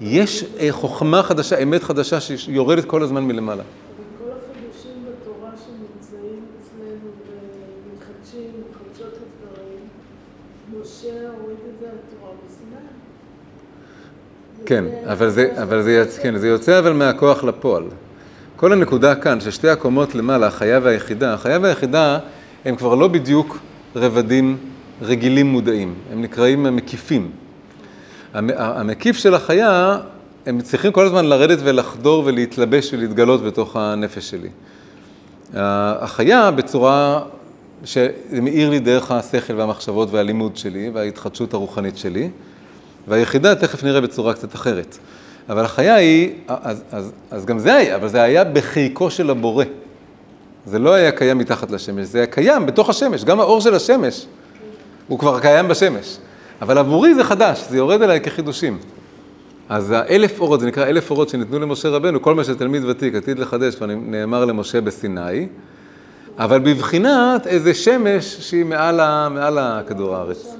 יש 0.00 0.44
אה, 0.60 0.68
חוכמה 0.70 1.22
חדשה, 1.22 1.62
אמת 1.62 1.82
חדשה 1.82 2.20
שיורדת 2.20 2.84
כל 2.84 3.02
הזמן 3.02 3.24
מלמעלה. 3.24 3.62
וכל 3.62 4.30
החידושים 4.30 5.04
בתורה 5.04 5.50
שנמצאים 5.64 6.44
אצלנו 6.60 7.10
ומתחדשים, 7.26 8.50
מתחדשות 8.70 9.12
לבקרים, 9.12 9.80
משה 10.80 11.28
הוריד 11.38 11.58
את 11.74 11.80
זה 11.80 11.90
על 11.90 11.96
תורה 12.10 12.32
בסיני. 12.46 12.86
כן, 14.68 14.84
אבל 15.06 15.30
זה, 15.30 15.48
אבל 15.62 15.82
זה, 15.82 16.04
כן, 16.22 16.38
זה 16.38 16.48
יוצא 16.48 16.78
אבל 16.78 16.92
מהכוח 16.92 17.44
לפועל. 17.44 17.82
כל 18.56 18.72
הנקודה 18.72 19.14
כאן, 19.14 19.40
ששתי 19.40 19.68
הקומות 19.68 20.14
למעלה, 20.14 20.46
החיה 20.46 20.80
והיחידה, 20.82 21.34
החיה 21.34 21.58
והיחידה 21.62 22.18
הם 22.64 22.76
כבר 22.76 22.94
לא 22.94 23.08
בדיוק 23.08 23.58
רבדים 23.96 24.56
רגילים 25.02 25.46
מודעים, 25.46 25.94
הם 26.12 26.22
נקראים 26.22 26.66
המקיפים. 26.66 27.30
המ- 28.34 28.50
המקיף 28.56 29.16
של 29.16 29.34
החיה, 29.34 29.98
הם 30.46 30.60
צריכים 30.60 30.92
כל 30.92 31.06
הזמן 31.06 31.24
לרדת 31.24 31.58
ולחדור 31.62 32.22
ולהתלבש 32.26 32.94
ולהתגלות 32.94 33.44
בתוך 33.44 33.76
הנפש 33.76 34.30
שלי. 34.30 34.48
החיה 35.54 36.50
בצורה 36.50 37.20
שזה 37.84 38.10
מאיר 38.42 38.70
לי 38.70 38.78
דרך 38.78 39.10
השכל 39.10 39.54
והמחשבות 39.54 40.08
והלימוד 40.10 40.56
שלי 40.56 40.90
וההתחדשות 40.94 41.54
הרוחנית 41.54 41.96
שלי, 41.96 42.30
והיחידה 43.08 43.54
תכף 43.54 43.84
נראה 43.84 44.00
בצורה 44.00 44.34
קצת 44.34 44.54
אחרת. 44.54 44.98
אבל 45.48 45.64
החיה 45.64 45.94
היא, 45.94 46.32
אז, 46.48 46.82
אז, 46.92 47.12
אז 47.30 47.44
גם 47.46 47.58
זה 47.58 47.74
היה, 47.74 47.96
אבל 47.96 48.08
זה 48.08 48.22
היה 48.22 48.44
בחיקו 48.44 49.10
של 49.10 49.30
הבורא. 49.30 49.64
זה 50.66 50.78
לא 50.78 50.92
היה 50.92 51.12
קיים 51.12 51.38
מתחת 51.38 51.70
לשמש, 51.70 52.06
זה 52.06 52.18
היה 52.18 52.26
קיים 52.26 52.66
בתוך 52.66 52.88
השמש, 52.88 53.24
גם 53.24 53.40
האור 53.40 53.60
של 53.60 53.74
השמש 53.74 54.26
הוא 55.08 55.18
כבר 55.18 55.40
קיים 55.40 55.68
בשמש. 55.68 56.18
אבל 56.62 56.78
עבורי 56.78 57.14
זה 57.14 57.24
חדש, 57.24 57.64
זה 57.70 57.76
יורד 57.76 58.02
אליי 58.02 58.20
כחידושים. 58.20 58.78
אז 59.68 59.90
האלף 59.90 60.40
אורות, 60.40 60.60
זה 60.60 60.66
נקרא 60.66 60.86
אלף 60.86 61.10
אורות 61.10 61.28
שניתנו 61.28 61.58
למשה 61.58 61.88
רבנו, 61.88 62.22
כל 62.22 62.34
מה 62.34 62.44
שתלמיד 62.44 62.84
ותיק 62.84 63.14
עתיד 63.14 63.38
לחדש, 63.38 63.74
כבר 63.74 63.86
נאמר 63.86 64.44
למשה 64.44 64.80
בסיני, 64.80 65.46
אבל 66.38 66.58
בבחינת 66.58 67.46
איזה 67.46 67.74
שמש 67.74 68.36
שהיא 68.40 68.64
מעל, 68.64 69.28
מעל 69.30 69.58
הכדור 69.58 70.16
הארץ. 70.16 70.56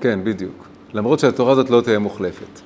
כן, 0.00 0.20
בדיוק. 0.24 0.69
למרות 0.94 1.18
שהתורה 1.18 1.52
הזאת 1.52 1.70
לא 1.70 1.80
תהיה 1.80 1.98
מוחלפת. 1.98 2.60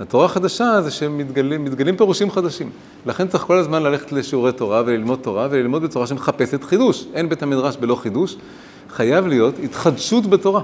התורה 0.00 0.24
החדשה 0.24 0.82
זה 0.82 0.90
שמתגלים 0.90 1.64
מתגלים 1.64 1.96
פירושים 1.96 2.30
חדשים. 2.30 2.70
לכן 3.06 3.28
צריך 3.28 3.42
כל 3.42 3.58
הזמן 3.58 3.82
ללכת 3.82 4.12
לשיעורי 4.12 4.52
תורה 4.52 4.82
וללמוד 4.86 5.18
תורה 5.22 5.48
וללמוד 5.50 5.82
בצורה 5.82 6.06
שמחפשת 6.06 6.64
חידוש. 6.64 7.06
אין 7.14 7.28
בית 7.28 7.42
המדרש 7.42 7.76
בלא 7.76 7.94
חידוש. 7.94 8.36
חייב 8.90 9.26
להיות 9.26 9.54
התחדשות 9.64 10.26
בתורה. 10.26 10.62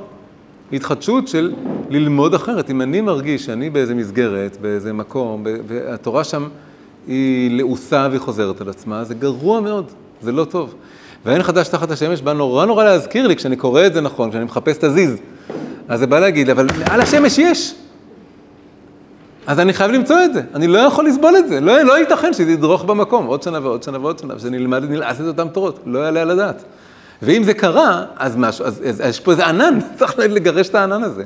התחדשות 0.72 1.28
של 1.28 1.52
ללמוד 1.90 2.34
אחרת. 2.34 2.70
אם 2.70 2.82
אני 2.82 3.00
מרגיש 3.00 3.46
שאני 3.46 3.70
באיזה 3.70 3.94
מסגרת, 3.94 4.56
באיזה 4.60 4.92
מקום, 4.92 5.44
והתורה 5.66 6.24
שם 6.24 6.48
היא 7.06 7.56
לעוסה 7.56 8.06
והיא 8.10 8.20
חוזרת 8.20 8.60
על 8.60 8.68
עצמה, 8.68 9.04
זה 9.04 9.14
גרוע 9.14 9.60
מאוד, 9.60 9.84
זה 10.22 10.32
לא 10.32 10.44
טוב. 10.44 10.74
ואין 11.24 11.42
חדש 11.42 11.68
תחת 11.68 11.90
השמש 11.90 12.20
בא 12.22 12.32
נורא 12.32 12.66
נורא 12.66 12.84
להזכיר 12.84 13.26
לי, 13.26 13.36
כשאני 13.36 13.56
קורא 13.56 13.86
את 13.86 13.94
זה 13.94 14.00
נכון, 14.00 14.30
כשאני 14.30 14.44
מחפש 14.44 14.76
את 14.76 14.84
הזיז. 14.84 15.16
אז 15.88 15.98
זה 16.00 16.06
בא 16.06 16.18
להגיד, 16.18 16.50
אבל 16.50 16.66
מעל 16.78 17.00
השמש 17.00 17.38
יש. 17.38 17.74
אז 19.46 19.60
אני 19.60 19.72
חייב 19.72 19.90
למצוא 19.90 20.16
את 20.24 20.34
זה, 20.34 20.42
אני 20.54 20.66
לא 20.66 20.78
יכול 20.78 21.06
לסבול 21.06 21.36
את 21.36 21.48
זה, 21.48 21.60
לא, 21.60 21.82
לא 21.82 21.98
ייתכן 21.98 22.32
שזה 22.32 22.52
ידרוך 22.52 22.84
במקום 22.84 23.26
עוד 23.26 23.42
שנה 23.42 23.58
ועוד 23.62 23.82
שנה 23.82 23.98
ועוד 23.98 24.18
שנה, 24.18 24.36
ושנלמד 24.36 24.84
נלעס 24.84 25.20
את 25.20 25.26
אותם 25.26 25.48
תורות, 25.48 25.80
לא 25.86 25.98
יעלה 25.98 26.22
על 26.22 26.30
הדעת. 26.30 26.64
ואם 27.22 27.42
זה 27.44 27.54
קרה, 27.54 28.04
אז 28.16 28.36
משהו, 28.36 28.64
אז, 28.64 28.82
אז, 28.88 29.00
אז 29.00 29.10
יש 29.10 29.20
פה 29.20 29.30
איזה 29.30 29.46
ענן, 29.46 29.78
צריך 29.98 30.18
לגרש 30.18 30.68
את 30.68 30.74
הענן 30.74 31.02
הזה. 31.02 31.24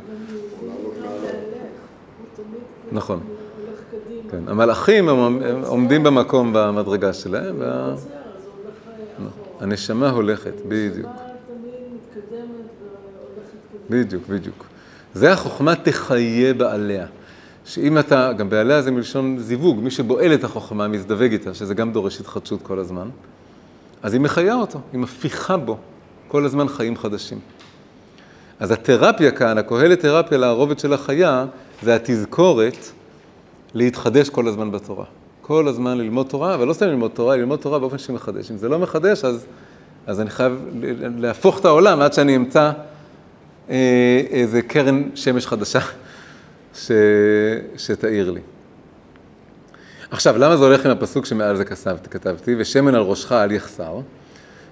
נכון. 2.93 3.21
כן, 4.31 4.39
המלאכים 4.47 5.09
הם, 5.09 5.43
עומדים 5.67 6.03
במקום 6.03 6.51
במדרגה 6.53 7.13
שלהם, 7.13 7.55
וה... 7.59 7.85
הולך 7.85 7.97
אחורה. 7.97 9.61
הנשמה 9.61 10.11
הולכת, 10.11 10.53
בדיוק. 10.69 11.07
מה 11.07 11.13
תמיד 11.13 11.75
מתקדמת 11.95 12.49
והולכת 12.81 13.59
קדימה. 13.73 13.80
בדיוק, 13.91 14.27
בדיוק. 14.29 14.67
זה 15.15 15.33
החוכמה 15.33 15.75
תחיה 15.75 16.55
בעליה. 16.55 17.07
שאם 17.65 17.99
אתה, 17.99 18.33
גם 18.33 18.51
בעליה 18.51 18.83
זה 18.83 18.91
מלשון 18.91 19.39
זיווג, 19.39 19.81
מי 19.81 19.91
שבועל 19.91 20.35
את 20.35 20.45
החוכמה, 20.45 20.89
מזדווג 20.89 21.33
איתה, 21.33 21.55
שזה 21.55 21.75
גם 21.75 21.93
דורש 21.93 22.21
התחדשות 22.21 22.63
כל 22.63 22.79
הזמן, 22.79 23.09
אז 24.03 24.13
היא 24.13 24.21
מחיה 24.21 24.55
אותו, 24.55 24.81
היא 24.93 25.01
מפיחה 25.01 25.57
בו 25.57 25.77
כל 26.29 26.45
הזמן 26.45 26.69
חיים 26.69 26.97
חדשים. 26.97 27.39
אז 28.61 28.71
התרפיה 28.71 29.31
כאן, 29.31 29.59
הקהלת 29.59 30.01
תרפיה 30.01 30.39
לערובת 30.39 30.79
של 30.79 30.93
החיה, 30.93 31.47
זה 31.83 31.95
התזכורת 31.95 32.87
להתחדש 33.75 34.29
כל 34.29 34.49
הזמן 34.49 34.71
בתורה. 34.71 35.05
כל 35.43 35.69
הזמן 35.69 35.99
ללמוד 35.99 36.27
תורה, 36.27 36.55
אבל 36.55 36.67
לא 36.67 36.73
סתם 36.73 36.87
ללמוד 36.87 37.11
תורה, 37.11 37.37
ללמוד 37.37 37.59
תורה 37.59 37.79
באופן 37.79 37.99
שמחדש. 37.99 38.51
אם 38.51 38.57
זה 38.57 38.69
לא 38.69 38.79
מחדש, 38.79 39.25
אז, 39.25 39.47
אז 40.07 40.21
אני 40.21 40.31
חייב 40.31 40.65
להפוך 41.19 41.61
את 41.61 41.65
העולם 41.65 42.01
עד 42.01 42.13
שאני 42.13 42.37
אמצא 42.37 42.73
איזה 44.31 44.63
קרן 44.63 45.03
שמש 45.15 45.47
חדשה 45.47 45.81
ש... 46.75 46.91
שתאיר 47.77 48.31
לי. 48.31 48.41
עכשיו, 50.11 50.39
למה 50.39 50.57
זה 50.57 50.65
הולך 50.65 50.87
עם 50.87 50.93
הפסוק 50.93 51.27
שמעל 51.27 51.57
זה 51.57 51.65
כתבתי, 52.11 52.55
ושמן 52.59 52.95
על 52.95 53.03
ראשך 53.03 53.33
אל 53.33 53.53
יחסר? 53.53 54.01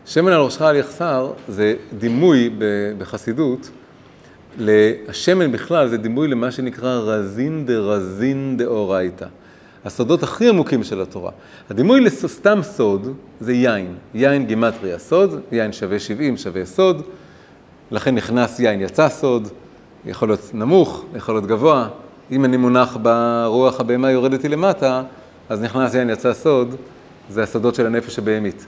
שמן 0.07 0.33
על 0.33 0.41
ראשך 0.41 0.63
אל 0.63 0.77
יחסר 0.77 1.33
זה 1.49 1.75
דימוי 1.99 2.51
בחסידות, 2.99 3.71
השמן 5.09 5.53
בכלל 5.53 5.89
זה 5.89 5.97
דימוי 5.97 6.29
למה 6.29 6.51
שנקרא 6.51 6.99
רזין 6.99 7.67
דרזין 7.67 8.57
דאורייתא. 8.57 9.27
הסודות 9.85 10.23
הכי 10.23 10.49
עמוקים 10.49 10.85
של 10.85 11.01
התורה. 11.01 11.31
הדימוי 11.71 12.01
לסתם 12.01 12.59
סוד 12.63 13.15
זה 13.41 13.53
יין, 13.53 13.95
יין 14.15 14.47
גימטריה 14.47 14.99
סוד, 14.99 15.41
יין 15.53 15.73
שווה 15.73 15.99
70 15.99 16.37
שווה 16.37 16.65
סוד, 16.65 17.03
לכן 17.91 18.15
נכנס 18.15 18.61
יין 18.61 18.81
יצא 18.81 19.09
סוד, 19.09 19.49
יכול 20.07 20.29
להיות 20.29 20.51
נמוך, 20.55 21.05
יכול 21.17 21.35
להיות 21.35 21.47
גבוה. 21.47 21.89
אם 22.31 22.45
אני 22.45 22.57
מונח 22.57 22.97
ברוח 23.03 23.81
הבהמה 23.81 24.11
יורדת 24.11 24.43
לי 24.45 24.49
למטה, 24.49 25.03
אז 25.49 25.63
נכנס 25.63 25.95
יין 25.95 26.11
יצא 26.11 26.33
סוד, 26.33 26.75
זה 27.31 27.43
הסודות 27.43 27.75
של 27.75 27.87
הנפש 27.87 28.19
הבהמית. 28.19 28.67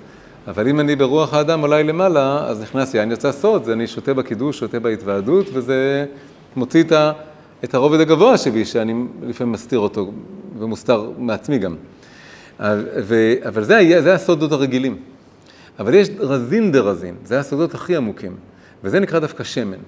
אבל 0.48 0.68
אם 0.68 0.80
אני 0.80 0.96
ברוח 0.96 1.34
האדם 1.34 1.60
עולה 1.60 1.82
למעלה, 1.82 2.46
אז 2.46 2.62
נכנס 2.62 2.94
יין 2.94 3.12
יצא 3.12 3.32
סוד, 3.32 3.64
זה 3.64 3.72
אני 3.72 3.86
שותה 3.86 4.14
בקידוש, 4.14 4.58
שותה 4.58 4.80
בהתוועדות, 4.80 5.46
וזה 5.52 6.06
מוציא 6.56 6.82
את, 6.82 6.92
ה, 6.92 7.12
את 7.64 7.74
הרובד 7.74 8.00
הגבוה 8.00 8.38
שבי, 8.38 8.64
שאני 8.64 8.94
לפעמים 9.22 9.52
מסתיר 9.52 9.78
אותו, 9.78 10.12
ומוסתר 10.58 11.10
מעצמי 11.18 11.58
גם. 11.58 11.76
ו, 12.60 13.34
אבל 13.48 13.64
זה, 13.64 14.02
זה 14.02 14.14
הסודות 14.14 14.52
הרגילים. 14.52 14.96
אבל 15.78 15.94
יש 15.94 16.08
רזין 16.18 16.72
דרזין, 16.72 17.14
זה 17.24 17.40
הסודות 17.40 17.74
הכי 17.74 17.96
עמוקים, 17.96 18.36
וזה 18.84 19.00
נקרא 19.00 19.18
דווקא 19.18 19.44
שמן. 19.44 19.78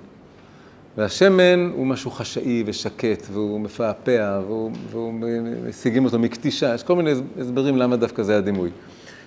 והשמן 0.96 1.70
הוא 1.74 1.86
משהו 1.86 2.10
חשאי 2.10 2.64
ושקט, 2.66 3.26
והוא 3.32 3.60
מפעפע, 3.60 4.40
והוא, 4.46 4.70
והוא 4.90 5.14
משיגים 5.68 6.04
אותו 6.04 6.18
מקטישה, 6.18 6.74
יש 6.74 6.82
כל 6.82 6.96
מיני 6.96 7.12
הסברים 7.40 7.76
למה 7.76 7.96
דווקא 7.96 8.22
זה 8.22 8.36
הדימוי. 8.36 8.70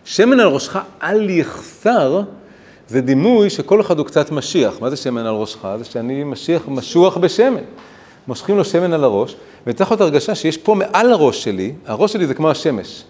שמן 0.05 0.39
על 0.39 0.47
ראשך 0.47 0.79
אל 1.03 1.29
יחסר, 1.29 2.21
זה 2.87 3.01
דימוי 3.01 3.49
שכל 3.49 3.81
אחד 3.81 3.97
הוא 3.97 4.05
קצת 4.05 4.31
משיח. 4.31 4.81
מה 4.81 4.89
זה 4.89 4.95
שמן 4.95 5.25
על 5.25 5.35
ראשך? 5.35 5.65
זה 5.77 5.85
שאני 5.85 6.23
משיח, 6.23 6.61
משוח 6.67 7.17
בשמן. 7.17 7.63
מושכים 8.27 8.57
לו 8.57 8.65
שמן 8.65 8.93
על 8.93 9.03
הראש, 9.03 9.35
וצריך 9.67 9.91
להיות 9.91 10.01
הרגשה 10.01 10.35
שיש 10.35 10.57
פה 10.57 10.75
מעל 10.75 11.11
הראש 11.11 11.43
שלי, 11.43 11.73
הראש 11.85 12.13
שלי 12.13 12.27
זה 12.27 12.33
כמו 12.33 12.51
השמש. 12.51 13.03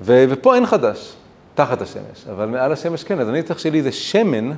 ו- 0.00 0.24
ופה 0.28 0.54
אין 0.54 0.66
חדש, 0.66 1.12
תחת 1.54 1.82
השמש, 1.82 2.24
אבל 2.30 2.46
מעל 2.48 2.72
השמש 2.72 3.04
כן, 3.04 3.20
אז 3.20 3.28
אני 3.28 3.42
צריך 3.42 3.60
שלי 3.60 3.82
זה 3.82 3.92
שמן, 3.92 4.50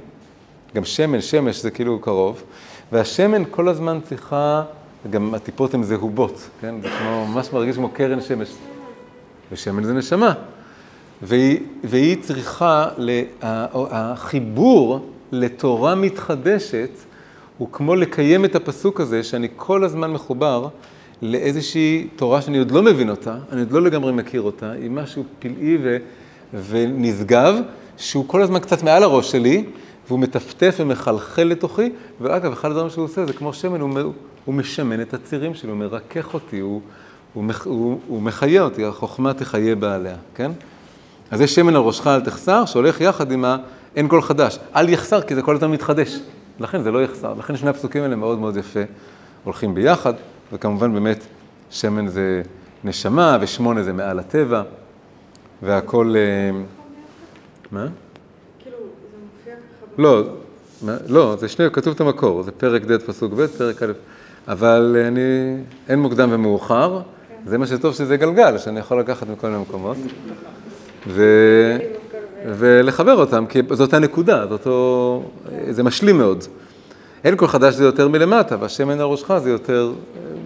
גם 0.74 0.84
שמן, 0.84 1.20
שמש 1.20 1.62
זה 1.62 1.70
כאילו 1.70 1.98
קרוב, 1.98 2.42
והשמן 2.92 3.42
כל 3.50 3.68
הזמן 3.68 3.98
צריכה, 4.08 4.62
גם 5.10 5.34
הטיפות 5.34 5.74
הן 5.74 5.82
זהובות, 5.82 6.48
כן? 6.60 6.74
זה 6.82 6.88
כמו, 6.98 7.26
ממש 7.26 7.52
מרגיש 7.52 7.76
כמו 7.76 7.88
קרן 7.88 8.20
שמש. 8.20 8.48
ושמן 9.52 9.84
זה 9.84 9.92
נשמה. 9.92 10.32
והיא, 11.22 11.60
והיא 11.84 12.16
צריכה, 12.20 12.88
לה, 12.96 13.22
החיבור 13.72 15.06
לתורה 15.32 15.94
מתחדשת 15.94 16.90
הוא 17.58 17.68
כמו 17.72 17.94
לקיים 17.94 18.44
את 18.44 18.54
הפסוק 18.54 19.00
הזה, 19.00 19.22
שאני 19.22 19.48
כל 19.56 19.84
הזמן 19.84 20.12
מחובר 20.12 20.68
לאיזושהי 21.22 22.08
תורה 22.16 22.42
שאני 22.42 22.58
עוד 22.58 22.70
לא 22.70 22.82
מבין 22.82 23.10
אותה, 23.10 23.36
אני 23.52 23.60
עוד 23.60 23.72
לא 23.72 23.82
לגמרי 23.82 24.12
מכיר 24.12 24.42
אותה, 24.42 24.70
היא 24.70 24.90
משהו 24.90 25.24
פלאי 25.38 25.78
ו, 25.82 25.96
ונשגב, 26.68 27.54
שהוא 27.96 28.24
כל 28.28 28.42
הזמן 28.42 28.58
קצת 28.58 28.82
מעל 28.82 29.02
הראש 29.02 29.30
שלי, 29.30 29.64
והוא 30.08 30.18
מטפטף 30.18 30.76
ומחלחל 30.78 31.42
לתוכי, 31.42 31.92
ואגב, 32.20 32.52
אחד 32.52 32.70
הדברים 32.70 32.90
שהוא 32.90 33.04
עושה 33.04 33.26
זה 33.26 33.32
כמו 33.32 33.52
שמן, 33.52 33.80
הוא, 33.80 34.12
הוא 34.44 34.54
משמן 34.54 35.00
את 35.00 35.14
הצירים 35.14 35.54
שלי, 35.54 35.70
הוא 35.70 35.78
מרכך 35.78 36.34
אותי, 36.34 36.58
הוא, 36.58 36.80
הוא, 37.34 37.44
הוא, 37.64 38.00
הוא 38.08 38.22
מחיה 38.22 38.62
אותי, 38.62 38.84
החוכמה 38.84 39.34
תחיה 39.34 39.76
בעליה, 39.76 40.16
כן? 40.34 40.50
אז 41.30 41.40
יש 41.40 41.54
שמן 41.54 41.76
על 41.76 41.82
ראשך 41.82 42.06
אל 42.06 42.20
תחסר, 42.20 42.64
שהולך 42.64 43.00
יחד 43.00 43.32
עם 43.32 43.44
האין 43.44 44.08
כל 44.08 44.22
חדש. 44.22 44.58
אל 44.76 44.88
יחסר, 44.88 45.22
כי 45.22 45.34
זה 45.34 45.42
כל 45.42 45.56
הזמן 45.56 45.70
מתחדש. 45.70 46.18
לכן 46.60 46.82
זה 46.82 46.90
לא 46.90 47.04
יחסר. 47.04 47.34
לכן 47.38 47.56
שני 47.56 47.70
הפסוקים 47.70 48.02
האלה 48.02 48.16
מאוד 48.16 48.38
מאוד 48.38 48.56
יפה 48.56 48.80
הולכים 49.44 49.74
ביחד, 49.74 50.14
וכמובן 50.52 50.94
באמת 50.94 51.24
שמן 51.70 52.08
זה 52.08 52.42
נשמה, 52.84 53.38
ושמונה 53.40 53.82
זה 53.82 53.92
מעל 53.92 54.18
הטבע, 54.18 54.62
והכל... 55.62 56.14
אה, 56.16 56.60
מה? 57.70 57.86
כאילו, 58.58 58.76
זה 58.76 59.16
מופיע 59.24 59.54
ככה... 59.54 59.83
לא, 59.98 60.22
לא, 61.08 61.36
זה 61.38 61.48
שני, 61.48 61.70
כתוב 61.72 61.94
את 61.94 62.00
המקור, 62.00 62.42
זה 62.42 62.50
פרק 62.50 62.84
ד' 62.84 63.02
פסוק 63.02 63.32
ב', 63.32 63.46
פרק 63.46 63.82
א', 63.82 63.92
אבל 64.48 64.96
אני, 65.06 65.20
אין 65.88 65.98
מוקדם 65.98 66.28
ומאוחר, 66.32 67.00
זה 67.46 67.58
מה 67.58 67.66
שטוב 67.66 67.94
שזה 67.94 68.16
גלגל, 68.16 68.58
שאני 68.58 68.80
יכול 68.80 69.00
לקחת 69.00 69.28
מכל 69.28 69.48
מיני 69.48 69.62
מקומות, 69.62 69.96
ו... 71.06 71.22
ולחבר 72.46 73.14
אותם, 73.20 73.46
כי 73.46 73.58
זאת 73.70 73.94
הנקודה, 73.94 74.42
זאת 74.42 74.52
אותו, 74.52 75.22
זה 75.70 75.82
משלים 75.82 76.18
מאוד. 76.18 76.44
אין 77.24 77.36
כל 77.36 77.46
חדש 77.46 77.74
זה 77.74 77.84
יותר 77.84 78.08
מלמטה, 78.08 78.56
והשמן 78.60 79.00
על 79.00 79.06
ראשך 79.06 79.38
זה 79.38 79.50
יותר 79.50 79.92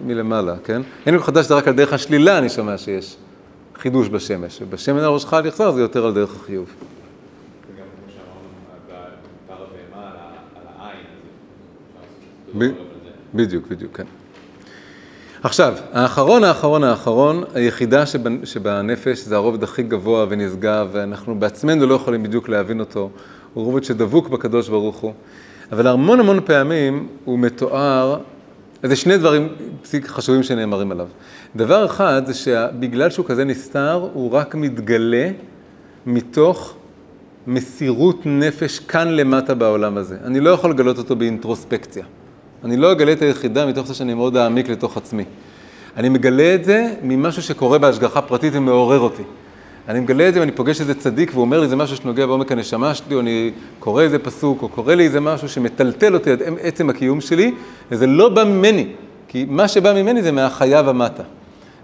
מלמעלה, 0.05 0.55
כן? 0.63 0.81
אין 1.05 1.17
כל 1.17 1.23
חדש 1.23 1.45
זה 1.45 1.53
רק 1.55 1.67
על 1.67 1.73
דרך 1.73 1.93
השלילה, 1.93 2.37
אני 2.37 2.49
שומע 2.49 2.77
שיש 2.77 3.17
חידוש 3.75 4.09
בשמש, 4.09 4.61
ובשמן 4.61 4.99
על 4.99 5.09
ראשך 5.09 5.33
על 5.33 5.45
יחסר 5.45 5.71
זה 5.71 5.81
יותר 5.81 6.05
על 6.05 6.13
דרך 6.13 6.35
החיוב. 6.35 6.67
וגם 6.67 7.85
כמו 7.95 8.13
שאמרנו, 8.13 8.47
דבר 8.85 9.55
הבהמה 9.55 10.07
על 10.07 10.67
העין, 10.79 11.05
אז 11.05 11.21
אפשר 11.35 11.99
לעשות 11.99 12.17
את 12.17 12.21
זה. 12.21 12.38
בדיוק, 13.33 13.67
בדיוק, 13.67 13.97
כן. 13.97 14.03
עכשיו, 15.43 15.73
האחרון, 15.91 16.43
האחרון, 16.43 16.83
האחרון, 16.83 17.43
היחידה 17.53 18.03
שבנפש 18.43 19.19
זה 19.19 19.35
הרובד 19.35 19.63
הכי 19.63 19.83
גבוה 19.83 20.25
ונשגב, 20.29 20.89
ואנחנו 20.91 21.39
בעצמנו 21.39 21.85
לא 21.87 21.95
יכולים 21.95 22.23
בדיוק 22.23 22.49
להבין 22.49 22.79
אותו, 22.79 23.09
הוא 23.53 23.65
רובד 23.65 23.83
שדבוק 23.83 24.29
בקדוש 24.29 24.69
ברוך 24.69 24.97
הוא. 24.97 25.13
אבל 25.71 25.87
המון 25.87 26.19
המון 26.19 26.39
פעמים 26.45 27.07
הוא 27.25 27.39
מתואר, 27.39 28.17
זה 28.83 28.95
שני 28.95 29.17
דברים 29.17 29.47
חשובים 30.05 30.43
שנאמרים 30.43 30.91
עליו. 30.91 31.07
דבר 31.55 31.85
אחד 31.85 32.21
זה 32.25 32.33
שבגלל 32.33 33.09
שהוא 33.09 33.25
כזה 33.25 33.43
נסתר, 33.43 34.09
הוא 34.13 34.31
רק 34.31 34.55
מתגלה 34.55 35.29
מתוך 36.05 36.75
מסירות 37.47 38.21
נפש 38.25 38.79
כאן 38.79 39.07
למטה 39.07 39.55
בעולם 39.55 39.97
הזה. 39.97 40.17
אני 40.23 40.39
לא 40.39 40.49
יכול 40.49 40.69
לגלות 40.71 40.97
אותו 40.97 41.15
באינטרוספקציה. 41.15 42.05
אני 42.63 42.77
לא 42.77 42.91
אגלה 42.91 43.11
את 43.11 43.21
היחידה 43.21 43.65
מתוך 43.65 43.87
זה 43.87 43.93
שאני 43.93 44.13
מאוד 44.13 44.37
אעמיק 44.37 44.69
לתוך 44.69 44.97
עצמי. 44.97 45.23
אני 45.97 46.09
מגלה 46.09 46.55
את 46.55 46.65
זה 46.65 46.93
ממשהו 47.03 47.41
שקורה 47.41 47.77
בהשגחה 47.77 48.21
פרטית 48.21 48.53
ומעורר 48.55 48.99
אותי. 48.99 49.23
אני 49.87 49.99
מגלה 49.99 50.29
את 50.29 50.33
זה 50.33 50.39
ואני 50.39 50.51
פוגש 50.51 50.81
איזה 50.81 50.93
צדיק 50.93 51.31
והוא 51.33 51.41
אומר 51.41 51.59
לי 51.59 51.67
זה 51.67 51.75
משהו 51.75 51.97
שנוגע 51.97 52.25
בעומק 52.25 52.51
הנשמה 52.51 52.93
שלי, 52.93 53.15
או 53.15 53.19
אני 53.19 53.51
קורא 53.79 54.03
איזה 54.03 54.19
פסוק, 54.19 54.61
או 54.61 54.69
קורא 54.69 54.93
לי 54.93 55.03
איזה 55.03 55.19
משהו 55.19 55.49
שמטלטל 55.49 56.13
אותי 56.13 56.31
עד 56.31 56.41
עצם 56.61 56.89
הקיום 56.89 57.21
שלי, 57.21 57.53
וזה 57.91 58.07
לא 58.07 58.29
בא 58.29 58.43
ממני, 58.43 58.87
כי 59.27 59.45
מה 59.49 59.67
שבא 59.67 59.93
ממני 59.93 60.21
זה 60.21 60.31
מהחיה 60.31 60.81
ומטה. 60.85 61.23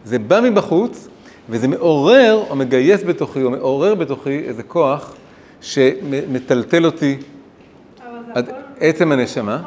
זה 0.05 0.19
בא 0.19 0.41
מבחוץ, 0.41 1.07
וזה 1.49 1.67
מעורר 1.67 2.43
או 2.49 2.55
מגייס 2.55 3.03
בתוכי, 3.03 3.43
או 3.43 3.51
מעורר 3.51 3.95
בתוכי 3.95 4.39
איזה 4.39 4.63
כוח 4.63 5.15
שמטלטל 5.61 6.85
אותי 6.85 7.17
עד 8.33 8.49
עצם 8.79 9.11
הנשמה. 9.11 9.61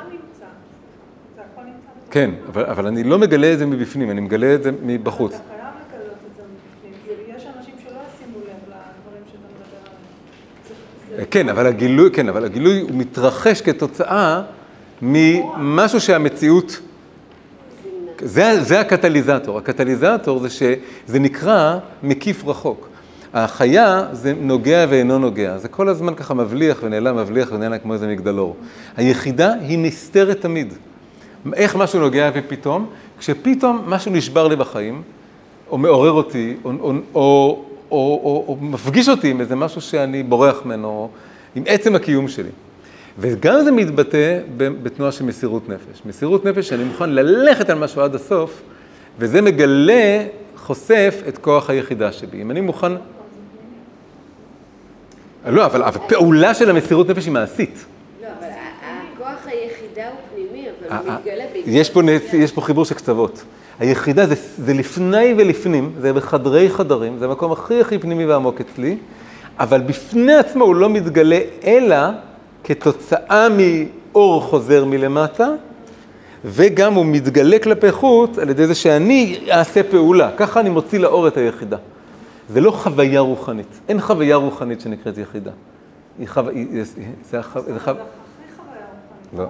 כן, 2.10 2.30
אבל, 2.52 2.64
אבל 2.64 2.86
אני 2.86 3.04
לא 3.04 3.18
מגלה 3.18 3.52
את 3.52 3.58
זה 3.58 3.66
מבפנים, 3.66 4.10
אני 4.10 4.20
מגלה 4.20 4.54
את 4.54 4.62
זה 4.62 4.70
מבחוץ. 4.82 5.32
אתה 5.34 5.42
חייב 5.48 5.60
לגלות 6.00 6.16
את 6.30 6.36
זה 6.36 6.42
מבפנים, 6.42 6.92
כי 7.04 7.32
יש 7.36 7.46
אנשים 7.56 7.74
שלא 7.82 7.90
ישימו 7.90 8.38
לב 8.38 8.54
לדברים 8.66 9.22
שאתה 9.26 9.38
מדבר 9.38 9.90
עליהם. 11.12 11.26
כן, 11.30 11.48
אבל 11.48 11.66
הגילוי, 11.66 12.10
כן, 12.10 12.28
אבל 12.28 12.44
הגילוי 12.44 12.80
הוא 12.80 12.90
מתרחש 12.94 13.60
כתוצאה 13.60 14.42
ממשהו 15.02 16.00
שהמציאות... 16.00 16.80
זה, 18.20 18.62
זה 18.62 18.80
הקטליזטור. 18.80 19.58
הקטליזטור 19.58 20.38
זה 20.38 20.50
שזה 20.50 21.18
נקרא 21.18 21.78
מקיף 22.02 22.44
רחוק. 22.46 22.88
החיה 23.34 24.06
זה 24.12 24.32
נוגע 24.40 24.86
ואינו 24.88 25.18
נוגע, 25.18 25.58
זה 25.58 25.68
כל 25.68 25.88
הזמן 25.88 26.14
ככה 26.14 26.34
מבליח 26.34 26.78
ונעלם, 26.82 27.16
מבליח 27.16 27.52
ונעלם 27.52 27.78
כמו 27.78 27.92
איזה 27.92 28.06
מגדלור. 28.06 28.56
היחידה 28.96 29.52
היא 29.60 29.78
נסתרת 29.78 30.40
תמיד. 30.40 30.74
איך 31.54 31.76
משהו 31.76 32.00
נוגע 32.00 32.30
ופתאום? 32.34 32.86
כשפתאום 33.18 33.82
משהו 33.86 34.12
נשבר 34.12 34.48
לי 34.48 34.56
בחיים, 34.56 35.02
או 35.70 35.78
מעורר 35.78 36.12
אותי, 36.12 36.56
או, 36.64 36.70
או, 36.70 36.92
או, 37.14 37.64
או, 37.90 38.20
או, 38.24 38.44
או 38.48 38.56
מפגיש 38.60 39.08
אותי 39.08 39.30
עם 39.30 39.40
איזה 39.40 39.56
משהו 39.56 39.80
שאני 39.80 40.22
בורח 40.22 40.64
ממנו, 40.64 41.10
עם 41.54 41.62
עצם 41.66 41.94
הקיום 41.94 42.28
שלי. 42.28 42.50
וגם 43.18 43.64
זה 43.64 43.70
מתבטא 43.70 44.38
בתנועה 44.56 45.12
של 45.12 45.24
מסירות 45.24 45.68
נפש. 45.68 46.02
מסירות 46.06 46.44
נפש 46.44 46.68
שאני 46.68 46.84
מוכן 46.84 47.10
ללכת 47.10 47.70
על 47.70 47.78
משהו 47.78 48.02
עד 48.02 48.14
הסוף, 48.14 48.62
וזה 49.18 49.42
מגלה, 49.42 50.24
חושף 50.56 51.22
את 51.28 51.38
כוח 51.38 51.70
היחידה 51.70 52.12
שבי. 52.12 52.42
אם 52.42 52.50
אני 52.50 52.60
מוכן... 52.60 52.92
לא, 55.46 55.66
אבל 55.66 55.82
הפעולה 55.82 56.54
של 56.54 56.70
המסירות 56.70 57.08
נפש 57.08 57.24
היא 57.24 57.32
מעשית. 57.32 57.84
לא, 58.22 58.26
אבל 58.38 58.48
הכוח 58.48 59.46
היחידה 59.46 60.08
הוא 60.08 60.16
יש 61.66 61.90
פה, 61.90 62.02
נס, 62.02 62.34
יש 62.34 62.52
פה 62.52 62.60
חיבור 62.60 62.84
של 62.84 62.94
קצוות. 62.94 63.42
היחידה 63.78 64.26
זה, 64.26 64.34
זה 64.58 64.74
לפני 64.74 65.34
ולפנים, 65.38 65.92
זה 66.00 66.12
בחדרי 66.12 66.70
חדרים, 66.70 67.18
זה 67.18 67.24
המקום 67.24 67.52
הכי 67.52 67.80
הכי 67.80 67.98
פנימי 67.98 68.26
ועמוק 68.26 68.60
אצלי, 68.60 68.96
אבל 69.58 69.80
בפני 69.80 70.34
עצמו 70.34 70.64
הוא 70.64 70.74
לא 70.74 70.90
מתגלה 70.90 71.40
אלא 71.64 71.96
כתוצאה 72.64 73.46
מאור 73.48 74.42
חוזר 74.42 74.84
מלמטה, 74.84 75.48
וגם 76.44 76.94
הוא 76.94 77.06
מתגלה 77.06 77.58
כלפי 77.58 77.92
חוץ 77.92 78.38
על 78.38 78.50
ידי 78.50 78.66
זה 78.66 78.74
שאני 78.74 79.38
אעשה 79.50 79.82
פעולה. 79.82 80.30
ככה 80.36 80.60
אני 80.60 80.70
מוציא 80.70 80.98
לאור 80.98 81.28
את 81.28 81.36
היחידה. 81.36 81.76
זה 82.48 82.60
לא 82.60 82.70
חוויה 82.70 83.20
רוחנית. 83.20 83.80
אין 83.88 84.00
חוויה 84.00 84.36
רוחנית 84.36 84.80
שנקראת 84.80 85.18
יחידה. 85.18 85.50
היא 86.18 86.28
חו... 86.28 86.40
היא... 86.48 86.84
זה, 87.30 87.38
החו... 87.38 87.60
זה, 87.60 87.80
חו... 87.80 87.90
לא, 89.36 89.46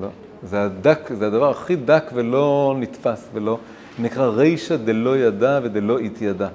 לא. 0.00 0.08
זה 0.42 0.62
הדק, 0.62 1.10
זה 1.18 1.26
הדבר 1.26 1.50
הכי 1.50 1.76
דק 1.76 2.10
ולא 2.14 2.74
נתפס 2.78 3.28
ולא, 3.34 3.58
נקרא 3.98 4.26
רישא 4.26 4.76
דלא 4.76 5.16
ידע 5.16 5.60
ודלא 5.62 5.98
התיידע. 5.98 6.48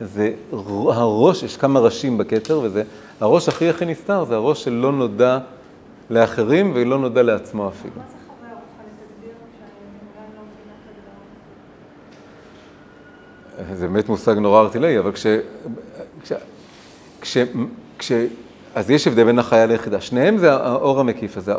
זה 0.00 0.32
הראש, 0.86 1.42
יש 1.42 1.56
כמה 1.56 1.80
ראשים 1.80 2.18
בכתר, 2.18 2.60
וזה 2.62 2.82
הראש 3.20 3.48
הכי 3.48 3.68
הכי 3.68 3.84
נסתר, 3.86 4.24
זה 4.24 4.34
הראש 4.34 4.64
שלא 4.64 4.92
נודע 4.92 5.38
לאחרים 6.10 6.72
ולא 6.74 6.98
נודע 6.98 7.22
לעצמו 7.22 7.68
אפילו. 7.68 7.94
לא. 7.96 8.20
זה 13.74 13.88
באמת 13.88 14.08
מושג 14.08 14.38
נורא 14.38 14.60
ארטילאי, 14.60 14.98
אבל 14.98 15.12
כש... 15.12 15.26
כש... 16.22 16.32
כש... 17.20 17.38
כש... 17.98 18.12
אז 18.74 18.90
יש 18.90 19.06
הבדל 19.06 19.24
בין 19.24 19.38
החיה 19.38 19.66
ליחידה. 19.66 20.00
שניהם 20.00 20.38
זה 20.38 20.52
האור 20.52 21.00
המקיף 21.00 21.36
הזה. 21.36 21.54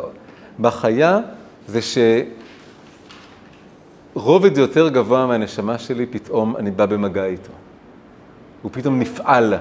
בחיה 0.60 1.20
זה 1.66 1.80
שרובד 4.14 4.58
יותר 4.58 4.88
גבוה 4.88 5.26
מהנשמה 5.26 5.78
שלי, 5.78 6.06
פתאום 6.06 6.56
אני 6.56 6.70
בא 6.70 6.86
במגע 6.86 7.24
איתו. 7.24 7.52
הוא 8.62 8.70
פתאום 8.74 8.98
נפעל. 8.98 9.54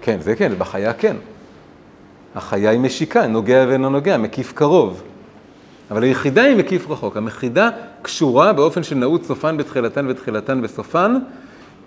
כן, 0.00 0.20
זה 0.20 0.36
כן, 0.36 0.52
בחיה 0.58 0.92
כן. 0.92 1.16
החיה 2.34 2.70
היא 2.70 2.80
משיקה, 2.80 3.26
נוגע 3.26 3.64
ואינו 3.68 3.90
נוגע, 3.90 4.16
מקיף 4.16 4.52
קרוב. 4.52 5.02
אבל 5.90 6.02
היחידה 6.02 6.42
היא 6.42 6.56
מקיף 6.56 6.90
רחוק. 6.90 7.16
המחידה 7.16 7.70
קשורה 8.02 8.52
באופן 8.52 8.82
של 8.82 8.94
נעוץ 8.94 9.26
סופן 9.26 9.56
בתחילתן 9.56 10.06
ותחילתן 10.08 10.62
בסופן 10.62 11.14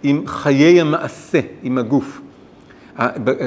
עם 0.03 0.23
חיי 0.27 0.81
המעשה, 0.81 1.39
עם 1.63 1.77
הגוף. 1.77 2.21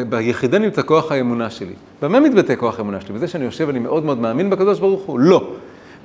ביחידה 0.09 0.59
נמצא 0.59 0.83
כוח 0.83 1.13
האמונה 1.13 1.51
שלי. 1.51 1.75
במה 2.03 2.21
מתבטא 2.21 2.55
כוח 2.57 2.79
האמונה 2.79 3.01
שלי? 3.01 3.15
בזה 3.15 3.29
שאני 3.29 3.45
יושב 3.45 3.65
ואני 3.67 3.79
מאוד 3.79 4.05
מאוד 4.05 4.19
מאמין 4.19 4.51
בקדוש 4.51 4.81
ברוך 4.81 5.03
הוא? 5.03 5.19
לא. 5.19 5.55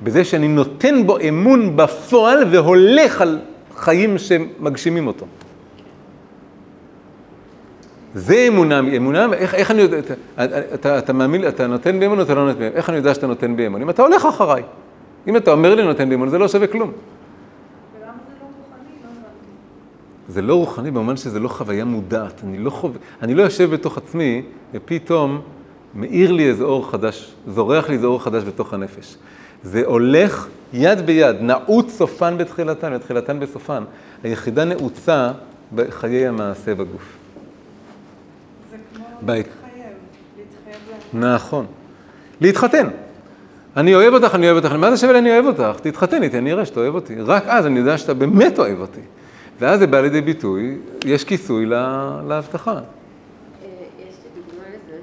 בזה 0.04 0.24
שאני 0.24 0.48
נותן 0.48 1.08
בו 1.08 1.18
אמון 1.30 1.78
בפועל 1.78 2.44
והולך 2.52 3.22
על 3.22 3.40
חיים 3.76 4.18
שמגשימים 4.18 5.08
אותו. 5.08 5.26
זה 8.16 8.46
אמונה, 8.48 8.80
אמונה, 8.80 9.28
איך, 9.34 9.54
איך 9.54 9.72
אני 9.72 9.82
יודע, 9.82 10.00
אתה, 10.00 10.14
אתה, 10.74 10.98
אתה 10.98 11.14
מאמין, 11.14 11.48
אתה 11.48 11.68
נותן 11.68 12.00
באמון 12.00 12.20
או 12.20 12.24
אתה 12.24 12.34
לא 12.34 12.46
נותן 12.46 12.60
באמון? 12.60 12.76
איך 12.76 12.90
אני 12.90 12.98
יודע 12.98 13.14
שאתה 13.14 13.28
נותן 13.28 13.56
באמון? 13.56 13.82
אם 13.82 13.90
אתה 13.90 14.02
הולך 14.02 14.26
אחריי. 14.26 14.64
אם 15.28 15.38
אתה 15.38 15.52
אומר 15.52 15.76
לי 15.76 15.84
נותן 15.84 16.10
באמון, 16.10 16.30
זה 16.30 16.38
לא 16.38 16.48
שווה 16.48 16.68
כלום. 16.68 16.92
זה 20.28 20.42
לא 20.42 20.56
רוחני 20.56 20.92
במובן 20.92 21.18
שזה 21.18 21.40
לא 21.40 21.48
חוויה 21.48 21.86
מודעת. 21.86 22.42
אני 22.44 22.58
לא, 22.58 22.70
חו... 22.70 22.90
אני 23.22 23.36
לא 23.36 23.44
יושב 23.44 23.70
בתוך 23.72 23.98
עצמי, 23.98 24.42
ופתאום 24.74 25.42
מאיר 25.96 26.32
לי 26.32 26.50
איזה 26.50 26.64
אור 26.64 26.92
חדש, 26.92 27.34
זורח 27.48 27.90
לי 27.90 27.96
איזה 27.96 28.08
אור 28.08 28.24
חדש 28.24 28.44
בתוך 28.44 28.74
הנפש. 28.74 29.16
זה 29.64 29.82
הולך 29.86 30.48
יד 30.74 31.02
ביד, 31.06 31.36
נעוץ 31.42 31.92
סופן 31.92 32.38
בתחילתן 32.38 32.94
ותחילתן 32.96 33.40
בסופן. 33.40 33.84
היחידה 34.24 34.66
נעוצה 34.66 35.32
בחיי 35.76 36.28
המעשה 36.28 36.76
בגוף. 36.76 37.18
זה 38.72 38.78
כמו 38.96 39.06
בית. 39.22 39.48
להתחייב, 39.48 39.94
להתחייב 40.38 40.78
לה... 41.14 41.36
נכון. 41.36 41.66
להתחתן. 42.42 42.88
אני 43.78 43.96
אוהב 43.96 44.14
אותך, 44.14 44.36
אני 44.36 44.50
אוהב 44.52 44.66
אותך. 44.66 44.76
מה 44.76 44.92
זה 44.92 44.98
שווה 44.98 45.14
לי 45.14 45.20
אני 45.20 45.32
אוהב 45.32 45.46
אותך? 45.46 45.80
תתחתן 45.82 46.24
איתי, 46.24 46.38
אני 46.38 46.52
אראה 46.54 46.66
שאתה 46.66 46.80
אוהב 46.80 46.96
אותי. 46.96 47.16
רק 47.22 47.44
אז 47.48 47.66
אני 47.66 47.80
יודע 47.80 47.98
שאתה 47.98 48.14
באמת 48.14 48.60
אוהב 48.60 48.80
אותי. 48.80 49.02
ואז 49.60 49.80
זה 49.80 49.88
בא 49.88 50.02
לידי 50.02 50.22
ביטוי, 50.22 50.78
יש 51.06 51.24
כיסוי 51.24 51.66
לה- 51.66 52.22
להבטחה. 52.28 52.72
אה, 52.72 52.80
יש 54.00 54.16
לי 54.24 54.42
דוגמה 54.42 54.64
לזה, 54.70 54.98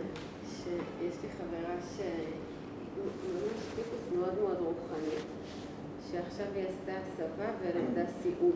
שיש 0.57 1.15
לי 1.23 1.29
חברה 1.39 1.75
שממש 1.97 2.13
טיפוס 3.77 4.01
מאוד 4.19 4.35
מאוד 4.43 4.57
רוחני, 4.59 5.17
שעכשיו 6.13 6.47
היא 6.55 6.65
עשתה 6.65 6.93
הסבה 7.03 7.45
ולמדה 7.63 8.11
סיעוד. 8.23 8.55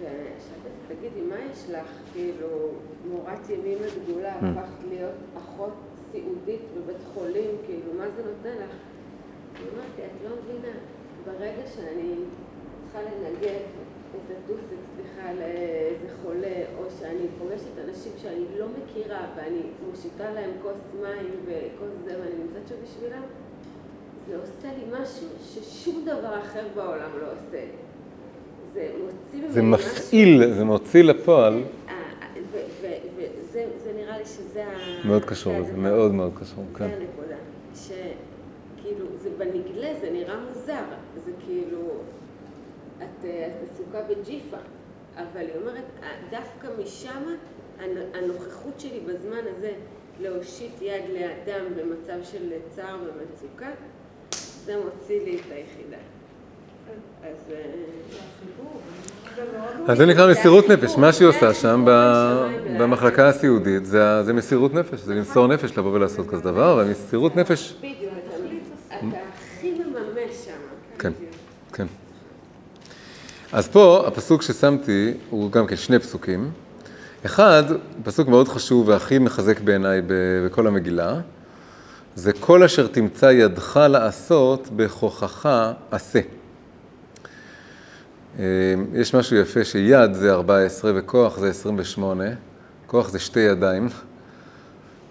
ושאלתי, 0.00 0.68
תגידי, 0.88 1.26
מה 1.30 1.36
יש 1.52 1.64
לך? 1.70 1.86
כאילו, 2.12 2.48
מורת 3.10 3.50
ימים 3.50 3.78
הגדולה, 3.78 4.29
הפכת 4.48 4.88
להיות 4.88 5.14
אחות 5.38 5.72
סיעודית 6.12 6.60
בבית 6.76 7.02
חולים, 7.14 7.50
כאילו, 7.66 7.92
מה 7.98 8.04
זה 8.16 8.22
נותן 8.22 8.62
לך? 8.64 8.74
היא 9.58 9.66
אומרת 9.72 9.92
לי, 9.98 10.04
את 10.04 10.10
לא 10.24 10.36
מבינה, 10.36 10.74
ברגע 11.26 11.66
שאני 11.74 12.12
צריכה 12.84 12.98
לנגב 13.02 13.60
את 14.16 14.36
הטוסיק, 14.36 14.80
סליחה, 14.96 15.32
לאיזה 15.32 16.06
חולה, 16.22 16.56
או 16.78 16.84
שאני 17.00 17.26
פוגשת 17.38 17.88
אנשים 17.88 18.12
שאני 18.22 18.44
לא 18.58 18.66
מכירה 18.78 19.20
ואני 19.36 19.60
מושיטה 19.90 20.30
להם 20.32 20.50
כוס 20.62 20.80
מים 21.02 21.30
וכוס 21.46 21.90
זה 22.04 22.14
ואני 22.20 22.34
נמצאת 22.44 22.68
שם 22.68 22.74
בשבילם, 22.84 23.22
זה 24.28 24.36
עושה 24.36 24.68
לי 24.78 25.02
משהו 25.02 25.26
ששום 25.44 26.02
דבר 26.04 26.38
אחר 26.42 26.62
בעולם 26.74 27.10
לא 27.20 27.26
עושה. 27.26 27.64
זה 28.74 28.88
מוציא 29.04 29.48
זה 29.52 29.62
משהו- 29.62 29.88
מפעיל, 29.90 30.54
זה 30.54 30.64
מוציא 30.64 31.02
לפועל. 31.02 31.62
אה, 33.56 33.64
וזה 33.68 33.84
זה 33.84 33.92
נראה 33.92 34.18
לי 34.18 34.26
שזה 34.26 34.64
ה... 34.66 35.06
מאוד 35.06 35.24
קשור 35.24 35.52
לזה, 35.52 35.68
הדבר. 35.68 35.80
מאוד 35.80 36.12
מאוד 36.14 36.32
קשור, 36.40 36.64
זה 36.72 36.78
כן. 36.78 36.84
הנקודה. 36.84 37.36
שכאילו, 37.74 39.06
זה 39.22 39.30
בנגלה, 39.38 39.94
זה 40.00 40.10
נראה 40.10 40.36
מוזר. 40.40 40.82
זה 41.24 41.32
כאילו, 41.46 41.80
את, 42.98 43.24
אה, 43.24 43.46
את 43.46 43.70
עסוקה 43.70 44.02
בג'יפה, 44.02 44.56
אבל 45.16 45.40
היא 45.40 45.56
אומרת, 45.60 45.84
"אה, 46.02 46.08
דווקא 46.30 46.68
משם 46.82 47.22
הנ- 47.78 48.14
הנוכחות 48.16 48.80
שלי 48.80 49.00
בזמן 49.00 49.40
הזה 49.56 49.72
להושיט 50.20 50.82
יד 50.82 51.02
לאדם 51.10 51.64
במצב 51.76 52.18
של 52.22 52.52
צער 52.70 52.96
ומצוקה, 53.02 53.70
זה 54.64 54.76
מוציא 54.84 55.20
לי 55.24 55.36
את 55.36 55.52
היחידה. 55.52 55.96
אז... 57.22 57.52
אז 59.88 59.98
זה 59.98 60.06
נקרא 60.06 60.30
מסירות 60.30 60.68
נפש, 60.68 60.96
מה 60.96 61.12
שהיא 61.12 61.28
עושה 61.28 61.54
שם 61.54 61.84
במחלקה 62.78 63.28
הסיעודית, 63.28 63.86
זה 63.86 64.32
מסירות 64.34 64.74
נפש, 64.74 65.00
זה 65.00 65.14
למסור 65.14 65.46
נפש 65.46 65.78
לבוא 65.78 65.92
ולעשות 65.92 66.26
כזה 66.30 66.42
דבר, 66.42 66.82
ומסירות 66.86 67.36
נפש, 67.36 67.74
בדיוק, 67.78 68.12
אתה- 68.88 69.06
הכי 69.58 69.70
מממש 69.72 70.36
שם. 70.44 70.50
כן, 70.98 71.12
כן. 71.72 71.86
אז 73.52 73.68
פה 73.68 74.04
הפסוק 74.06 74.42
ששמתי 74.42 75.12
הוא 75.30 75.52
גם 75.52 75.66
כן 75.66 75.76
שני 75.76 75.98
פסוקים. 75.98 76.50
אחד, 77.26 77.62
פסוק 78.04 78.28
מאוד 78.28 78.48
חשוב 78.48 78.88
והכי 78.88 79.18
מחזק 79.18 79.60
בעיניי 79.60 80.00
בכל 80.44 80.66
המגילה, 80.66 81.20
זה 82.14 82.32
כל 82.32 82.62
אשר 82.62 82.86
תמצא 82.86 83.26
ידך 83.26 83.80
לעשות 83.90 84.68
בכוחך 84.76 85.48
עשה. 85.90 86.20
אה, 88.40 88.44
יש 88.94 89.14
משהו 89.14 89.36
יפה 89.36 89.64
שיד 89.64 90.14
זה 90.14 90.32
14 90.32 90.92
וכוח 90.94 91.38
זה 91.38 91.50
28, 91.50 92.24
כוח 92.86 93.08
זה 93.08 93.18
שתי 93.18 93.40
ידיים, 93.40 93.88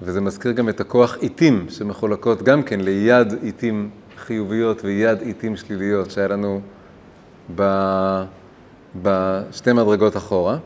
וזה 0.02 0.22
מזכיר 0.22 0.52
גם 0.52 0.70
את 0.70 0.82
הכוח 0.82 1.18
עיתים 1.20 1.66
שמחולקות 1.70 2.44
גם 2.44 2.64
כן 2.64 2.80
ליד 2.80 3.34
עיתים 3.42 3.90
חיוביות 4.18 4.86
ויד 4.86 5.22
עיתים 5.22 5.56
שליליות 5.56 6.12
שהיה 6.12 6.28
לנו 6.28 6.62
ב... 7.56 7.64
בשתי 9.02 9.74
מדרגות 9.74 10.18
אחורה. 10.18 10.58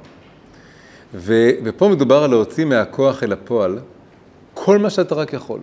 ו... 1.14 1.50
ופה 1.64 1.90
מדובר 1.90 2.24
על 2.24 2.30
להוציא 2.30 2.66
מהכוח 2.66 3.24
אל 3.24 3.34
הפועל 3.34 3.80
כל 4.54 4.78
מה 4.78 4.90
שאתה 4.90 5.16
רק 5.16 5.34
יכול. 5.34 5.60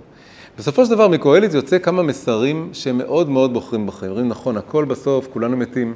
בסופו 0.59 0.85
של 0.85 0.91
דבר 0.91 1.09
מקהלת 1.09 1.55
יוצא 1.55 1.79
כמה 1.79 2.03
מסרים 2.03 2.71
שמאוד 2.73 3.29
מאוד 3.29 3.53
בוחרים 3.53 3.87
בחיים. 3.87 4.11
אומרים 4.11 4.29
נכון, 4.29 4.57
הכל 4.57 4.85
בסוף, 4.85 5.29
כולנו 5.33 5.57
מתים, 5.57 5.95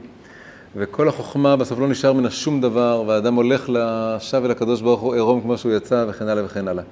וכל 0.77 1.09
החוכמה 1.09 1.57
בסוף 1.57 1.79
לא 1.79 1.89
נשאר 1.89 2.13
ממנה 2.13 2.31
שום 2.31 2.61
דבר, 2.61 3.05
והאדם 3.07 3.35
הולך 3.35 3.69
לשב 3.69 4.43
אל 4.45 4.51
הקדוש 4.51 4.81
ברוך 4.81 5.01
הוא 5.01 5.15
עירום 5.15 5.41
כמו 5.41 5.59
שהוא 5.59 5.73
יצא, 5.73 6.05
וכן 6.09 6.29
הלאה 6.29 6.45
וכן 6.45 6.69
הלאה. 6.69 6.85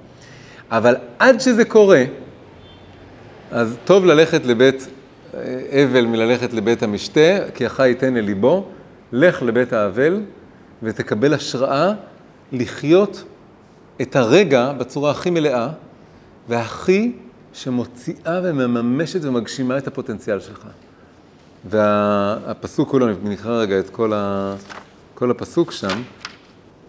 אבל 0.71 0.95
עד 1.19 1.39
שזה 1.39 1.65
קורה, 1.65 2.03
אז 3.51 3.77
טוב 3.85 4.05
ללכת 4.05 4.45
לבית 4.45 4.87
אה, 5.33 5.83
אבל 5.83 6.05
מללכת 6.05 6.53
לבית 6.53 6.83
המשתה, 6.83 7.49
כי 7.53 7.65
החי 7.65 7.89
ייתן 7.89 8.17
אל 8.17 8.23
ליבו, 8.23 8.65
לך 9.11 9.41
לבית 9.41 9.73
האבל 9.73 10.21
ותקבל 10.83 11.33
השראה 11.33 11.93
לחיות 12.51 13.23
את 14.01 14.15
הרגע 14.15 14.73
בצורה 14.77 15.11
הכי 15.11 15.29
מלאה 15.29 15.69
והכי 16.49 17.11
שמוציאה 17.53 18.41
ומממשת 18.43 19.19
ומגשימה 19.23 19.77
את 19.77 19.87
הפוטנציאל 19.87 20.39
שלך. 20.39 20.67
והפסוק 21.65 22.89
כולו, 22.89 23.07
נקרא 23.23 23.51
רגע 23.51 23.79
את 23.79 23.89
כל, 23.89 24.13
ה, 24.13 24.55
כל 25.15 25.31
הפסוק 25.31 25.71
שם. 25.71 26.01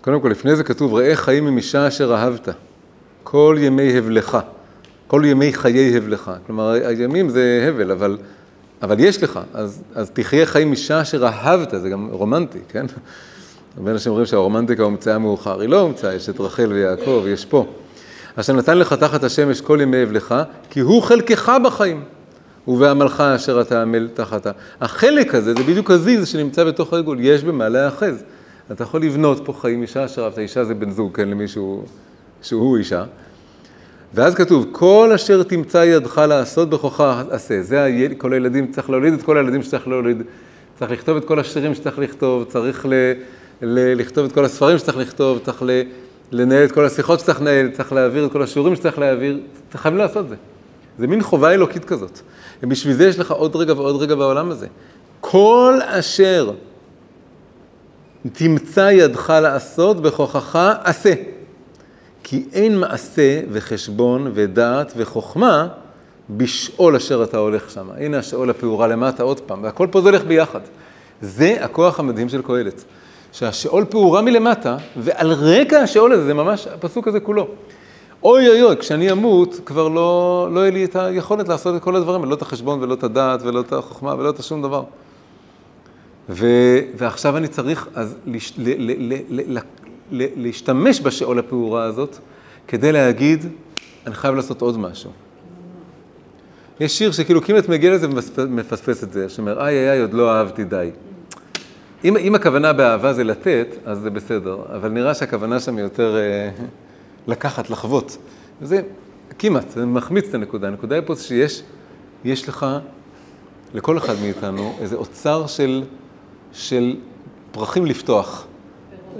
קודם 0.01 0.21
כל, 0.21 0.29
לפני 0.29 0.57
זה 0.57 0.65
כתוב, 0.65 0.95
ראה 0.95 1.17
חיים 1.17 1.45
ממישה 1.45 1.89
אשר 1.89 2.15
אהבת, 2.15 2.49
כל 3.23 3.57
ימי 3.61 3.99
הבלך, 3.99 4.39
כל 5.07 5.23
ימי 5.27 5.53
חיי 5.53 5.97
הבלך. 5.97 6.31
כלומר, 6.47 6.71
הימים 6.71 7.29
זה 7.29 7.67
הבל, 7.69 7.91
אבל, 7.91 8.19
אבל 8.83 9.01
יש 9.01 9.23
לך, 9.23 9.41
אז, 9.55 9.83
אז 9.95 10.11
תחיה 10.11 10.47
חיים 10.47 10.73
משעה 10.73 11.03
אשר 11.03 11.27
אהבת, 11.27 11.75
זה 11.81 11.89
גם 11.89 12.09
רומנטי, 12.13 12.59
כן? 12.69 12.87
הרבה 13.77 13.91
אנשים 13.91 14.11
אומרים 14.11 14.27
שהרומנטיקה 14.27 14.83
הומצאה 14.83 15.19
מאוחר, 15.19 15.61
היא 15.61 15.69
לא 15.69 15.81
הומצאה, 15.81 16.15
יש 16.15 16.29
את 16.29 16.41
רחל 16.41 16.73
ויעקב, 16.73 17.25
יש 17.29 17.45
פה. 17.45 17.67
אשר 18.37 18.53
נתן 18.53 18.79
לך 18.79 18.93
תחת 18.93 19.25
השמש 19.25 19.61
כל 19.61 19.79
ימי 19.83 20.03
הבלך, 20.03 20.35
כי 20.71 20.81
הוא 20.81 21.03
חלקך 21.03 21.53
בחיים. 21.65 22.05
ובעמלך 22.69 23.21
אשר 23.21 23.61
אתה 23.61 23.83
עמל 23.83 24.09
תחת 24.15 24.47
ה... 24.47 24.51
החלק 24.81 25.35
הזה, 25.35 25.55
זה 25.55 25.63
בדיוק 25.63 25.91
הזיז 25.91 26.29
שנמצא 26.29 26.65
בתוך 26.65 26.93
העיגול, 26.93 27.19
יש 27.21 27.45
במה 27.45 27.69
להאחז. 27.69 28.25
אתה 28.73 28.83
יכול 28.83 29.03
לבנות 29.03 29.41
פה 29.45 29.53
חיים 29.53 29.83
אישה 29.83 30.05
אשר 30.05 30.25
אהבת, 30.25 30.39
אישה 30.39 30.65
זה 30.65 30.75
בן 30.75 30.91
זוג, 30.91 31.17
כן, 31.17 31.29
למישהו 31.29 31.85
שהוא 32.43 32.77
אישה. 32.77 33.05
ואז 34.15 34.35
כתוב, 34.35 34.67
כל 34.73 35.11
אשר 35.15 35.43
תמצא 35.43 35.79
ידך 35.79 36.19
לעשות 36.29 36.71
בכוחה 36.71 37.23
עשה. 37.31 37.63
זה 37.63 37.83
היל, 37.83 38.15
כל 38.15 38.33
הילדים, 38.33 38.73
צריך 38.73 38.91
להוליד 38.91 39.13
את 39.13 39.23
כל 39.23 39.37
הילדים 39.37 39.63
שצריך 39.63 39.89
להוליד, 39.89 40.23
צריך 40.79 40.91
לכתוב 40.91 41.17
את 41.17 41.25
כל 41.25 41.39
השירים 41.39 41.75
שצריך 41.75 41.99
לכתוב, 41.99 42.45
צריך 42.45 42.87
ל, 42.87 42.93
ל, 43.63 44.01
לכתוב 44.01 44.25
את 44.25 44.33
כל 44.33 44.45
הספרים 44.45 44.79
שצריך 44.79 44.97
לכתוב, 44.97 45.39
צריך 45.39 45.63
ל, 45.63 45.83
לנהל 46.33 46.65
את 46.65 46.73
כל 46.73 46.85
השיחות 46.85 47.21
שצריך 47.21 47.41
לנהל, 47.41 47.71
צריך 47.71 47.93
להעביר 47.93 48.27
את 48.27 48.33
כל 48.33 48.43
השיעורים 48.43 48.77
שצריך 48.77 48.99
להעביר, 48.99 49.41
חייבים 49.75 49.99
לעשות 49.99 50.29
זה. 50.29 50.35
זה 50.99 51.07
מין 51.07 51.23
חובה 51.23 51.53
אלוקית 51.53 51.85
כזאת. 51.85 52.21
ובשביל 52.63 52.95
זה 52.95 53.07
יש 53.07 53.19
לך 53.19 53.31
עוד 53.31 53.57
רגע 53.57 53.73
ועוד 53.73 54.03
רגע 54.03 54.15
בעולם 54.15 54.51
הזה. 54.51 54.67
כל 55.21 55.79
אשר 55.85 56.51
תמצא 58.33 58.91
ידך 58.93 59.31
לעשות 59.43 60.03
בכוחך 60.03 60.59
עשה. 60.85 61.15
כי 62.25 62.45
אין 62.53 62.79
מעשה 62.79 63.41
וחשבון 63.51 64.31
ודעת 64.35 64.93
וחוכמה 64.97 65.69
בשאול 66.31 66.97
אשר 66.97 67.25
אתה 67.25 67.37
הולך 67.39 67.71
שם. 67.71 67.87
הנה 67.97 68.19
השאול 68.19 68.51
הפעורה 68.51 68.87
למטה 68.87 69.23
עוד 69.23 69.41
פעם, 69.41 69.63
והכל 69.63 69.89
פה 69.91 70.01
זה 70.01 70.09
הולך 70.09 70.25
ביחד. 70.25 70.61
זה 71.21 71.57
הכוח 71.61 72.01
המדהים 72.01 72.29
של 72.29 72.43
קהלת. 72.43 72.85
שהשאול 73.33 73.85
פעורה 73.85 74.23
מלמטה, 74.23 74.77
ועל 74.97 75.33
רקע 75.33 75.81
השאול 75.81 76.13
הזה, 76.13 76.25
זה 76.25 76.35
ממש 76.35 76.67
הפסוק 76.67 77.09
הזה 77.09 77.21
כולו. 77.21 77.49
אוי 78.25 78.49
אוי 78.49 78.63
אוי, 78.63 78.77
כשאני 78.77 79.13
אמות, 79.13 79.61
כבר 79.67 79.89
לא, 79.89 80.49
לא 80.53 80.61
יהיה 80.61 80.71
לי 80.71 80.85
את 80.85 80.97
היכולת 80.97 81.49
לעשות 81.49 81.77
את 81.77 81.83
כל 81.83 81.97
הדברים, 81.97 82.23
ולא 82.23 82.35
את 82.35 82.43
החשבון, 82.43 82.83
ולא 82.83 82.95
את 82.95 83.03
הדעת, 83.03 83.43
ולא 83.43 83.61
את 83.61 83.73
החוכמה, 83.73 84.15
ולא 84.19 84.31
את 84.31 84.39
השום 84.39 84.63
דבר. 84.63 84.83
ו, 86.29 86.47
ועכשיו 86.97 87.37
אני 87.37 87.49
צריך 87.49 87.89
אז 87.95 88.17
לש, 88.27 88.53
ל, 88.59 88.63
ל, 88.79 89.13
ל, 89.13 89.19
ל, 89.29 89.59
ל- 90.13 90.43
להשתמש 90.43 91.01
בשאול 91.01 91.39
הפעורה 91.39 91.85
הזאת 91.85 92.17
כדי 92.69 92.93
להגיד, 92.93 93.47
אני 94.07 94.15
חייב 94.15 94.35
לעשות 94.35 94.63
עוד 94.63 94.79
משהו. 94.79 95.11
יש 96.81 96.99
שיר 96.99 97.13
שכאילו 97.13 97.43
כמעט 97.43 97.69
מגיע 97.69 97.95
לזה 97.95 98.07
ומפספס 98.37 99.05
את 99.05 99.13
זה, 99.13 99.29
שאומר, 99.29 99.61
איי 99.61 99.79
איי 99.79 99.91
איי, 99.91 100.01
עוד 100.01 100.15
לא 100.15 100.33
אהבתי 100.33 100.65
די. 100.65 100.91
אם, 102.05 102.17
אם 102.17 102.35
הכוונה 102.35 102.73
באהבה 102.73 103.13
זה 103.13 103.25
לתת, 103.25 103.67
אז 103.85 103.99
זה 103.99 104.11
בסדר, 104.11 104.59
אבל 104.77 104.89
נראה 104.89 105.15
שהכוונה 105.15 105.61
שם 105.61 105.79
יותר 105.79 106.17
אה, 106.17 106.51
לקחת, 107.27 107.71
לחוות. 107.71 108.17
וזה 108.63 108.81
כמעט, 109.39 109.71
זה 109.71 109.87
מחמיץ 109.87 110.29
את 110.29 110.35
הנקודה. 110.35 110.69
הנקודה 110.69 110.95
היא 110.95 111.03
פה 111.07 111.17
שיש 111.17 111.63
יש 112.25 112.49
לך, 112.49 112.67
לכל 113.75 113.99
אחד 113.99 114.15
מאיתנו, 114.23 114.77
איזה 114.81 114.97
אוצר 114.97 115.47
של, 115.47 115.85
של 116.53 116.97
פרחים 117.53 117.87
לפתוח, 117.87 118.47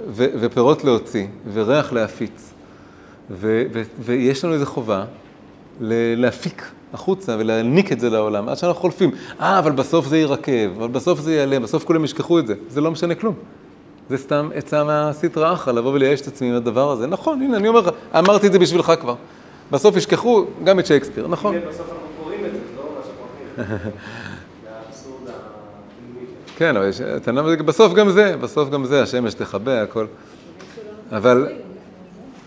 ו, 0.07 0.25
ופירות 0.39 0.83
להוציא, 0.83 1.27
וריח 1.53 1.93
להפיץ. 1.93 2.53
ו, 3.31 3.63
ו, 3.73 3.81
ויש 3.99 4.45
לנו 4.45 4.53
איזו 4.53 4.65
חובה 4.65 5.05
ל- 5.81 6.21
להפיק 6.21 6.71
החוצה 6.93 7.35
ולהעניק 7.39 7.91
את 7.91 7.99
זה 7.99 8.09
לעולם, 8.09 8.49
עד 8.49 8.57
שאנחנו 8.57 8.81
חולפים. 8.81 9.11
אה, 9.39 9.59
אבל 9.59 9.71
בסוף 9.71 10.07
זה 10.07 10.17
יירקב, 10.17 10.69
אבל 10.77 10.87
בסוף 10.87 11.19
זה 11.19 11.33
ייעלם, 11.33 11.63
בסוף 11.63 11.83
כולם 11.83 12.03
ישכחו 12.03 12.39
את 12.39 12.47
זה. 12.47 12.53
זה 12.69 12.81
לא 12.81 12.91
משנה 12.91 13.15
כלום. 13.15 13.35
זה 14.09 14.17
סתם 14.17 14.49
עצה 14.55 14.83
מהסטרא 14.83 15.53
אחרא, 15.53 15.73
לבוא 15.73 15.93
ולייאש 15.93 16.21
את 16.21 16.27
עצמי 16.27 16.49
עם 16.49 16.55
הדבר 16.55 16.91
הזה. 16.91 17.07
נכון, 17.07 17.41
הנה, 17.41 17.57
אני 17.57 17.67
אומר 17.67 17.79
לך, 17.79 17.89
אמרתי 18.17 18.47
את 18.47 18.51
זה 18.51 18.59
בשבילך 18.59 18.93
כבר. 19.01 19.15
בסוף 19.71 19.95
ישכחו 19.95 20.45
גם 20.63 20.79
את 20.79 20.85
שייקספיר, 20.85 21.27
נכון. 21.27 21.55
הנה, 21.55 21.65
בסוף 21.65 21.89
אנחנו 21.89 22.23
קוראים 22.23 22.45
את 22.45 22.51
זה, 22.51 22.57
זה 22.57 22.77
לא 22.77 22.83
מה 22.95 23.01
שפרחים. 23.67 23.91
כן, 26.57 26.77
אבל 26.77 26.89
יש, 26.89 27.01
בסוף 27.65 27.93
גם 27.93 28.09
זה, 28.09 28.37
בסוף 28.37 28.69
גם 28.69 28.85
זה, 28.85 29.03
השמש 29.03 29.33
תכבה, 29.33 29.81
הכל. 29.81 30.05
אבל, 31.11 31.47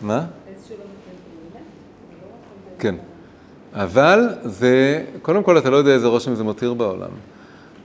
מה? 0.02 0.24
כן. 2.78 2.94
אבל 3.74 4.28
זה, 4.42 5.04
קודם 5.22 5.42
כל 5.42 5.58
אתה 5.58 5.70
לא 5.70 5.76
יודע 5.76 5.90
איזה 5.90 6.06
רושם 6.06 6.34
זה 6.34 6.44
מותיר 6.44 6.74
בעולם. 6.74 7.10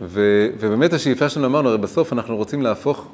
ו, 0.02 0.48
ובאמת 0.60 0.94
השאיפה 0.94 1.30
שלנו 1.30 1.48
אמרנו, 1.48 1.70
הרי 1.70 1.78
בסוף 1.78 2.14
אנחנו 2.14 2.36
רוצים 2.36 2.62
להפוך, 2.62 3.08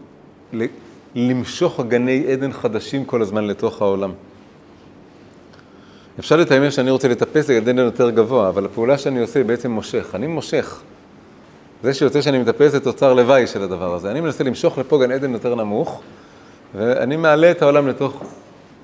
למשוך 1.15 1.79
גני 1.87 2.25
עדן 2.31 2.53
חדשים 2.53 3.05
כל 3.05 3.21
הזמן 3.21 3.47
לתוך 3.47 3.81
העולם. 3.81 4.11
אפשר 6.19 6.35
לתאם 6.35 6.71
שאני 6.71 6.91
רוצה 6.91 7.07
לטפס 7.07 7.49
לגן 7.49 7.61
עדן 7.61 7.77
יותר 7.77 8.09
גבוה, 8.09 8.49
אבל 8.49 8.65
הפעולה 8.65 8.97
שאני 8.97 9.19
עושה 9.19 9.39
היא 9.39 9.45
בעצם 9.45 9.71
מושך. 9.71 10.15
אני 10.15 10.27
מושך. 10.27 10.81
זה 11.83 11.93
שיוצא 11.93 12.21
שאני 12.21 12.39
מטפס 12.39 12.71
זה 12.71 12.79
תוצר 12.79 13.13
לוואי 13.13 13.47
של 13.47 13.63
הדבר 13.63 13.95
הזה. 13.95 14.11
אני 14.11 14.21
מנסה 14.21 14.43
למשוך 14.43 14.77
לפה 14.77 14.99
גן 14.99 15.11
עדן 15.11 15.33
יותר 15.33 15.55
נמוך, 15.55 16.01
ואני 16.75 17.17
מעלה 17.17 17.51
את 17.51 17.61
העולם 17.61 17.87
לתוך, 17.87 18.23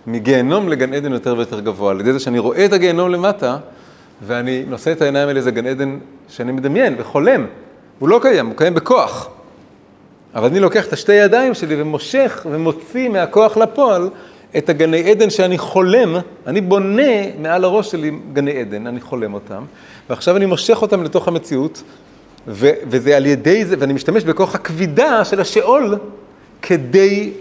מגיהנום 0.07 0.69
לגן 0.69 0.93
עדן 0.93 1.13
יותר 1.13 1.35
ויותר 1.37 1.59
גבוה. 1.59 1.91
על 1.91 1.99
ידי 1.99 2.13
זה 2.13 2.19
שאני 2.19 2.39
רואה 2.39 2.65
את 2.65 2.73
הגיהנום 2.73 3.09
למטה, 3.09 3.57
ואני 4.27 4.65
נושא 4.67 4.91
את 4.91 5.01
העיניים 5.01 5.27
האלה, 5.27 5.41
זה 5.41 5.51
גן 5.51 5.65
עדן 5.65 5.97
שאני 6.29 6.51
מדמיין 6.51 6.95
וחולם. 6.97 7.45
הוא 7.99 8.09
לא 8.09 8.19
קיים, 8.21 8.47
הוא 8.47 8.55
קיים 8.57 8.73
בכוח. 8.73 9.29
אבל 10.35 10.47
אני 10.47 10.59
לוקח 10.59 10.87
את 10.87 10.93
השתי 10.93 11.13
ידיים 11.13 11.53
שלי 11.53 11.81
ומושך 11.81 12.45
ומוציא 12.51 13.09
מהכוח 13.09 13.57
לפועל 13.57 14.09
את 14.57 14.69
הגני 14.69 15.11
עדן 15.11 15.29
שאני 15.29 15.57
חולם, 15.57 16.15
אני 16.47 16.61
בונה 16.61 17.37
מעל 17.39 17.63
הראש 17.63 17.91
שלי 17.91 18.11
גני 18.33 18.59
עדן, 18.59 18.87
אני 18.87 19.01
חולם 19.01 19.33
אותם, 19.33 19.63
ועכשיו 20.09 20.37
אני 20.37 20.45
מושך 20.45 20.81
אותם 20.81 21.03
לתוך 21.03 21.27
המציאות, 21.27 21.83
ו- 22.47 22.71
וזה 22.87 23.17
על 23.17 23.25
ידי 23.25 23.65
זה, 23.65 23.75
ואני 23.79 23.93
משתמש 23.93 24.23
בכוח 24.23 24.55
הכבידה 24.55 25.25
של 25.25 25.41
השאול 25.41 25.97
כדי 26.61 27.33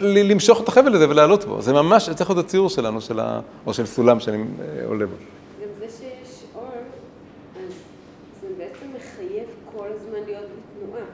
ל- 0.00 0.30
למשוך 0.32 0.60
את 0.60 0.68
החבל 0.68 0.94
הזה 0.94 1.08
ולעלות 1.08 1.44
בו. 1.44 1.62
זה 1.62 1.72
ממש, 1.72 2.10
צריך 2.10 2.30
להיות 2.30 2.44
הציור 2.44 2.68
שלנו, 2.68 3.00
של 3.00 3.20
ה... 3.20 3.40
או 3.66 3.74
של 3.74 3.86
סולם 3.86 4.20
שאני 4.20 4.36
אה, 4.36 4.86
עולה 4.86 5.06
בו. 5.06 5.12
גם 5.62 5.68
זה 5.78 5.86
שיש 5.98 6.42
אור, 6.54 6.64
אז 7.56 7.72
זה 8.42 8.48
בעצם 8.58 8.86
מחייב 8.96 9.46
כל 9.76 9.86
הזמן 9.96 10.18
להיות 10.26 10.44
בתנועה 10.44 11.04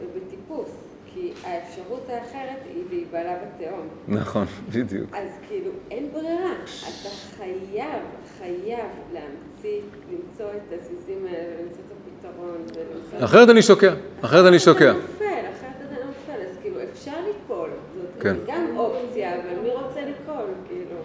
ובטיפוס, 0.00 0.70
כי 1.14 1.32
האפשרות 1.44 2.06
האחרת 2.08 2.62
היא 2.74 2.82
להיבלע 2.90 3.34
בתהום. 3.34 3.88
נכון, 4.10 4.46
בדיוק. 4.68 5.14
אז 5.14 5.28
כאילו, 5.48 5.70
אין 5.90 6.08
ברירה. 6.12 6.52
אתה 6.62 7.08
חייב, 7.36 8.02
חייב 8.38 8.86
להמציא, 9.12 9.80
למצוא 10.12 10.46
את 10.50 10.72
הזיזים 10.80 11.26
האלה, 11.26 11.62
למצוא 11.62 11.82
את 11.86 11.92
הפתרון, 11.92 12.56
ולמצוא... 12.56 13.24
אחרת 13.24 13.48
אני 13.48 13.62
שוקע, 13.62 13.94
אחרת 14.20 14.46
אני 14.46 14.58
שוקע. 14.58 14.90
אתה 14.90 14.98
נופל, 14.98 15.24
אחרת 15.24 15.76
אתה 15.86 16.06
נופל, 16.06 16.42
אז 16.50 16.56
כאילו, 16.62 16.76
אפשר 16.92 17.14
ליפול. 17.26 17.70
זאת 17.96 18.22
כן. 18.22 18.36
גם 18.46 18.76
אופציה, 18.76 19.34
אבל 19.34 19.62
מי 19.62 19.70
רוצה 19.70 20.00
ליפול, 20.04 20.46
כאילו? 20.68 21.00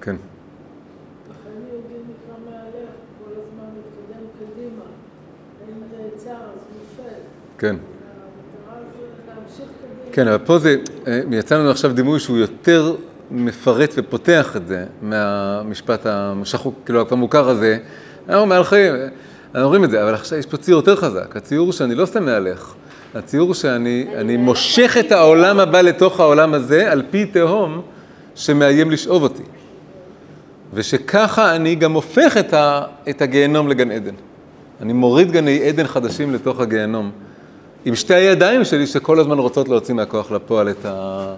כן. 0.00 0.16
לכן 1.30 1.50
יהודי 1.70 1.94
נקרא 1.94 2.36
מהלך, 2.44 2.90
כל 3.24 3.30
הזמן 3.30 3.68
מתקדם 3.78 4.26
קדימה. 4.38 4.84
אם 5.68 6.02
נעצר 6.02 6.30
אז 6.30 6.66
נופל. 6.80 7.20
כן. 7.58 7.76
המטרה 7.76 8.80
זה 8.92 9.06
להמשיך 9.26 9.68
קדימה. 9.80 9.94
כן, 10.14 10.28
אבל 10.28 10.38
פה 10.38 10.58
זה, 10.58 10.76
אה, 11.06 11.20
יצא 11.30 11.58
לנו 11.58 11.70
עכשיו 11.70 11.92
דימוי 11.92 12.20
שהוא 12.20 12.38
יותר 12.38 12.94
מפרט 13.30 13.94
ופותח 13.96 14.56
את 14.56 14.66
זה 14.66 14.84
מהמשפט 15.02 16.06
השחוק, 16.06 16.74
כאילו 16.84 17.04
המוכר 17.10 17.48
הזה. 17.48 17.78
אנחנו 18.28 18.46
מהלכים, 18.46 18.94
אנחנו 18.94 19.64
אומרים 19.64 19.84
את 19.84 19.90
זה, 19.90 20.02
אבל 20.02 20.14
עכשיו 20.14 20.38
יש 20.38 20.46
פה 20.46 20.56
ציור 20.56 20.78
יותר 20.78 20.96
חזק. 20.96 21.36
הציור 21.36 21.72
שאני 21.72 21.94
לא 21.94 22.06
סתם 22.06 22.24
מהלך, 22.24 22.74
הציור 23.14 23.54
שאני 23.54 24.06
אני 24.16 24.36
מושך 24.36 24.96
את 25.00 25.12
העולם 25.12 25.60
הבא 25.60 25.80
לתוך 25.80 26.20
העולם 26.20 26.54
הזה 26.54 26.92
על 26.92 27.02
פי 27.10 27.26
תהום 27.26 27.82
שמאיים 28.34 28.90
לשאוב 28.90 29.22
אותי. 29.22 29.44
ושככה 30.74 31.56
אני 31.56 31.74
גם 31.74 31.92
הופך 31.92 32.36
את, 32.36 32.54
ה, 32.54 32.82
את 33.10 33.22
הגיהנום 33.22 33.68
לגן 33.68 33.90
עדן. 33.90 34.14
אני 34.80 34.92
מוריד 34.92 35.32
גני 35.32 35.68
עדן 35.68 35.86
חדשים 35.86 36.34
לתוך 36.34 36.60
הגיהנום. 36.60 37.10
עם 37.84 37.94
שתי 37.94 38.14
הידיים 38.14 38.64
שלי 38.64 38.86
שכל 38.86 39.20
הזמן 39.20 39.38
רוצות 39.38 39.68
להוציא 39.68 39.94
מהכוח 39.94 40.30
לפועל 40.30 40.70
את, 40.70 40.84
ה, 40.84 41.34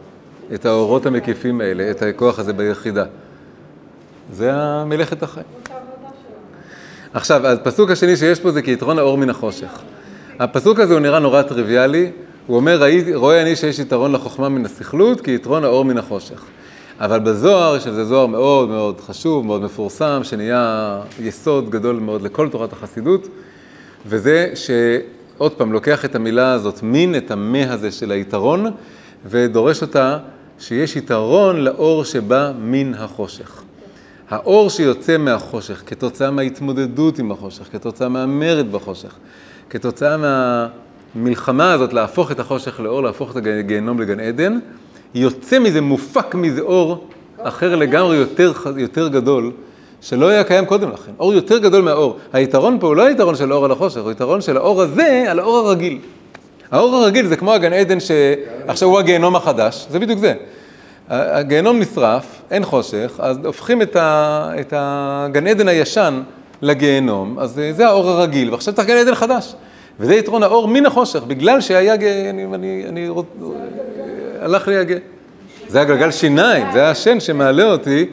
את 0.54 0.66
האורות 0.66 1.06
המקיפים 1.06 1.60
האלה, 1.60 1.90
את 1.90 2.02
הכוח 2.02 2.38
הזה 2.38 2.52
ביחידה. 2.52 3.04
זה 4.32 4.52
מלאכת 4.86 5.22
החיים. 5.22 5.46
עכשיו, 7.14 7.46
הפסוק 7.46 7.90
השני 7.90 8.16
שיש 8.16 8.40
פה 8.40 8.50
זה 8.50 8.62
כיתרון 8.62 8.98
האור 8.98 9.18
מן 9.18 9.30
החושך. 9.30 9.80
הפסוק 10.38 10.80
הזה 10.80 10.92
הוא 10.92 11.00
נראה 11.00 11.18
נורא 11.18 11.42
טריוויאלי, 11.42 12.10
הוא 12.46 12.56
אומר, 12.56 12.82
רואה 13.14 13.42
אני 13.42 13.56
שיש 13.56 13.78
יתרון 13.78 14.12
לחוכמה 14.12 14.48
מן 14.48 14.64
הסכלות, 14.64 15.20
כיתרון 15.20 15.64
האור 15.64 15.84
מן 15.84 15.98
החושך. 15.98 16.44
אבל 17.00 17.18
בזוהר, 17.18 17.78
שזה 17.78 18.04
זוהר 18.04 18.26
מאוד 18.26 18.68
מאוד 18.68 19.00
חשוב, 19.00 19.46
מאוד 19.46 19.62
מפורסם, 19.62 20.20
שנהיה 20.22 21.00
יסוד 21.20 21.70
גדול 21.70 21.96
מאוד 21.96 22.22
לכל 22.22 22.48
תורת 22.48 22.72
החסידות, 22.72 23.28
וזה 24.06 24.50
שעוד 25.36 25.52
פעם, 25.52 25.72
לוקח 25.72 26.04
את 26.04 26.14
המילה 26.14 26.52
הזאת, 26.52 26.82
מין, 26.82 27.16
את 27.16 27.30
המה 27.30 27.72
הזה 27.72 27.90
של 27.90 28.10
היתרון, 28.10 28.66
ודורש 29.26 29.82
אותה 29.82 30.18
שיש 30.58 30.96
יתרון 30.96 31.56
לאור 31.56 32.04
שבא 32.04 32.52
מן 32.60 32.94
החושך. 32.94 33.62
האור 34.30 34.70
שיוצא 34.70 35.16
מהחושך, 35.16 35.82
כתוצאה 35.86 36.30
מההתמודדות 36.30 37.18
עם 37.18 37.32
החושך, 37.32 37.68
כתוצאה 37.72 38.08
מהמרד 38.08 38.72
בחושך, 38.72 39.14
כתוצאה 39.70 40.16
מהמלחמה 41.14 41.72
הזאת 41.72 41.92
להפוך 41.92 42.30
את 42.30 42.40
החושך 42.40 42.80
לאור, 42.80 43.02
להפוך 43.02 43.30
את 43.30 43.36
הגיהנום 43.36 44.00
לגן 44.00 44.20
עדן, 44.20 44.58
יוצא 45.14 45.58
מזה, 45.58 45.80
מופק 45.80 46.34
מזה 46.34 46.60
אור 46.60 47.08
אחר 47.38 47.76
לגמרי 47.76 48.16
יותר, 48.16 48.52
יותר 48.76 49.08
גדול, 49.08 49.52
שלא 50.08 50.28
היה 50.28 50.44
קיים 50.44 50.66
קודם 50.66 50.90
לכן. 50.92 51.12
אור 51.18 51.34
יותר 51.34 51.58
גדול 51.58 51.82
מהאור. 51.82 52.16
היתרון 52.32 52.78
פה 52.80 52.86
הוא 52.86 52.96
לא 52.96 53.06
היתרון 53.06 53.34
של 53.36 53.52
האור 53.52 53.64
על 53.64 53.70
החושך, 53.70 54.00
הוא 54.00 54.08
היתרון 54.08 54.40
של 54.40 54.56
האור 54.56 54.82
הזה 54.82 55.24
על 55.28 55.38
האור 55.38 55.56
הרגיל. 55.56 55.98
האור 56.70 56.96
הרגיל 56.96 57.26
זה 57.26 57.36
כמו 57.36 57.52
הגן 57.52 57.72
עדן 57.72 57.98
שעכשיו 58.00 58.88
הוא 58.88 58.98
הגיהנום 58.98 59.36
החדש, 59.36 59.86
זה 59.90 59.98
בדיוק 59.98 60.18
זה. 60.18 60.34
הגיהנום 61.08 61.78
נשרף, 61.78 62.24
אין 62.50 62.64
חושך, 62.64 63.12
אז 63.18 63.36
הופכים 63.44 63.82
את, 63.82 63.96
ה, 63.96 64.50
את 64.60 64.72
הגן 64.76 65.46
עדן 65.46 65.68
הישן 65.68 66.22
לגיהנום, 66.62 67.38
אז 67.38 67.60
זה 67.72 67.86
האור 67.86 68.10
הרגיל, 68.10 68.50
ועכשיו 68.50 68.74
צריך 68.74 68.88
גן 68.88 68.96
עדן 68.96 69.14
חדש. 69.14 69.54
וזה 70.00 70.14
יתרון 70.14 70.42
האור 70.42 70.68
מן 70.68 70.86
החושך, 70.86 71.22
בגלל 71.22 71.60
שהיה, 71.60 71.96
ג- 71.96 72.04
אני, 72.04 72.44
אני, 72.54 72.84
אני 72.88 73.08
רוצ... 73.08 73.26
הלך 74.40 74.68
לי 74.68 74.76
הגה. 74.76 74.96
זה 75.68 75.80
הגלגל 75.80 76.10
שיניים, 76.10 76.66
זה 76.72 76.88
השן 76.90 77.20
שמעלה 77.20 77.64
אותי, 77.72 78.06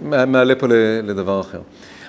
שמעלה 0.00 0.54
פה 0.54 0.66
לדבר 1.02 1.40
אחר. 1.40 1.60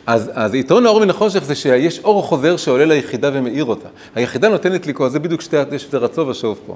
אז, 0.07 0.32
אז 0.34 0.56
יתרון 0.56 0.86
האור 0.86 0.99
מן 0.99 1.10
החושך 1.10 1.44
זה 1.44 1.56
שיש 1.56 1.99
אור 1.99 2.24
חוזר 2.24 2.57
שעולה 2.57 2.86
ליחידה 2.86 3.30
ומאיר 3.34 3.66
אותה. 3.66 3.88
היחידה 4.16 4.49
נותנת 4.49 4.88
לי 4.88 4.94
כוח, 4.94 5.07
זה 5.07 5.20
בדיוק 5.20 5.41
שתי, 5.41 5.57
יש 5.72 5.82
שתי 5.82 5.98
רצו 5.98 6.28
ושוב 6.28 6.60
פה. 6.66 6.76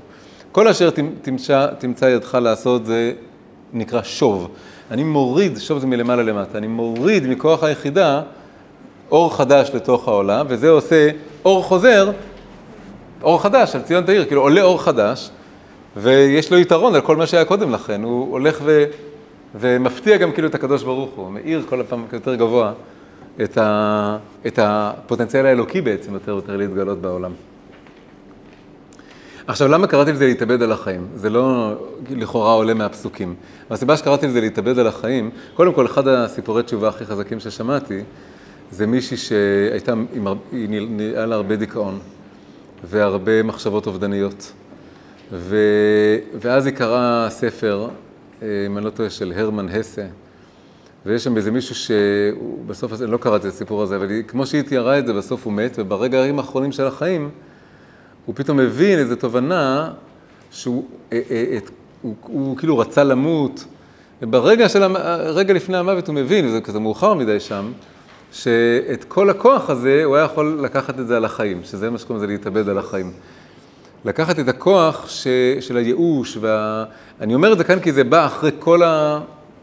כל 0.51 0.67
אשר 0.67 0.89
תמצא, 1.21 1.67
תמצא 1.77 2.05
ידך 2.05 2.37
לעשות 2.41 2.85
זה 2.85 3.11
נקרא 3.73 4.01
שוב. 4.03 4.49
אני 4.91 5.03
מוריד, 5.03 5.57
שוב 5.57 5.79
זה 5.79 5.87
מלמעלה 5.87 6.23
למטה, 6.23 6.57
אני 6.57 6.67
מוריד 6.67 7.27
מכוח 7.27 7.63
היחידה 7.63 8.21
אור 9.11 9.35
חדש 9.35 9.71
לתוך 9.73 10.07
העולם, 10.07 10.45
וזה 10.49 10.69
עושה 10.69 11.09
אור 11.45 11.63
חוזר, 11.63 12.11
אור 13.23 13.41
חדש 13.41 13.75
על 13.75 13.81
ציון 13.81 14.03
תאיר, 14.03 14.25
כאילו 14.25 14.41
עולה 14.41 14.61
אור 14.61 14.81
חדש, 14.81 15.29
ויש 15.97 16.51
לו 16.51 16.57
יתרון 16.57 16.95
על 16.95 17.01
כל 17.01 17.15
מה 17.15 17.27
שהיה 17.27 17.45
קודם 17.45 17.71
לכן, 17.71 18.03
הוא 18.03 18.31
הולך 18.31 18.59
ו... 18.63 18.85
ומפתיע 19.55 20.17
גם 20.17 20.31
כאילו 20.31 20.47
את 20.47 20.55
הקדוש 20.55 20.83
ברוך 20.83 21.15
הוא, 21.15 21.31
מאיר 21.31 21.63
כל 21.69 21.81
הפעם 21.81 22.05
יותר 22.13 22.35
גבוה 22.35 22.73
את, 23.43 23.57
ה... 23.57 24.17
את 24.47 24.59
הפוטנציאל 24.61 25.45
האלוקי 25.45 25.81
בעצם 25.81 26.13
יותר 26.13 26.33
ויותר 26.33 26.57
להתגלות 26.57 27.01
בעולם. 27.01 27.31
עכשיו, 29.47 29.67
למה 29.67 29.87
קראתי 29.87 30.11
לזה 30.11 30.25
להתאבד 30.25 30.61
על 30.61 30.71
החיים? 30.71 31.07
זה 31.15 31.29
לא 31.29 31.73
לכאורה 32.09 32.53
עולה 32.53 32.73
מהפסוקים. 32.73 33.35
והסיבה 33.69 33.97
שקראתי 33.97 34.27
לזה 34.27 34.41
להתאבד 34.41 34.79
על 34.79 34.87
החיים, 34.87 35.29
קודם 35.53 35.73
כל, 35.73 35.85
אחד 35.85 36.07
הסיפורי 36.07 36.63
תשובה 36.63 36.89
הכי 36.89 37.05
חזקים 37.05 37.39
ששמעתי, 37.39 38.03
זה 38.71 38.87
מישהי 38.87 39.17
שהייתה, 39.17 39.93
היה 40.99 41.25
לה 41.25 41.35
הרבה 41.35 41.55
דיכאון 41.55 41.99
והרבה 42.83 43.43
מחשבות 43.43 43.87
אובדניות. 43.87 44.51
ו... 45.31 45.57
ואז 46.39 46.65
היא 46.65 46.75
קראה 46.75 47.27
ספר, 47.29 47.87
אם 48.41 48.77
אני 48.77 48.85
לא 48.85 48.89
טועה, 48.89 49.09
של 49.09 49.33
הרמן 49.35 49.69
הסה, 49.69 50.05
ויש 51.05 51.23
שם 51.23 51.37
איזה 51.37 51.51
מישהו 51.51 51.75
שהוא 51.75 52.65
בסוף, 52.67 53.01
אני 53.01 53.11
לא 53.11 53.17
קראתי 53.17 53.47
את 53.47 53.53
הסיפור 53.53 53.83
הזה, 53.83 53.95
אבל 53.95 54.07
כמו 54.27 54.45
שהיא 54.45 54.61
תיארה 54.61 54.99
את 54.99 55.07
זה, 55.07 55.13
בסוף 55.13 55.45
הוא 55.45 55.53
מת, 55.53 55.75
וברגעים 55.77 56.39
האחרונים 56.39 56.71
של 56.71 56.87
החיים, 56.87 57.29
הוא 58.25 58.35
פתאום 58.35 58.59
הבין 58.59 58.99
איזו 58.99 59.15
תובנה 59.15 59.91
שהוא 60.51 60.85
אה, 61.13 61.21
אה, 61.31 61.57
את, 61.57 61.69
הוא, 62.01 62.15
הוא 62.21 62.57
כאילו 62.57 62.77
רצה 62.77 63.03
למות, 63.03 63.65
וברגע 64.21 64.69
של, 64.69 64.83
רגע 65.25 65.53
לפני 65.53 65.77
המוות 65.77 66.07
הוא 66.07 66.15
מבין, 66.15 66.45
וזה 66.45 66.61
כזה 66.61 66.79
מאוחר 66.79 67.13
מדי 67.13 67.39
שם, 67.39 67.71
שאת 68.31 69.03
כל 69.07 69.29
הכוח 69.29 69.69
הזה 69.69 70.01
הוא 70.03 70.15
היה 70.15 70.25
יכול 70.25 70.59
לקחת 70.63 70.99
את 70.99 71.07
זה 71.07 71.17
על 71.17 71.25
החיים, 71.25 71.61
שזה 71.63 71.89
מה 71.89 71.97
שקוראים 71.97 72.23
לזה 72.23 72.33
להתאבד 72.33 72.69
על 72.69 72.77
החיים. 72.77 73.11
לקחת 74.05 74.39
את 74.39 74.47
הכוח 74.47 75.09
ש, 75.09 75.27
של 75.59 75.77
הייאוש, 75.77 76.37
וה... 76.41 76.85
אומר 77.33 77.53
את 77.53 77.57
זה 77.57 77.63
כאן 77.63 77.79
כי 77.79 77.91
זה 77.91 78.03
בא 78.03 78.25
אחרי 78.25 78.51
כל 78.59 78.81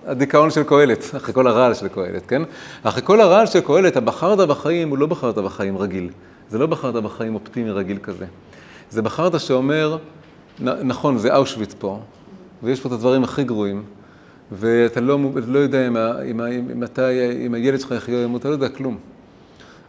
הדיכאון 0.06 0.50
של 0.50 0.62
קהלת, 0.62 1.04
אחרי 1.16 1.34
כל 1.34 1.46
הרעל 1.46 1.74
של 1.74 1.88
קהלת, 1.88 2.26
כן? 2.26 2.42
אחרי 2.82 3.02
כל 3.02 3.20
הרעל 3.20 3.46
של 3.46 3.60
קהלת, 3.60 3.96
הבחרת 3.96 4.48
בחיים 4.48 4.88
הוא 4.88 4.98
לא 4.98 5.06
בחרת 5.06 5.38
בחיים 5.38 5.78
רגיל. 5.78 6.10
זה 6.50 6.58
לא 6.58 6.66
בחרת 6.66 6.94
בחיים 6.94 7.34
אופטימי 7.34 7.70
רגיל 7.70 7.98
כזה. 8.02 8.26
זה 8.90 9.02
בחרת 9.02 9.40
שאומר, 9.40 9.98
נכון, 10.60 11.18
זה 11.18 11.36
אושוויץ 11.36 11.74
פה, 11.78 12.00
ויש 12.62 12.80
פה 12.80 12.88
את 12.88 12.92
הדברים 12.92 13.24
הכי 13.24 13.44
גרועים, 13.44 13.82
ואתה 14.52 15.00
לא, 15.00 15.18
לא 15.46 15.58
יודע 15.58 15.88
אם, 15.88 15.96
אם, 15.96 16.40
אם, 16.40 16.82
אתה, 16.84 17.08
אם 17.46 17.54
הילד 17.54 17.80
שלך 17.80 17.90
יחיה 17.90 18.18
או 18.18 18.22
ימות, 18.22 18.40
אתה 18.40 18.48
לא 18.48 18.52
יודע 18.52 18.68
כלום. 18.68 18.98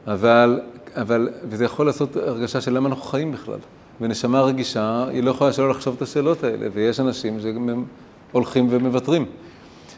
אבל, 0.07 0.59
אבל, 0.95 1.29
וזה 1.49 1.65
יכול 1.65 1.85
לעשות 1.85 2.15
הרגשה 2.15 2.61
של 2.61 2.73
למה 2.73 2.89
אנחנו 2.89 3.03
חיים 3.03 3.31
בכלל. 3.31 3.59
ונשמה 4.01 4.41
רגישה, 4.41 5.05
היא 5.09 5.23
לא 5.23 5.31
יכולה 5.31 5.53
שלא 5.53 5.69
לחשוב 5.69 5.95
את 5.95 6.01
השאלות 6.01 6.43
האלה, 6.43 6.67
ויש 6.73 6.99
אנשים 6.99 7.39
שהם 7.39 7.85
הולכים 8.31 8.67
ומוותרים. 8.69 9.25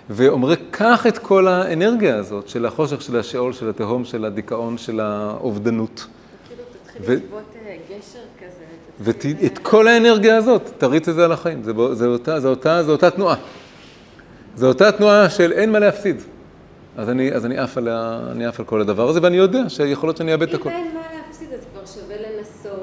ואומרי, 0.09 0.55
קח 0.71 1.07
את 1.07 1.17
כל 1.17 1.47
האנרגיה 1.47 2.15
הזאת 2.15 2.47
של 2.49 2.65
החושך, 2.65 3.01
של 3.01 3.17
השאול, 3.19 3.53
של 3.53 3.69
התהום, 3.69 4.05
של 4.05 4.25
הדיכאון, 4.25 4.77
של 4.77 4.99
האובדנות. 4.99 6.07
כאילו 6.47 6.63
תתחיל 6.83 7.15
לגבות 7.15 7.43
אה, 7.65 7.75
גשר 7.89 8.19
כזה. 8.39 8.63
ואת 8.99 9.57
כל 9.57 9.87
האנרגיה 9.87 10.37
הזאת, 10.37 10.69
תריץ 10.77 11.07
את 11.07 11.15
זה 11.15 11.25
על 11.25 11.31
החיים. 11.31 11.63
זה, 11.93 12.05
אותה, 12.87 13.11
תנועה. 13.11 13.35
זו 14.55 14.67
אותה 14.67 14.91
תנועה 14.91 15.29
של 15.29 15.51
אין 15.51 15.71
מה 15.71 15.79
להפסיד. 15.79 16.21
אז 16.97 17.09
אני, 17.09 17.33
אז 17.33 17.45
אני 17.45 17.57
עף 17.57 17.77
על, 17.77 17.89
אני 18.31 18.45
עף 18.45 18.59
על 18.59 18.65
כל 18.65 18.81
הדבר 18.81 19.09
הזה, 19.09 19.19
ואני 19.23 19.37
יודע 19.37 19.69
שיכול 19.69 20.09
להיות 20.09 20.17
שאני 20.17 20.33
אאבד 20.33 20.49
את 20.49 20.53
הכול. 20.53 20.71
אם 20.71 20.77
אין 20.77 20.95
מה 20.95 21.01
להפסיד, 21.27 21.47
אז 21.53 21.59
כבר 21.73 21.85
שווה 21.85 22.08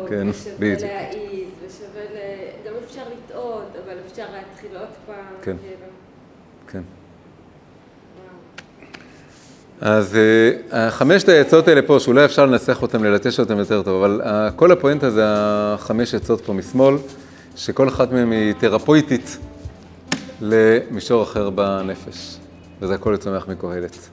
כן, 0.09 0.28
ושווה. 0.28 0.74
להעיז, 0.81 1.49
ושווה 1.66 2.05
ל... 2.15 2.19
גם 2.66 2.73
אפשר 2.85 3.03
לטעות, 3.12 3.69
אבל 3.85 3.95
אפשר 4.07 4.24
להתחיל 4.33 4.77
עוד 4.77 4.89
פעם. 5.07 5.24
כן. 5.43 5.57
כאילו. 5.62 5.77
כן. 6.69 6.83
אז 9.81 10.16
אה, 10.73 10.91
חמשת 10.91 11.28
העצות 11.28 11.69
האלה 11.69 11.83
פה, 11.83 12.01
שאולי 12.01 12.24
אפשר 12.24 12.47
לנסח 12.47 12.83
אותם, 12.83 13.05
ללטש 13.05 13.41
אותם 13.41 13.59
יותר 13.59 13.83
טוב, 13.83 14.05
אבל 14.05 14.20
אה, 14.24 14.51
כל 14.51 14.73
הפואנטה 14.73 15.11
זה 15.11 15.23
החמש 15.27 16.15
עצות 16.15 16.41
פה 16.41 16.53
משמאל, 16.53 16.95
שכל 17.57 17.89
אחת 17.89 18.12
מהן 18.12 18.33
היא 18.33 18.55
תרפויטית 18.59 19.39
למישור 20.41 21.23
אחר 21.23 21.51
בנפש, 21.51 22.37
וזה 22.81 22.95
הכל 22.95 23.16
צומח 23.16 23.49
מקהלת. 23.49 24.09